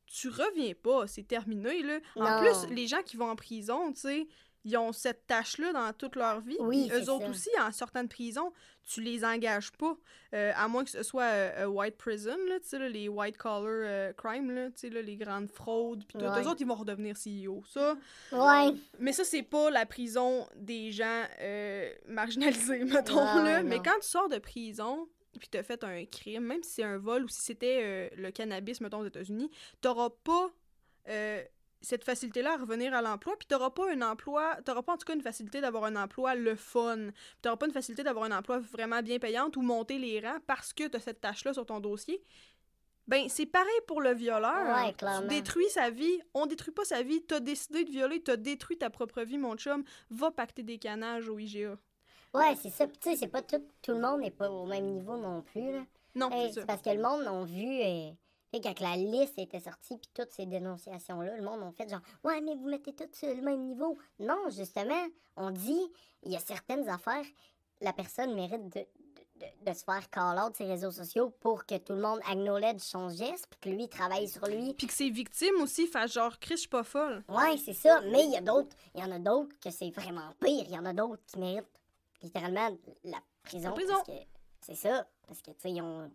tu 0.05 0.29
reviens 0.29 0.73
pas, 0.75 1.07
c'est 1.07 1.23
terminé, 1.27 1.81
là. 1.81 1.99
En 2.15 2.23
Non. 2.23 2.39
plus, 2.41 2.69
les 2.75 2.85
gens 2.87 3.01
qui 3.03 3.17
vont 3.17 3.29
en 3.29 3.35
prison, 3.35 3.91
tu 3.93 4.01
sais, 4.01 4.27
ils 4.65 4.77
ont 4.77 4.91
cette 4.93 5.27
tâche-là 5.27 5.73
dans 5.73 5.91
toute 5.93 6.15
leur 6.15 6.39
vie. 6.41 6.55
Oui, 6.59 6.89
eux 6.93 7.09
autres 7.09 7.25
ça. 7.25 7.29
aussi, 7.31 7.49
en 7.59 7.71
sortant 7.71 8.03
de 8.03 8.07
prison, 8.07 8.51
tu 8.85 9.01
les 9.01 9.23
engages 9.25 9.71
pas. 9.73 9.95
euh, 10.33 10.51
à 10.55 10.67
moins 10.67 10.83
que 10.83 10.89
ce 10.89 11.03
soit 11.03 11.23
euh, 11.23 11.65
un 11.65 11.67
white 11.67 11.97
prison, 11.97 12.35
là, 12.47 12.57
là, 12.79 12.89
les 12.89 13.07
white 13.07 13.37
collar 13.37 13.63
euh, 13.67 14.13
crime, 14.13 14.51
là, 14.51 14.69
là, 14.69 15.01
les 15.01 15.15
grandes 15.15 15.49
fraudes, 15.49 16.03
puis. 16.05 16.17
Ouais. 16.17 16.41
Eux 16.43 16.47
autres, 16.47 16.61
ils 16.61 16.67
vont 16.67 16.75
redevenir 16.75 17.15
CEO. 17.15 17.63
Ça, 17.67 17.95
Ouais. 18.31 18.73
mais 18.99 19.11
ça, 19.13 19.23
c'est 19.23 19.43
pas 19.43 19.69
la 19.69 19.85
prison 19.85 20.47
des 20.55 20.91
gens 20.91 21.23
euh, 21.41 21.91
marginalisés, 22.07 22.83
mettons, 22.85 23.17
Ouais, 23.37 23.43
là. 23.43 23.63
Mais 23.63 23.77
quand 23.77 23.99
tu 24.01 24.07
sors 24.07 24.29
de 24.29 24.37
prison, 24.39 25.07
puis 25.39 25.47
t'as 25.49 25.63
fait 25.63 25.83
un 25.83 26.05
crime, 26.05 26.43
même 26.43 26.63
si 26.63 26.71
c'est 26.75 26.83
un 26.83 26.97
vol 26.97 27.23
ou 27.25 27.27
si 27.27 27.41
c'était 27.41 27.79
euh, 27.83 28.09
le 28.17 28.31
cannabis, 28.31 28.81
mettons, 28.81 28.99
aux 28.99 29.05
États-Unis, 29.05 29.49
t'auras 29.81 30.09
pas 30.23 30.49
euh, 31.09 31.43
cette 31.83 32.03
facilité-là 32.03 32.53
à 32.53 32.57
revenir 32.57 32.93
à 32.93 33.01
l'emploi, 33.01 33.35
puis 33.37 33.47
t'auras 33.47 33.69
pas 33.69 33.91
un 33.93 34.01
emploi, 34.01 34.55
t'auras 34.65 34.81
pas 34.81 34.93
en 34.93 34.97
tout 34.97 35.05
cas 35.05 35.13
une 35.13 35.21
facilité 35.21 35.61
d'avoir 35.61 35.83
un 35.83 35.95
emploi 35.95 36.33
le 36.33 36.55
fun, 36.55 36.97
puis 37.11 37.13
t'auras 37.43 37.57
pas 37.57 37.65
une 37.67 37.73
facilité 37.73 38.01
d'avoir 38.03 38.25
un 38.25 38.35
emploi 38.35 38.57
vraiment 38.59 39.01
bien 39.01 39.19
payante 39.19 39.55
ou 39.57 39.61
monter 39.61 39.99
les 39.99 40.19
rangs 40.19 40.39
parce 40.47 40.73
que 40.73 40.87
t'as 40.87 40.99
cette 40.99 41.21
tâche-là 41.21 41.53
sur 41.53 41.65
ton 41.65 41.79
dossier. 41.79 42.23
Ben, 43.05 43.27
c'est 43.27 43.45
pareil 43.45 43.69
pour 43.85 43.99
le 43.99 44.13
violeur. 44.13 44.77
Ouais, 44.85 44.93
clairement. 44.93 45.27
Tu 45.27 45.35
détruis 45.35 45.69
sa 45.69 45.89
vie. 45.89 46.21
On 46.33 46.45
détruit 46.45 46.73
pas 46.73 46.85
sa 46.85 47.03
vie. 47.03 47.21
T'as 47.21 47.41
décidé 47.41 47.83
de 47.83 47.89
violer. 47.91 48.23
T'as 48.23 48.37
détruit 48.37 48.77
ta 48.77 48.89
propre 48.89 49.23
vie, 49.23 49.37
mon 49.37 49.57
chum. 49.57 49.83
Va 50.09 50.31
pacter 50.31 50.63
des 50.63 50.77
canages 50.79 51.27
au 51.27 51.37
IGA. 51.37 51.77
Ouais, 52.33 52.55
c'est 52.55 52.69
ça. 52.69 52.87
Tu 52.87 52.93
sais, 53.01 53.15
c'est 53.17 53.27
pas 53.27 53.41
tout, 53.41 53.61
tout 53.81 53.91
le 53.91 53.99
monde 53.99 54.21
n'est 54.21 54.31
pas 54.31 54.49
au 54.49 54.65
même 54.65 54.85
niveau 54.85 55.17
non 55.17 55.41
plus. 55.41 55.73
Là. 55.73 55.83
Non, 56.15 56.31
Hey, 56.31 56.53
c'est 56.53 56.65
parce 56.65 56.81
que 56.81 56.91
le 56.91 57.01
monde 57.01 57.27
a 57.27 57.43
vu. 57.43 57.81
euh, 57.81 58.11
sais, 58.53 58.61
quand 58.61 58.79
la 58.79 58.95
liste 58.97 59.37
était 59.37 59.59
sortie, 59.59 59.97
puis 59.97 60.09
toutes 60.13 60.31
ces 60.31 60.45
dénonciations-là, 60.45 61.35
le 61.37 61.43
monde 61.43 61.63
a 61.63 61.71
fait 61.71 61.89
genre, 61.89 62.01
ouais, 62.23 62.41
mais 62.41 62.55
vous 62.55 62.67
mettez 62.69 62.93
tous 62.93 63.07
sur 63.13 63.29
le 63.33 63.41
même 63.41 63.61
niveau. 63.65 63.97
Non, 64.19 64.49
justement, 64.49 65.05
on 65.35 65.51
dit, 65.51 65.91
il 66.23 66.31
y 66.31 66.35
a 66.35 66.39
certaines 66.39 66.87
affaires, 66.89 67.25
la 67.81 67.93
personne 67.93 68.33
mérite 68.35 68.69
de, 68.69 68.79
de, 68.79 68.85
de- 69.65 69.71
de 69.71 69.73
se 69.75 69.83
faire 69.83 70.09
call-out 70.09 70.55
sur 70.55 70.65
les 70.65 70.71
réseaux 70.71 70.91
sociaux 70.91 71.29
pour 71.41 71.65
que 71.65 71.77
tout 71.77 71.93
le 71.93 72.01
monde 72.01 72.19
acknowledge 72.29 72.79
son 72.79 73.09
geste, 73.09 73.47
puis 73.49 73.59
que 73.59 73.69
lui 73.69 73.83
il 73.83 73.89
travaille 73.89 74.27
sur 74.29 74.45
lui. 74.47 74.73
Puis 74.73 74.87
que 74.87 74.93
ses 74.93 75.09
victimes 75.09 75.59
aussi 75.61 75.87
fassent 75.87 76.13
genre, 76.13 76.39
Chris, 76.39 76.55
je 76.55 76.61
suis 76.61 76.69
pas 76.69 76.83
folle. 76.83 77.23
Ouais, 77.27 77.57
c'est 77.57 77.73
ça, 77.73 77.99
mais 78.01 78.23
il 78.25 78.31
y 78.31 78.37
a 78.37 78.41
d'autres, 78.41 78.75
il 78.95 79.01
y 79.01 79.03
en 79.03 79.11
a 79.11 79.19
d'autres 79.19 79.57
que 79.59 79.69
c'est 79.71 79.89
vraiment 79.89 80.31
pire. 80.39 80.63
Il 80.67 80.71
y 80.73 80.77
en 80.77 80.85
a 80.85 80.93
d'autres 80.93 81.23
qui 81.25 81.39
méritent 81.39 81.65
littéralement 82.21 82.69
la 83.03 83.17
prison. 83.43 83.69
La 83.69 83.75
prison. 83.75 83.95
C'est 84.61 84.75
ça, 84.75 85.05
parce 85.27 85.41
que, 85.41 85.51
tu 85.51 85.59
sais, 85.59 85.71
ils 85.71 85.81
ont, 85.81 86.09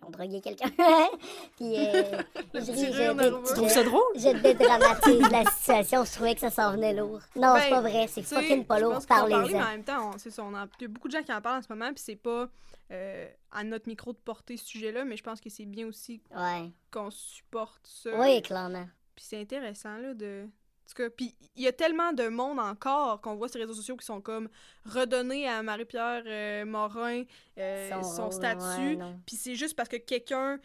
ils 0.00 0.04
ont 0.06 0.10
drogué 0.10 0.40
quelqu'un. 0.40 0.70
Puis, 1.56 1.76
euh, 1.76 2.22
je, 2.54 2.60
je- 2.60 2.92
je- 2.92 3.48
Tu 3.48 3.54
trouves 3.54 3.68
ça 3.68 3.82
drôle? 3.84 4.02
je 4.16 4.30
dédramatise 4.42 5.30
la 5.30 5.44
situation, 5.50 6.04
je 6.04 6.12
trouvais 6.12 6.34
que 6.34 6.40
ça 6.40 6.50
s'en 6.50 6.72
venait 6.72 6.92
lourd. 6.94 7.20
Non, 7.36 7.54
c'est 7.56 7.70
Ben, 7.70 7.70
pas 7.70 7.80
vrai, 7.80 8.06
c'est 8.08 8.22
fucking 8.22 8.64
pas 8.64 8.80
lourd, 8.80 8.94
pense 8.94 9.06
qu'il 9.06 9.14
faut 9.16 9.22
en 9.22 9.28
parler, 9.28 9.34
mais 9.34 9.52
parlez-en. 9.52 9.66
en 9.66 9.70
même 9.70 9.84
temps, 9.84 10.10
on- 10.14 10.18
c'est 10.18 10.30
ça. 10.30 10.42
on 10.44 10.54
en- 10.54 10.66
y 10.80 10.84
a 10.84 10.88
beaucoup 10.88 11.08
de 11.08 11.12
gens 11.12 11.22
qui 11.22 11.32
en 11.32 11.40
parlent 11.40 11.58
en 11.58 11.62
ce 11.62 11.72
moment, 11.72 11.88
puis 11.92 12.02
c'est 12.04 12.16
pas 12.16 12.48
euh, 12.90 13.26
à 13.50 13.64
notre 13.64 13.88
micro 13.88 14.12
de 14.12 14.18
porter 14.18 14.56
ce 14.58 14.66
sujet-là, 14.66 15.04
mais 15.04 15.16
je 15.16 15.22
pense 15.22 15.40
que 15.40 15.48
c'est 15.48 15.64
bien 15.64 15.86
aussi 15.86 16.20
Ouais, 16.36 16.70
qu'on 16.92 17.10
supporte 17.10 17.80
ça. 17.86 18.10
oui, 18.18 18.42
clairement. 18.42 18.86
Puis 19.16 19.24
c'est 19.28 19.40
intéressant, 19.40 19.96
là, 19.96 20.12
de... 20.12 20.46
En 20.84 20.88
tout 20.88 21.02
cas, 21.02 21.08
puis 21.10 21.34
il 21.56 21.62
y 21.62 21.66
a 21.66 21.72
tellement 21.72 22.12
de 22.12 22.28
monde 22.28 22.58
encore 22.60 23.20
qu'on 23.22 23.36
voit 23.36 23.48
sur 23.48 23.58
les 23.58 23.64
réseaux 23.64 23.76
sociaux 23.76 23.96
qui 23.96 24.04
sont 24.04 24.20
comme 24.20 24.48
redonnés 24.84 25.48
à 25.48 25.62
Marie-Pierre 25.62 26.22
euh, 26.26 26.64
Morin 26.66 27.22
euh, 27.58 28.02
Son 28.02 28.30
statut. 28.30 28.96
ouais, 28.96 28.98
puis 29.26 29.36
c'est 29.36 29.54
juste 29.54 29.74
parce 29.76 29.88
que 29.88 29.96
quelqu'un, 29.96 30.58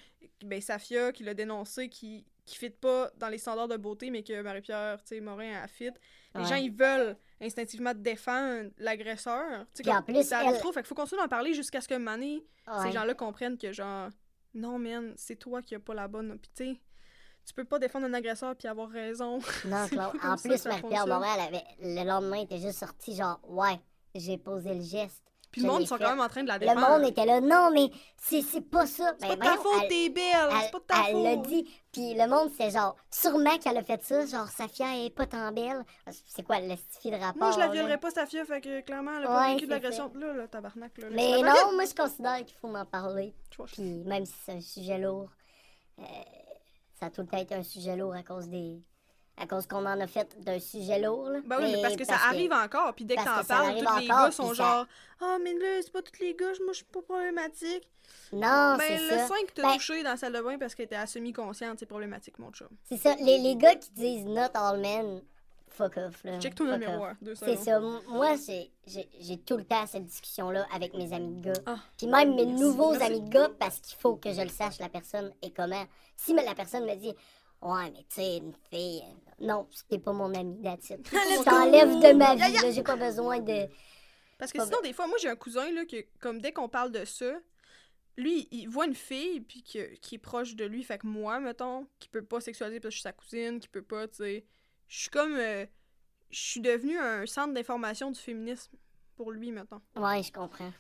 ben 0.44 0.60
Safia, 0.62 1.12
qui 1.14 1.24
l'a 1.24 1.34
dénoncé, 1.34 1.90
qui 1.90 2.26
qui 2.46 2.58
fit 2.58 2.72
pas 2.72 3.12
dans 3.18 3.30
les 3.30 3.38
standards 3.38 3.68
de 3.68 3.78
beauté, 3.78 4.10
mais 4.10 4.24
que 4.24 4.42
Marie-Pierre, 4.42 4.98
tu 5.04 5.10
sais, 5.10 5.22
Morin 5.22 5.62
a 5.62 5.68
fit. 5.68 5.92
Les 6.34 6.42
Ouais. 6.42 6.48
gens, 6.48 6.56
ils 6.56 6.72
veulent 6.76 7.16
instinctivement 7.40 7.94
défendre 7.96 8.72
l'agresseur. 8.80 9.68
Tu 9.76 9.84
sais, 9.84 9.92
en 9.92 10.02
plus, 10.02 10.24
ça 10.28 10.42
elle- 10.44 10.58
trop, 10.58 10.72
fait 10.72 10.80
qu'il 10.80 10.88
faut 10.88 10.96
continuer 10.96 11.22
d'en 11.22 11.28
parler 11.28 11.54
jusqu'à 11.54 11.80
ce 11.80 11.88
que 11.88 11.94
Mané, 11.94 12.44
ces 12.84 12.92
gens-là 12.92 13.14
comprennent 13.14 13.56
que 13.58 13.72
genre, 13.72 14.10
non, 14.56 14.80
man, 14.80 15.14
c'est 15.16 15.36
toi 15.36 15.62
qui 15.62 15.76
as 15.76 15.80
pas 15.80 15.94
la 15.94 16.08
bonne. 16.08 16.40
Puis 16.40 16.50
tu 16.56 16.64
sais, 16.74 16.80
tu 17.50 17.54
peux 17.56 17.66
pas 17.66 17.80
défendre 17.80 18.06
un 18.06 18.14
agresseur 18.14 18.56
puis 18.56 18.68
avoir 18.68 18.90
raison. 18.90 19.40
Non, 19.66 19.88
comme 19.90 20.20
En 20.24 20.38
ça 20.38 20.50
plus, 20.50 20.66
Marie-Pierre 20.66 21.06
elle 21.08 21.42
avait, 21.42 21.64
le 21.82 22.08
lendemain, 22.08 22.42
était 22.42 22.60
juste 22.60 22.80
sorti 22.80 23.16
genre, 23.16 23.40
ouais, 23.48 23.80
j'ai 24.16 24.38
posé 24.38 24.74
le 24.76 24.82
geste. 24.84 25.24
Puis 25.52 25.62
le 25.64 25.68
monde 25.68 25.88
sont 25.88 25.98
fait. 25.98 26.04
quand 26.04 26.12
même 26.12 26.20
en 26.20 26.28
train 26.30 26.44
de 26.44 26.48
la 26.48 26.60
Le 26.60 26.60
défendre. 26.60 27.00
monde 27.00 27.10
était 27.10 27.26
là, 27.26 27.42
non, 27.42 27.72
mais 27.74 27.90
c'est 28.22 28.44
c'est 28.44 28.62
pas 28.62 28.86
ça. 28.86 29.16
C'est 29.20 29.30
Ben, 29.30 29.36
pas 29.40 29.46
de 29.48 29.56
ta 29.56 29.58
faute, 29.58 29.72
elle- 29.82 29.88
t'es 29.90 30.10
belle! 30.10 30.24
C'est 30.52 30.66
Elle, 30.66 30.72
pas 30.72 30.78
de 30.80 30.84
ta 30.84 31.10
elle 31.10 31.24
l'a 31.24 31.32
faute! 31.38 31.48
dit. 31.48 31.70
Puis 31.92 32.14
le 32.14 32.28
monde, 32.28 32.52
c'est 32.56 32.70
genre, 32.70 32.96
sûrement 33.10 33.58
qu'elle 33.58 33.78
a 33.78 33.82
fait 33.82 34.04
ça. 34.04 34.28
Genre, 34.28 34.48
Safia 34.48 34.96
elle 34.96 35.06
est 35.08 35.10
pas 35.10 35.26
tant 35.26 35.52
belle. 35.52 35.84
C'est 36.28 36.44
quoi, 36.44 36.60
le 36.60 36.76
style 36.76 37.14
de 37.14 37.18
rapport? 37.18 37.42
Moi, 37.42 37.52
je 37.54 37.58
la 37.58 37.66
là? 37.66 37.72
violerais 37.74 37.98
pas, 37.98 38.12
sa 38.12 38.28
fille, 38.28 38.46
fait 38.46 38.62
que 38.62 38.82
clairement, 38.82 39.18
elle 39.18 39.24
a 39.24 39.28
pas 39.28 39.54
vécu 39.56 39.66
de 39.66 39.72
l'agression. 39.72 40.12
Là, 40.14 40.34
là, 40.34 40.48
tabarnak, 40.48 40.96
là. 41.00 41.08
Mais 41.14 41.42
non, 41.42 41.74
moi, 41.74 41.86
je 41.90 41.96
considère 41.96 42.46
qu'il 42.46 42.56
faut 42.58 42.68
m'en 42.68 42.86
parler. 42.86 43.34
Puis 43.74 44.04
même 44.06 44.28
si 44.28 44.34
c'est 44.46 44.52
un 44.52 44.62
sujet 44.62 45.00
lourd, 45.00 45.32
euh, 45.98 46.04
ça 47.00 47.06
a 47.08 47.10
tout 47.10 47.22
le 47.22 47.28
temps 47.28 47.38
été 47.38 47.56
un 47.56 47.64
sujet 47.64 47.96
lourd 47.96 48.14
à 48.14 48.24
cause 48.24 48.48
des. 48.50 48.82
À 49.42 49.48
cause 49.48 49.66
qu'on 49.68 49.86
en 49.86 50.00
a 50.02 50.06
fait 50.08 50.36
d'un 50.44 50.60
sujet 50.60 51.00
lourd. 51.00 51.30
Là. 51.30 51.40
Ben 51.46 51.60
oui, 51.62 51.72
mais 51.74 51.82
parce 51.82 51.96
que 51.96 52.04
ça 52.04 52.16
arrive 52.28 52.52
encore, 52.52 52.94
puis 52.94 53.06
dès 53.06 53.16
que 53.16 53.24
t'en 53.24 53.40
que 53.40 53.46
ça 53.46 53.56
parles, 53.56 53.70
tous 53.78 54.00
les 54.00 54.12
encore, 54.12 54.26
gars 54.26 54.32
sont 54.32 54.48
ça- 54.50 54.54
genre 54.56 54.86
«Ah, 55.22 55.38
mais 55.42 55.54
là, 55.54 55.80
c'est 55.82 55.94
pas 55.94 56.02
tous 56.02 56.20
les 56.20 56.36
gars, 56.36 56.48
moi, 56.66 56.74
je 56.74 56.78
suis 56.78 56.84
pas 56.86 57.02
problématique. 57.02 57.88
Non, 58.34 58.76
Ben, 58.78 58.80
c'est 58.86 58.98
le 58.98 59.10
ça. 59.18 59.28
5 59.28 59.54
t'a 59.54 59.62
Ben- 59.62 59.74
touché 59.76 60.04
dans 60.04 60.10
la 60.10 60.18
salle 60.18 60.34
de 60.34 60.42
bain 60.42 60.58
parce 60.58 60.76
qu'elle 60.76 60.88
était 60.88 60.96
à 60.98 61.06
semi-consciente, 61.08 61.80
c'est 61.80 61.86
problématique, 61.86 62.38
mon 62.38 62.52
chum. 62.52 62.68
C'est 62.84 62.98
ça. 62.98 63.16
Les, 63.16 63.38
les 63.38 63.56
gars 63.56 63.76
qui 63.76 63.92
disent 63.92 64.26
not 64.26 64.50
all 64.56 64.78
men, 64.82 65.22
fuck 65.80 65.98
off. 65.98 66.24
Là. 66.24 66.40
Check 66.40 66.56
ton 66.56 66.66
Fuck 66.66 66.74
numéro 66.80 67.04
off. 67.06 67.12
1, 67.22 67.26
deux 67.26 67.36
C'est 67.36 67.56
ça. 67.56 67.80
Moi, 67.80 68.36
j'ai- 68.86 69.38
tout 69.46 69.58
le 69.58 69.64
temps 69.64 69.86
cette 69.88 70.06
discussion-là 70.06 70.68
avec 70.74 70.94
mes 70.94 71.12
amis 71.14 71.36
de 71.42 71.46
gars. 71.46 71.62
Ah. 71.66 71.80
Puis 71.98 72.08
même 72.08 72.36
mes 72.36 72.46
Merci, 72.46 72.62
nouveaux 72.64 72.92
merci. 72.92 73.06
amis 73.08 73.22
de 73.22 73.30
gars, 73.30 73.50
parce 73.60 73.80
qu'il 73.80 73.98
faut 73.98 74.16
que 74.18 74.32
je 74.34 74.42
le 74.42 74.50
sache, 74.50 74.80
la 74.80 74.90
personne 74.90 75.34
est 75.42 75.52
comment. 75.52 75.86
Si 76.16 76.34
la 76.34 76.54
personne 76.56 76.86
me 76.86 76.96
dit 76.96 77.14
Ouais, 77.62 77.92
mais 77.92 78.00
tu 78.10 78.16
sais, 78.22 78.38
une 78.38 78.54
fille. 78.72 79.02
euh, 79.02 79.46
Non, 79.46 79.68
c'était 79.72 80.00
pas 80.00 80.14
mon 80.14 80.34
ami. 80.34 80.58
Let's 80.64 80.88
Je 80.90 81.44
t'enlève 81.44 81.90
de 82.00 82.14
ma 82.18 82.36
vie, 82.36 82.74
j'ai 82.74 82.84
pas 82.84 82.96
besoin 82.96 83.40
de. 83.40 83.68
Parce 84.38 84.54
que 84.54 84.64
sinon, 84.64 84.80
des 84.82 84.94
fois, 84.94 85.08
moi, 85.08 85.18
j'ai 85.22 85.28
un 85.30 85.36
cousin, 85.36 85.70
là, 85.72 85.84
que, 85.86 85.98
comme 86.22 86.40
dès 86.40 86.54
qu'on 86.54 86.70
parle 86.70 86.92
de 86.94 87.04
ça, 87.04 87.34
lui, 88.16 88.48
il 88.52 88.68
voit 88.68 88.86
une 88.86 88.96
fille, 88.96 89.42
puis 89.42 89.62
que, 89.64 89.94
qui 89.96 90.16
est 90.16 90.20
proche 90.20 90.56
de 90.56 90.64
lui, 90.66 90.84
fait 90.84 90.98
que 91.00 91.08
moi, 91.08 91.40
mettons, 91.42 91.86
qui 92.00 92.08
peut 92.08 92.24
pas 92.24 92.40
sexualiser 92.40 92.80
parce 92.80 92.92
que 92.92 92.96
je 92.96 93.00
suis 93.00 93.04
sa 93.04 93.12
cousine, 93.14 93.60
qui 93.60 93.68
peut 93.68 93.82
pas, 93.82 94.08
tu 94.08 94.16
sais. 94.24 94.46
Je 94.90 95.00
suis 95.02 95.10
comme. 95.10 95.36
euh, 95.36 95.66
je 96.30 96.40
suis 96.40 96.60
devenue 96.62 96.98
un 97.00 97.26
centre 97.26 97.54
d'information 97.54 98.12
du 98.12 98.20
féminisme 98.20 98.78
pour 99.16 99.32
lui, 99.32 99.52
mettons. 99.52 99.82
Ouais, 99.96 100.22
je 100.22 100.32
comprends. 100.32 100.72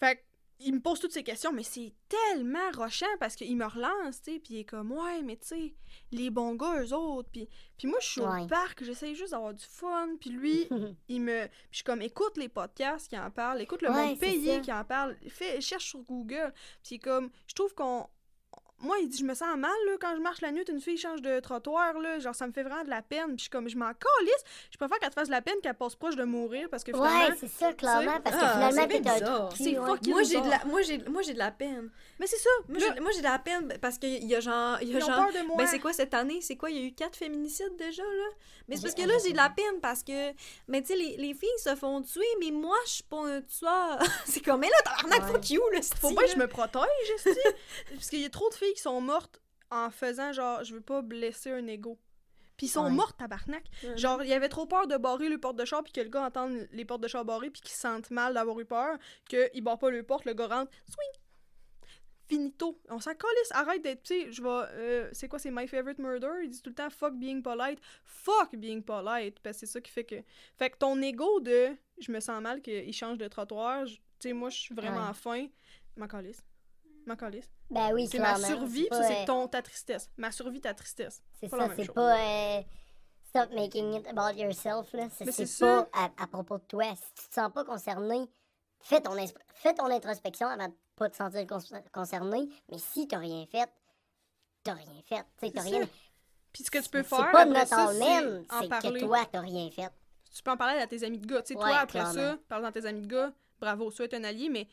Fait 0.00 0.24
il 0.64 0.74
me 0.74 0.80
pose 0.80 1.00
toutes 1.00 1.10
ces 1.12 1.24
questions, 1.24 1.50
mais 1.52 1.64
c'est 1.64 1.92
tellement 2.08 2.70
rochant 2.76 3.04
parce 3.18 3.34
qu'il 3.34 3.56
me 3.56 3.64
relance, 3.66 4.22
tu 4.22 4.34
sais, 4.34 4.38
puis 4.38 4.54
il 4.54 4.58
est 4.60 4.64
comme, 4.64 4.92
ouais, 4.92 5.20
mais 5.22 5.36
tu 5.36 5.48
sais, 5.48 5.74
les 6.12 6.30
bons 6.30 6.54
gars, 6.54 6.80
eux 6.84 6.92
autres, 6.94 7.28
puis, 7.32 7.48
puis 7.76 7.88
moi, 7.88 7.98
je 8.00 8.06
suis 8.06 8.20
Ouais. 8.20 8.44
au 8.44 8.46
parc, 8.46 8.84
j'essaye 8.84 9.16
juste 9.16 9.32
d'avoir 9.32 9.54
du 9.54 9.64
fun, 9.64 10.10
puis 10.20 10.30
lui, 10.30 10.68
il 11.08 11.20
me. 11.22 11.46
Puis 11.48 11.50
je 11.72 11.76
suis 11.78 11.84
comme, 11.84 12.00
écoute 12.00 12.36
les 12.36 12.48
podcasts 12.48 13.08
qui 13.08 13.18
en 13.18 13.32
parlent, 13.32 13.60
écoute 13.60 13.82
le 13.82 13.90
Ouais, 13.90 14.06
monde 14.10 14.18
payé 14.20 14.54
ça. 14.56 14.60
qui 14.60 14.72
en 14.72 14.84
parle, 14.84 15.16
fais, 15.30 15.60
cherche 15.60 15.86
sur 15.86 16.02
Google. 16.04 16.54
Puis 16.84 17.00
comme, 17.00 17.30
je 17.48 17.54
trouve 17.56 17.74
qu'on. 17.74 18.08
Moi, 18.82 18.96
il 19.00 19.08
dit, 19.08 19.18
je 19.18 19.24
me 19.24 19.34
sens 19.34 19.56
mal, 19.56 19.70
là, 19.86 19.92
quand 20.00 20.14
je 20.16 20.20
marche 20.20 20.40
la 20.40 20.50
nuit, 20.50 20.64
une 20.68 20.80
fille 20.80 20.98
change 20.98 21.22
de 21.22 21.38
trottoir, 21.40 21.98
là, 22.00 22.18
genre, 22.18 22.34
ça 22.34 22.46
me 22.46 22.52
fait 22.52 22.64
vraiment 22.64 22.82
de 22.82 22.90
la 22.90 23.00
peine. 23.00 23.26
Puis 23.28 23.36
je 23.38 23.42
suis 23.42 23.50
comme, 23.50 23.68
je 23.68 23.76
m'en 23.76 23.92
calisse, 23.92 24.44
je 24.70 24.76
préfère 24.76 24.98
qu'elle 24.98 25.10
te 25.10 25.14
fasse 25.14 25.28
de 25.28 25.32
la 25.32 25.40
peine 25.40 25.54
qu'elle 25.62 25.74
passe 25.74 25.94
proche 25.94 26.16
de 26.16 26.24
mourir, 26.24 26.68
parce 26.68 26.82
que 26.82 26.92
finalement. 26.92 27.28
Ouais, 27.28 27.34
c'est 27.38 27.48
ça, 27.48 27.72
clairement, 27.72 28.20
parce 28.20 28.36
que 28.36 28.42
Ah, 28.44 28.70
finalement, 28.70 28.88
t'es 28.88 29.76
un 29.76 30.10
Moi, 30.10 30.22
j'ai 30.24 30.40
de 30.40 30.50
la, 30.50 30.64
moi, 30.64 30.82
j'ai, 30.82 30.98
moi, 31.08 31.22
j'ai 31.22 31.32
de 31.34 31.38
la 31.38 31.50
peine. 31.50 31.90
Mais 32.22 32.28
c'est 32.28 32.38
ça, 32.38 32.50
Moi, 32.68 32.78
là, 32.78 32.94
j'ai, 33.12 33.18
de 33.18 33.24
la 33.24 33.40
peine 33.40 33.76
parce 33.82 33.98
qu'il 33.98 34.22
y 34.24 34.36
a 34.36 34.38
genre. 34.38 34.80
Y 34.80 34.94
a 34.94 34.98
ils 34.98 35.02
ont 35.02 35.06
genre 35.08 35.26
peur 35.28 35.42
de 35.42 35.44
moi. 35.44 35.56
ben, 35.56 35.66
c'est 35.66 35.80
quoi 35.80 35.92
cette 35.92 36.14
année? 36.14 36.40
C'est 36.40 36.54
quoi? 36.54 36.70
Il 36.70 36.76
y 36.76 36.80
a 36.80 36.86
eu 36.86 36.92
quatre 36.92 37.16
féminicides 37.16 37.74
déjà, 37.76 38.04
là? 38.04 38.28
Mais 38.68 38.76
c'est 38.76 38.82
parce 38.82 38.94
que 38.94 39.02
là, 39.02 39.12
j'ai 39.24 39.32
de 39.32 39.36
la 39.36 39.50
peine 39.50 39.80
parce 39.80 40.04
que. 40.04 40.30
Mais 40.68 40.82
tu 40.82 40.92
sais, 40.92 40.96
les, 40.96 41.16
les 41.16 41.34
filles 41.34 41.48
se 41.58 41.74
font 41.74 42.00
tuer, 42.00 42.22
mais 42.38 42.52
moi, 42.52 42.76
je 42.86 42.90
suis 42.92 43.02
pas 43.02 43.26
un 43.26 43.40
tueur. 43.42 43.98
c'est 44.24 44.40
comme, 44.40 44.60
mais 44.60 44.68
là, 44.68 44.76
tabarnak, 44.84 45.22
Ouais. 45.26 45.32
fuck 45.32 45.50
you, 45.50 45.62
là, 45.72 45.80
Faut 46.00 46.14
pas 46.14 46.22
que 46.22 46.30
je 46.30 46.36
me 46.36 46.46
protège. 46.46 46.84
Parce 47.92 48.08
qu'il 48.08 48.20
y 48.20 48.24
a 48.24 48.30
trop 48.30 48.48
de 48.50 48.54
filles 48.54 48.74
qui 48.74 48.82
sont 48.82 49.00
mortes 49.00 49.40
en 49.72 49.90
faisant 49.90 50.32
genre, 50.32 50.62
je 50.62 50.74
veux 50.74 50.80
pas 50.80 51.02
blesser 51.02 51.50
un 51.50 51.66
ego. 51.66 51.98
Puis 52.56 52.66
ils 52.68 52.70
sont 52.70 52.84
Ouais. 52.84 52.90
mortes, 52.90 53.16
tabarnak. 53.16 53.64
Genre, 53.96 54.22
il 54.22 54.28
y 54.28 54.32
avait 54.32 54.48
trop 54.48 54.66
peur 54.66 54.86
de 54.86 54.96
barrer 54.96 55.28
le 55.28 55.38
porte 55.38 55.56
de 55.56 55.64
char, 55.64 55.82
puis 55.82 55.92
que 55.92 56.00
le 56.00 56.08
gars 56.08 56.22
entende 56.22 56.68
les 56.70 56.84
portes 56.84 57.00
de 57.00 57.08
char 57.08 57.24
barrées, 57.24 57.50
puis 57.50 57.62
qu'il 57.62 57.72
se 57.72 57.80
sente 57.80 58.12
mal 58.12 58.34
d'avoir 58.34 58.60
eu 58.60 58.64
peur, 58.64 58.96
qu'il 59.28 59.64
barre 59.64 59.78
pas 59.80 59.90
le 59.90 60.04
porte, 60.04 60.24
le 60.24 60.34
gars 60.34 60.46
rentre, 60.46 60.70
swing! 60.86 61.21
Finito. 62.32 62.78
On 62.88 62.98
s'en 62.98 63.12
calisse. 63.14 63.50
Arrête 63.52 63.82
d'être, 63.82 64.02
tu 64.02 64.14
sais, 64.22 64.32
je 64.32 64.42
vais. 64.42 64.48
euh, 64.48 65.08
c'est 65.12 65.28
quoi, 65.28 65.38
c'est 65.38 65.50
My 65.50 65.66
Favorite 65.68 65.98
Murder? 65.98 66.30
Il 66.42 66.50
dit 66.50 66.62
tout 66.62 66.70
le 66.70 66.74
temps 66.74 66.90
fuck 66.90 67.14
being 67.14 67.42
polite. 67.42 67.78
Fuck 68.04 68.56
being 68.56 68.82
polite. 68.82 69.38
Parce 69.40 69.56
que 69.56 69.66
c'est 69.66 69.72
ça 69.72 69.80
qui 69.80 69.90
fait 69.90 70.04
que. 70.04 70.16
Fait 70.56 70.70
que 70.70 70.76
ton 70.78 71.00
ego 71.02 71.40
de 71.40 71.70
je 71.98 72.10
me 72.12 72.20
sens 72.20 72.40
mal 72.42 72.60
qu'il 72.62 72.92
change 72.92 73.18
de 73.18 73.28
trottoir, 73.28 73.84
tu 73.86 73.98
sais, 74.20 74.32
moi, 74.32 74.48
je 74.50 74.58
suis 74.58 74.74
vraiment 74.74 75.02
Ouais. 75.02 75.08
à 75.10 75.14
faim. 75.14 75.46
M'en 75.96 76.06
calisse. 76.08 76.42
M'en 77.06 77.16
calisse. 77.16 77.50
Ben 77.70 77.92
oui, 77.92 78.06
C'est 78.10 78.18
ma 78.18 78.36
survie, 78.36 78.86
puis 78.88 78.96
ça, 78.96 79.02
c'est 79.02 79.22
euh, 79.22 79.26
ton, 79.26 79.48
ta 79.48 79.60
tristesse. 79.62 80.10
Ma 80.16 80.30
survie, 80.30 80.60
ta 80.60 80.72
tristesse. 80.74 81.22
C'est 81.40 81.48
ça, 81.48 81.68
c'est 81.76 81.92
pas. 81.92 82.18
euh, 82.18 82.62
stop 83.28 83.50
making 83.54 83.94
it 83.94 84.06
about 84.06 84.38
yourself, 84.38 84.92
là. 84.92 85.08
C'est 85.10 85.24
Mais 85.26 85.32
c'est 85.32 85.46
c'est 85.46 85.64
pas 85.64 85.88
à, 85.92 86.10
à 86.16 86.26
propos 86.28 86.58
de 86.58 86.64
toi. 86.64 86.84
Si 86.94 87.22
tu 87.24 87.28
te 87.28 87.34
sens 87.34 87.52
pas 87.52 87.64
concerné, 87.64 88.26
fais 88.80 89.00
ton, 89.00 89.16
fais 89.54 89.74
ton 89.74 89.86
introspection 89.86 90.46
avant 90.48 90.68
de 90.68 90.74
pas 90.96 91.08
te 91.10 91.16
sentir 91.16 91.46
con- 91.46 91.58
concerné. 91.92 92.48
Mais 92.70 92.78
si 92.78 93.06
t'as 93.08 93.18
rien 93.18 93.44
fait, 93.50 93.68
t'as 94.62 94.74
rien 94.74 95.02
fait. 95.06 95.24
T'as 95.40 95.62
C'est 95.62 95.68
rien. 95.68 95.88
Puis 96.52 96.64
ce 96.64 96.70
que 96.70 96.78
tu 96.78 96.88
peux 96.90 97.02
C'est 97.02 97.08
faire, 97.08 97.30
pas 97.32 97.42
après 97.42 97.46
notre 97.46 97.66
ça, 97.68 97.88
c'est 97.92 97.98
même, 97.98 98.44
c'est 98.60 98.68
que 98.68 98.98
toi, 99.00 99.24
t'as 99.30 99.40
rien 99.40 99.70
fait. 99.70 99.88
tu 100.34 100.42
peux 100.42 100.50
en 100.50 100.56
parler 100.56 100.80
à 100.80 100.86
tes 100.86 101.02
amis 101.04 101.18
de 101.18 101.26
gars. 101.26 101.42
Tu 101.42 101.54
sais, 101.54 101.58
Ouais, 101.58 101.64
toi, 101.70 101.78
après 101.78 101.98
clairement. 102.00 102.12
ça, 102.12 102.38
parle 102.48 102.62
dans 102.62 102.72
tes 102.72 102.84
amis 102.86 103.00
de 103.02 103.06
gars, 103.06 103.32
bravo, 103.60 103.90
sois 103.90 104.06
un 104.14 104.24
allié, 104.24 104.48
mais 104.50 104.68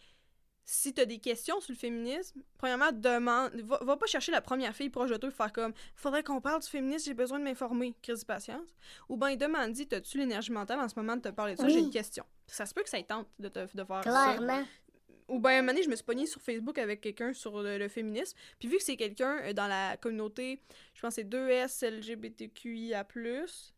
si 0.66 0.94
t'as 0.94 1.06
des 1.06 1.18
questions 1.20 1.60
sur 1.62 1.72
le 1.74 1.78
féminisme, 1.78 2.42
premièrement, 2.58 2.92
demande, 2.92 3.52
va, 3.62 3.80
va 3.82 3.98
pas 3.98 4.06
chercher 4.06 4.32
la 4.32 4.42
première 4.42 4.76
fille 4.76 4.90
proche 4.90 5.10
de 5.10 5.16
toi 5.18 5.30
et 5.30 5.32
faire 5.32 5.52
comme 5.54 5.74
faudrait 5.96 6.22
qu'on 6.22 6.42
parle 6.42 6.62
du 6.62 6.68
féminisme, 6.68 7.06
j'ai 7.06 7.14
besoin 7.16 7.40
de 7.40 7.44
m'informer, 7.46 7.96
crise 8.04 8.20
de 8.20 8.26
patience. 8.26 8.68
Ou 9.08 9.16
ben 9.18 9.36
demande, 9.36 9.72
dis, 9.72 9.88
t'as-tu 9.88 10.18
l'énergie 10.20 10.52
mentale 10.52 10.80
en 10.80 10.88
ce 10.90 10.94
moment 11.00 11.16
de 11.16 11.22
te 11.22 11.30
parler 11.30 11.54
de 11.56 11.60
ça, 11.60 11.66
Oui. 11.66 11.74
j'ai 11.74 11.80
une 11.80 11.90
question. 11.90 12.24
Ça 12.46 12.66
se 12.68 12.74
peut 12.74 12.84
que 12.84 12.90
ça 12.90 13.02
tente 13.02 13.28
de, 13.40 13.48
te, 13.48 13.60
de 13.76 13.84
faire 13.84 14.04
ça. 14.04 14.36
Ou 15.30 15.40
ben 15.40 15.52
un 15.52 15.62
moment 15.62 15.72
donné, 15.74 15.84
je 15.84 15.90
me 15.90 15.96
suis 15.96 16.04
pognée 16.06 16.26
sur 16.26 16.42
Facebook 16.42 16.78
avec 16.78 17.02
quelqu'un 17.02 17.34
sur 17.34 17.62
le, 17.62 17.78
le 17.78 17.88
féminisme. 17.88 18.38
Puis 18.60 18.68
vu 18.68 18.78
que 18.78 18.84
c'est 18.84 18.98
quelqu'un 18.98 19.38
euh, 19.44 19.54
dans 19.54 19.68
la 19.68 19.96
communauté, 19.98 20.62
je 20.94 21.02
pense 21.02 21.16
que 21.16 21.22
c'est 21.22 21.30
2S 21.30 21.86
LGBTQIA+, 22.00 23.06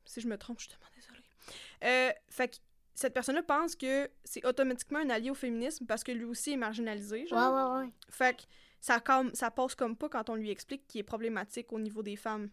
si 0.05 0.21
je 0.21 0.27
me 0.27 0.37
trompe, 0.37 0.59
je 0.59 0.67
suis 0.67 0.71
tellement 0.71 0.91
désolée. 0.95 1.19
Euh, 1.83 2.11
fait 2.29 2.47
que 2.49 2.55
cette 2.93 3.13
personne-là 3.13 3.43
pense 3.43 3.75
que 3.75 4.09
c'est 4.23 4.45
automatiquement 4.45 4.99
un 4.99 5.09
allié 5.09 5.29
au 5.29 5.35
féminisme 5.35 5.85
parce 5.85 6.03
que 6.03 6.11
lui 6.11 6.25
aussi 6.25 6.51
est 6.51 6.57
marginalisé, 6.57 7.21
Ouais, 7.21 7.27
genre. 7.27 7.73
ouais, 7.73 7.79
ouais. 7.85 7.89
Fait 8.09 8.37
que 8.37 8.43
ça, 8.79 8.99
comme, 8.99 9.33
ça 9.33 9.49
passe 9.51 9.75
comme 9.75 9.95
pas 9.95 10.09
quand 10.09 10.29
on 10.29 10.35
lui 10.35 10.49
explique 10.51 10.87
qu'il 10.87 10.99
est 10.99 11.03
problématique 11.03 11.71
au 11.73 11.79
niveau 11.79 12.03
des 12.03 12.15
femmes. 12.15 12.49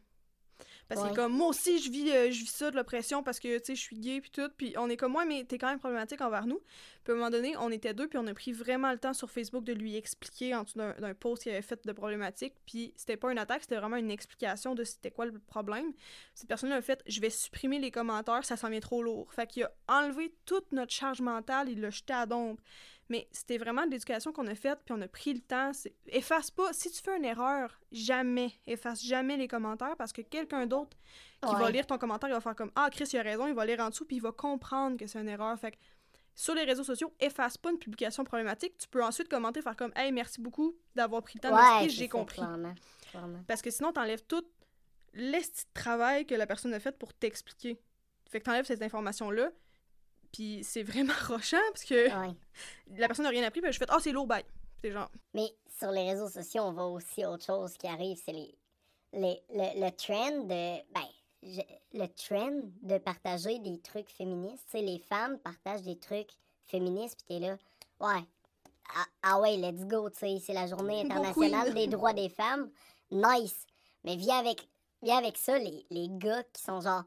Parce 0.89 1.09
que 1.09 1.15
comme 1.15 1.33
moi 1.33 1.49
aussi 1.49 1.79
je 1.81 1.91
vis 1.91 2.11
euh, 2.11 2.31
je 2.31 2.41
vis 2.41 2.51
ça 2.51 2.71
de 2.71 2.77
l'oppression 2.77 3.23
parce 3.23 3.39
que 3.39 3.59
tu 3.59 3.65
sais 3.65 3.75
je 3.75 3.81
suis 3.81 3.99
gay 3.99 4.21
puis 4.21 4.31
tout 4.31 4.49
puis 4.57 4.75
on 4.79 4.89
est 4.89 4.97
comme 4.97 5.13
moi 5.13 5.25
mais 5.25 5.45
t'es 5.45 5.59
quand 5.59 5.69
même 5.69 5.79
problématique 5.79 6.21
envers 6.21 6.47
nous. 6.47 6.61
Puis 7.05 7.13
à 7.13 7.17
un 7.17 7.19
moment 7.19 7.31
donné, 7.31 7.57
on 7.59 7.71
était 7.71 7.95
deux 7.95 8.09
puis 8.09 8.19
on 8.19 8.27
a 8.27 8.35
pris 8.35 8.53
vraiment 8.53 8.91
le 8.91 8.99
temps 8.99 9.15
sur 9.15 9.31
Facebook 9.31 9.65
de 9.65 9.73
lui 9.73 9.97
expliquer 9.97 10.55
en 10.55 10.65
dessous 10.65 10.79
d'un 10.79 11.15
post 11.15 11.43
qu'il 11.43 11.53
avait 11.53 11.63
fait 11.63 11.87
de 11.87 11.93
problématique 11.93 12.55
puis 12.67 12.93
c'était 12.97 13.17
pas 13.17 13.31
une 13.31 13.39
attaque, 13.39 13.63
c'était 13.63 13.77
vraiment 13.77 13.97
une 13.97 14.11
explication 14.11 14.75
de 14.75 14.85
c'était 14.85 15.11
quoi 15.11 15.27
le 15.27 15.39
problème. 15.39 15.93
Cette 16.35 16.49
personne 16.49 16.73
a 16.73 16.81
fait 16.81 17.03
je 17.07 17.21
vais 17.21 17.31
supprimer 17.31 17.79
les 17.79 17.91
commentaires, 17.91 18.45
ça 18.45 18.57
s'en 18.57 18.71
vient 18.71 18.81
trop 18.81 19.03
lourd. 19.03 19.33
Fait 19.33 19.47
qu'il 19.47 19.65
a 19.65 19.73
enlevé 19.89 20.35
toute 20.47 20.73
notre 20.73 20.93
charge 20.93 21.21
mentale, 21.21 21.69
il 21.69 21.81
l'a 21.81 21.91
jeté 21.91 22.13
à 22.13 22.27
dombe. 22.27 22.59
Mais 23.09 23.27
c'était 23.33 23.57
vraiment 23.57 23.87
de 23.87 23.91
l'éducation 23.91 24.33
qu'on 24.33 24.47
a 24.47 24.55
faite, 24.55 24.81
puis 24.85 24.95
on 24.97 25.01
a 25.01 25.09
pris 25.09 25.33
le 25.33 25.41
temps. 25.41 25.73
Efface 26.09 26.51
pas. 26.51 26.73
Si 26.73 26.91
tu 26.91 27.01
fais 27.03 27.17
une 27.17 27.25
erreur, 27.25 27.81
jamais, 27.91 28.53
efface 28.67 29.03
jamais 29.03 29.37
les 29.37 29.49
commentaires 29.49 29.97
parce 29.97 30.13
que 30.13 30.21
quelqu'un 30.21 30.67
d'autre 30.67 30.97
qui 31.47 31.55
va 31.55 31.71
lire 31.71 31.87
ton 31.87 31.97
commentaire, 31.97 32.29
il 32.29 32.33
va 32.35 32.41
faire 32.41 32.57
comme 32.57 32.71
Ah, 32.77 32.89
Chris, 32.91 33.09
il 33.13 33.19
a 33.19 33.23
raison, 33.23 33.47
il 33.47 33.55
va 33.55 33.65
lire 33.65 33.81
en 33.81 33.89
dessous, 33.89 34.05
puis 34.05 34.17
il 34.17 34.23
va 34.23 34.33
comprendre 34.33 34.97
que 34.99 35.07
c'est 35.07 35.21
une 35.21 35.29
erreur. 35.29 35.59
Fait 35.59 35.71
que 35.71 35.77
sur 36.35 36.55
les 36.55 36.65
réseaux 36.65 36.85
sociaux, 36.85 37.13
efface 37.19 37.57
pas 37.57 37.71
une 37.71 37.79
publication 37.79 38.25
problématique. 38.25 38.77
Tu 38.79 38.89
peux 38.89 39.03
ensuite 39.03 39.29
commenter, 39.29 39.63
faire 39.63 39.75
comme 39.75 39.93
Hey, 39.97 40.13
merci 40.13 40.41
beaucoup 40.41 40.77
d'avoir 40.95 41.23
pris 41.23 41.41
le 41.43 41.49
temps 41.49 41.55
Ouais, 41.55 41.89
j'ai 41.89 42.09
compris. 42.09 42.37
Clairement. 42.37 42.75
clairement. 43.11 43.43
Parce 43.47 43.63
que 43.63 43.71
sinon, 43.71 43.93
t'enlèves 43.93 44.23
tout 44.25 44.45
l'esti 45.15 45.65
de 45.65 45.71
travail 45.75 46.27
que 46.27 46.35
la 46.35 46.47
personne 46.47 46.75
a 46.75 46.81
fait 46.81 46.97
pour 46.97 47.15
t'expliquer. 47.15 47.81
Fait 48.31 48.39
que 48.41 48.45
t'enlèves 48.45 48.67
cette 48.67 48.83
information-là, 48.83 49.51
puis 50.33 50.63
c'est 50.65 50.83
vraiment 50.83 51.13
rochant 51.29 51.57
parce 51.73 51.85
que 51.85 52.07
Ouais. 52.29 52.35
la 52.97 53.07
personne 53.07 53.25
n'a 53.25 53.31
rien 53.31 53.45
appris, 53.45 53.61
puis 53.61 53.73
je 53.73 53.79
fais 53.79 53.87
Ah, 53.89 53.99
c'est 54.01 54.13
lourd, 54.13 54.27
bye. 54.27 54.45
C'est 54.81 54.93
genre. 54.93 55.11
Mais 55.35 55.53
sur 55.79 55.91
les 55.91 56.11
réseaux 56.11 56.29
sociaux, 56.29 56.63
on 56.65 56.73
voit 56.73 56.87
aussi 56.89 57.25
autre 57.25 57.45
chose 57.45 57.73
qui 57.77 57.87
arrive, 57.87 58.21
c'est 58.25 58.33
les, 58.33 58.55
les, 59.13 59.43
le, 59.51 59.85
le 59.85 59.91
trend 59.91 60.43
de. 60.45 60.83
Ben, 60.93 61.07
je- 61.43 61.61
le 61.99 62.07
trend 62.09 62.61
de 62.83 62.99
partager 62.99 63.59
des 63.61 63.79
trucs 63.81 64.09
féministes. 64.11 64.65
Tu 64.71 64.79
sais, 64.79 64.83
les 64.83 64.99
femmes 64.99 65.39
partagent 65.39 65.83
des 65.83 65.99
trucs 65.99 66.31
féministes, 66.67 67.17
puis 67.27 67.39
t'es 67.41 67.47
là, 67.47 67.57
ouais, 68.01 68.23
ah, 68.97 69.05
ah 69.23 69.41
ouais, 69.41 69.57
let's 69.57 69.85
go, 69.87 70.11
tu 70.11 70.19
sais, 70.19 70.39
c'est 70.45 70.53
la 70.53 70.67
journée 70.67 71.01
internationale 71.03 71.73
des 71.75 71.87
droits 71.87 72.13
des 72.13 72.29
femmes. 72.29 72.71
Nice. 73.11 73.67
Mais 74.05 74.17
viens 74.17 74.39
avec, 74.39 74.69
viens 75.03 75.17
avec 75.19 75.37
ça, 75.39 75.59
les, 75.59 75.87
les 75.91 76.09
gars 76.11 76.43
qui 76.53 76.63
sont 76.63 76.81
genre, 76.81 77.05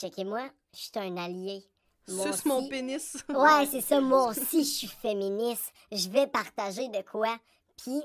checkez-moi, 0.00 0.48
je 0.74 0.80
suis 0.80 0.90
un 0.96 1.16
allié. 1.16 1.62
Suce 2.06 2.44
mon 2.44 2.68
pénis. 2.68 3.16
Ouais, 3.28 3.66
c'est 3.70 3.80
ça. 3.82 4.00
Moi 4.00 4.28
aussi, 4.28 4.64
je 4.64 4.70
suis 4.78 4.86
féministe. 4.88 5.72
Je 5.92 6.08
vais 6.10 6.26
partager 6.26 6.88
de 6.88 7.00
quoi. 7.02 7.36
Puis, 7.82 8.02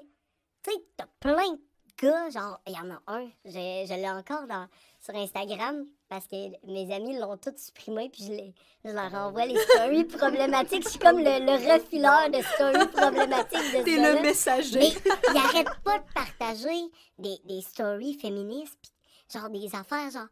tu 0.64 0.72
sais, 0.72 0.78
t'as 0.98 1.06
plein 1.20 1.52
de 1.54 1.60
gars, 2.02 2.30
genre, 2.30 2.60
il 2.66 2.74
y 2.74 2.78
en 2.78 2.90
a 2.92 3.02
un, 3.08 3.28
je, 3.44 3.52
je 3.52 3.94
l'ai 3.94 4.10
encore 4.10 4.48
dans, 4.48 4.68
sur 5.02 5.14
Instagram 5.16 5.86
parce 6.08 6.26
que 6.28 6.36
mes 6.66 6.94
amis 6.94 7.18
l'ont 7.20 7.36
tout 7.38 7.54
supprimé, 7.58 8.10
puis 8.10 8.24
je, 8.24 8.32
les- 8.32 8.56
je 8.86 8.90
leur 8.92 9.14
envoie 9.14 9.46
les 9.46 9.60
stories 9.60 10.06
problématiques. 10.18 10.84
Je 10.84 10.90
suis 10.92 11.00
comme 11.00 11.18
le, 11.18 11.24
le 11.46 11.74
refileur 11.74 12.30
de 12.30 12.42
stories 12.42 12.88
problématiques 12.88 13.78
de 13.78 13.84
T'es 13.84 13.98
le 13.98 14.22
messager. 14.22 14.80
Mais 14.80 15.12
il 15.34 15.38
arrête 15.38 15.68
pas 15.84 16.00
de 16.00 16.14
partager 16.14 16.82
des, 17.18 17.38
des 17.44 17.62
stories 17.62 18.14
féministes, 18.18 18.78
pis 18.82 18.92
genre 19.38 19.50
des 19.50 19.68
affaires, 19.76 20.10
genre 20.10 20.28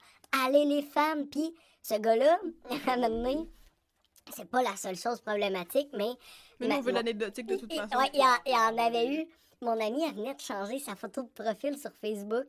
allez 0.45 0.65
les 0.65 0.81
femmes, 0.83 1.27
puis 1.27 1.53
ce 1.87 1.95
gars-là, 1.99 2.39
à 2.87 2.91
un 2.93 2.95
moment 2.97 3.09
donné, 3.09 3.49
c'est 4.35 4.49
pas 4.49 4.61
la 4.61 4.75
seule 4.75 4.97
chose 4.97 5.21
problématique, 5.21 5.89
mais. 5.93 6.09
Mais 6.59 6.73
on 6.73 6.81
veut 6.81 6.91
mon- 6.91 6.97
l'anecdotique 6.97 7.45
de 7.45 7.55
toute 7.55 7.73
façon. 7.73 7.95
ouais, 7.97 8.09
il, 8.13 8.23
il 8.45 8.53
en 8.53 8.77
avait 8.77 9.07
eu. 9.13 9.27
Mon 9.61 9.79
ami, 9.79 10.03
elle 10.03 10.13
venait 10.15 10.35
de 10.35 10.41
changer 10.41 10.79
sa 10.79 10.95
photo 10.95 11.23
de 11.23 11.29
profil 11.29 11.77
sur 11.77 11.91
Facebook. 11.93 12.45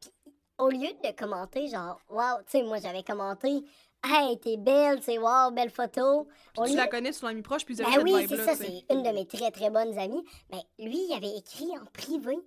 Puis, 0.00 0.10
au 0.58 0.68
lieu 0.70 0.88
de 1.04 1.10
commenter, 1.16 1.68
genre, 1.68 1.98
waouh, 2.08 2.38
tu 2.44 2.58
sais, 2.58 2.62
moi 2.62 2.78
j'avais 2.80 3.02
commenté, 3.02 3.62
hey, 4.04 4.38
t'es 4.40 4.56
belle, 4.56 4.98
tu 5.00 5.04
sais, 5.06 5.18
waouh, 5.18 5.50
belle 5.52 5.70
photo. 5.70 6.26
Au 6.56 6.64
Tu 6.64 6.70
lieu- 6.70 6.76
la 6.76 6.86
connais 6.86 7.12
sur 7.12 7.26
l'ami 7.26 7.42
proche, 7.42 7.64
puis 7.64 7.74
vous 7.74 7.82
avez 7.82 7.96
ben 7.96 8.02
oui, 8.04 8.26
c'est 8.28 8.36
ça, 8.38 8.54
c'est 8.54 8.84
une 8.90 9.02
de 9.02 9.10
mes 9.10 9.26
très 9.26 9.50
très 9.50 9.68
bonnes 9.68 9.98
amies. 9.98 10.24
Mais 10.50 10.62
lui, 10.78 10.98
il 11.08 11.12
avait 11.14 11.36
écrit 11.36 11.70
en 11.76 11.84
privé 11.92 12.38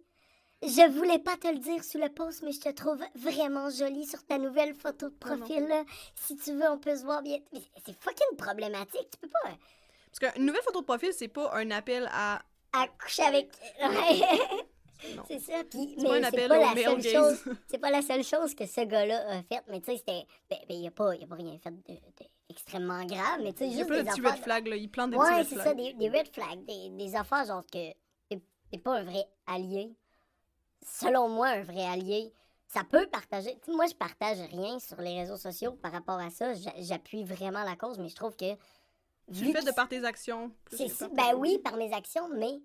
Je 0.61 0.89
voulais 0.91 1.19
pas 1.19 1.37
te 1.37 1.47
le 1.47 1.57
dire 1.59 1.83
sous 1.83 1.97
le 1.97 2.09
post, 2.09 2.41
mais 2.43 2.51
je 2.51 2.59
te 2.59 2.69
trouve 2.69 3.01
vraiment 3.15 3.69
jolie 3.69 4.05
sur 4.05 4.25
ta 4.25 4.37
nouvelle 4.37 4.73
photo 4.75 5.09
de 5.09 5.15
profil. 5.15 5.65
là. 5.67 5.83
Si 6.15 6.35
tu 6.35 6.51
veux, 6.53 6.69
on 6.69 6.77
peut 6.77 6.95
se 6.97 7.03
voir 7.03 7.21
bien. 7.21 7.37
Mais 7.53 7.61
c'est 7.85 7.97
fucking 7.97 8.35
problématique. 8.37 9.09
Tu 9.11 9.17
peux 9.21 9.29
pas 9.29 9.51
Parce 10.11 10.33
qu'une 10.33 10.45
nouvelle 10.45 10.61
photo 10.63 10.81
de 10.81 10.85
profil, 10.85 11.11
c'est 11.13 11.29
pas 11.29 11.49
un 11.55 11.71
appel 11.71 12.09
à. 12.11 12.41
accoucher 12.73 13.23
avec. 13.23 13.51
Ouais. 13.81 14.21
Non. 15.15 15.23
c'est 15.29 15.39
ça. 15.39 15.63
Puis, 15.63 15.95
C'est 15.97 16.03
pas 16.05 16.15
un 16.15 16.19
mais 16.19 16.21
c'est 16.23 16.27
appel 16.27 16.49
pas 16.49 16.57
au 16.57 16.61
la 16.75 16.83
seule 16.83 17.01
gaze. 17.01 17.13
chose. 17.13 17.55
C'est 17.69 17.77
pas 17.77 17.89
la 17.89 18.01
seule 18.01 18.23
chose 18.25 18.53
que 18.53 18.65
ce 18.65 18.81
gars-là 18.81 19.29
a 19.29 19.43
faite. 19.43 19.63
Mais 19.69 19.79
tu 19.79 19.85
sais, 19.91 19.97
c'était. 19.97 20.25
Ben, 20.49 20.57
ben, 20.67 20.75
il 20.77 20.85
a 20.87 20.91
pas, 20.91 21.15
il 21.15 21.23
a 21.23 21.27
pas 21.27 21.35
rien 21.35 21.57
fait 21.57 21.71
de, 21.71 21.93
de 21.93 22.25
extrêmement 22.49 23.05
grave. 23.05 23.39
Mais 23.41 23.53
tu 23.53 23.59
sais, 23.59 23.67
Il 23.67 23.71
y 23.71 23.75
a 23.75 23.77
juste 23.77 23.87
pas 23.87 23.95
de 23.99 24.01
des 24.03 24.09
petits 24.09 24.19
red 24.21 24.43
flags, 24.43 24.67
là. 24.67 24.75
Il 24.75 24.91
plante 24.91 25.11
des 25.11 25.15
Ouais, 25.15 25.39
petits 25.39 25.51
c'est 25.51 25.55
red 25.55 25.63
ça, 25.63 25.71
flags. 25.73 25.77
des, 25.77 25.93
des 25.93 26.09
red 26.09 26.27
flags, 26.33 26.65
des, 26.65 26.89
des 26.89 27.15
affaires 27.15 27.45
genre 27.45 27.63
que 27.71 27.91
t'es 28.29 28.77
pas 28.83 28.97
un 28.97 29.03
vrai 29.05 29.23
allié. 29.47 29.95
Selon 30.85 31.29
moi, 31.29 31.47
un 31.49 31.63
vrai 31.63 31.85
allié, 31.85 32.33
ça 32.67 32.83
peut 32.83 33.07
partager. 33.07 33.57
Moi, 33.67 33.85
je 33.87 33.95
partage 33.95 34.39
rien 34.51 34.79
sur 34.79 34.97
les 35.01 35.19
réseaux 35.19 35.37
sociaux 35.37 35.73
par 35.73 35.91
rapport 35.91 36.19
à 36.19 36.29
ça. 36.29 36.53
J'a- 36.53 36.73
J'appuie 36.77 37.23
vraiment 37.23 37.63
la 37.63 37.75
cause, 37.75 37.97
mais 37.99 38.09
je 38.09 38.15
trouve 38.15 38.35
que. 38.35 38.55
Tu 39.33 39.45
le 39.45 39.51
fais 39.53 39.63
de 39.63 39.71
par 39.71 39.87
tes 39.87 40.03
actions. 40.05 40.51
plus 40.65 40.77
si- 40.77 41.07
ben 41.13 41.35
oui, 41.35 41.59
par 41.59 41.75
mes 41.75 41.93
actions, 41.93 42.27
mais 42.29 42.59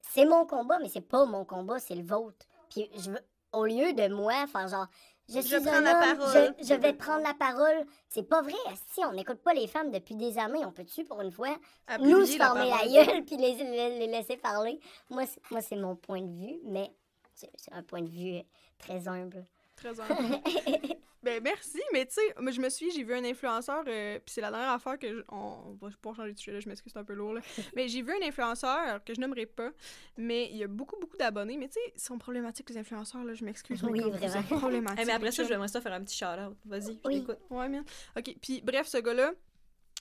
c'est 0.00 0.24
mon 0.24 0.44
combat, 0.46 0.78
mais 0.80 0.88
c'est 0.88 1.00
pas 1.00 1.24
mon 1.24 1.44
combat, 1.44 1.78
c'est 1.78 1.94
le 1.94 2.02
vôtre. 2.04 2.46
Puis 2.70 2.90
je 2.96 3.10
veux, 3.10 3.20
au 3.52 3.64
lieu 3.66 3.92
de 3.92 4.08
moi 4.12 4.46
faire 4.46 4.68
genre, 4.68 4.86
je 5.28 5.40
suis 5.40 5.60
prends 5.60 5.72
un 5.74 5.80
la 5.82 5.94
parole. 6.16 6.54
je, 6.60 6.64
je 6.66 6.74
vais 6.74 6.92
prendre 6.92 7.22
la 7.22 7.34
parole. 7.34 7.86
C'est 8.08 8.28
pas 8.28 8.42
vrai. 8.42 8.52
Si 8.92 9.00
on 9.04 9.12
n'écoute 9.12 9.38
pas 9.42 9.54
les 9.54 9.66
femmes 9.66 9.90
depuis 9.90 10.14
des 10.16 10.38
années, 10.38 10.64
on 10.64 10.72
peut-tu 10.72 11.04
pour 11.04 11.20
une 11.20 11.30
fois 11.32 11.56
nous 12.00 12.26
se 12.26 12.38
la 12.38 12.44
fermer 12.46 12.70
la 12.70 12.76
parole. 12.78 12.92
gueule 12.92 13.24
puis 13.26 13.36
les, 13.36 13.54
les- 13.54 13.98
les 13.98 14.06
laisser 14.06 14.36
parler? 14.36 14.80
Moi, 15.10 15.24
c'est- 15.26 15.40
mon 15.76 15.96
point 15.96 16.20
de 16.22 16.32
vue, 16.32 16.58
mais 16.64 16.90
c'est 17.34 17.50
un 17.72 17.82
point 17.82 18.02
de 18.02 18.10
vue 18.10 18.42
très 18.78 19.08
humble. 19.08 19.46
Très 19.76 19.98
humble. 20.00 20.40
ben 21.22 21.42
merci, 21.42 21.80
mais 21.92 22.04
tu 22.06 22.14
sais, 22.14 22.34
je 22.52 22.60
me 22.60 22.68
suis, 22.68 22.90
j'ai 22.92 23.02
vu 23.04 23.14
un 23.14 23.24
influenceur, 23.24 23.82
euh, 23.86 24.18
puis 24.24 24.34
c'est 24.34 24.40
la 24.40 24.50
dernière 24.50 24.70
affaire 24.70 24.98
que 24.98 25.08
je- 25.18 25.22
on, 25.28 25.76
va 25.80 25.88
pas 26.00 26.14
changer 26.14 26.32
de 26.32 26.38
sujet 26.38 26.52
là, 26.52 26.60
je 26.60 26.68
m'excuse, 26.68 26.92
c'est 26.92 26.98
un 26.98 27.04
peu 27.04 27.14
lourd 27.14 27.34
là. 27.34 27.40
mais 27.76 27.88
j'ai 27.88 28.02
vu 28.02 28.12
un 28.12 28.26
influenceur 28.26 29.02
que 29.04 29.14
je 29.14 29.20
nommerai 29.20 29.46
pas, 29.46 29.70
mais 30.16 30.48
il 30.50 30.56
y 30.56 30.62
a 30.64 30.66
beaucoup 30.68 30.96
beaucoup 31.00 31.16
d'abonnés, 31.16 31.56
mais 31.56 31.68
tu 31.68 31.74
sais, 31.74 31.92
ils 31.94 32.00
sont 32.00 32.18
problématiques 32.18 32.68
les 32.70 32.78
influenceurs 32.78 33.24
là, 33.24 33.34
je 33.34 33.44
m'excuse. 33.44 33.82
mais 33.82 33.90
Oui, 33.90 34.00
vraiment. 34.10 34.42
problématiques. 34.58 35.00
Eh, 35.02 35.04
mais 35.06 35.12
après 35.12 35.32
ça, 35.32 35.44
je 35.44 35.52
vais 35.54 35.68
ça 35.68 35.80
faire 35.80 35.92
un 35.92 36.02
petit 36.04 36.16
shout-out. 36.18 36.56
Vas-y, 36.64 36.92
je 36.94 36.98
Oui. 37.08 37.20
t'écoute. 37.20 37.38
Ouais, 37.50 37.68
man. 37.68 37.84
OK, 38.16 38.36
puis 38.40 38.60
bref, 38.62 38.86
ce 38.86 38.98
gars-là, 38.98 39.32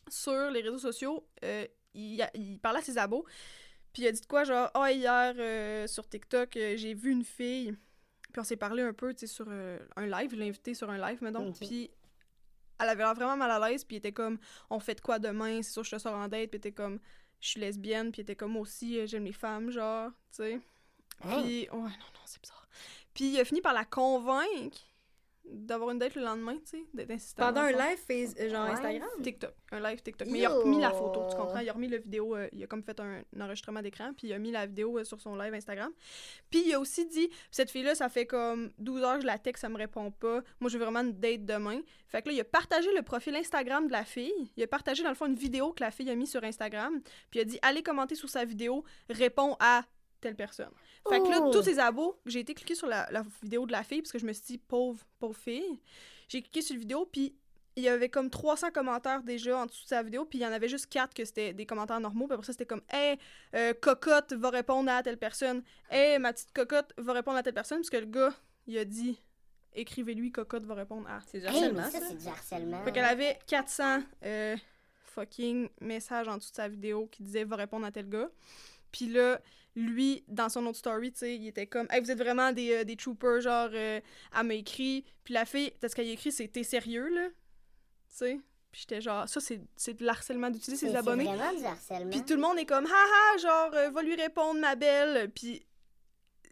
sur 0.09 0.51
les 0.51 0.61
réseaux 0.61 0.79
sociaux, 0.79 1.25
euh, 1.43 1.65
il, 1.93 2.21
a- 2.21 2.31
il 2.35 2.59
parlait 2.59 2.79
à 2.79 2.83
ses 2.83 2.97
abos, 2.97 3.25
puis 3.93 4.03
il 4.03 4.07
a 4.07 4.11
dit 4.11 4.21
de 4.21 4.25
quoi, 4.25 4.43
genre, 4.43 4.69
«Ah, 4.73 4.91
hier, 4.91 5.33
euh, 5.37 5.85
sur 5.87 6.07
TikTok, 6.07 6.55
euh, 6.57 6.75
j'ai 6.77 6.93
vu 6.93 7.11
une 7.11 7.23
fille, 7.23 7.75
puis 8.31 8.39
on 8.39 8.43
s'est 8.43 8.57
parlé 8.57 8.83
un 8.83 8.93
peu, 8.93 9.13
tu 9.13 9.21
sais, 9.21 9.27
sur 9.27 9.45
euh, 9.49 9.79
un 9.95 10.07
live, 10.07 10.31
je 10.31 10.35
l'ai 10.37 10.47
invité 10.47 10.73
sur 10.73 10.89
un 10.89 10.97
live, 10.97 11.21
maintenant, 11.21 11.47
Ok. 11.47 11.57
puis 11.59 11.91
elle 12.79 12.89
avait 12.89 13.03
l'air 13.03 13.13
vraiment 13.13 13.37
mal 13.37 13.51
à 13.51 13.69
l'aise, 13.69 13.83
puis 13.83 13.95
il 13.95 13.99
était 13.99 14.11
comme, 14.11 14.39
«On 14.69 14.79
fait 14.79 14.95
de 14.95 15.01
quoi 15.01 15.19
demain? 15.19 15.61
C'est 15.61 15.71
sûr, 15.71 15.83
je 15.83 15.91
te 15.91 15.97
sors 15.99 16.15
en 16.15 16.27
date.» 16.27 16.49
Puis 16.51 16.55
il 16.55 16.57
était 16.57 16.71
comme, 16.71 16.99
«Je 17.39 17.49
suis 17.49 17.59
lesbienne.» 17.59 18.11
Puis 18.11 18.21
il 18.21 18.23
était 18.23 18.35
comme, 18.35 18.51
«Moi 18.53 18.63
aussi, 18.63 18.97
euh, 18.99 19.05
j'aime 19.05 19.25
les 19.25 19.33
femmes, 19.33 19.69
genre, 19.69 20.09
tu 20.31 20.37
sais.» 20.37 20.59
Hein? 21.23 21.41
Puis, 21.43 21.69
ouais, 21.69 21.77
non, 21.77 21.87
non, 21.87 22.21
c'est 22.25 22.41
bizarre. 22.41 22.67
Puis 23.13 23.25
il 23.25 23.39
a 23.39 23.45
fini 23.45 23.61
par 23.61 23.73
la 23.73 23.85
convaincre 23.85 24.79
d'avoir 25.45 25.91
une 25.91 25.99
date 25.99 26.15
le 26.15 26.21
lendemain, 26.23 26.55
tu 26.57 26.61
sais, 26.77 26.83
d'être 26.93 27.11
insistant. 27.11 27.47
Pendant 27.47 27.61
un 27.61 27.71
live 27.71 27.97
face, 27.97 28.33
euh, 28.39 28.49
genre 28.49 28.65
Ouais. 28.65 28.71
Instagram? 28.71 29.07
TikTok, 29.23 29.53
un 29.71 29.79
live 29.79 30.01
TikTok. 30.01 30.27
Mais 30.29 30.39
il 30.39 30.45
a 30.45 30.49
remis 30.49 30.79
la 30.79 30.91
photo, 30.91 31.25
tu 31.29 31.35
comprends? 31.35 31.59
Il 31.59 31.69
a 31.69 31.73
remis 31.73 31.87
la 31.87 31.97
vidéo, 31.97 32.35
euh, 32.35 32.47
il 32.53 32.63
a 32.63 32.67
comme 32.67 32.83
fait 32.83 32.99
un, 32.99 33.21
un 33.35 33.41
enregistrement 33.41 33.81
d'écran, 33.81 34.11
puis 34.15 34.27
il 34.27 34.33
a 34.33 34.39
mis 34.39 34.51
la 34.51 34.65
vidéo 34.65 34.97
euh, 34.99 35.03
sur 35.03 35.19
son 35.19 35.35
live 35.35 35.53
Instagram. 35.53 35.91
Puis 36.49 36.63
il 36.67 36.73
a 36.73 36.79
aussi 36.79 37.05
dit, 37.07 37.29
cette 37.51 37.71
fille-là, 37.71 37.95
ça 37.95 38.07
fait 38.09 38.25
comme 38.25 38.71
12 38.77 39.03
heures 39.03 39.15
que 39.15 39.21
je 39.21 39.25
la 39.27 39.37
texte, 39.39 39.61
ça 39.61 39.69
me 39.69 39.77
répond 39.77 40.11
pas. 40.11 40.41
Moi, 40.59 40.69
je 40.69 40.77
veux 40.77 40.83
vraiment 40.83 41.01
une 41.01 41.19
date 41.19 41.45
demain. 41.45 41.81
Fait 42.07 42.21
que 42.21 42.27
là, 42.29 42.33
il 42.35 42.39
a 42.39 42.43
partagé 42.45 42.89
le 42.95 43.01
profil 43.01 43.35
Instagram 43.35 43.87
de 43.87 43.91
la 43.91 44.05
fille. 44.05 44.51
Il 44.57 44.63
a 44.63 44.67
partagé, 44.67 45.01
dans 45.03 45.09
le 45.09 45.15
fond, 45.15 45.25
une 45.25 45.35
vidéo 45.35 45.73
que 45.73 45.83
la 45.83 45.91
fille 45.91 46.09
a 46.09 46.15
mis 46.15 46.27
sur 46.27 46.43
Instagram. 46.43 47.01
Puis 47.29 47.39
il 47.39 47.41
a 47.41 47.45
dit, 47.45 47.59
allez 47.61 47.83
commenter 47.83 48.15
sur 48.15 48.29
sa 48.29 48.45
vidéo, 48.45 48.83
réponds 49.09 49.55
à 49.59 49.83
telle 50.21 50.35
personne. 50.35 50.71
Fait 51.09 51.19
que 51.19 51.27
là, 51.27 51.39
Oh! 51.41 51.51
tous 51.51 51.63
ces 51.63 51.79
abos, 51.79 52.19
j'ai 52.25 52.39
été 52.39 52.53
cliquer 52.53 52.75
sur 52.75 52.87
la, 52.87 53.09
la 53.11 53.23
vidéo 53.41 53.65
de 53.65 53.71
la 53.71 53.83
fille, 53.83 54.01
parce 54.01 54.11
que 54.11 54.19
je 54.19 54.25
me 54.25 54.33
suis 54.33 54.43
dit, 54.45 54.57
pauvre, 54.57 55.03
pauvre 55.19 55.35
fille. 55.37 55.79
J'ai 56.29 56.41
cliqué 56.41 56.61
sur 56.61 56.75
la 56.75 56.79
vidéo, 56.79 57.05
puis 57.11 57.35
il 57.75 57.83
y 57.83 57.89
avait 57.89 58.09
comme 58.09 58.29
300 58.29 58.71
commentaires 58.71 59.23
déjà 59.23 59.57
en 59.57 59.65
dessous 59.65 59.83
de 59.83 59.87
sa 59.89 60.03
vidéo, 60.03 60.25
puis 60.25 60.39
il 60.39 60.41
y 60.41 60.45
en 60.45 60.51
avait 60.51 60.67
juste 60.67 60.87
4 60.87 61.13
que 61.13 61.23
c'était 61.25 61.53
des 61.53 61.65
commentaires 61.65 61.99
normaux. 61.99 62.27
Puis 62.27 62.33
après 62.33 62.45
ça, 62.45 62.51
c'était 62.53 62.65
comme 62.65 62.81
Hey, 62.89 63.17
euh, 63.55 63.73
cocotte 63.73 64.33
va 64.33 64.49
répondre 64.49 64.91
à 64.91 65.01
telle 65.03 65.17
personne. 65.17 65.63
Hey, 65.89 66.19
ma 66.19 66.33
petite 66.33 66.51
cocotte 66.53 66.93
va 66.97 67.13
répondre 67.13 67.37
à 67.37 67.43
telle 67.43 67.53
personne. 67.53 67.77
Parce 67.79 67.89
que 67.89 67.97
le 67.97 68.05
gars, 68.07 68.33
il 68.67 68.77
a 68.77 68.85
dit 68.85 69.21
Écrivez-lui, 69.73 70.33
cocotte 70.33 70.65
va 70.65 70.73
répondre 70.75 71.09
à. 71.09 71.21
C'est 71.27 71.39
du 71.39 71.45
Hey, 71.45 71.53
harcèlement, 71.53 71.81
mais 71.85 71.91
ça, 71.91 71.99
ça. 72.01 72.05
c'est 72.09 72.17
du 72.17 72.27
harcèlement. 72.27 72.83
Fait 72.83 72.91
qu'elle 72.91 73.05
avait 73.05 73.39
400 73.47 74.01
euh, 74.25 74.57
fucking 75.05 75.69
messages 75.79 76.27
en 76.27 76.37
dessous 76.37 76.51
de 76.51 76.55
sa 76.55 76.67
vidéo 76.67 77.07
qui 77.09 77.23
disaient 77.23 77.45
va 77.45 77.55
répondre 77.55 77.85
à 77.85 77.91
tel 77.91 78.09
gars. 78.09 78.29
Puis 78.91 79.07
là, 79.07 79.39
lui, 79.75 80.23
dans 80.27 80.49
son 80.49 80.65
autre 80.65 80.77
story, 80.77 81.11
tu 81.13 81.19
sais, 81.19 81.35
il 81.35 81.47
était 81.47 81.67
comme 81.67 81.87
Hey, 81.89 82.01
vous 82.01 82.11
êtes 82.11 82.17
vraiment 82.17 82.51
des, 82.51 82.73
euh, 82.73 82.83
des 82.83 82.95
troopers, 82.95 83.41
genre, 83.41 83.69
euh, 83.73 83.99
elle 84.37 84.45
m'a 84.47 84.53
écrit. 84.55 85.05
Puis 85.23 85.33
la 85.33 85.45
fille, 85.45 85.71
ce 85.81 85.87
qu'elle 85.95 86.07
a 86.07 86.11
écrit, 86.11 86.31
c'est 86.31 86.47
T'es 86.49 86.63
sérieux, 86.63 87.07
là? 87.07 87.27
Tu 87.29 87.35
sais? 88.09 88.39
Puis 88.71 88.81
j'étais 88.81 89.01
genre, 89.01 89.27
ça, 89.27 89.39
c'est 89.41 89.61
c'est 89.75 89.93
de 89.95 90.05
l'harcèlement 90.05 90.49
d'utiliser 90.49 90.85
ses 90.87 90.91
C'est 90.91 90.97
abonnés. 90.97 91.25
vraiment 91.25 91.53
du 91.57 91.65
harcèlement. 91.65 92.09
Puis 92.09 92.23
tout 92.23 92.35
le 92.35 92.41
monde 92.41 92.57
est 92.57 92.65
comme 92.65 92.85
haha, 92.85 93.37
genre 93.37 93.71
euh, 93.73 93.89
va 93.89 94.01
lui 94.01 94.15
répondre 94.15 94.59
ma 94.59 94.75
belle. 94.75 95.29
Puis 95.31 95.61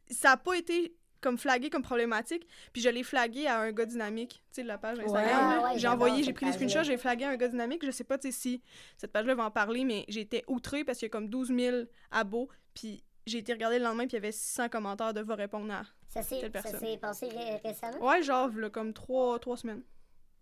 ça 0.10 0.32
a 0.32 0.38
pas 0.38 0.56
été 0.58 0.96
comme 1.22 1.38
flagué 1.38 1.70
comme 1.70 1.82
problématique. 1.82 2.48
Puis 2.74 2.82
je 2.82 2.90
l'ai 2.90 3.04
flagué 3.04 3.48
à 3.48 3.60
un 3.60 3.72
gars 3.72 3.86
dynamique, 3.86 4.42
tu 4.52 4.56
sais 4.56 4.64
de 4.64 4.68
la 4.68 4.78
page 4.78 5.00
Instagram. 5.00 5.26
Ouais. 5.26 5.32
Ah 5.34 5.64
ouais, 5.74 5.80
j'ai 5.80 5.88
envoyé, 5.88 6.24
j'ai 6.24 6.34
pris 6.34 6.46
des 6.46 6.54
screenshots, 6.54 6.84
j'ai 6.84 6.98
flagué 6.98 7.26
un 7.26 7.36
gars 7.36 7.48
dynamique. 7.50 7.86
Je 7.86 7.92
sais 7.92 8.04
pas 8.06 8.18
si 8.22 8.62
cette 8.98 9.12
page-là 9.12 9.36
va 9.36 9.46
en 9.46 9.52
parler, 9.52 9.84
mais 9.86 10.06
été 10.08 10.44
outrée 10.48 10.84
parce 10.86 11.00
qu'il 11.00 11.06
y 11.08 11.10
a 11.10 11.12
comme 11.12 11.30
12 11.30 11.50
000 11.56 11.78
abos. 12.12 12.50
Puis 12.74 13.04
j'ai 13.30 13.40
été 13.40 13.54
regarder 13.54 13.78
le 13.80 13.86
lendemain, 13.86 14.04
puis 14.08 14.12
il 14.14 14.22
y 14.22 14.24
avait 14.24 14.32
600 14.32 14.70
commentaires 14.70 15.14
de 15.14 15.22
va 15.22 15.36
répondre 15.36 15.72
à. 15.74 15.84
Ça 16.08 16.24
Telle 16.24 16.52
ça 16.62 16.78
s'est 16.80 16.98
passé 16.98 17.28
ré- 17.28 17.58
récemment? 17.64 18.06
Ouais, 18.06 18.22
genre, 18.24 18.50
là, 18.50 18.70
comme 18.70 18.94
3, 18.94 19.40
trois 19.40 19.58
semaines. 19.58 19.84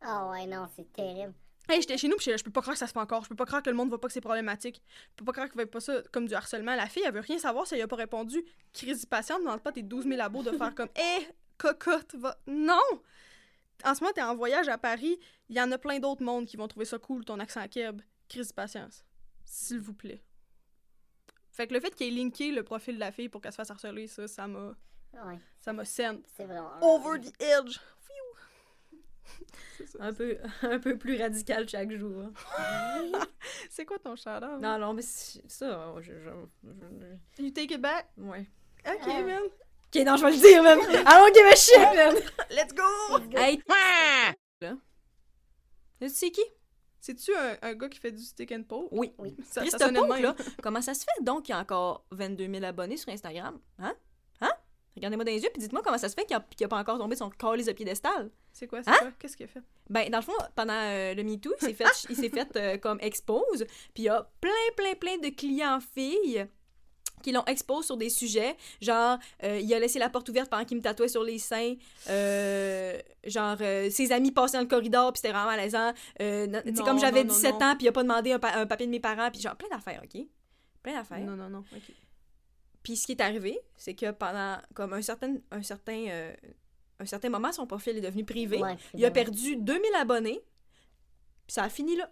Ah 0.01 0.29
ouais, 0.29 0.45
non, 0.45 0.67
c'est 0.75 0.91
terrible. 0.93 1.33
Hey, 1.69 1.81
j'étais 1.81 1.97
chez 1.97 2.07
nous, 2.07 2.15
puis 2.15 2.31
je 2.37 2.43
peux 2.43 2.51
pas 2.51 2.61
croire 2.61 2.75
que 2.75 2.79
ça 2.79 2.87
se 2.87 2.93
fait 2.93 2.99
encore. 2.99 3.23
Je 3.25 3.29
peux 3.29 3.35
pas 3.35 3.45
croire 3.45 3.61
que 3.61 3.69
le 3.69 3.75
monde 3.75 3.89
voit 3.89 3.99
pas 3.99 4.07
que 4.07 4.13
c'est 4.13 4.21
problématique. 4.21 4.81
Je 5.11 5.15
peux 5.17 5.25
pas 5.25 5.33
croire 5.33 5.47
qu'il 5.47 5.55
voit 5.55 5.69
pas 5.69 5.81
ça 5.81 6.01
comme 6.13 6.25
du 6.25 6.33
harcèlement. 6.33 6.75
La 6.75 6.87
fille, 6.87 7.03
elle 7.05 7.13
veut 7.13 7.19
rien 7.19 7.37
savoir 7.39 7.67
si 7.67 7.75
elle 7.75 7.81
a 7.81 7.87
pas 7.89 7.97
répondu. 7.97 8.41
Crise 8.71 9.05
patiente, 9.05 9.39
demande 9.41 9.61
pas 9.61 9.73
tes 9.73 9.81
12 9.83 10.05
000 10.05 10.21
abos 10.21 10.43
de 10.43 10.51
faire 10.51 10.73
comme 10.73 10.87
Hé, 10.95 11.27
cocotte, 11.57 12.15
va. 12.15 12.37
Non! 12.47 12.79
En 13.83 13.93
ce 13.93 14.01
moment, 14.01 14.13
t'es 14.13 14.21
en 14.21 14.35
voyage 14.35 14.69
à 14.69 14.77
Paris. 14.77 15.19
Il 15.49 15.57
y 15.57 15.61
en 15.61 15.69
a 15.73 15.77
plein 15.77 15.99
d'autres 15.99 16.23
mondes 16.23 16.45
qui 16.45 16.55
vont 16.55 16.67
trouver 16.69 16.85
ça 16.85 16.97
cool, 16.99 17.25
ton 17.25 17.37
accent 17.39 17.67
keb. 17.67 18.01
Crise 18.29 18.53
patience. 18.53 19.03
S'il 19.43 19.79
vous 19.79 19.93
plaît. 19.93 20.23
Fait 21.57 21.67
que 21.67 21.73
le 21.73 21.79
fait 21.79 21.93
qu'il 21.93 22.07
ait 22.07 22.23
linké 22.23 22.51
le 22.51 22.61
profil 22.63 22.95
de 22.95 22.99
la 22.99 23.11
fille 23.11 23.29
pour 23.29 23.41
qu'elle 23.41 23.51
se 23.51 23.55
fasse 23.57 23.71
harceler, 23.71 24.07
ça, 24.07 24.27
ça 24.27 24.47
m'a. 24.47 24.75
Ouais, 25.25 25.39
Ça 25.59 25.73
m'a 25.73 25.83
sent. 25.85 26.21
c'est 26.37 26.45
vraiment. 26.45 26.71
Over 26.81 27.19
the 27.19 27.33
edge. 27.41 27.79
C'est 29.77 29.87
ça. 29.87 29.97
Un 30.01 30.13
peu, 30.13 30.37
un 30.63 30.79
peu 30.79 30.97
plus 30.97 31.19
radical 31.21 31.67
chaque 31.67 31.91
jour. 31.93 32.23
hein. 32.57 33.11
C'est 33.69 33.85
quoi 33.85 33.97
ton 33.99 34.15
shout 34.15 34.29
Non, 34.61 34.77
non, 34.79 34.93
mais 34.93 35.01
c'est- 35.01 35.41
ça, 35.49 35.93
je, 35.99 36.11
je, 36.13 36.29
je- 37.37 37.43
You 37.43 37.49
take 37.51 37.73
it 37.73 37.81
back? 37.81 38.07
Ouais. 38.17 38.47
Ok, 38.87 38.99
Ah. 39.05 39.21
man. 39.21 39.41
Ok, 39.43 40.03
non, 40.05 40.15
je 40.17 40.25
vais 40.25 40.31
le 40.31 40.37
dire, 40.37 40.63
man. 40.63 40.79
I 40.89 41.03
don't 41.03 41.33
give 41.33 41.45
a 41.45 41.55
shit, 41.55 41.95
man. 41.95 42.15
Let's 42.51 42.73
go! 42.73 43.17
Let's 43.17 43.29
go. 43.29 43.37
Hey, 43.37 43.61
là. 44.61 44.75
Tu 46.01 46.09
sais 46.09 46.31
qui? 46.31 46.41
C'est-tu 47.07 47.33
un, 47.33 47.57
un 47.61 47.73
gars 47.73 47.87
qui 47.87 47.99
fait 47.99 48.11
du 48.11 48.21
stick 48.21 48.51
and 48.51 48.63
poke? 48.63 48.89
Oui. 48.91 49.13
Oui. 49.17 49.33
Ça, 49.45 49.65
ça 49.65 49.89
Poke, 49.93 50.19
là, 50.19 50.35
comment 50.61 50.81
ça 50.81 50.93
se 50.93 51.05
fait? 51.05 51.23
Donc 51.23 51.43
qu'il 51.43 51.53
y 51.55 51.57
a 51.57 51.61
encore 51.61 52.05
22 52.11 52.51
000 52.51 52.65
abonnés 52.65 52.97
sur 52.97 53.09
Instagram? 53.13 53.57
Hein? 53.79 53.95
Hein? 54.41 54.51
Regardez-moi 54.95 55.23
dans 55.23 55.31
les 55.31 55.41
yeux 55.41 55.49
puis 55.53 55.61
dites-moi 55.61 55.81
comment 55.85 55.97
ça 55.97 56.09
se 56.09 56.15
fait 56.15 56.25
qu'il 56.25 56.35
n'a 56.35 56.67
pas 56.67 56.77
encore 56.79 56.97
tombé 56.97 57.15
son 57.15 57.29
calice 57.29 57.67
de 57.67 57.71
piédestal. 57.71 58.29
C'est 58.51 58.67
quoi, 58.67 58.83
c'est 58.83 58.89
Hein? 58.89 58.95
quoi? 58.99 59.11
Qu'est-ce 59.19 59.37
qu'il 59.37 59.45
a 59.45 59.49
fait? 59.49 59.61
Ben, 59.89 60.09
dans 60.09 60.17
le 60.17 60.23
fond, 60.23 60.33
pendant 60.55 60.73
euh, 60.73 61.13
le 61.13 61.23
MeToo, 61.23 61.53
il 61.61 61.65
s'est 61.65 61.73
fait, 61.73 61.85
il 62.09 62.15
s'est 62.17 62.29
fait 62.29 62.57
euh, 62.57 62.77
comme 62.77 62.97
expose, 62.99 63.65
puis 63.93 64.03
il 64.03 64.05
y 64.05 64.09
a 64.09 64.29
plein, 64.41 64.49
plein, 64.75 64.95
plein 64.95 65.17
de 65.17 65.29
clients 65.29 65.79
filles 65.79 66.45
qui 67.27 67.33
l'ont 67.33 67.43
expose 67.45 67.85
sur 67.85 67.97
des 67.97 68.09
sujets, 68.09 68.55
genre, 68.81 69.17
euh, 69.43 69.59
il 69.61 69.73
a 69.73 69.79
laissé 69.79 69.99
la 69.99 70.09
porte 70.09 70.29
ouverte 70.29 70.49
pendant 70.49 70.63
qu'il 70.63 70.77
me 70.77 70.81
tatouait 70.81 71.09
sur 71.09 71.23
les 71.23 71.39
seins, 71.39 71.75
euh, 72.09 72.97
genre, 73.25 73.57
euh, 73.59 73.89
ses 73.89 74.11
amis 74.13 74.31
passaient 74.31 74.57
dans 74.57 74.61
le 74.63 74.67
corridor, 74.69 75.11
puis 75.11 75.19
c'était 75.21 75.33
vraiment 75.33 75.49
malaisant, 75.51 75.93
euh, 76.21 76.47
non- 76.47 76.61
tu 76.61 76.69
sais, 76.69 76.79
Non, 76.79 76.85
comme 76.85 76.99
j'avais 76.99 77.23
non, 77.23 77.29
non, 77.29 77.33
17 77.33 77.55
non. 77.59 77.65
ans, 77.65 77.75
puis 77.75 77.85
il 77.85 77.89
a 77.89 77.91
pas 77.91 78.03
demandé 78.03 78.31
un, 78.31 78.39
pa- 78.39 78.55
un 78.55 78.65
papier 78.65 78.85
de 78.85 78.91
mes 78.91 78.99
parents, 79.01 79.29
puis 79.29 79.41
genre, 79.41 79.55
plein 79.57 79.67
d'affaires, 79.69 80.01
OK? 80.03 80.21
Plein 80.81 80.93
d'affaires. 80.93 81.19
Non, 81.19 81.35
non, 81.35 81.49
non. 81.49 81.63
Ok. 81.75 81.81
Puis 82.83 82.95
ce 82.95 83.05
qui 83.05 83.11
est 83.11 83.21
arrivé, 83.21 83.59
c'est 83.75 83.93
que 83.95 84.11
pendant 84.11 84.57
comme 84.73 84.93
un 84.93 85.01
certain, 85.01 85.35
un 85.51 85.61
certain, 85.61 86.05
euh, 86.07 86.33
un 87.01 87.05
certain 87.05 87.29
moment, 87.29 87.51
son 87.51 87.67
profil 87.67 87.97
est 87.97 88.01
devenu 88.01 88.23
privé. 88.23 88.59
Ouais, 88.61 88.77
Il 88.93 89.03
a 89.03 89.09
c'est 89.09 89.13
perdu 89.13 89.57
2000 89.57 89.93
abonnés. 89.95 90.39
Puis 91.45 91.53
ça 91.55 91.63
a 91.63 91.69
fini 91.69 91.97
là. 91.97 92.09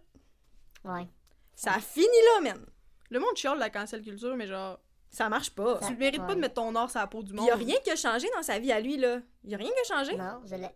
Ouais. 0.83 1.07
Ça 1.55 1.71
a 1.73 1.79
fini 1.79 2.05
là, 2.35 2.41
man. 2.51 2.65
Le 3.11 3.19
monde 3.19 3.35
chiale 3.37 3.57
la 3.59 3.69
cancel 3.69 4.01
culture, 4.01 4.35
mais 4.35 4.47
genre, 4.47 4.79
Ça 5.15 5.29
marche 5.29 5.49
pas. 5.51 5.79
Tu 5.85 5.93
le 5.93 5.97
mérites 5.97 6.25
pas 6.27 6.35
de 6.35 6.39
mettre 6.41 6.55
ton 6.55 6.75
or 6.75 6.89
sur 6.91 6.99
la 6.99 7.07
peau 7.07 7.23
du 7.23 7.31
Il 7.31 7.35
monde. 7.37 7.47
y 7.47 7.51
a 7.51 7.55
rien 7.55 7.75
qui 7.83 7.89
a 7.89 7.95
changé 7.95 8.27
dans 8.35 8.43
sa 8.43 8.59
vie 8.59 8.71
à 8.73 8.81
lui, 8.81 8.97
là. 8.97 9.19
Il 9.45 9.51
y 9.51 9.55
a 9.55 9.57
rien 9.57 9.69
qui 9.69 9.91
a 9.91 9.95
changé. 9.97 10.17
Non, 10.17 10.41
je 10.43 10.55
l'ai. 10.55 10.69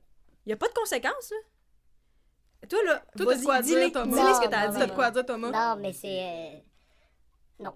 Il 0.45 0.49
y 0.49 0.53
a 0.53 0.55
pas 0.55 0.69
de 0.69 0.73
conséquences, 0.73 1.31
là. 1.31 2.67
Toi, 2.69 2.79
là, 2.85 3.03
Toi, 3.17 3.33
t'as 3.33 3.39
de 3.39 3.43
quoi 3.45 3.61
dire, 3.61 3.91
Thomas. 3.91 4.05
dis-les 4.15 4.33
ce 4.35 4.39
que 4.41 4.47
t'as 4.49 4.67
dit. 4.69 4.77
T'as 4.79 4.87
de 4.87 4.91
quoi 4.93 5.11
dire, 5.11 5.25
Thomas? 5.25 5.51
Non, 5.51 5.81
mais 5.81 5.91
c'est. 5.93 6.23
euh, 6.23 6.59
Non. 7.59 7.73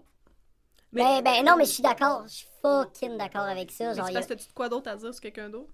Mais- 0.94 1.04
Mais, 1.04 1.22
ben, 1.22 1.46
non, 1.46 1.56
mais 1.58 1.66
je 1.66 1.72
suis 1.72 1.84
d'accord. 1.84 2.24
Je 2.28 2.34
suis 2.34 2.48
fucking 2.62 3.18
d'accord 3.18 3.42
avec 3.42 3.70
ça. 3.72 3.90
Mais 3.90 3.96
Genre, 3.96 4.08
a- 4.08 4.12
parce 4.14 4.26
que 4.28 4.34
t'as-tu 4.34 4.48
de 4.48 4.54
quoi 4.54 4.70
d'autre 4.70 4.90
à 4.90 4.96
dire 4.96 5.14
sur 5.14 5.22
quelqu'un 5.22 5.50
d'autre? 5.50 5.72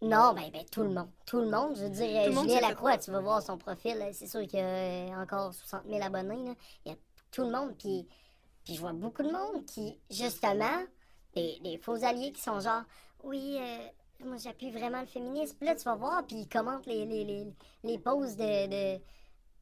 Non, 0.00 0.32
ben, 0.34 0.50
ben, 0.52 0.64
tout 0.72 0.82
le 0.82 0.88
monde. 0.90 1.10
Tout 1.26 1.40
le 1.40 1.50
monde. 1.50 1.76
Je 1.76 1.84
veux 1.84 1.90
dire, 1.90 2.32
Julien 2.32 2.60
Lacroix, 2.60 2.96
tu 2.98 3.10
vas 3.10 3.20
voir 3.20 3.42
son 3.42 3.56
profil. 3.58 4.02
C'est 4.12 4.26
sûr 4.26 4.40
qu'il 4.46 4.58
y 4.58 4.62
a 4.62 5.18
encore 5.20 5.52
60 5.54 5.82
000 5.88 6.02
abonnés. 6.02 6.44
là. 6.48 6.54
Il 6.84 6.92
y 6.92 6.94
a 6.94 6.98
tout 7.30 7.42
le 7.42 7.50
monde. 7.50 7.74
Puis, 7.78 8.08
puis 8.64 8.74
je 8.74 8.80
vois 8.80 8.92
beaucoup 8.92 9.22
de 9.22 9.30
monde 9.30 9.64
qui, 9.66 9.98
justement, 10.10 10.82
des, 11.34 11.78
faux 11.82 12.04
alliés 12.04 12.32
qui 12.32 12.42
sont 12.42 12.60
genre, 12.60 12.82
oui, 13.24 13.58
euh, 13.58 14.26
moi 14.26 14.36
j'appuie 14.36 14.70
vraiment 14.70 15.00
le 15.00 15.06
féminisme. 15.06 15.56
Puis 15.58 15.66
là, 15.66 15.74
tu 15.74 15.84
vas 15.84 15.94
voir, 15.94 16.26
puis 16.26 16.36
ils 16.36 16.48
commentent 16.48 16.86
les, 16.86 17.04
les, 17.04 17.24
les, 17.24 17.46
les 17.84 17.98
poses 17.98 18.36
de, 18.36 18.98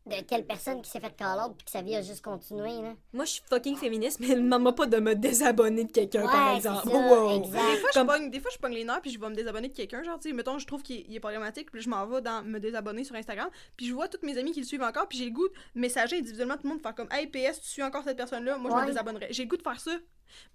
de 0.07 0.17
telle 0.23 0.47
personne 0.47 0.81
qui 0.83 0.91
s'est 0.91 0.99
fait 0.99 1.15
call 1.15 1.39
out, 1.39 1.55
puis 1.57 1.65
que 1.67 1.71
sa 1.71 1.83
vie 1.83 1.95
a 1.95 2.03
juste 2.03 2.23
continué. 2.25 2.71
Là. 2.83 2.95
Moi, 3.13 3.25
je 3.27 3.33
suis 3.33 3.43
fucking 3.49 3.77
féministe, 3.77 4.19
mais 4.19 4.29
ne 4.29 4.37
demande 4.41 4.75
pas 4.75 4.87
de 4.87 4.97
me 4.99 5.15
désabonner 5.15 5.85
de 5.85 5.93
quelqu'un, 5.93 6.23
par 6.27 6.51
Ouais, 6.53 6.57
exemple. 6.57 6.89
ça, 6.91 6.97
Wow. 6.97 7.29
Des 7.41 7.47
exact. 7.47 7.61
fois, 7.81 7.91
Comme- 7.93 8.09
je 8.09 8.13
pogne, 8.19 8.31
des 8.31 8.41
fois, 8.41 8.51
je 8.53 8.59
pogne 8.59 8.73
les 8.75 8.85
nerfs 8.85 9.01
puis 9.03 9.11
je 9.11 9.21
vais 9.21 9.29
me 9.29 9.35
désabonner 9.35 9.69
de 9.69 9.75
quelqu'un. 9.75 10.03
Genre, 10.03 10.19
tu 10.19 10.31
sais, 10.31 10.35
mettons, 10.35 10.59
je 10.59 10.67
trouve 10.67 10.83
qu'il 10.83 11.05
il 11.09 11.15
est 11.15 11.21
problématique, 11.21 11.71
puis 11.71 11.83
je 11.83 11.89
m'en 11.91 12.07
vais 12.07 12.23
dans 12.23 12.43
me 12.43 12.59
désabonner 12.59 13.05
sur 13.05 13.15
Instagram. 13.15 13.51
Puis 13.77 13.87
je 13.87 13.93
vois 13.95 14.09
toutes 14.09 14.23
mes 14.23 14.37
amis 14.39 14.53
qui 14.53 14.61
le 14.61 14.67
suivent 14.67 14.83
encore, 14.83 15.07
puis 15.07 15.19
j'ai 15.19 15.27
le 15.27 15.33
goût 15.33 15.49
de 15.49 15.81
messager 15.81 16.17
individuellement 16.19 16.55
tout 16.57 16.65
le 16.65 16.71
monde, 16.71 16.81
faire 16.83 16.95
comme 16.95 17.09
Hey, 17.11 17.27
PS, 17.27 17.61
tu 17.61 17.69
suis 17.69 17.83
encore 17.83 18.03
cette 18.05 18.17
personne-là, 18.17 18.57
moi 18.59 18.71
je 18.71 18.77
me 18.83 18.87
désabonnerai. 18.87 19.29
J'ai 19.31 19.43
le 19.45 19.49
goût 19.51 19.57
de 19.59 19.63
faire 19.63 19.79
ça, 19.81 19.93
mais 19.93 20.01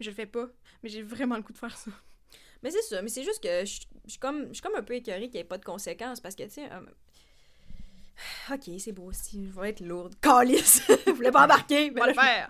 je 0.02 0.10
le 0.10 0.16
fais 0.16 0.26
pas. 0.26 0.48
Mais 0.82 0.90
j'ai 0.90 1.04
vraiment 1.04 1.36
le 1.36 1.44
goût 1.44 1.54
de 1.54 1.58
faire 1.58 1.78
ça. 1.78 1.92
Mais 2.64 2.72
c'est 2.72 2.82
ça, 2.82 3.02
mais 3.04 3.10
c'est 3.10 3.24
juste 3.24 3.44
que 3.44 3.64
je 3.66 3.82
je 4.06 4.12
suis 4.12 4.20
comme, 4.20 4.48
je 4.50 4.54
suis 4.54 4.62
comme 4.62 4.76
un 4.76 4.84
peu 4.84 4.94
écœurée 4.96 5.22
qu'il 5.30 5.34
n'y 5.34 5.40
ait 5.40 5.44
pas 5.44 5.58
de 5.58 5.66
conséquences 5.66 6.20
parce 6.20 6.36
que, 6.36 6.44
tu 6.44 6.50
sais. 6.52 6.70
Ok, 8.52 8.70
c'est 8.80 8.92
beau 8.92 9.06
aussi, 9.06 9.46
je 9.46 9.60
vais 9.60 9.70
être 9.70 9.82
lourde. 9.82 10.16
Calice! 10.22 10.82
Je 11.06 11.12
voulais 11.12 11.32
pas 11.32 11.46
embarquer! 11.46 11.92
Mais, 11.92 12.00
va 12.00 12.08
le 12.08 12.14
faire. 12.14 12.50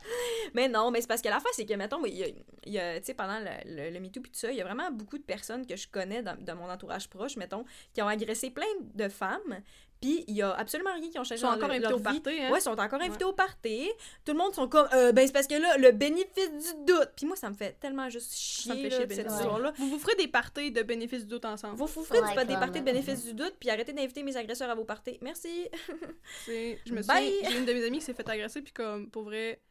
mais 0.54 0.68
non, 0.68 0.92
mais 0.92 1.02
c'est 1.02 1.08
parce 1.08 1.22
que 1.22 1.30
la 1.30 1.40
fin, 1.40 1.50
c'est 1.54 1.66
que, 1.66 1.74
mettons, 1.74 2.04
il 2.06 2.16
y 2.16 2.24
a, 2.24 2.28
il 2.66 2.74
y 2.74 2.80
a, 2.80 3.00
tu 3.00 3.08
sais, 3.08 3.14
pendant 3.14 3.40
le, 3.40 3.50
le, 3.66 3.90
le 3.92 4.00
MeToo 4.00 4.22
puis 4.22 4.32
tout 4.32 4.40
ça, 4.40 4.52
il 4.52 4.58
y 4.58 4.62
a 4.62 4.64
vraiment 4.64 4.92
beaucoup 4.92 5.18
de 5.18 5.24
personnes 5.24 5.66
que 5.66 5.76
je 5.76 5.88
connais 5.88 6.22
dans, 6.22 6.38
dans 6.40 6.56
mon 6.56 6.70
entourage 6.70 7.10
proche, 7.10 7.38
mettons, 7.38 7.66
qui 7.94 8.02
ont 8.02 8.08
agressé 8.08 8.50
plein 8.50 8.66
de 8.94 9.08
femmes, 9.08 9.62
puis 10.02 10.24
il 10.28 10.36
y 10.36 10.42
a 10.42 10.52
absolument 10.54 10.94
rien 10.94 11.10
qui 11.10 11.18
ont 11.18 11.24
changé 11.24 11.36
Ils 11.36 11.40
sont 11.40 11.48
dans 11.48 11.54
encore 11.56 11.72
invités 11.72 11.94
au 11.94 11.98
vie. 11.98 12.04
party, 12.04 12.30
hein? 12.42 12.52
Ouais, 12.52 12.60
ils 12.60 12.62
sont 12.62 12.80
encore 12.80 13.02
invités 13.02 13.24
au 13.26 13.34
party. 13.34 13.90
Tout 14.26 14.34
le 14.34 14.38
monde 14.38 14.54
sont 14.54 14.68
comme, 14.68 14.88
euh, 14.94 15.12
ben 15.12 15.26
c'est 15.26 15.34
parce 15.34 15.48
que 15.48 15.56
là, 15.56 15.78
le 15.78 15.92
bénéfice 15.92 16.50
du 16.76 16.84
doute. 16.86 17.12
Puis 17.16 17.26
moi, 17.26 17.36
ça 17.36 17.50
me 17.50 17.56
fait 17.56 17.80
tellement 17.80 18.10
juste 18.10 18.34
chier, 18.36 18.70
Ça 18.72 18.76
me 18.76 18.82
fait 18.82 18.90
là, 18.90 18.96
chier, 18.98 19.06
de 19.08 19.14
cette 19.14 19.18
bénéfice. 19.24 19.40
histoire-là. 19.42 19.74
Vous 19.78 19.90
vous 19.90 20.00
ferez 20.00 20.16
des 20.16 20.28
parties 20.28 20.72
de 20.72 20.82
bénéfices 20.84 21.22
du 21.24 21.30
doute 21.30 21.46
ensemble. 21.46 21.76
Vous 21.78 21.86
vous 21.88 22.04
ferez 22.04 22.20
Ouais, 22.20 22.42
du- 22.46 22.48
des 22.48 22.54
parties 22.60 22.80
de 22.82 22.86
bénéfice 22.86 23.24
du 23.26 23.34
doute, 23.34 23.56
puis 23.60 23.70
arrêtez 23.70 23.94
d'inviter 23.94 24.22
mes 24.24 24.36
agresseurs 24.38 24.70
à 24.70 24.76
vos 24.76 24.86
parties. 24.86 25.18
Merci. 25.22 25.68
Je 26.48 26.94
me 26.94 27.02
Bye. 27.04 27.32
souviens, 27.34 27.50
j'ai 27.52 27.58
une 27.58 27.66
de 27.66 27.74
mes 27.74 27.86
amies 27.86 28.00
qui 28.00 28.06
s'est 28.06 28.14
fait 28.14 28.28
agresser, 28.30 28.62
puis 28.62 28.74
comme, 28.74 29.10
pour 29.10 29.24
vrai, 29.24 29.62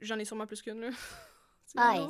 j'en 0.00 0.18
ai 0.18 0.24
sûrement 0.24 0.46
plus 0.46 0.62
qu'une, 0.62 0.80
là. 0.80 0.88
Ah. 1.78 2.06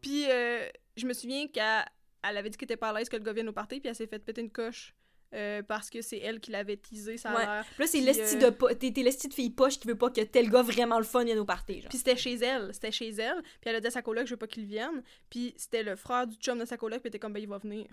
Puis 0.00 0.24
euh, 0.28 0.66
je 0.96 1.06
me 1.06 1.12
souviens 1.12 1.46
qu'elle 1.46 1.84
elle 2.24 2.36
avait 2.36 2.50
dit 2.50 2.56
qu'elle 2.56 2.66
était 2.66 2.76
pas 2.76 2.88
à 2.88 2.92
l'aise 2.98 3.08
que 3.08 3.14
le 3.16 3.22
gars 3.22 3.32
vienne 3.32 3.48
au 3.48 3.52
party, 3.52 3.78
puis 3.78 3.88
elle 3.88 3.94
s'est 3.94 4.08
fait 4.08 4.18
péter 4.18 4.40
une 4.40 4.50
coche. 4.50 4.92
Euh, 5.32 5.62
parce 5.62 5.90
que 5.90 6.02
c'est 6.02 6.18
elle 6.18 6.40
qui 6.40 6.50
l'avait 6.50 6.76
teasé, 6.76 7.16
ça 7.16 7.30
a 7.30 7.34
Ouais. 7.36 7.44
l'air. 7.46 7.64
Puis 7.64 7.82
là, 7.82 7.86
c'est 7.86 8.00
l'esti 8.00 8.36
euh, 8.36 8.50
de 8.50 8.74
t'es 8.74 9.02
l'esti 9.02 9.28
de 9.28 9.34
fille 9.34 9.50
poche 9.50 9.78
qui 9.78 9.88
veut 9.88 9.96
pas 9.98 10.10
que 10.10 10.20
tel 10.20 10.50
gars 10.50 10.62
vraiment 10.62 10.98
le 10.98 11.04
fun 11.04 11.24
vienne 11.24 11.38
au 11.38 11.44
party, 11.44 11.80
genre. 11.80 11.88
Puis 11.88 11.98
c'était 11.98 12.16
chez 12.16 12.34
elle, 12.34 12.72
c'était 12.74 12.92
chez 12.92 13.10
elle. 13.10 13.42
Puis 13.42 13.70
elle 13.70 13.76
a 13.76 13.80
dit 13.80 13.86
à 13.86 13.90
sa 13.90 14.02
coloc, 14.02 14.26
je 14.26 14.32
veux 14.32 14.36
pas 14.38 14.46
qu'il 14.46 14.66
vienne. 14.66 15.02
Puis 15.30 15.54
c'était 15.56 15.82
le 15.82 15.96
frère 15.96 16.26
du 16.26 16.36
chum 16.36 16.58
de 16.58 16.64
sa 16.64 16.76
coloc, 16.76 17.00
puis 17.00 17.08
était 17.08 17.18
comme, 17.18 17.32
ben 17.32 17.42
il 17.42 17.48
va 17.48 17.58
venir. 17.58 17.86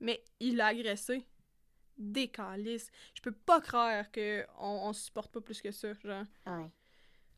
Mais 0.00 0.22
il 0.40 0.56
l'a 0.56 0.66
agressé. 0.66 1.26
Décalisse. 1.96 2.90
Je 3.14 3.22
peux 3.22 3.32
pas 3.32 3.60
croire 3.60 4.10
que 4.10 4.44
on, 4.58 4.92
supporte 4.92 5.32
pas 5.32 5.40
plus 5.40 5.62
que 5.62 5.70
ça, 5.70 5.92
genre. 6.04 6.24
Ouais. 6.46 6.70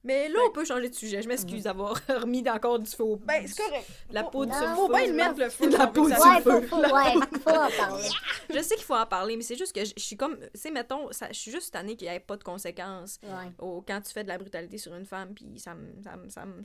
Mais 0.05 0.29
là, 0.29 0.39
on 0.47 0.51
peut 0.53 0.65
changer 0.65 0.89
de 0.89 0.95
sujet. 0.95 1.21
Je 1.23 1.29
m'excuse 1.29 1.65
d'avoir 1.65 1.99
remis 2.09 2.45
encore 2.49 2.79
du 2.79 2.89
au 3.01 3.17
Ben, 3.17 3.47
c'est 3.47 3.63
correct. 3.63 3.87
La 4.11 4.23
peau 4.25 4.47
du 4.47 4.53
feu. 4.53 4.65
Faut 4.77 4.89
bien 4.89 5.07
le 5.07 5.13
mettre 5.13 5.39
le 5.41 5.49
feu. 5.51 5.69
La 5.71 5.87
peau 5.89 6.07
du 6.09 6.15
feu. 6.15 6.21
faut, 6.43 6.63
faut, 6.63 6.77
ouais, 6.81 7.15
faut 7.43 7.51
en 7.51 7.69
parler. 7.77 8.09
Je 8.49 8.61
sais 8.63 8.77
qu'il 8.77 8.85
faut 8.85 8.95
en 8.95 9.07
parler, 9.07 9.37
mais 9.37 9.43
c'est 9.43 9.57
juste 9.57 9.75
que 9.75 9.85
je 9.85 9.93
je 9.97 10.03
suis 10.03 10.17
comme. 10.17 10.37
Tu 10.39 10.49
sais, 10.55 10.71
mettons, 10.71 11.11
ça- 11.13 11.29
je 11.31 11.39
suis 11.39 11.51
juste 11.51 11.73
tannée 11.73 11.97
qu'il 11.97 12.09
n'y 12.09 12.15
ait 12.15 12.21
pas 12.21 12.37
de 12.37 12.45
conséquences 12.45 13.19
Ouais. 13.23 13.51
au- 13.59 13.83
quand 13.87 14.01
tu 14.01 14.13
fais 14.13 14.23
de 14.23 14.29
la 14.29 14.39
brutalité 14.39 14.79
sur 14.79 14.95
une 14.95 15.05
femme, 15.05 15.35
puis 15.35 15.47
ça 15.59 15.75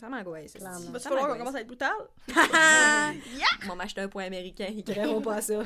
m'angoisse. 0.09 0.53
Clairement. 0.53 0.91
Va 0.91 0.99
falloir 0.99 1.27
qu'on 1.27 1.37
commence 1.37 1.55
à 1.55 1.61
être 1.61 1.67
brutal? 1.67 1.91
Ils 2.27 3.67
vont 3.67 3.75
m'acheter 3.75 4.01
un 4.01 4.07
point 4.07 4.25
américain, 4.25 4.67
ils 4.69 4.83
créeront 4.83 5.21
pas 5.21 5.41
ça. 5.41 5.61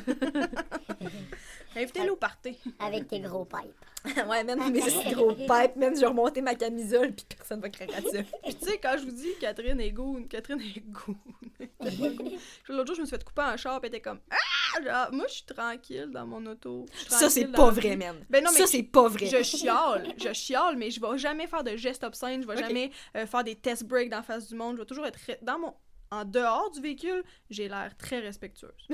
Invitez-le 1.77 2.11
au 2.11 2.15
party. 2.15 2.57
Avec 2.79 3.07
tes 3.07 3.19
gros 3.19 3.45
pipes. 3.45 4.15
ouais, 4.27 4.43
même 4.43 4.71
mes 4.71 4.79
gros 5.13 5.33
pipes, 5.33 5.75
même 5.75 5.95
je 5.95 6.01
vais 6.01 6.07
remonter 6.07 6.41
ma 6.41 6.55
camisole, 6.55 7.13
puis 7.13 7.25
personne 7.37 7.59
va 7.59 7.69
craquer 7.69 8.01
dessus. 8.01 8.25
Puis 8.43 8.55
tu 8.55 8.65
sais, 8.65 8.77
quand 8.77 8.95
je 8.97 9.03
vous 9.05 9.11
dis 9.11 9.29
Catherine 9.41 9.79
est 9.81 9.91
goon, 9.91 10.23
Catherine 10.29 10.61
est 10.61 10.79
goon. 10.79 11.15
L'autre 12.69 12.87
jour, 12.87 12.95
je 12.95 13.01
me 13.01 13.05
suis 13.05 13.15
fait 13.17 13.23
couper 13.23 13.41
un 13.41 13.57
char, 13.57 13.81
puis 13.81 13.89
était 13.89 13.99
comme 13.99 14.19
Ah! 14.29 14.81
Genre, 14.83 15.11
moi, 15.11 15.25
je 15.27 15.33
suis 15.33 15.45
tranquille 15.45 16.09
dans 16.11 16.25
mon 16.25 16.45
auto. 16.45 16.85
Ça, 17.07 17.29
c'est 17.29 17.47
pas 17.47 17.69
vrai, 17.71 17.91
vie. 17.91 17.97
man. 17.97 18.15
Ben 18.29 18.43
non, 18.43 18.51
mais 18.53 18.59
ça, 18.59 18.67
c'est 18.67 18.83
pas 18.83 19.07
vrai. 19.07 19.25
Je 19.25 19.41
chiale, 19.43 20.13
je 20.17 20.33
chiale, 20.33 20.75
mais 20.77 20.91
je 20.91 21.01
vais 21.01 21.17
jamais 21.17 21.47
faire 21.47 21.63
de 21.63 21.75
gestes 21.75 22.03
obscènes, 22.03 22.43
je 22.43 22.47
vais 22.47 22.57
jamais 22.57 22.91
euh, 23.15 23.25
faire 23.25 23.43
des 23.43 23.55
test 23.55 23.83
breaks 23.85 24.09
dans 24.09 24.17
la 24.17 24.23
face 24.23 24.47
du 24.47 24.55
monde, 24.55 24.75
je 24.75 24.81
vais 24.81 24.85
toujours 24.85 25.05
être 25.07 25.19
re- 25.19 25.43
dans 25.43 25.59
mon 25.59 25.73
en 26.09 26.23
dehors 26.23 26.71
du 26.71 26.79
véhicule, 26.79 27.21
j'ai 27.49 27.67
l'air 27.67 27.91
très 27.97 28.19
respectueuse. 28.19 28.87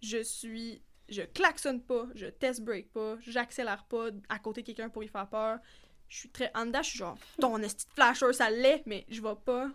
je 0.00 0.22
suis 0.22 0.80
je 1.12 1.22
klaxonne 1.22 1.82
pas, 1.82 2.06
je 2.14 2.26
test 2.26 2.62
break 2.62 2.92
pas, 2.92 3.16
j'accélère 3.20 3.84
pas 3.84 4.08
à 4.28 4.38
côté 4.38 4.62
de 4.62 4.66
quelqu'un 4.66 4.88
pour 4.88 5.04
y 5.04 5.08
faire 5.08 5.28
peur. 5.28 5.58
Je 6.08 6.18
suis 6.18 6.30
très 6.30 6.50
en 6.54 6.66
je 6.66 6.82
suis 6.82 6.98
genre 6.98 7.16
ton 7.40 7.58
esti 7.58 7.86
de 7.86 7.92
flasher 7.92 8.32
ça 8.32 8.50
l'est, 8.50 8.82
mais 8.86 9.06
je 9.08 9.22
vais 9.22 9.36
pas. 9.44 9.70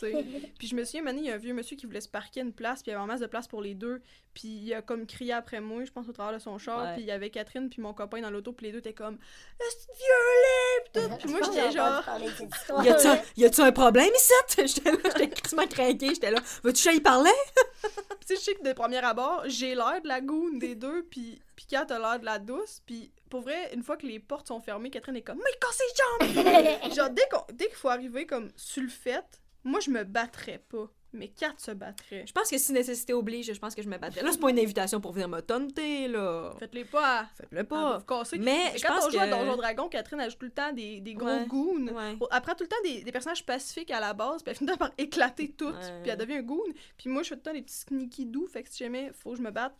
Puis 0.58 0.68
je 0.68 0.74
me 0.74 0.84
souviens, 0.84 1.02
maintenant, 1.02 1.20
il 1.22 1.28
y 1.28 1.30
a 1.30 1.34
un 1.34 1.38
vieux 1.38 1.54
monsieur 1.54 1.76
qui 1.76 1.86
voulait 1.86 2.00
se 2.00 2.08
parquer 2.08 2.40
une 2.40 2.52
place, 2.52 2.82
puis 2.82 2.90
il 2.90 2.92
y 2.92 2.94
avait 2.94 3.02
en 3.02 3.06
masse 3.06 3.20
de 3.20 3.26
place 3.26 3.46
pour 3.48 3.62
les 3.62 3.74
deux. 3.74 4.02
Puis 4.34 4.48
il 4.48 4.74
a 4.74 4.82
comme 4.82 5.06
crié 5.06 5.32
après 5.32 5.60
moi, 5.60 5.84
je 5.84 5.90
pense, 5.90 6.08
au 6.08 6.12
travers 6.12 6.34
de 6.34 6.38
son 6.38 6.58
char. 6.58 6.82
Ouais. 6.84 6.92
Puis 6.94 7.02
il 7.02 7.06
y 7.06 7.10
avait 7.10 7.30
Catherine, 7.30 7.70
puis 7.70 7.80
mon 7.80 7.94
copain 7.94 8.20
dans 8.20 8.30
l'auto, 8.30 8.52
puis 8.52 8.66
les 8.66 8.72
deux 8.72 8.78
étaient 8.78 8.92
comme 8.92 9.14
«Est-ce 9.60 9.86
vieux 9.86 10.02
lait?» 10.42 10.90
Puis 10.92 11.02
tout. 11.02 11.16
Puis 11.18 11.30
moi, 11.30 11.40
j'étais 11.44 11.72
genre... 11.72 12.02
Y 13.36 13.44
a-tu 13.44 13.60
un, 13.62 13.68
y 13.68 13.72
problème 13.72 14.10
ici? 14.14 14.32
J'étais 14.74 14.92
là, 14.92 14.98
j'étais 15.04 15.28
quasiment 15.30 15.66
craquée, 15.66 16.08
j'étais 16.10 16.30
là. 16.30 16.40
Veux-tu 16.62 16.84
que 16.84 16.90
j'aille 16.90 17.00
parler? 17.00 17.30
Tu 17.82 17.88
sais, 18.26 18.36
je 18.36 18.40
sais 18.40 18.54
que 18.54 18.62
de 18.62 18.72
premier 18.72 18.98
abord, 18.98 19.44
j'ai 19.46 19.74
l'air 19.74 20.00
de 20.02 20.08
la 20.08 20.20
goune 20.20 20.58
des 20.58 20.74
deux, 20.74 21.04
puis, 21.04 21.40
puis 21.54 21.66
Kat 21.66 21.86
a 21.90 21.98
l'air 21.98 22.18
de 22.20 22.24
la 22.24 22.38
douce. 22.38 22.82
Puis 22.84 23.10
pour 23.30 23.40
vrai, 23.42 23.70
une 23.74 23.82
fois 23.82 23.96
que 23.96 24.06
les 24.06 24.18
portes 24.18 24.48
sont 24.48 24.60
fermées, 24.60 24.90
Catherine 24.90 25.16
est 25.16 25.22
comme 25.22 25.38
«Mais 25.44 25.58
casse 25.60 25.78
ses 25.78 26.44
jambes!» 26.44 26.92
Genre, 26.94 27.10
dès, 27.10 27.26
qu'on- 27.30 27.44
dès 27.52 27.66
qu'il 27.66 27.76
faut 27.76 27.88
arriver 27.88 28.26
comme 28.26 28.50
sur 28.56 28.82
le 28.82 28.88
fait, 28.88 29.24
moi, 29.66 29.80
je 29.80 29.90
me 29.90 30.04
battrais 30.04 30.62
pas. 30.68 30.90
Mais 31.12 31.28
Kat 31.28 31.54
se 31.56 31.70
battrait. 31.70 32.24
Je 32.26 32.32
pense 32.32 32.50
que 32.50 32.58
si 32.58 32.72
nécessité 32.72 33.14
oblige, 33.14 33.50
je 33.50 33.58
pense 33.58 33.74
que 33.74 33.80
je 33.80 33.88
me 33.88 33.96
battrais. 33.96 34.22
Là, 34.22 34.30
c'est 34.32 34.40
pas 34.40 34.50
une 34.50 34.58
invitation 34.58 35.00
pour 35.00 35.12
venir 35.12 35.28
me 35.28 35.40
tonter, 35.40 36.08
là. 36.08 36.52
Faites-les 36.58 36.84
pas. 36.84 37.26
Faites-le 37.36 37.64
Pas. 37.64 38.00
pas. 38.06 38.22
vous. 38.22 38.38
Mais 38.42 38.76
je 38.76 38.82
quand 38.82 38.94
pense 38.94 39.06
on 39.06 39.10
joue 39.10 39.18
à 39.20 39.26
que- 39.26 39.30
Donjon 39.30 39.56
Dragon, 39.56 39.88
Catherine 39.88 40.20
ajoute 40.20 40.38
tout 40.38 40.44
le 40.46 40.52
temps 40.52 40.72
des, 40.74 41.00
des 41.00 41.14
gros 41.14 41.26
Ouais. 41.28 41.46
goons. 41.46 41.86
Ouais. 41.88 42.18
Elle 42.30 42.40
prend 42.42 42.54
tout 42.54 42.64
le 42.64 42.68
temps 42.68 42.76
des, 42.84 43.02
des 43.02 43.12
personnages 43.12 43.46
pacifiques 43.46 43.90
à 43.92 44.00
la 44.00 44.12
base, 44.12 44.42
puis 44.42 44.50
elle 44.50 44.56
finit 44.58 44.76
par 44.78 44.90
éclater 44.98 45.52
toutes, 45.52 45.74
Ouais. 45.76 46.00
puis 46.02 46.10
elle 46.10 46.18
devient 46.18 46.34
un 46.38 46.42
goon. 46.42 46.60
Puis 46.98 47.08
moi, 47.08 47.22
je 47.22 47.28
fais 47.30 47.34
tout 47.36 47.40
le 47.46 47.50
temps 47.50 47.54
des 47.54 47.62
petits 47.62 47.76
sneaky 47.76 48.26
doux, 48.26 48.46
fait 48.48 48.62
que 48.64 48.68
si 48.70 48.78
jamais 48.84 49.10
faut 49.14 49.30
que 49.30 49.36
je 49.38 49.42
me 49.42 49.50
batte, 49.50 49.74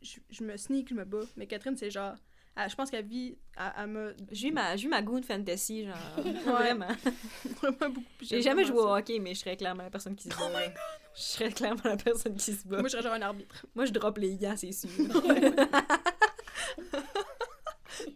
je, 0.00 0.18
je 0.30 0.42
me 0.42 0.56
sneak, 0.56 0.88
je 0.88 0.94
me 0.94 1.04
bats. 1.04 1.20
Mais 1.36 1.46
Catherine, 1.46 1.76
c'est 1.76 1.90
genre. 1.90 2.14
Elle- 2.56 2.70
je 2.70 2.74
pense 2.76 2.90
qu'elle 2.90 3.06
vit. 3.06 3.36
Elle, 3.56 3.72
elle 3.78 3.86
m'a 3.88 4.10
J'ai 4.30 4.48
eu 4.48 4.52
ma, 4.52 4.76
j'ai 4.76 4.86
eu 4.86 4.88
ma 4.90 5.02
goon 5.02 5.22
fantasy, 5.22 5.84
genre. 5.84 5.96
Vraiment. 6.46 6.88
vraiment 7.60 7.88
beaucoup. 7.90 8.06
J'ai 8.20 8.42
jamais 8.42 8.64
joué 8.64 8.78
au 8.78 8.94
hockey, 8.94 9.18
mais 9.18 9.34
je 9.34 9.40
serais 9.40 9.56
clairement 9.56 9.82
la 9.84 9.90
personne 9.90 10.16
qui 10.16 10.28
se 10.30 10.36
bat. 10.36 10.48
là. 10.50 10.72
Je 11.14 11.20
serais 11.22 11.50
clairement 11.52 11.82
la 11.84 11.96
personne 11.96 12.36
qui 12.36 12.52
se 12.54 12.66
bat. 12.66 12.78
Moi, 12.78 12.88
je 12.88 12.92
serais 12.92 13.02
genre 13.02 13.12
un 13.14 13.22
arbitre. 13.22 13.66
Moi, 13.74 13.84
je 13.86 13.92
drop 13.92 14.16
les 14.18 14.36
gants, 14.38 14.56
c'est 14.56 14.72
sûr. 14.72 14.88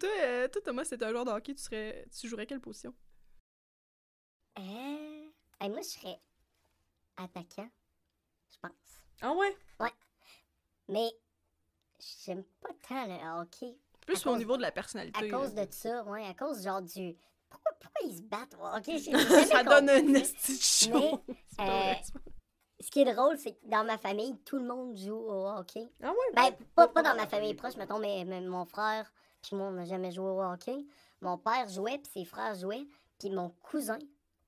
toi, 0.01 0.09
euh, 0.23 0.49
toi, 0.49 0.63
Thomas, 0.65 0.85
c'est 0.85 1.03
un 1.03 1.11
joueur 1.11 1.25
de 1.25 1.31
hockey, 1.31 1.55
tu, 1.55 1.63
serais, 1.63 2.07
tu 2.19 2.29
jouerais 2.29 2.47
quelle 2.47 2.61
position? 2.61 2.95
Euh, 4.59 4.63
hey, 5.61 5.69
moi, 5.69 5.81
je 5.83 5.89
serais 5.89 6.19
attaquant, 7.17 7.69
je 8.51 8.57
pense. 8.61 8.73
ah 9.23 9.33
ouais? 9.35 9.55
Mais 10.89 11.11
j'aime 12.25 12.45
pas 12.61 12.71
tant 12.89 13.07
le 13.07 13.41
hockey. 13.43 13.77
Plus 14.07 14.25
au 14.27 14.37
niveau 14.37 14.57
de 14.57 14.63
la 14.63 14.71
personnalité. 14.71 15.19
À 15.19 15.23
là. 15.23 15.39
cause 15.39 15.55
de 15.55 15.67
ça, 15.71 16.05
ouais, 16.05 16.25
à 16.25 16.35
cause 16.35 16.63
genre 16.63 16.81
du. 16.81 17.17
Pourquoi, 17.49 17.73
pourquoi 17.81 18.09
ils 18.09 18.17
se 18.17 18.23
battent 18.23 18.57
au 18.61 18.67
hockey? 18.67 18.99
J'ai 18.99 19.11
jamais 19.11 19.45
Ça 19.45 19.65
donne 19.65 19.91
un 19.91 20.15
esti 20.15 20.91
vrai, 20.91 21.13
euh, 21.61 21.95
Ce 22.81 22.91
qui 22.91 23.01
est 23.01 23.13
drôle, 23.15 23.37
c'est 23.39 23.53
que 23.53 23.67
dans 23.67 23.85
ma 23.85 23.99
famille, 23.99 24.37
tout 24.45 24.59
le 24.59 24.65
monde 24.65 24.97
joue 24.97 25.17
au 25.17 25.49
hockey. 25.49 25.89
Ah 26.03 26.11
ouais? 26.11 26.35
Ben, 26.35 26.57
pas, 26.75 26.89
pas 26.89 27.03
dans 27.03 27.15
ma 27.15 27.27
famille 27.27 27.55
proche, 27.55 27.77
mettons, 27.77 27.99
mais, 27.99 28.25
mais 28.25 28.41
mon 28.41 28.65
frère, 28.65 29.13
puis 29.43 29.57
moi, 29.57 29.69
on 29.69 29.73
n'a 29.73 29.85
jamais 29.85 30.11
joué 30.11 30.29
au 30.29 30.43
hockey. 30.43 30.87
Mon 31.21 31.39
père 31.39 31.69
jouait, 31.69 31.99
puis 31.99 32.11
ses 32.13 32.25
frères 32.25 32.55
jouaient, 32.55 32.87
puis 33.19 33.31
mon 33.31 33.51
cousin 33.63 33.99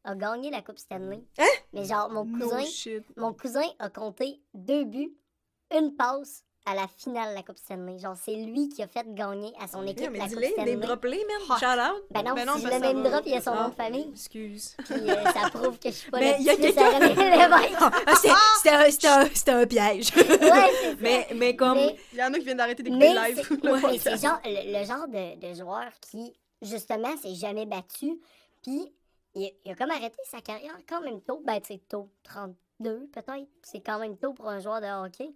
a 0.05 0.15
gagné 0.15 0.51
la 0.51 0.63
Coupe 0.63 0.79
Stanley. 0.79 1.25
Hein? 1.39 1.45
Mais 1.73 1.85
genre, 1.85 2.11
mon 2.11 2.25
cousin, 2.27 2.65
mon 3.17 3.33
cousin 3.33 3.67
a 3.79 3.91
compté 3.91 4.41
deux 4.55 4.85
buts, 4.85 5.17
une 5.75 5.95
passe 5.97 6.45
à 6.67 6.75
la 6.75 6.87
finale 6.99 7.31
de 7.31 7.35
la 7.37 7.43
Coupe 7.43 7.57
Stanley. 7.57 7.99
Genre, 7.99 8.15
c'est 8.23 8.35
lui 8.37 8.69
qui 8.69 8.83
a 8.83 8.89
fait 8.89 9.07
gagner 9.15 9.53
à 9.59 9.67
son 9.69 9.83
équipe 9.85 10.01
Yeah, 10.01 10.11
la 10.11 10.29
Coupe 10.29 10.45
Stanley. 10.45 10.73
name 10.77 10.81
drop-les, 10.81 11.25
man. 11.25 11.37
Ah. 11.51 11.57
Shout 11.59 11.81
out. 11.97 12.05
Ben 12.11 12.23
non, 12.23 12.35
Ben 12.35 12.45
non, 12.47 12.55
si 12.57 12.63
je 12.63 12.67
le 12.69 12.79
même 12.79 13.03
drop, 13.03 13.23
il 13.25 13.33
y 13.33 13.37
a 13.37 13.41
son 13.41 13.53
Ah. 13.53 13.63
nom 13.63 13.69
de 13.71 13.75
famille. 13.75 14.09
Excuse. 14.13 14.77
Puis 14.85 15.11
euh, 15.11 15.25
ça 15.33 15.49
prouve 15.51 15.79
que 15.79 15.89
je 15.89 15.95
suis 15.95 16.11
pas 16.11 16.19
Mais 16.19 16.33
la 16.33 16.39
il 16.39 16.45
y 16.45 16.51
a 16.51 16.57
quelqu'un- 16.57 16.91
c'était- 17.01 17.15
un- 19.51 19.67
piège. 19.67 20.11
Ouais, 20.17 20.97
mais, 21.01 21.27
mais 21.35 21.57
comme. 21.57 21.75
Mais- 21.77 21.97
Il 22.13 22.19
y 22.19 22.23
en 22.23 22.33
a 22.33 22.39
qui 22.39 22.45
viennent 22.45 22.57
d'arrêter 22.59 22.83
d'écouter 22.83 23.13
Mais 23.15 23.29
live. 23.31 23.43
c'est 23.49 23.51
le 23.65 23.73
ouais, 23.73 23.77
mais 23.77 23.81
podcast. 23.81 24.09
c'est 24.21 24.27
genre 24.27 24.41
le, 24.45 24.79
le 24.81 24.85
genre 24.87 25.09
de, 25.09 25.49
de 25.49 25.55
joueur 25.55 25.89
qui, 26.01 26.33
justement, 26.63 27.17
s'est 27.17 27.35
jamais 27.35 27.67
battu. 27.67 28.21
Puis, 28.63 28.93
il, 29.35 29.53
il 29.65 29.73
a 29.73 29.75
comme 29.75 29.91
arrêté 29.91 30.17
sa 30.31 30.41
carrière 30.41 30.77
quand 30.89 31.01
même 31.01 31.21
tôt. 31.23 31.43
Ben, 31.47 31.61
tu 31.61 31.75
sais, 31.75 31.81
tôt, 31.89 32.09
32 32.25 33.09
peut-être. 33.13 33.49
C'est 33.63 33.81
quand 33.81 33.99
même 33.99 34.17
tôt 34.17 34.33
pour 34.33 34.49
un 34.49 34.61
joueur 34.61 34.81
de 34.81 34.87
hockey. 35.07 35.31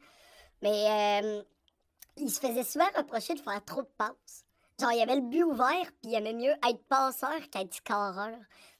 Mais 0.62 1.20
euh, 1.24 1.42
il 2.16 2.30
se 2.30 2.40
faisait 2.40 2.64
souvent 2.64 2.88
reprocher 2.96 3.34
de 3.34 3.40
faire 3.40 3.64
trop 3.64 3.82
de 3.82 3.88
passes. 3.98 4.44
Genre, 4.80 4.92
il 4.92 4.98
y 4.98 5.02
avait 5.02 5.16
le 5.16 5.20
but 5.22 5.44
ouvert, 5.44 5.84
puis 6.00 6.12
il 6.12 6.14
aimait 6.14 6.32
mieux 6.32 6.52
être 6.68 6.82
passeur 6.88 7.38
qu'être 7.50 7.74
scoreur. 7.74 8.30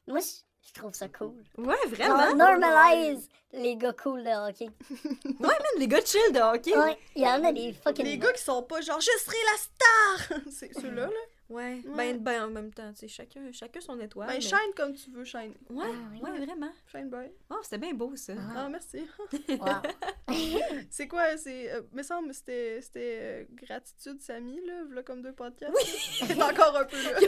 Moi, 0.06 0.20
je, 0.20 0.68
je 0.68 0.72
trouve 0.72 0.94
ça 0.94 1.09
cool. 1.09 1.34
Ouais, 1.59 1.76
Genre, 1.94 2.16
vraiment. 2.16 2.34
normalise 2.34 3.28
les 3.52 3.76
gars 3.76 3.92
cool 3.92 4.24
de 4.24 4.30
hockey. 4.48 4.70
Ouais, 5.24 5.48
man, 5.48 5.60
les 5.78 5.88
gars 5.88 6.00
chill 6.04 6.32
de 6.32 6.40
hockey. 6.40 6.76
Ouais, 6.76 6.98
il 7.16 7.22
y 7.22 7.26
en 7.26 7.44
a 7.44 7.52
des 7.52 7.72
fucking. 7.72 8.04
Les 8.04 8.18
gars 8.18 8.32
qui 8.32 8.42
sont 8.42 8.62
pas 8.62 8.80
genre, 8.80 9.00
je 9.00 9.10
serai 9.24 9.36
la 9.52 9.59
star! 9.59 10.38
c'est 10.50 10.72
ceux-là, 10.80 11.06
là. 11.06 11.12
Ouais. 11.52 11.82
Ouais. 11.84 11.96
Ben, 11.96 12.18
ben, 12.18 12.44
en 12.44 12.50
même 12.50 12.72
temps, 12.72 12.90
tu 12.92 13.00
sais, 13.00 13.08
chacun, 13.08 13.52
chacun 13.52 13.80
son 13.80 13.98
étoile. 14.00 14.28
Ben, 14.28 14.34
mais- 14.34 14.40
shine 14.40 14.72
comme 14.76 14.94
tu 14.94 15.10
veux, 15.10 15.24
shine. 15.24 15.54
Ouais, 15.70 15.84
Ah, 15.86 16.08
oui. 16.12 16.20
ouais, 16.22 16.44
vraiment. 16.46 16.72
Shine 16.90 17.10
boy. 17.10 17.30
Oh, 17.50 17.56
c'était 17.62 17.78
bien 17.78 17.92
beau, 17.94 18.14
ça. 18.16 18.32
Ah, 18.56 18.68
merci. 18.68 19.06
Wow. 19.48 19.82
C'est 20.90 21.08
quoi, 21.08 21.36
c'est. 21.36 21.70
Euh, 21.72 21.82
me 21.92 22.02
semble 22.02 22.32
c'était 22.32 22.80
c'était 22.80 23.18
euh, 23.20 23.44
gratitude, 23.54 24.20
Samy, 24.22 24.64
là, 24.66 24.84
v'là 24.88 25.02
comme 25.02 25.20
deux 25.22 25.32
podcasts. 25.32 25.72
Oui! 25.74 26.32
Encore 26.42 26.76
un 26.76 26.84
peu 26.84 26.96
là. 27.02 27.18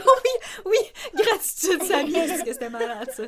Oui, 0.65 0.77
gratitude, 1.13 1.83
Samy, 1.83 2.13
parce 2.13 2.41
que 2.43 2.53
c'était 2.53 2.69
malade, 2.69 3.09
ça. 3.11 3.23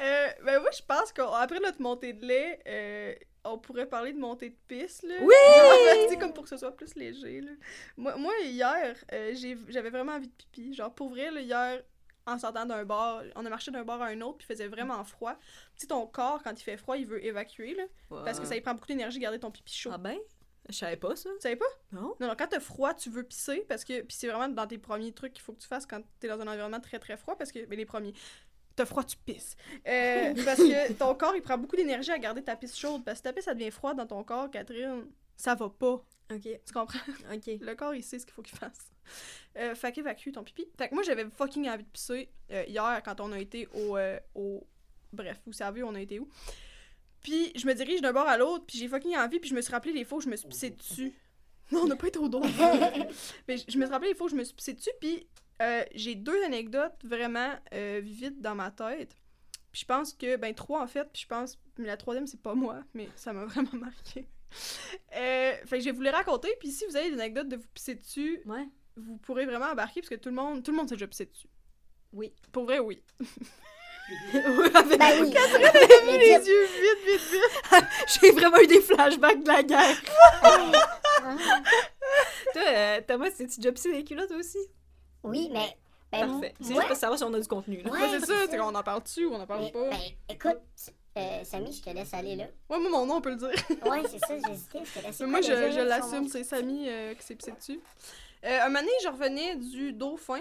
Euh, 0.00 0.28
ben, 0.44 0.60
moi, 0.60 0.70
je 0.76 0.82
pense 0.86 1.12
qu'après 1.12 1.60
notre 1.60 1.80
montée 1.80 2.12
de 2.12 2.24
lait, 2.26 2.60
euh, 2.66 3.14
on 3.52 3.58
pourrait 3.58 3.86
parler 3.86 4.12
de 4.12 4.18
montée 4.18 4.50
de 4.50 4.56
piste, 4.66 5.02
là. 5.02 5.14
Oui! 5.20 5.34
sais, 6.08 6.16
comme 6.16 6.32
pour 6.32 6.44
que 6.44 6.50
ce 6.50 6.56
soit 6.56 6.74
plus 6.74 6.94
léger, 6.94 7.40
là. 7.40 7.52
Moi, 7.96 8.16
moi 8.16 8.32
hier, 8.42 8.96
euh, 9.12 9.34
j'avais 9.68 9.90
vraiment 9.90 10.12
envie 10.12 10.28
de 10.28 10.32
pipi. 10.32 10.74
Genre, 10.74 10.94
pour 10.94 11.10
vrai, 11.10 11.30
là, 11.30 11.40
hier, 11.40 11.82
en 12.26 12.38
sortant 12.38 12.66
d'un 12.66 12.84
bar, 12.84 13.22
on 13.36 13.46
a 13.46 13.48
marché 13.48 13.70
d'un 13.70 13.84
bar 13.84 14.02
à 14.02 14.06
un 14.06 14.20
autre, 14.20 14.38
puis 14.38 14.46
il 14.48 14.54
faisait 14.54 14.68
vraiment 14.68 15.02
froid. 15.04 15.34
Tu 15.74 15.82
sais, 15.82 15.86
ton 15.86 16.06
corps, 16.06 16.42
quand 16.42 16.58
il 16.58 16.62
fait 16.62 16.76
froid, 16.76 16.96
il 16.96 17.06
veut 17.06 17.24
évacuer, 17.24 17.74
là. 17.74 17.84
Parce 18.24 18.40
que 18.40 18.46
ça 18.46 18.56
y 18.56 18.60
prend 18.60 18.74
beaucoup 18.74 18.88
d'énergie 18.88 19.18
de 19.18 19.22
garder 19.22 19.38
ton 19.38 19.50
pipi 19.50 19.72
chaud. 19.72 19.90
Ah 19.92 19.98
ben, 19.98 20.18
je 20.68 20.74
savais 20.74 20.96
pas 20.96 21.14
ça. 21.14 21.30
Tu 21.30 21.40
savais 21.40 21.56
pas? 21.56 21.66
Non? 21.92 22.14
Non, 22.20 22.28
non, 22.28 22.34
quand 22.36 22.48
t'as 22.48 22.60
froid, 22.60 22.92
tu 22.94 23.10
veux 23.10 23.22
pisser 23.22 23.64
parce 23.68 23.84
que. 23.84 24.00
Puis 24.00 24.16
c'est 24.16 24.28
vraiment 24.28 24.48
dans 24.48 24.66
tes 24.66 24.78
premiers 24.78 25.12
trucs 25.12 25.32
qu'il 25.32 25.42
faut 25.42 25.52
que 25.52 25.60
tu 25.60 25.68
fasses 25.68 25.86
quand 25.86 26.00
t'es 26.18 26.28
dans 26.28 26.40
un 26.40 26.48
environnement 26.48 26.80
très 26.80 26.98
très 26.98 27.16
froid 27.16 27.36
parce 27.36 27.52
que. 27.52 27.64
Mais 27.66 27.76
les 27.76 27.86
premiers. 27.86 28.14
T'as 28.76 28.84
froid, 28.84 29.02
tu 29.04 29.16
pisses. 29.16 29.56
Euh, 29.86 30.34
parce 30.44 30.58
que 30.58 30.92
ton 30.92 31.14
corps, 31.14 31.34
il 31.34 31.42
prend 31.42 31.56
beaucoup 31.58 31.76
d'énergie 31.76 32.10
à 32.10 32.18
garder 32.18 32.42
ta 32.42 32.56
pisse 32.56 32.76
chaude. 32.76 33.04
Parce 33.04 33.14
que 33.14 33.18
si 33.18 33.22
ta 33.24 33.32
pisse, 33.32 33.44
ça 33.46 33.54
devient 33.54 33.70
froide 33.70 33.96
dans 33.96 34.06
ton 34.06 34.22
corps, 34.22 34.50
Catherine, 34.50 35.06
ça 35.36 35.54
va 35.54 35.68
pas. 35.70 36.04
Ok, 36.32 36.42
Tu 36.42 36.72
comprends? 36.72 36.98
ok. 37.32 37.46
Le 37.60 37.74
corps, 37.74 37.94
il 37.94 38.02
sait 38.02 38.18
ce 38.18 38.26
qu'il 38.26 38.34
faut 38.34 38.42
qu'il 38.42 38.58
fasse. 38.58 38.90
Euh, 39.56 39.74
fait 39.74 39.92
qu'évacue 39.92 40.30
ton 40.32 40.42
pipi. 40.44 40.66
Fait 40.76 40.88
que 40.88 40.94
moi, 40.94 41.02
j'avais 41.04 41.24
fucking 41.30 41.68
envie 41.68 41.84
de 41.84 41.88
pisser 41.88 42.28
euh, 42.50 42.64
hier 42.66 43.00
quand 43.04 43.20
on 43.20 43.32
a 43.32 43.38
été 43.38 43.68
au, 43.74 43.96
euh, 43.96 44.18
au... 44.34 44.66
Bref, 45.12 45.40
vous 45.46 45.52
savez, 45.52 45.82
on 45.82 45.94
a 45.94 46.00
été 46.00 46.18
où. 46.18 46.28
Puis 47.22 47.52
je 47.56 47.66
me 47.66 47.72
dirige 47.72 48.00
d'un 48.02 48.12
bord 48.12 48.28
à 48.28 48.36
l'autre, 48.36 48.64
puis 48.66 48.78
j'ai 48.78 48.88
fucking 48.88 49.16
envie, 49.16 49.40
puis 49.40 49.48
je 49.48 49.54
me 49.54 49.60
suis 49.60 49.72
rappelé 49.72 49.92
les 49.92 50.04
fois 50.04 50.18
où 50.18 50.20
je 50.20 50.28
me 50.28 50.36
suis 50.36 50.48
pissé 50.48 50.70
dessus. 50.70 51.12
Non, 51.72 51.82
on 51.82 51.86
n'a 51.86 51.96
pas 51.96 52.08
été 52.08 52.18
au 52.18 52.28
dos. 52.28 52.40
Mais 53.48 53.56
je 53.56 53.64
je 53.68 53.78
me 53.78 53.84
suis 53.84 53.92
rappelé 53.92 54.10
les 54.10 54.14
fois 54.14 54.26
où 54.26 54.30
je 54.30 54.36
me 54.36 54.44
suis 54.44 54.54
pissé 54.54 54.74
dessus, 54.74 54.90
puis 55.00 55.26
euh, 55.62 55.84
j'ai 55.94 56.14
deux 56.14 56.42
anecdotes 56.44 56.94
vraiment 57.04 57.54
euh, 57.74 58.00
vivides 58.02 58.40
dans 58.40 58.54
ma 58.54 58.70
tête. 58.70 59.16
Puis 59.72 59.82
je 59.82 59.84
pense 59.86 60.12
que, 60.12 60.36
ben 60.36 60.54
trois 60.54 60.82
en 60.82 60.86
fait, 60.86 61.04
puis 61.12 61.22
je 61.22 61.26
pense, 61.26 61.58
mais 61.78 61.86
la 61.86 61.96
troisième 61.96 62.26
c'est 62.26 62.40
pas 62.40 62.54
moi, 62.54 62.80
mais 62.94 63.08
ça 63.16 63.32
m'a 63.32 63.44
vraiment 63.46 63.68
marqué. 63.74 64.26
Euh, 65.16 65.52
fait 65.66 65.78
que 65.78 65.80
je 65.80 65.84
vais 65.86 65.92
vous 65.92 66.02
les 66.02 66.10
raconter, 66.10 66.48
puis 66.60 66.70
si 66.70 66.86
vous 66.86 66.96
avez 66.96 67.10
des 67.10 67.14
anecdotes 67.20 67.48
de 67.48 67.56
vous 67.56 67.66
pisser 67.74 67.94
dessus, 67.94 68.40
Ouais. 68.46 68.66
vous 68.96 69.16
pourrez 69.18 69.44
vraiment 69.44 69.66
embarquer 69.66 70.00
parce 70.00 70.08
que 70.10 70.14
tout 70.14 70.28
le 70.30 70.34
monde, 70.34 70.62
tout 70.62 70.70
le 70.70 70.76
monde 70.78 70.88
s'est 70.88 70.94
déjà 70.94 71.06
pissé 71.06 71.26
dessus. 71.26 71.48
Oui. 72.12 72.32
Pour 72.52 72.64
vrai, 72.64 72.78
oui. 72.78 73.02
Ben 74.32 74.44
oui. 75.20 75.34
les 76.12 76.38
Legit. 76.38 76.48
yeux 76.48 76.64
vite, 76.66 77.04
vite, 77.06 77.32
vite. 77.32 77.84
J'ai 78.22 78.30
vraiment 78.30 78.58
eu 78.58 78.66
des 78.68 78.80
flashbacks 78.80 79.42
de 79.42 79.48
la 79.48 79.62
guerre. 79.64 80.00
Toi, 82.52 82.62
euh, 82.68 83.00
Thomas, 83.06 83.30
t'es-tu 83.30 83.56
déjà 83.60 83.72
pissé 83.72 83.92
des 83.92 84.04
culottes 84.04 84.30
aussi? 84.30 84.58
Oui, 85.28 85.50
mais. 85.52 85.76
Ben, 86.12 86.28
Parfait. 86.28 86.54
C'est 86.60 86.74
juste 86.74 86.86
pour 86.86 86.96
savoir 86.96 87.18
si 87.18 87.24
on 87.24 87.34
a 87.34 87.40
du 87.40 87.48
contenu, 87.48 87.82
là. 87.82 87.90
Ouais, 87.90 88.00
Ouais, 88.00 88.08
c'est 88.10 88.20
c'est 88.20 88.26
ça, 88.26 88.34
ça. 88.44 88.46
c'est 88.50 88.56
qu'on 88.58 88.74
en 88.74 88.82
parle 88.82 89.02
dessus 89.02 89.26
ou 89.26 89.34
on 89.34 89.40
en 89.40 89.46
parle 89.46 89.62
mais- 89.64 89.72
pas. 89.72 89.90
ben, 89.90 89.98
écoute, 90.28 90.60
euh, 91.18 91.44
Samy, 91.44 91.72
je 91.72 91.82
te 91.82 91.90
laisse 91.90 92.14
aller 92.14 92.36
là. 92.36 92.44
Ouais, 92.70 92.78
moi, 92.78 92.90
mon 92.90 93.06
nom, 93.06 93.16
on 93.16 93.20
peut 93.20 93.30
le 93.30 93.36
dire. 93.36 93.48
Ouais, 93.84 94.02
c'est 94.08 94.18
ça, 94.20 94.38
j'hésitais. 94.46 94.84
Je 94.84 95.00
te 95.00 95.04
laisse 95.04 95.20
Mais 95.20 95.26
moi, 95.26 95.40
je, 95.40 95.48
je 95.72 95.80
l'assume, 95.80 96.28
c'est 96.28 96.44
Samy 96.44 96.88
euh, 96.88 97.14
qui 97.14 97.22
s'est 97.24 97.34
pissé 97.34 97.52
dessus. 97.52 97.80
Euh, 98.44 98.60
un 98.62 98.66
moment 98.68 98.80
donné, 98.80 98.92
je 99.02 99.08
revenais 99.08 99.56
du 99.56 99.92
Dauphin, 99.92 100.40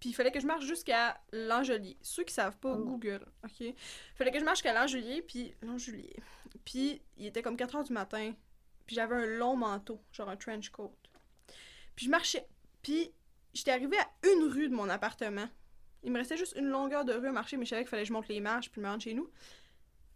puis 0.00 0.10
il 0.10 0.12
fallait 0.12 0.32
que 0.32 0.40
je 0.40 0.46
marche 0.46 0.64
jusqu'à 0.64 1.18
l'Angelier. 1.32 1.96
Ceux 2.02 2.24
qui 2.24 2.34
savent 2.34 2.56
pas, 2.58 2.74
Oh. 2.76 2.84
Google, 2.84 3.24
OK? 3.44 3.60
Il 3.60 3.74
fallait 4.16 4.32
que 4.32 4.40
je 4.40 4.44
marche 4.44 4.58
jusqu'à 4.58 4.74
l'Angelier, 4.74 5.22
puis 5.22 5.54
l'Angelier. 5.62 6.16
Puis 6.64 7.00
il 7.16 7.26
était 7.26 7.42
comme 7.42 7.56
4 7.56 7.76
heures 7.76 7.84
du 7.84 7.92
matin, 7.92 8.32
puis 8.86 8.96
j'avais 8.96 9.14
un 9.14 9.26
long 9.26 9.54
manteau, 9.56 10.00
genre 10.12 10.28
un 10.28 10.36
trench 10.36 10.70
coat. 10.70 10.92
Puis 11.94 12.06
je 12.06 12.10
marchais, 12.10 12.44
puis 12.82 13.12
j'étais 13.54 13.70
arrivée 13.70 13.98
à 13.98 14.28
une 14.28 14.44
rue 14.52 14.68
de 14.68 14.74
mon 14.74 14.88
appartement. 14.88 15.48
Il 16.02 16.12
me 16.12 16.18
restait 16.18 16.36
juste 16.36 16.54
une 16.56 16.68
longueur 16.68 17.04
de 17.04 17.14
rue 17.14 17.28
à 17.28 17.32
marcher, 17.32 17.56
mais 17.56 17.64
je 17.64 17.70
savais 17.70 17.82
qu'il 17.82 17.88
fallait 17.88 18.02
que 18.02 18.08
je 18.08 18.12
monte 18.12 18.28
les 18.28 18.40
marches, 18.40 18.70
puis 18.70 18.80
me 18.80 18.88
rendre 18.88 19.02
chez 19.02 19.14
nous. 19.14 19.30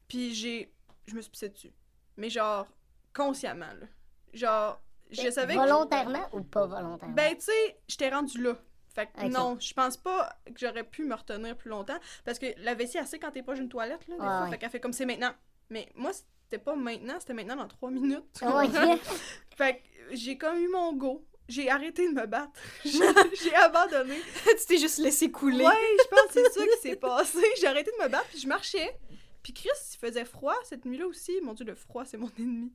Puis 0.06 0.34
j'ai... 0.34 0.72
Je 1.06 1.14
me 1.14 1.22
suis 1.22 1.30
pissée 1.30 1.48
dessus. 1.48 1.72
Mais 2.18 2.28
genre, 2.28 2.66
consciemment, 3.14 3.72
là. 3.80 3.86
Genre, 4.34 4.82
je 5.10 5.30
savais 5.30 5.54
que... 5.54 5.58
Volontairement 5.58 6.28
ou 6.32 6.42
pas 6.42 6.66
volontairement? 6.66 7.14
Ben, 7.14 7.34
tu 7.36 7.44
sais, 7.44 7.78
j'étais 7.88 8.10
rendue 8.10 8.42
là. 8.42 8.54
Fait 8.94 9.06
que 9.06 9.28
non, 9.28 9.56
je 9.60 9.72
pense 9.72 9.96
pas 9.96 10.28
que 10.44 10.58
j'aurais 10.58 10.84
pu 10.84 11.04
me 11.04 11.14
retenir 11.14 11.56
plus 11.56 11.70
longtemps. 11.70 11.98
Parce 12.24 12.38
que 12.38 12.46
la 12.58 12.74
vessie, 12.74 12.98
elle 12.98 13.06
sait 13.06 13.18
quand 13.18 13.30
t'es 13.30 13.42
pas 13.42 13.56
une 13.56 13.68
toilette, 13.68 14.06
là, 14.08 14.16
des 14.16 14.20
Ouais, 14.20 14.26
fois. 14.26 14.42
ouais. 14.42 14.50
Fait 14.50 14.58
qu'elle 14.58 14.70
fait 14.70 14.80
comme 14.80 14.92
c'est 14.92 15.06
maintenant. 15.06 15.32
Mais 15.70 15.88
moi, 15.94 16.10
c'était 16.42 16.58
pas 16.62 16.74
maintenant, 16.74 17.14
c'était 17.20 17.34
maintenant 17.34 17.56
dans 17.56 17.68
trois 17.68 17.90
minutes. 17.90 18.24
Ouais. 18.42 18.66
comprends? 18.66 18.96
fait 19.56 19.76
que 19.76 20.16
j'ai 20.16 20.36
comme 20.36 20.58
eu 20.58 20.68
mon 20.68 20.92
go. 20.94 21.24
J'ai 21.48 21.70
arrêté 21.70 22.06
de 22.08 22.14
me 22.14 22.26
battre. 22.26 22.52
J'ai 22.84 23.54
abandonné. 23.54 24.20
tu 24.44 24.66
t'es 24.66 24.78
juste 24.78 24.98
laissé 24.98 25.30
couler. 25.30 25.64
Ouais, 25.64 25.96
je 25.98 26.08
pense 26.08 26.26
que 26.26 26.32
c'est 26.34 26.60
ça 26.60 26.66
qui 26.66 26.80
s'est 26.82 26.96
passé. 27.00 27.44
J'ai 27.58 27.66
arrêté 27.66 27.90
de 27.98 28.04
me 28.04 28.08
battre, 28.08 28.28
puis 28.28 28.40
je 28.40 28.46
marchais. 28.46 28.98
Puis 29.42 29.54
Chris, 29.54 29.68
il 29.94 29.98
faisait 29.98 30.24
froid 30.26 30.56
cette 30.64 30.84
nuit-là 30.84 31.06
aussi. 31.06 31.40
Mon 31.42 31.54
Dieu, 31.54 31.64
le 31.64 31.74
froid, 31.74 32.04
c'est 32.04 32.18
mon 32.18 32.30
ennemi. 32.38 32.72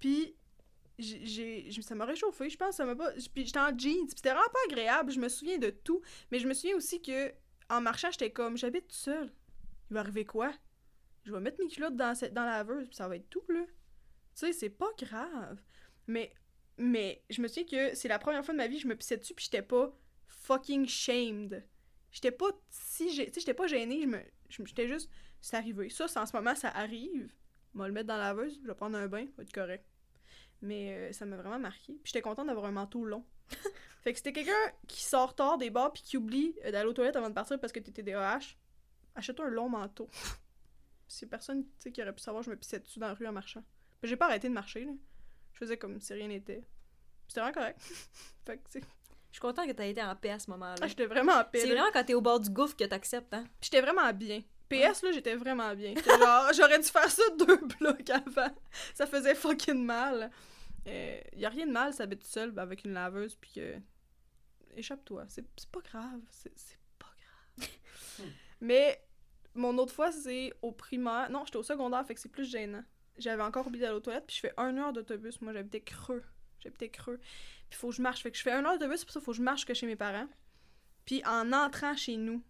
Puis 0.00 0.34
j'ai, 0.98 1.70
ça 1.80 1.94
m'a 1.94 2.04
réchauffé, 2.04 2.50
je 2.50 2.56
pense. 2.56 2.76
Ça 2.76 2.84
m'a 2.84 2.96
pas. 2.96 3.12
Puis 3.12 3.46
j'étais 3.46 3.60
en 3.60 3.76
jeans, 3.78 4.06
puis 4.06 4.14
c'était 4.16 4.30
vraiment 4.30 4.48
pas 4.52 4.58
agréable. 4.68 5.12
Je 5.12 5.20
me 5.20 5.28
souviens 5.28 5.58
de 5.58 5.70
tout. 5.70 6.02
Mais 6.30 6.38
je 6.40 6.48
me 6.48 6.54
souviens 6.54 6.76
aussi 6.76 7.00
que 7.00 7.32
en 7.72 7.80
marchant, 7.80 8.10
j'étais 8.10 8.30
comme, 8.30 8.56
j'habite 8.56 8.88
tout 8.88 8.96
seul. 8.96 9.32
Il 9.90 9.94
va 9.94 10.00
arriver 10.00 10.24
quoi? 10.24 10.52
Je 11.24 11.32
vais 11.32 11.40
mettre 11.40 11.58
mes 11.60 11.68
culottes 11.68 11.96
dans, 11.96 12.14
cette, 12.14 12.34
dans 12.34 12.44
la 12.44 12.58
laveuse, 12.58 12.86
puis 12.86 12.96
ça 12.96 13.08
va 13.08 13.16
être 13.16 13.30
tout, 13.30 13.44
là. 13.48 13.60
Tu 13.64 14.46
sais, 14.46 14.52
c'est 14.52 14.70
pas 14.70 14.90
grave. 14.98 15.60
Mais, 16.06 16.32
mais 16.78 17.22
je 17.30 17.40
me 17.42 17.48
souviens 17.48 17.64
que 17.64 17.94
c'est 17.94 18.08
la 18.08 18.18
première 18.18 18.44
fois 18.44 18.54
de 18.54 18.58
ma 18.58 18.66
vie 18.66 18.76
que 18.76 18.82
je 18.82 18.88
me 18.88 18.96
pissais 18.96 19.16
dessus, 19.16 19.34
puis 19.34 19.44
j'étais 19.44 19.62
pas 19.62 19.92
fucking 20.26 20.86
shamed. 20.88 21.64
J'étais 22.10 22.30
pas 22.30 22.50
si 22.68 23.06
tu 23.06 23.14
sais 23.14 23.32
j'étais 23.34 23.54
pas 23.54 23.66
gênée, 23.66 24.02
je 24.02 24.62
me 24.62 24.66
j'étais 24.66 24.88
juste 24.88 25.10
c'est 25.40 25.56
arrivé. 25.56 25.88
Ça 25.88 26.08
c'est 26.08 26.18
en 26.18 26.26
ce 26.26 26.36
moment 26.36 26.54
ça 26.54 26.68
arrive. 26.68 27.32
Va 27.74 27.86
le 27.86 27.94
mettre 27.94 28.08
dans 28.08 28.16
la 28.16 28.28
laveuse, 28.28 28.58
je 28.62 28.66
vais 28.66 28.74
prendre 28.74 28.98
un 28.98 29.08
bain, 29.08 29.26
va 29.36 29.42
être 29.42 29.52
correct. 29.52 29.86
Mais 30.60 30.92
euh, 30.92 31.12
ça 31.12 31.24
m'a 31.24 31.36
vraiment 31.36 31.58
marqué. 31.58 31.94
Puis 31.94 32.12
j'étais 32.12 32.20
contente 32.20 32.46
d'avoir 32.46 32.66
un 32.66 32.72
manteau 32.72 33.04
long. 33.04 33.24
fait 34.02 34.12
que 34.12 34.18
c'était 34.18 34.32
quelqu'un 34.32 34.72
qui 34.86 35.02
sort 35.02 35.34
tard 35.34 35.58
des 35.58 35.70
bars 35.70 35.92
puis 35.92 36.02
qui 36.02 36.16
oublie 36.16 36.54
euh, 36.64 36.70
d'aller 36.70 36.88
aux 36.88 36.92
toilettes 36.92 37.16
avant 37.16 37.30
de 37.30 37.34
partir 37.34 37.58
parce 37.58 37.72
que 37.72 37.80
t'étais 37.80 38.02
DAH. 38.02 38.56
Achète-toi 39.14 39.46
un 39.46 39.50
long 39.50 39.68
manteau. 39.68 40.08
C'est 41.08 41.26
personne 41.26 41.64
qui 41.78 42.00
aurait 42.02 42.14
pu 42.14 42.22
savoir 42.22 42.42
je 42.42 42.50
me 42.50 42.56
pissais 42.56 42.78
dessus 42.78 42.98
dans 42.98 43.08
la 43.08 43.14
rue 43.14 43.26
en 43.26 43.32
marchant. 43.32 43.64
Puis 44.00 44.08
j'ai 44.08 44.16
pas 44.16 44.26
arrêté 44.26 44.48
de 44.48 44.54
marcher 44.54 44.84
là. 44.84 44.92
Je 45.62 45.66
faisais 45.66 45.76
comme 45.76 46.00
si 46.00 46.12
rien 46.12 46.26
n'était. 46.26 46.60
C'était 47.28 47.40
vraiment 47.40 47.54
correct. 47.54 47.80
fait 48.44 48.56
que 48.56 48.62
c'est 48.68 48.80
Je 48.80 48.86
suis 49.30 49.40
contente 49.40 49.68
que 49.68 49.72
t'aies 49.72 49.90
été 49.92 50.02
en 50.02 50.16
paix 50.16 50.30
à 50.30 50.40
ce 50.40 50.50
moment-là. 50.50 50.74
ah, 50.82 50.88
j'étais 50.88 51.06
vraiment 51.06 51.34
en 51.34 51.44
paix. 51.44 51.60
C'est 51.60 51.68
vraiment 51.72 51.92
quand 51.92 52.02
t'es 52.02 52.14
au 52.14 52.20
bord 52.20 52.40
du 52.40 52.50
gouffre 52.50 52.74
que 52.74 52.82
t'acceptes, 52.82 53.32
hein? 53.32 53.44
J'étais 53.60 53.80
vraiment 53.80 54.12
bien. 54.12 54.40
PS, 54.68 55.02
là, 55.02 55.12
j'étais 55.12 55.36
vraiment 55.36 55.72
bien. 55.76 55.94
Genre, 55.94 56.52
j'aurais 56.56 56.80
dû 56.80 56.88
faire 56.88 57.08
ça 57.08 57.22
deux 57.38 57.56
blocs 57.78 58.10
avant. 58.10 58.52
Ça 58.92 59.06
faisait 59.06 59.36
fucking 59.36 59.84
mal. 59.84 60.32
Euh, 60.88 61.20
y 61.36 61.44
a 61.46 61.48
rien 61.48 61.66
de 61.68 61.70
mal, 61.70 61.94
s'habite 61.94 62.24
seul 62.24 62.58
avec 62.58 62.84
une 62.84 62.94
laveuse, 62.94 63.36
puis 63.36 63.52
que. 63.52 63.76
Échappe-toi. 64.76 65.26
C'est 65.28 65.44
c'est 65.56 65.70
pas 65.70 65.80
grave. 65.80 66.22
C'est 66.28 66.52
c'est 66.58 66.78
pas 66.98 67.12
grave. 67.20 67.68
Mais 68.60 69.00
mon 69.54 69.78
autre 69.78 69.94
fois, 69.94 70.10
c'est 70.10 70.52
au 70.60 70.72
primaire. 70.72 71.30
Non, 71.30 71.44
j'étais 71.44 71.58
au 71.58 71.62
secondaire, 71.62 72.04
fait 72.04 72.14
que 72.14 72.20
c'est 72.20 72.28
plus 72.32 72.50
gênant. 72.50 72.82
J'avais 73.18 73.42
encore 73.42 73.66
oublié 73.66 73.82
d'aller 73.82 73.96
aux 73.96 74.00
toilettes, 74.00 74.26
puis 74.26 74.36
je 74.36 74.40
fais 74.40 74.54
une 74.56 74.78
heure 74.78 74.92
d'autobus. 74.92 75.40
Moi, 75.40 75.52
j'habitais 75.52 75.80
creux. 75.80 76.22
J'habitais 76.60 76.88
creux. 76.88 77.18
Puis 77.68 77.78
faut 77.78 77.90
que 77.90 77.96
je 77.96 78.02
marche. 78.02 78.22
Fait 78.22 78.30
que 78.30 78.36
je 78.36 78.42
fais 78.42 78.52
une 78.52 78.64
heure 78.64 78.78
d'autobus, 78.78 79.04
pour 79.04 79.12
ça, 79.12 79.20
faut 79.20 79.32
que 79.32 79.36
je 79.36 79.42
marche 79.42 79.64
que 79.64 79.74
chez 79.74 79.86
mes 79.86 79.96
parents. 79.96 80.28
Puis 81.04 81.22
en 81.26 81.52
entrant 81.52 81.96
chez 81.96 82.16
nous, 82.16 82.42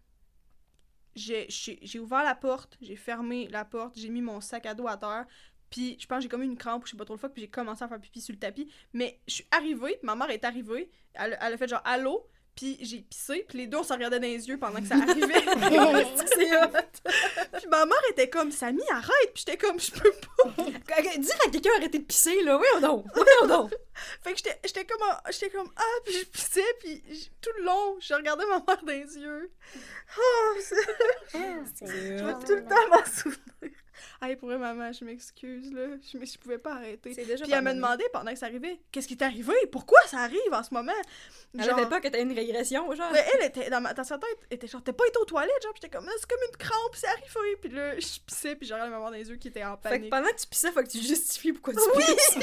j'ai 1.15 1.99
ouvert 1.99 2.23
la 2.23 2.35
porte, 2.35 2.77
j'ai 2.81 2.97
fermé 2.97 3.49
la 3.49 3.65
porte, 3.65 3.99
j'ai 3.99 4.09
mis 4.09 4.23
mon 4.23 4.41
sac 4.41 4.67
à 4.67 4.75
dos 4.75 4.87
à 4.87 4.97
terre. 4.97 5.27
Puis 5.71 5.97
je 5.99 6.07
pense 6.07 6.19
que 6.19 6.23
j'ai 6.25 6.29
comme 6.29 6.43
eu 6.43 6.47
une 6.47 6.59
crampe 6.59 6.85
je 6.85 6.91
sais 6.91 6.97
pas 6.97 7.05
trop 7.05 7.15
le 7.15 7.21
fuck, 7.21 7.33
puis 7.33 7.43
j'ai 7.43 7.49
commencé 7.49 7.83
à 7.83 7.89
faire 7.89 8.01
pipi 8.01 8.21
sur 8.21 8.33
le 8.33 8.39
tapis. 8.39 8.71
Mais 8.93 9.21
je 9.27 9.35
suis 9.35 9.47
arrivée, 9.51 9.99
ma 10.03 10.15
mère 10.15 10.31
est 10.31 10.45
arrivée, 10.45 10.91
elle, 11.15 11.39
elle 11.41 11.55
a 11.55 11.57
fait 11.57 11.69
genre 11.69 11.83
allô, 11.85 12.29
puis 12.55 12.79
j'ai 12.83 12.99
pissé, 12.99 13.45
puis 13.49 13.59
les 13.59 13.67
deux 13.67 13.79
on 13.79 13.83
se 13.83 13.93
regardait 13.93 14.21
dans 14.21 14.27
les 14.27 14.49
yeux 14.49 14.59
pendant 14.59 14.81
que 14.81 14.87
ça 14.87 14.97
arrivait. 14.97 15.27
C'est 16.27 16.57
hot. 16.57 16.69
puis 17.55 17.67
ma 17.69 17.87
mère 17.87 18.03
était 18.11 18.29
comme 18.29 18.51
Samy, 18.51 18.83
arrête, 18.91 19.33
puis 19.35 19.45
j'étais 19.47 19.57
comme 19.57 19.81
je 19.81 19.91
peux 19.91 20.13
pas. 20.13 20.63
Dire 20.63 21.39
à 21.47 21.51
quelqu'un 21.51 21.71
arrêter 21.79 21.99
de 21.99 22.05
pisser, 22.05 22.43
là, 22.43 22.59
oui 22.59 22.67
ou 22.77 22.81
non? 22.81 23.05
Oui 23.17 23.23
ou 23.43 23.47
non? 23.47 23.71
Fait 24.23 24.33
que 24.33 24.39
j'étais 24.65 24.85
comme 24.85 25.01
ah, 25.11 25.23
j'étais 25.31 25.51
comme 25.51 25.71
ah, 25.77 26.01
puis 26.05 26.15
je 26.15 26.25
pissais, 26.27 26.75
puis 26.81 27.31
tout 27.41 27.51
le 27.59 27.65
long, 27.65 27.97
je 28.01 28.15
regardais 28.15 28.47
ma 28.47 28.57
mère 28.57 28.83
dans 28.83 28.93
les 28.93 29.17
yeux. 29.17 29.51
Oh, 30.19 30.55
je 31.33 32.25
vais 32.25 32.47
tout 32.47 32.55
le 32.55 32.65
temps 32.65 32.89
m'en 32.91 33.05
souvenir. 33.05 33.82
Hey, 34.21 34.37
pour 34.37 34.49
vrai, 34.49 34.59
maman, 34.59 34.93
je 34.93 35.05
m'excuse, 35.05 35.73
là. 35.73 35.87
Je, 36.03 36.25
je 36.25 36.39
pouvais 36.39 36.59
pas 36.59 36.75
arrêter. 36.75 37.13
C'est 37.15 37.25
déjà 37.25 37.45
Puis 37.45 37.53
elle 37.53 37.61
me 37.61 37.65
pardonné. 37.65 37.75
demandait 37.75 38.09
pendant 38.13 38.33
que 38.33 38.39
ça 38.39 38.47
arrivait, 38.47 38.81
qu'est-ce 38.91 39.09
qui 39.09 39.17
t'est 39.17 39.25
arrivé? 39.25 39.53
Pourquoi 39.71 40.01
ça 40.07 40.19
arrive 40.19 40.39
en 40.53 40.63
ce 40.63 40.73
moment? 40.75 40.93
Elle 41.59 41.65
Genre- 41.65 41.79
avait 41.79 41.89
pas 41.89 42.01
que 42.01 42.09
t'as 42.09 42.21
une 42.21 42.33
régression, 42.33 42.93
genre. 42.95 43.11
Mais 43.13 43.25
elle 43.35 43.47
était 43.47 43.69
dans, 43.71 43.81
ma, 43.81 43.93
dans 43.95 44.05
sa 44.05 44.19
tête, 44.19 44.39
elle 44.51 44.57
était 44.57 44.67
genre, 44.67 44.83
t'as 44.83 44.93
pas 44.93 45.07
été 45.07 45.19
aux 45.19 45.25
toilettes, 45.25 45.63
genre, 45.63 45.73
Puis 45.75 45.81
j'étais 45.83 45.97
comme, 45.97 46.07
Ah, 46.09 46.13
c'est 46.19 46.29
comme 46.31 46.41
une 46.51 46.57
crampe, 46.57 46.95
c'est 46.95 47.07
arrivé. 47.09 47.57
Puis 47.61 47.71
là, 47.71 47.99
je 47.99 48.19
pissais, 48.27 48.57
puis 48.57 48.67
je 48.67 48.73
regardais 48.73 48.91
ma 48.93 48.99
mère 48.99 49.11
dans 49.11 49.17
les 49.17 49.29
yeux 49.29 49.37
qui 49.37 49.49
était 49.49 49.65
en 49.65 49.77
Fait 49.77 49.83
que 49.83 49.95
panique. 49.95 50.11
pendant 50.11 50.29
que 50.29 50.41
tu 50.41 50.47
pissais, 50.47 50.73
faut 50.73 50.83
que 50.83 50.89
tu 50.89 50.99
justifies 51.03 51.53
pourquoi 51.53 51.75
tu 51.75 51.81
Oui! 51.97 52.03
pisses. 52.05 52.39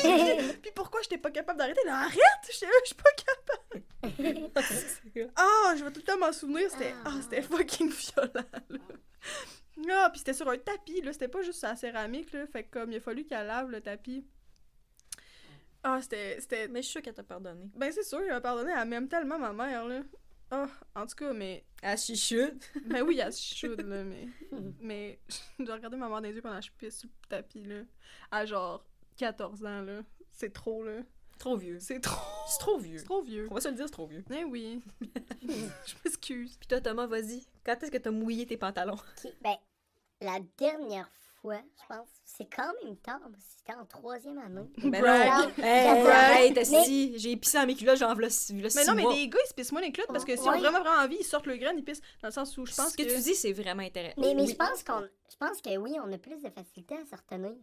puis 0.61 0.71
pourquoi 0.75 1.01
j'étais 1.01 1.17
pas 1.17 1.31
capable 1.31 1.59
d'arrêter? 1.59 1.81
Là, 1.85 2.01
arrête! 2.01 2.19
J'étais 2.51 2.65
là, 2.67 2.71
je 2.83 2.87
suis 2.87 2.95
pas 2.95 3.11
capable. 3.11 3.83
Ah, 5.35 5.73
je 5.77 5.83
vais 5.83 5.91
tout 5.91 5.99
le 5.99 6.05
temps 6.05 6.17
m'en 6.17 6.31
souvenir, 6.31 6.69
c'était 6.71 6.93
ah, 7.05 7.11
c'était 7.21 7.41
fucking 7.41 7.89
violent, 7.91 8.31
là. 8.69 8.79
Ah, 9.91 10.09
puis 10.09 10.19
c'était 10.19 10.33
sur 10.33 10.49
un 10.49 10.57
tapis, 10.57 11.01
là, 11.01 11.13
c'était 11.13 11.27
pas 11.27 11.41
juste 11.41 11.59
sur 11.59 11.67
la 11.67 11.75
céramique, 11.75 12.31
là, 12.33 12.45
fait 12.47 12.63
que 12.63 12.71
comme 12.79 12.91
il 12.91 12.97
a 12.97 12.99
fallu 12.99 13.25
qu'elle 13.25 13.47
lave 13.47 13.69
le 13.69 13.81
tapis. 13.81 14.25
Ah, 15.83 16.01
c'était... 16.01 16.39
c'était... 16.39 16.67
Mais 16.67 16.81
je 16.81 16.87
suis 16.87 16.93
sûre 16.93 17.01
qu'elle 17.01 17.13
t'a 17.13 17.23
pardonné. 17.23 17.69
Ben 17.75 17.91
c'est 17.91 18.03
sûr, 18.03 18.21
il 18.21 18.29
m'a 18.29 18.41
pardonné, 18.41 18.71
elle 18.75 18.87
m'aime 18.87 19.07
tellement 19.07 19.39
ma 19.39 19.53
mère, 19.53 19.85
là. 19.85 20.01
Ah, 20.51 20.67
en 20.95 21.05
tout 21.05 21.15
cas, 21.15 21.31
mais... 21.31 21.63
Elle 21.81 21.97
chuchote. 21.97 22.71
Ben 22.85 23.03
oui, 23.03 23.19
elle 23.23 23.31
se 23.31 23.55
chaude, 23.55 23.81
là, 23.87 24.03
mais... 24.03 24.27
Mais 24.79 25.19
j'ai 25.59 25.71
regardé 25.71 25.95
ma 25.95 26.07
mère 26.09 26.21
dans 26.21 26.27
les 26.27 26.33
yeux 26.33 26.41
pendant 26.41 26.59
que 26.59 26.65
je 26.65 26.71
pisse 26.71 26.99
sur 26.99 27.09
le 27.09 27.27
tapis, 27.29 27.63
là, 27.63 27.81
à 28.31 28.45
genre 28.45 28.83
14 29.17 29.65
ans, 29.65 29.81
là. 29.81 30.01
C'est 30.31 30.51
trop, 30.51 30.83
là. 30.83 31.01
Trop 31.37 31.55
vieux. 31.55 31.79
C'est 31.79 32.01
trop... 32.01 32.19
C'est 32.47 32.59
trop 32.59 32.77
vieux. 32.77 32.97
C'est 32.97 33.05
trop 33.05 33.21
vieux. 33.21 33.47
On 33.49 33.55
va 33.55 33.61
se 33.61 33.69
le 33.69 33.75
dire, 33.75 33.85
c'est 33.85 33.91
trop 33.91 34.07
vieux. 34.07 34.25
Eh 34.31 34.43
oui. 34.43 34.81
je 35.41 35.93
m'excuse. 36.03 36.57
Puis 36.57 36.67
toi, 36.67 36.81
Thomas, 36.81 37.07
vas-y. 37.07 37.45
Quand 37.63 37.81
est-ce 37.81 37.91
que 37.91 37.97
t'as 37.97 38.11
mouillé 38.11 38.45
tes 38.45 38.57
pantalons? 38.57 38.97
Ben, 39.41 39.55
la 40.21 40.39
dernière 40.57 41.09
fois, 41.41 41.61
je 41.81 41.95
pense, 41.95 42.07
c'est 42.25 42.47
quand 42.53 42.71
même 42.83 42.97
tard, 42.97 43.19
que 43.21 43.37
c'était 43.57 43.77
en 43.79 43.85
troisième 43.85 44.37
année. 44.39 44.69
Ben 44.83 45.01
Brag. 45.01 45.29
non. 45.57 45.63
Hey, 45.63 46.65
si. 46.65 47.17
J'ai 47.17 47.37
pissé 47.37 47.57
dans 47.57 47.65
mes 47.65 47.75
culottes, 47.75 47.97
j'en 47.97 48.13
six 48.29 48.53
Mais 48.53 48.85
non, 48.85 48.93
mais 48.95 49.03
mois. 49.03 49.13
les 49.13 49.29
gars, 49.29 49.39
ils 49.45 49.49
se 49.49 49.53
pissent 49.53 49.71
moins 49.71 49.81
les 49.81 49.91
clottes 49.91 50.07
parce 50.07 50.25
que 50.25 50.35
s'ils 50.35 50.47
ont 50.47 50.51
Ouais. 50.51 50.59
vraiment, 50.59 50.81
vraiment 50.81 51.01
envie, 51.03 51.17
ils 51.19 51.23
sortent 51.25 51.47
le 51.47 51.57
grain, 51.57 51.71
ils 51.77 51.83
pissent. 51.83 52.01
Dans 52.21 52.27
le 52.27 52.33
sens 52.33 52.57
où 52.57 52.65
je 52.65 52.75
pense 52.75 52.91
Ce 52.91 52.97
que, 52.97 53.03
que. 53.03 53.09
tu 53.15 53.19
dis, 53.21 53.35
c'est 53.35 53.53
vraiment 53.53 53.83
intéressant. 53.83 54.19
Mais, 54.21 54.33
mais 54.33 54.41
Oui. 54.43 54.49
je 54.49 54.55
pense 54.55 54.83
qu'on. 54.83 54.99
Je 55.31 55.37
pense 55.37 55.61
que 55.61 55.77
oui, 55.77 55.95
on 56.03 56.11
a 56.11 56.17
plus 56.17 56.41
de 56.41 56.49
facilité 56.49 56.95
à 56.95 57.05
se 57.05 57.15
retenir. 57.15 57.53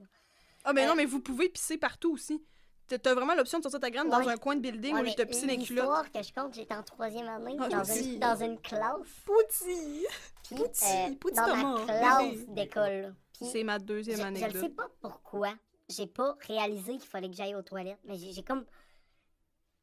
Ah, 0.64 0.72
mais 0.72 0.84
Euh, 0.84 0.88
non, 0.88 0.94
mais 0.94 1.04
vous 1.04 1.20
pouvez 1.20 1.48
pisser 1.48 1.76
partout 1.76 2.12
aussi. 2.12 2.42
T'as 2.88 3.14
vraiment 3.14 3.34
l'option 3.34 3.58
de 3.58 3.62
sortir 3.64 3.80
ta 3.80 3.90
graine 3.90 4.08
dans 4.08 4.28
un 4.28 4.36
coin 4.36 4.54
de 4.54 4.60
building 4.60 4.94
Ouais, 4.94 5.00
où 5.02 5.04
tu 5.06 5.14
te 5.14 5.22
les 5.22 5.58
culottes. 5.58 5.68
L'histoire 5.68 6.12
que 6.12 6.22
je 6.22 6.32
compte, 6.32 6.54
j'étais 6.54 6.74
en 6.74 6.82
troisième 6.84 7.26
année, 7.28 7.56
Ah, 7.58 7.68
dans, 7.68 7.84
une, 7.84 8.18
dans 8.20 8.36
une 8.36 8.60
classe. 8.60 8.96
Pouti! 9.24 10.06
Puis, 10.44 10.54
Pouti, 10.56 10.84
euh, 10.84 11.14
pouti 11.16 11.34
dans 11.36 11.56
ma 11.56 11.84
classe 11.84 12.46
d'école. 12.48 13.14
C'est 13.32 13.64
ma 13.64 13.78
deuxième 13.78 14.36
je 14.36 14.44
ne 14.44 14.60
sais 14.60 14.68
pas 14.68 14.88
pourquoi. 15.00 15.52
J'ai 15.88 16.06
pas 16.06 16.36
réalisé 16.46 16.92
qu'il 16.92 17.08
fallait 17.08 17.28
que 17.28 17.34
j'aille 17.36 17.54
aux 17.54 17.62
toilettes. 17.62 17.98
Mais 18.04 18.16
j'ai 18.16 18.32
j'ai 18.32 18.42
comme. 18.42 18.64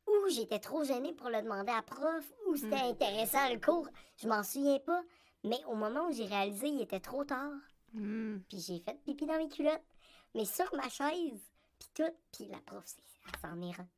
Ou 0.08 0.30
j'étais 0.30 0.60
trop 0.60 0.84
gênée 0.84 1.14
pour 1.14 1.30
le 1.30 1.42
demander 1.42 1.72
à 1.72 1.82
prof, 1.82 2.24
ou 2.48 2.56
c'était 2.56 2.76
Hmm. 2.76 2.92
intéressant 2.92 3.50
le 3.50 3.60
cours. 3.60 3.88
Je 4.18 4.28
m'en 4.28 4.44
souviens 4.44 4.80
pas. 4.80 5.02
Mais 5.44 5.60
au 5.68 5.76
moment 5.76 6.08
où 6.08 6.12
j'ai 6.14 6.26
réalisé, 6.26 6.68
il 6.68 6.82
était 6.82 7.00
trop 7.00 7.24
tard. 7.26 7.52
Hmm. 7.94 8.38
Puis 8.50 8.60
j'ai 8.60 8.80
fait 8.80 8.98
pipi 9.06 9.26
dans 9.26 9.38
mes 9.38 9.50
culottes. 9.50 9.82
Mais 10.36 10.46
sur 10.46 10.74
ma 10.76 10.90
chaise, 10.90 11.40
puis 11.94 12.04
tout. 12.06 12.12
Puis 12.32 12.46
la 12.52 12.60
prof, 12.66 12.84
c'est- 12.86 13.02
elle 13.26 13.40
s'en 13.50 13.62
est 13.62 13.76
rendue. 13.76 13.90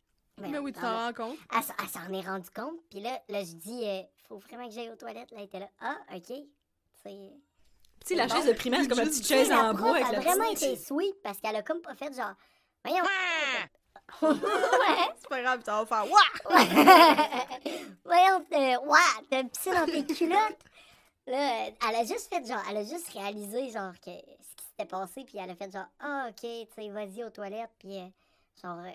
Mais 0.51 0.57
oui, 0.59 0.73
tu 0.73 0.79
t'en 0.81 1.05
rends 1.05 1.13
compte. 1.13 1.37
elle, 1.53 1.61
elle 1.81 1.87
s'en 1.89 2.13
est 2.13 2.27
rendue 2.27 2.49
compte. 2.53 2.79
Puis 2.89 2.99
là, 2.99 3.21
là 3.29 3.41
je 3.43 3.53
dis, 3.53 3.83
euh, 3.85 4.01
faut 4.27 4.37
vraiment 4.39 4.67
que 4.67 4.73
j'aille 4.73 4.89
aux 4.89 4.95
toilettes. 4.97 5.31
Là, 5.31 5.37
elle 5.39 5.45
était 5.45 5.59
là. 5.59 5.69
Ah, 5.79 5.97
OK. 6.13 6.33
C'est. 7.03 7.31
Tu 8.05 8.07
sais, 8.09 8.15
la 8.15 8.27
Bon. 8.27 8.35
chaise 8.35 8.45
de 8.47 8.53
primaire, 8.53 8.81
c'est 8.81 8.87
comme 8.89 8.99
une 8.99 9.05
petite 9.09 9.25
chaise 9.27 9.51
en 9.51 9.73
bois 9.73 9.91
avec 9.95 10.05
a 10.07 10.11
la 10.11 10.19
vraiment 10.19 10.51
petite... 10.51 10.63
été 10.73 10.75
sweet 10.83 11.15
parce 11.23 11.39
qu'elle 11.39 11.55
a 11.55 11.61
comme 11.63 11.81
pas 11.81 11.95
fait 11.95 12.13
genre. 12.13 12.33
Voyons. 12.83 13.03
ouais. 14.21 14.29
C'est 15.17 15.29
pas 15.29 15.41
grave, 15.41 15.61
ça 15.65 15.83
va 15.83 15.85
faire 15.85 16.05
Wouah! 16.11 16.31
Voyons, 18.05 18.45
t'as- 18.49 18.79
ouais, 18.81 19.25
t'as 19.29 19.43
pissé 19.45 19.71
dans 19.71 19.85
tes 19.85 20.05
culottes. 20.05 20.59
Là, 21.27 21.67
elle 21.89 21.95
a 21.95 22.03
juste 22.03 22.31
fait 22.31 22.45
genre, 22.45 22.61
elle 22.69 22.77
a 22.77 22.83
juste 22.83 23.07
réalisé 23.13 23.71
genre 23.71 23.93
que 24.03 24.11
s'était 24.77 24.89
passé, 24.89 25.23
puis 25.25 25.37
elle 25.37 25.49
a 25.49 25.55
fait 25.55 25.71
genre, 25.71 25.87
ah 25.99 26.27
ok, 26.29 26.41
tu 26.41 26.67
sais, 26.75 26.89
vas-y 26.89 27.23
aux 27.23 27.29
toilettes, 27.29 27.71
puis 27.79 27.97
euh, 27.97 28.07
genre, 28.61 28.79
euh, 28.79 28.91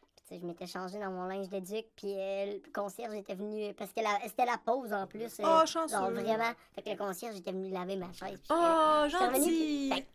puis, 0.00 0.10
tu 0.16 0.34
sais, 0.34 0.40
je 0.40 0.46
m'étais 0.46 0.66
changée 0.66 0.98
dans 0.98 1.10
mon 1.10 1.24
linge 1.24 1.48
de 1.48 1.58
duc, 1.58 1.86
puis 1.96 2.14
euh, 2.16 2.54
le 2.54 2.72
concierge 2.72 3.14
était 3.14 3.34
venu, 3.34 3.74
parce 3.74 3.92
que 3.92 4.00
c'était 4.24 4.44
la 4.44 4.58
pause 4.58 4.92
en 4.92 5.06
plus. 5.06 5.40
Oh, 5.42 5.66
chanceux. 5.66 5.96
genre 5.96 6.10
vraiment, 6.10 6.52
fait 6.74 6.82
que 6.82 6.90
le 6.90 6.96
concierge 6.96 7.36
était 7.36 7.52
venu 7.52 7.70
laver 7.70 7.96
ma 7.96 8.12
chaise. 8.12 8.40
Oh, 8.50 9.06
gentil! 9.08 9.90
fait 9.92 10.02
que 10.02 10.06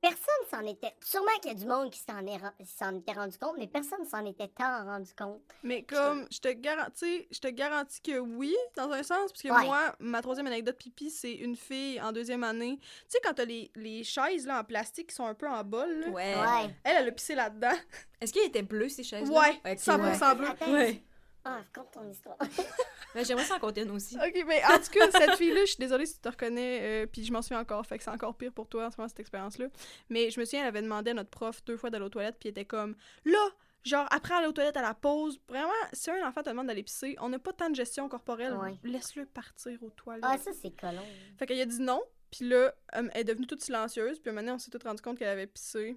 Personne 0.00 0.18
s'en 0.50 0.66
était. 0.66 0.94
Sûrement 1.04 1.30
qu'il 1.42 1.52
y 1.52 1.54
a 1.54 1.58
du 1.58 1.66
monde 1.66 1.90
qui 1.90 2.00
s'en 2.00 2.26
est 2.26 2.38
ren- 2.38 2.52
s'en 2.64 2.96
était 2.96 3.12
rendu 3.12 3.36
compte, 3.38 3.56
mais 3.58 3.66
personne 3.66 4.04
s'en 4.06 4.24
était 4.24 4.48
tant 4.48 4.84
rendu 4.84 5.12
compte. 5.14 5.40
Mais 5.62 5.82
comme, 5.82 6.26
je 6.30 6.38
te 6.40 6.48
garantis, 6.48 7.26
je 7.30 7.38
te 7.38 7.48
garantis 7.48 8.00
que 8.00 8.18
oui, 8.18 8.56
dans 8.76 8.90
un 8.92 9.02
sens, 9.02 9.30
parce 9.30 9.42
que 9.42 9.48
Ouais. 9.48 9.64
moi, 9.66 9.94
ma 10.00 10.22
troisième 10.22 10.46
anecdote 10.46 10.78
pipi, 10.78 11.10
c'est 11.10 11.34
une 11.34 11.54
fille 11.54 12.00
en 12.00 12.12
deuxième 12.12 12.44
année. 12.44 12.78
Tu 12.80 12.86
sais, 13.08 13.18
quand 13.22 13.34
t'as 13.34 13.44
les, 13.44 13.70
les 13.74 14.02
chaises 14.02 14.46
là, 14.46 14.60
en 14.60 14.64
plastique 14.64 15.08
qui 15.08 15.14
sont 15.14 15.26
un 15.26 15.34
peu 15.34 15.46
en 15.48 15.62
bol, 15.64 15.90
là, 16.00 16.08
Ouais. 16.08 16.34
Ouais. 16.34 16.74
elle, 16.84 16.96
elle 17.02 17.08
a 17.08 17.12
pissé 17.12 17.34
là-dedans. 17.34 17.76
Est-ce 18.22 18.32
qu'il 18.32 18.42
était 18.42 18.62
bleu, 18.62 18.88
ces 18.88 19.02
chaises-là? 19.04 19.38
Ouais, 19.38 19.60
Ok, 19.72 19.78
100% 19.78 20.34
bleu. 20.36 20.48
Ouais. 20.72 21.02
Ah, 21.44 21.60
compte 21.74 21.90
ton 21.92 22.08
histoire. 22.10 22.36
Mais 23.14 23.24
j'aimerais 23.24 23.44
ça 23.44 23.56
en 23.56 23.58
compter 23.58 23.82
une 23.82 23.90
aussi. 23.90 24.16
Ok, 24.16 24.44
mais 24.46 24.62
en 24.64 24.78
tout 24.78 24.90
cas, 24.92 25.10
cette 25.10 25.34
fille-là, 25.36 25.60
je 25.62 25.70
suis 25.72 25.78
désolée 25.78 26.06
si 26.06 26.14
tu 26.14 26.20
te 26.20 26.28
reconnais, 26.28 26.80
euh, 26.82 27.06
puis 27.06 27.24
je 27.24 27.32
m'en 27.32 27.42
souviens 27.42 27.60
encore, 27.60 27.84
fait 27.86 27.98
que 27.98 28.04
c'est 28.04 28.10
encore 28.10 28.34
pire 28.36 28.52
pour 28.52 28.68
toi 28.68 28.86
en 28.86 28.90
ce 28.90 28.96
moment, 28.98 29.08
cette 29.08 29.20
expérience-là. 29.20 29.66
Mais 30.08 30.30
je 30.30 30.38
me 30.38 30.44
souviens, 30.44 30.60
elle 30.62 30.68
avait 30.68 30.82
demandé 30.82 31.10
à 31.10 31.14
notre 31.14 31.30
prof 31.30 31.64
deux 31.64 31.76
fois 31.76 31.90
d'aller 31.90 32.04
aux 32.04 32.08
toilettes, 32.10 32.36
puis 32.38 32.48
elle 32.48 32.52
était 32.52 32.64
comme, 32.64 32.94
là, 33.24 33.38
genre, 33.84 34.06
après 34.10 34.34
aller 34.34 34.46
aux 34.46 34.52
toilettes 34.52 34.76
à 34.76 34.82
la 34.82 34.94
pause, 34.94 35.40
vraiment, 35.48 35.70
si 35.92 36.10
un 36.10 36.26
enfant 36.28 36.42
te 36.42 36.50
demande 36.50 36.66
d'aller 36.68 36.82
pisser, 36.82 37.16
on 37.20 37.28
n'a 37.30 37.38
pas 37.38 37.52
tant 37.52 37.70
de 37.70 37.74
gestion 37.74 38.08
corporelle, 38.08 38.54
Ouais. 38.56 38.76
laisse-le 38.84 39.26
partir 39.26 39.82
aux 39.82 39.90
toilettes. 39.90 40.24
Ah, 40.26 40.38
ça, 40.38 40.50
c'est 40.52 40.70
colon. 40.78 41.02
Fait 41.38 41.46
qu'elle 41.46 41.60
a 41.60 41.66
dit 41.66 41.80
non, 41.80 42.02
puis 42.30 42.48
là, 42.48 42.72
euh, 42.96 43.08
elle 43.12 43.20
est 43.22 43.24
devenue 43.24 43.46
toute 43.46 43.62
silencieuse, 43.62 44.20
puis 44.20 44.30
maintenant, 44.32 44.54
on 44.54 44.58
s'est 44.58 44.70
tous 44.70 44.86
rendu 44.86 45.02
compte 45.02 45.18
qu'elle 45.18 45.28
avait 45.28 45.46
pissé. 45.48 45.96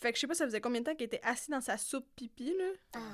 Fait 0.00 0.10
que 0.12 0.16
je 0.16 0.20
sais 0.22 0.26
pas, 0.26 0.34
ça 0.34 0.44
faisait 0.44 0.60
combien 0.60 0.80
de 0.80 0.86
temps 0.86 0.94
qu'elle 0.94 1.06
était 1.06 1.20
assise 1.22 1.48
dans 1.48 1.60
sa 1.60 1.78
soupe 1.78 2.06
pipi, 2.16 2.54
là? 2.56 2.64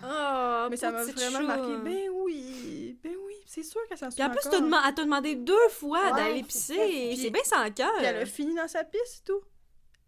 Ah. 0.03 0.65
Oh, 0.67 0.71
Mais 0.71 0.77
ça 0.77 0.91
m'a 0.91 1.05
vraiment 1.05 1.41
chou. 1.41 1.47
marqué. 1.47 1.77
Ben 1.85 2.09
oui, 2.11 2.99
ben 3.03 3.15
oui, 3.27 3.35
c'est 3.47 3.63
sûr 3.63 3.81
qu'elle 3.89 3.99
s'en 3.99 4.09
Puis 4.09 4.23
en 4.23 4.27
souvient 4.27 4.31
plus, 4.31 4.47
encore. 4.49 4.85
elle 4.87 4.95
t'a 4.95 5.05
demandé 5.05 5.35
deux 5.37 5.69
fois 5.69 6.13
Ouais, 6.13 6.17
d'aller 6.17 6.43
pisser. 6.43 7.15
C'est 7.17 7.31
bien 7.31 7.45
sans 7.45 7.71
cœur. 7.73 7.93
Puis 7.97 8.07
elle 8.07 8.17
a 8.17 8.27
fini 8.27 8.55
dans 8.55 8.69
sa 8.69 8.85
pisse 8.85 9.19
et 9.21 9.25
tout. 9.25 9.43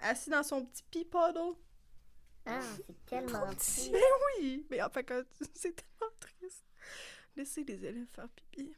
Assis 0.01 0.31
dans 0.31 0.43
son 0.43 0.65
petit 0.65 0.83
pee 0.91 1.05
puddle. 1.05 1.55
Ah, 2.47 2.61
c'est 2.61 3.07
tellement 3.07 3.49
petit. 3.55 3.91
Ben 3.91 4.03
oui, 4.39 4.67
mais 4.71 4.83
en 4.83 4.91
fait, 4.91 5.05
que 5.05 5.27
c'est 5.55 5.75
tellement 5.75 6.13
triste. 6.21 6.65
Laisser 7.37 7.65
les 7.65 7.85
élèves 7.85 8.07
faire 8.15 8.29
pipi. 8.31 8.75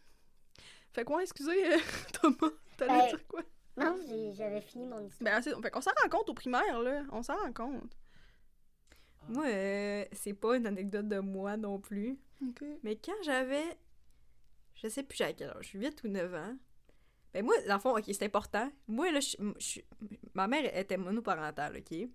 Fait 0.92 1.04
quoi, 1.04 1.22
excusez, 1.22 1.72
euh, 1.74 1.78
Thomas, 2.20 2.52
t'allais 2.76 2.92
Ben, 2.98 3.08
dire 3.08 3.26
quoi? 3.28 3.42
Non, 3.76 3.96
j'avais 4.34 4.60
fini 4.60 4.86
mon 4.86 5.04
histoire. 5.06 5.32
Ben, 5.34 5.42
c'est- 5.42 5.54
fait 5.60 5.70
qu'on 5.70 5.80
s'en 5.80 5.90
rend 6.02 6.08
compte 6.08 6.28
au 6.30 6.34
primaire, 6.34 6.80
là. 6.80 7.02
On 7.12 7.22
s'en 7.22 7.36
rend 7.36 7.52
compte. 7.52 7.96
Moi, 9.28 9.44
euh, 9.46 10.04
c'est 10.12 10.34
pas 10.34 10.56
une 10.56 10.66
anecdote 10.66 11.08
de 11.08 11.18
moi 11.18 11.56
non 11.56 11.78
plus. 11.80 12.18
Mais 12.82 12.96
quand 12.96 13.20
j'avais. 13.24 13.64
Je 14.74 14.88
sais 14.88 15.02
plus 15.02 15.20
à 15.22 15.32
quel 15.32 15.50
âge, 15.50 15.70
8 15.74 16.02
ou 16.04 16.08
9 16.08 16.32
ans. 16.34 16.54
Ben 17.32 17.44
moi, 17.44 17.54
dans 17.66 17.74
le 17.74 17.80
fond, 17.80 17.96
ok, 17.96 18.04
c'est 18.06 18.24
important. 18.24 18.70
Moi, 18.86 19.10
là, 19.10 19.20
je- 19.20 19.36
je- 19.58 19.80
ma 20.34 20.46
mère 20.46 20.76
était 20.76 20.96
monoparentale, 20.98 21.76
ok? 21.78 22.08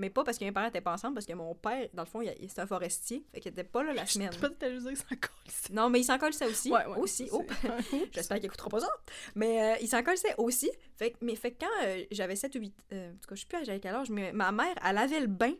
Mais 0.00 0.10
pas 0.10 0.24
parce 0.24 0.38
que 0.38 0.44
mes 0.44 0.50
parents 0.50 0.66
étaient 0.68 0.80
pas 0.80 0.92
ensemble, 0.92 1.14
parce 1.14 1.26
que 1.26 1.32
mon 1.34 1.54
père, 1.54 1.88
dans 1.94 2.02
le 2.02 2.08
fond, 2.08 2.20
il- 2.22 2.34
c'est 2.48 2.58
un 2.60 2.66
forestier, 2.66 3.24
fait 3.32 3.40
qu'il 3.40 3.52
était 3.52 3.62
pas 3.62 3.82
là 3.84 3.92
la 3.94 4.06
semaine. 4.06 4.30
Je 4.32 4.38
pas 4.40 4.70
juste 4.70 5.06
que. 5.20 5.28
Non, 5.72 5.88
mais 5.90 6.00
il 6.00 6.04
s'en 6.04 6.18
colle 6.18 6.32
ça 6.32 6.46
aussi. 6.48 6.72
Ouais, 6.72 6.84
ouais, 6.86 6.96
aussi. 6.96 7.28
Oh. 7.32 7.44
J'espère 8.12 8.38
qu'il 8.38 8.46
écoutera 8.46 8.68
pas 8.68 8.80
ça. 8.80 8.90
Mais 9.36 9.62
euh, 9.62 9.76
il 9.80 9.88
s'en 9.88 10.02
colle 10.02 10.16
ça 10.16 10.28
aussi. 10.38 10.70
Fait, 10.96 11.14
mais 11.20 11.36
fait 11.36 11.52
que 11.52 11.64
quand 11.64 11.84
euh, 11.84 12.04
j'avais 12.10 12.34
7 12.36 12.54
ou 12.56 12.58
8... 12.60 12.74
euh, 12.92 13.10
en 13.10 13.12
tout 13.12 13.28
cas, 13.28 13.34
je 13.34 13.40
sais 13.40 13.46
plus 13.46 13.64
j'avais 13.64 13.80
quel 13.80 13.94
âge, 13.94 14.10
mais 14.10 14.32
ma 14.32 14.50
mère, 14.50 14.74
elle 14.84 14.98
avait 14.98 15.20
le 15.20 15.26
bain, 15.28 15.52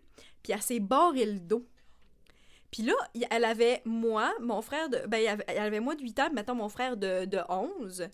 puis 0.43 0.53
elle 0.53 0.62
s'est 0.62 0.81
barré 0.81 1.27
le 1.27 1.39
dos. 1.41 1.67
Puis 2.71 2.85
là, 2.85 2.95
il- 3.15 3.27
elle 3.31 3.45
avait 3.45 3.83
moi, 3.85 4.33
mon 4.41 4.62
frère 4.62 4.89
de... 4.89 4.99
Ben, 5.09 5.19
il 5.19 5.45
elle 5.49 5.59
avait 5.59 5.81
moi 5.81 5.95
de 5.97 6.03
8 6.03 6.19
ans, 6.21 6.31
mettons 6.33 6.55
mon 6.55 6.69
frère 6.69 6.97
de, 6.97 7.25
de 7.25 7.39
11. 7.49 8.09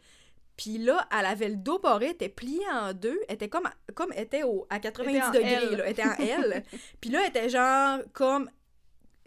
Puis 0.57 0.78
là, 0.78 1.07
elle 1.12 1.27
avait 1.27 1.51
le 1.51 1.57
dos 1.57 1.78
barré, 1.78 2.07
elle 2.07 2.12
était 2.12 2.28
pliée 2.28 2.65
en 2.73 2.95
deux, 2.95 3.19
elle 3.28 3.35
était 3.35 3.49
comme, 3.49 3.69
comme 3.95 4.12
était 4.15 4.43
au, 4.43 4.66
à 4.70 4.78
90 4.81 5.09
Elle 5.09 5.16
était 5.16 5.27
en 5.27 5.31
degrés, 5.31 5.77
là, 5.77 5.85
elle 5.85 5.93
était 5.93 6.05
en 6.05 6.15
L. 6.15 6.65
Puis 7.01 7.11
là, 7.11 7.20
elle 7.23 7.28
était 7.28 7.49
genre 7.49 8.01
comme 8.12 8.51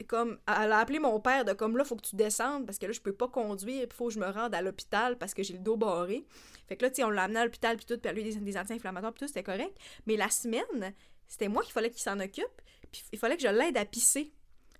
comme 0.07 0.39
elle 0.47 0.71
a 0.71 0.79
appelé 0.79 0.97
mon 0.97 1.19
père 1.19 1.43
de 1.43 1.51
comme 1.51 1.75
là 1.77 1.83
faut 1.83 1.97
que 1.97 2.07
tu 2.07 2.15
descendes 2.15 2.65
parce 2.65 2.77
que 2.77 2.85
là 2.85 2.93
je 2.93 3.01
peux 3.01 3.11
pas 3.11 3.27
conduire 3.27 3.83
il 3.83 3.93
faut 3.93 4.07
que 4.07 4.13
je 4.13 4.19
me 4.19 4.27
rende 4.27 4.55
à 4.55 4.61
l'hôpital 4.61 5.17
parce 5.17 5.33
que 5.33 5.43
j'ai 5.43 5.51
le 5.51 5.59
dos 5.59 5.75
barré. 5.75 6.25
Fait 6.69 6.77
que 6.77 6.85
là 6.85 6.89
tu 6.89 6.97
sais 6.97 7.03
on 7.03 7.09
l'a 7.09 7.23
amené 7.23 7.41
à 7.41 7.43
l'hôpital 7.43 7.75
puis 7.75 7.85
tout 7.85 7.97
puis 7.97 8.09
elle 8.09 8.17
a 8.17 8.21
eu 8.21 8.23
des, 8.23 8.35
des 8.37 8.57
anti-inflammatoires 8.57 9.11
puis 9.11 9.19
tout 9.19 9.27
c'était 9.27 9.43
correct. 9.43 9.77
Mais 10.07 10.15
la 10.15 10.29
semaine 10.29 10.93
c'était 11.27 11.49
moi 11.49 11.63
qu'il 11.63 11.73
fallait 11.73 11.89
qu'il 11.89 12.01
s'en 12.01 12.17
occupe 12.19 12.61
puis 12.93 13.03
il 13.11 13.19
fallait 13.19 13.35
que 13.35 13.43
je 13.43 13.49
l'aide 13.49 13.75
à 13.75 13.83
pisser. 13.83 14.31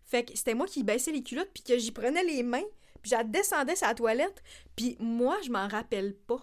Fait 0.06 0.24
que 0.24 0.38
c'était 0.38 0.54
moi 0.54 0.68
qui 0.68 0.84
baissais 0.84 1.12
les 1.12 1.22
culottes 1.22 1.52
puis 1.54 1.64
que 1.64 1.78
j'y 1.78 1.92
prenais 1.92 2.24
les 2.24 2.42
mains 2.42 2.64
puis 3.02 3.12
je 3.12 3.24
descendais 3.26 3.74
la 3.82 3.94
toilette 3.94 4.42
puis 4.76 4.96
moi 5.00 5.38
je 5.44 5.50
m'en 5.52 5.68
rappelle 5.68 6.16
pas 6.16 6.40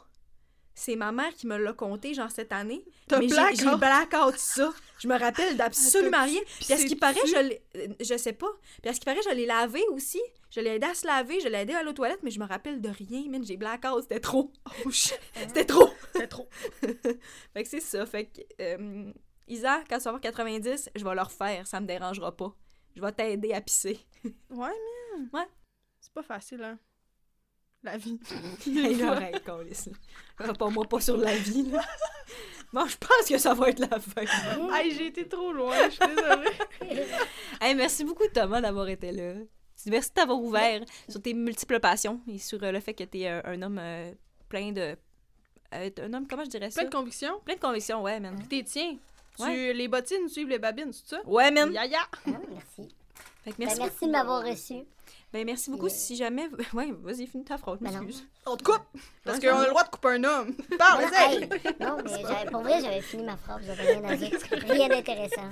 c'est 0.79 0.95
ma 0.97 1.11
mère 1.11 1.33
qui 1.35 1.47
me 1.47 1.57
l'a 1.57 1.73
conté 1.73 2.13
genre 2.13 2.31
cette 2.31 2.53
année 2.53 2.85
T'as 3.09 3.19
mais 3.19 3.29
j'ai- 3.29 3.35
blackout. 3.35 3.59
j'ai 3.61 3.77
blackout 3.77 4.39
ça 4.39 4.75
je 4.99 5.09
me 5.09 5.19
rappelle 5.19 5.57
d'absolument 5.57 6.19
T'as-tu 6.19 6.33
rien 6.33 6.41
puis 6.61 6.73
à 6.73 6.77
ce 6.79 6.85
qui 6.87 6.97
paraît, 6.97 7.21
je 7.27 7.39
l'ai. 7.49 7.63
euh, 7.77 7.89
Je 8.01 8.17
sais 8.19 8.33
pas. 8.33 8.49
Puis 8.83 8.91
à 8.91 8.95
ce 8.95 8.99
qui 9.01 9.05
paraît, 9.05 9.21
je 9.29 9.35
l'ai 9.35 9.45
lavé 9.47 9.83
aussi. 9.91 10.21
Je 10.51 10.61
l'ai 10.61 10.71
aidé 10.77 10.87
à 10.87 10.95
se 10.95 11.07
laver, 11.07 11.39
je 11.41 11.49
l'ai 11.49 11.59
aidé 11.59 11.75
à 11.75 11.79
aller 11.81 11.89
aux 11.91 11.93
toilettes, 11.93 12.23
mais 12.23 12.31
je 12.31 12.41
me 12.41 12.47
rappelle 12.47 12.81
de 12.81 12.89
rien, 12.89 13.25
man. 13.29 13.45
J'ai 13.45 13.59
blackout, 13.59 14.03
c'était 14.03 14.21
trop. 14.21 14.51
Oh 14.87 14.91
shit, 14.91 15.19
C'était 15.35 15.67
trop. 15.67 15.91
c'est 16.15 16.29
trop. 16.29 16.49
Fait 16.81 17.63
que 17.63 17.69
c'est 17.69 17.81
ça. 17.81 18.07
Fait 18.07 18.25
que, 18.27 18.41
euh, 18.63 19.13
Isa, 19.49 19.83
quand 19.89 19.99
tu 19.99 20.05
vas 20.05 20.11
avoir 20.11 20.21
90, 20.23 20.91
je 20.95 21.05
vais 21.05 21.15
le 21.15 21.21
refaire, 21.23 21.67
ça 21.67 21.79
me 21.81 21.87
dérangera 21.87 22.35
pas. 22.35 22.55
Je 22.95 23.01
vais 23.03 23.13
t'aider 23.13 23.53
à 23.53 23.61
pisser. 23.61 23.99
Ouais, 24.51 24.71
man. 25.15 25.29
Ouais. 25.35 25.47
C'est 26.07 26.13
pas 26.15 26.23
facile, 26.23 26.63
hein. 26.63 26.79
La 27.83 27.97
vie. 27.99 28.19
Hey, 28.67 29.41
câlisse, 29.45 29.91
là. 30.39 30.53
Pas 30.55 30.69
moi, 30.71 30.85
pas 30.89 31.01
sur 31.01 31.17
la 31.17 31.37
vie, 31.37 31.65
là. 31.71 31.83
Bon, 32.73 32.87
je 32.87 32.97
pense 32.97 33.29
que 33.29 33.39
ça 33.39 33.55
va 33.55 33.69
être 33.71 33.81
la 33.81 33.99
fin. 34.01 34.23
Hey, 34.75 34.93
j'ai 34.93 35.07
été 35.09 35.27
trop 35.29 35.53
loin, 35.53 35.75
je 35.89 35.91
suis 35.91 36.07
désolée. 36.15 37.07
Hey, 37.61 37.75
merci 37.75 38.05
beaucoup, 38.05 38.27
Thomas, 38.33 38.61
d'avoir 38.61 38.89
été 38.89 39.11
là. 39.13 39.35
Merci 39.87 40.09
de 40.11 40.15
t'avoir 40.15 40.41
ouvert 40.41 40.83
sur 41.09 41.21
tes 41.21 41.35
multiples 41.35 41.81
passions 41.81 42.21
et 42.29 42.39
sur 42.39 42.63
euh, 42.63 42.73
le 42.73 42.81
fait 42.81 42.95
que 42.95 43.05
tu 43.05 43.19
es 43.21 43.29
un 43.29 43.61
homme 43.63 43.79
euh, 43.81 44.13
plein 44.49 44.73
de. 44.73 44.97
euh, 45.75 45.91
un 46.03 46.13
homme, 46.15 46.27
comment 46.29 46.45
je 46.45 46.51
dirais 46.51 46.71
ça? 46.71 46.81
Plein 46.83 46.91
de 46.91 46.95
convictions. 46.95 47.41
Plein 47.45 47.55
de 47.57 47.61
convictions, 47.61 48.03
ouais, 48.03 48.19
man. 48.21 48.37
T'es 48.49 48.63
tiens. 48.65 48.97
Tu, 49.37 49.43
Ouais. 49.43 49.75
les 49.75 49.87
bottines 49.89 50.29
suivent 50.29 50.49
les 50.49 50.59
babines, 50.59 50.93
c'est 50.93 51.09
ça? 51.17 51.21
Ouais, 51.27 51.51
man. 51.51 51.71
Ya 51.73 51.85
ya. 51.85 52.01
Ah, 52.13 52.31
merci. 52.51 52.95
Fait 53.45 53.53
que 53.53 53.57
Ben, 53.59 53.67
merci. 53.67 53.81
merci 53.81 54.07
de 54.07 54.11
m'avoir 54.11 54.43
reçu. 54.45 54.75
Ben, 55.37 55.45
merci 55.45 55.71
beaucoup. 55.71 55.91
Si 55.91 56.17
jamais. 56.17 56.49
Ouais, 56.73 56.91
vas-y, 57.03 57.27
finis 57.27 57.45
ta 57.45 57.59
phrase, 57.59 57.79
Ben 57.81 57.91
non. 57.93 58.01
m'excuse. 58.01 58.27
On 58.47 58.57
te 58.57 58.65
coupe! 58.65 58.81
Parce 59.23 59.39
qu'on 59.39 59.49
a 59.55 59.65
le 59.65 59.69
droit 59.71 59.85
de 59.85 59.89
couper 59.91 60.09
un 60.09 60.25
homme. 60.25 60.55
Parle, 60.79 61.03
Non, 61.03 61.11
vas-y! 61.11 61.35
hey, 61.35 61.49
non, 61.81 61.97
mais 62.05 62.51
pour 62.51 62.63
vrai, 62.63 62.81
j'avais 62.81 63.01
fini 63.03 63.23
ma 63.25 63.37
phrase, 63.37 63.61
j'avais 63.67 63.97
rien 63.99 64.05
à 64.05 64.17
dire. 64.17 64.31
Rien 64.67 64.89
d'intéressant. 64.89 65.51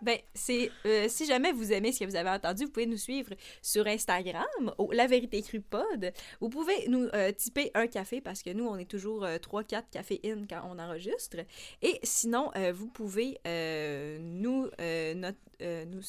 Ben, 0.00 0.18
c'est. 0.34 0.70
euh, 0.86 1.08
si 1.08 1.26
jamais 1.26 1.52
vous 1.52 1.72
aimez 1.72 1.92
ce 1.92 1.98
que 2.00 2.04
vous 2.06 2.16
avez 2.16 2.30
entendu, 2.30 2.64
vous 2.64 2.70
pouvez 2.70 2.86
nous 2.86 2.96
suivre 2.96 3.34
sur 3.60 3.86
Instagram, 3.86 4.46
au 4.78 4.92
La 4.92 5.06
Vérité 5.06 5.42
Crue 5.42 5.60
Pod. 5.60 6.10
Vous 6.40 6.48
pouvez 6.48 6.88
nous 6.88 7.08
euh, 7.12 7.30
typer 7.32 7.70
un 7.74 7.86
café 7.86 8.22
parce 8.22 8.42
que 8.42 8.50
nous, 8.50 8.66
on 8.66 8.76
est 8.78 8.88
toujours 8.90 9.24
3-4 9.26 9.82
cafés 9.90 10.20
in 10.24 10.46
quand 10.48 10.62
on 10.72 10.78
enregistre. 10.78 11.36
Et 11.82 12.00
sinon, 12.02 12.50
euh, 12.56 12.72
vous 12.74 12.86
pouvez 12.88 13.38
euh, 13.46 14.18
nous. 14.22 14.68
euh, 14.80 15.32
euh, 15.60 15.84
nous 15.86 16.00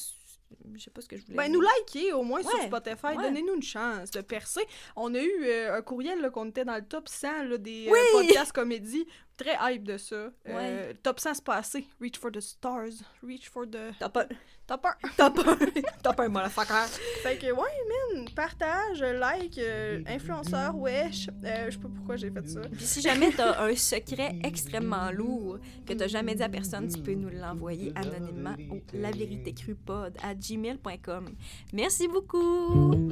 je 0.74 0.82
sais 0.84 0.90
pas 0.90 1.00
ce 1.00 1.08
que 1.08 1.16
je 1.16 1.22
voulais 1.24 1.36
Ben, 1.36 1.44
dire. 1.50 1.54
nous 1.54 1.60
liker 1.60 2.12
au 2.12 2.22
moins 2.22 2.42
sur 2.42 2.54
Ouais, 2.54 2.66
Spotify. 2.66 3.16
ouais. 3.16 3.22
Donnez-nous 3.22 3.54
une 3.56 3.62
chance 3.62 4.10
de 4.10 4.20
percer. 4.20 4.62
On 4.96 5.14
a 5.14 5.20
eu 5.20 5.44
euh, 5.44 5.76
un 5.76 5.82
courriel 5.82 6.30
qu'on 6.30 6.48
était 6.48 6.64
dans 6.64 6.76
le 6.76 6.84
top 6.84 7.08
100 7.08 7.44
là, 7.44 7.58
des 7.58 7.86
euh, 7.88 7.92
Oui! 7.92 7.98
podcasts 8.26 8.52
comédie 8.52 9.06
très 9.40 9.74
hype 9.74 9.84
de 9.84 9.96
ça. 9.96 10.30
Euh, 10.48 10.92
top 11.02 11.20
100, 11.20 11.34
c'est 11.34 11.44
pas 11.44 11.56
assez. 11.56 11.86
Reach 12.00 12.18
for 12.18 12.30
the 12.30 12.40
stars. 12.40 13.02
Reach 13.22 13.48
for 13.48 13.64
the. 13.66 13.98
Top 13.98 14.16
1. 14.16 14.26
Top 14.66 14.86
1. 14.86 15.08
Top 15.16 15.38
1. 15.38 15.56
top 16.02 16.20
1, 16.20 16.28
motherfucker. 16.28 16.86
Fait 17.22 17.36
que, 17.38 17.46
ouais, 17.46 18.14
man, 18.14 18.26
partage, 18.34 19.02
like, 19.02 19.58
euh, 19.58 20.02
influenceur, 20.06 20.76
wesh. 20.76 21.28
Euh, 21.44 21.66
je 21.66 21.70
sais 21.72 21.78
pas 21.78 21.88
pourquoi 21.88 22.16
j'ai 22.16 22.30
fait 22.30 22.48
ça. 22.48 22.60
Puis 22.60 22.84
si 22.84 23.00
jamais 23.00 23.30
t'as 23.32 23.64
un 23.64 23.74
secret 23.74 24.36
extrêmement 24.44 25.10
lourd 25.10 25.58
que 25.86 25.92
t'as 25.94 26.06
jamais 26.06 26.34
dit 26.34 26.42
à 26.42 26.48
personne, 26.48 26.88
tu 26.88 27.00
peux 27.00 27.14
nous 27.14 27.30
l'envoyer 27.30 27.92
anonymement 27.96 28.54
au 28.70 28.80
laveritécrupod 28.92 30.16
à 30.22 30.34
gmail.com. 30.34 31.34
Merci 31.72 32.08
beaucoup. 32.08 33.10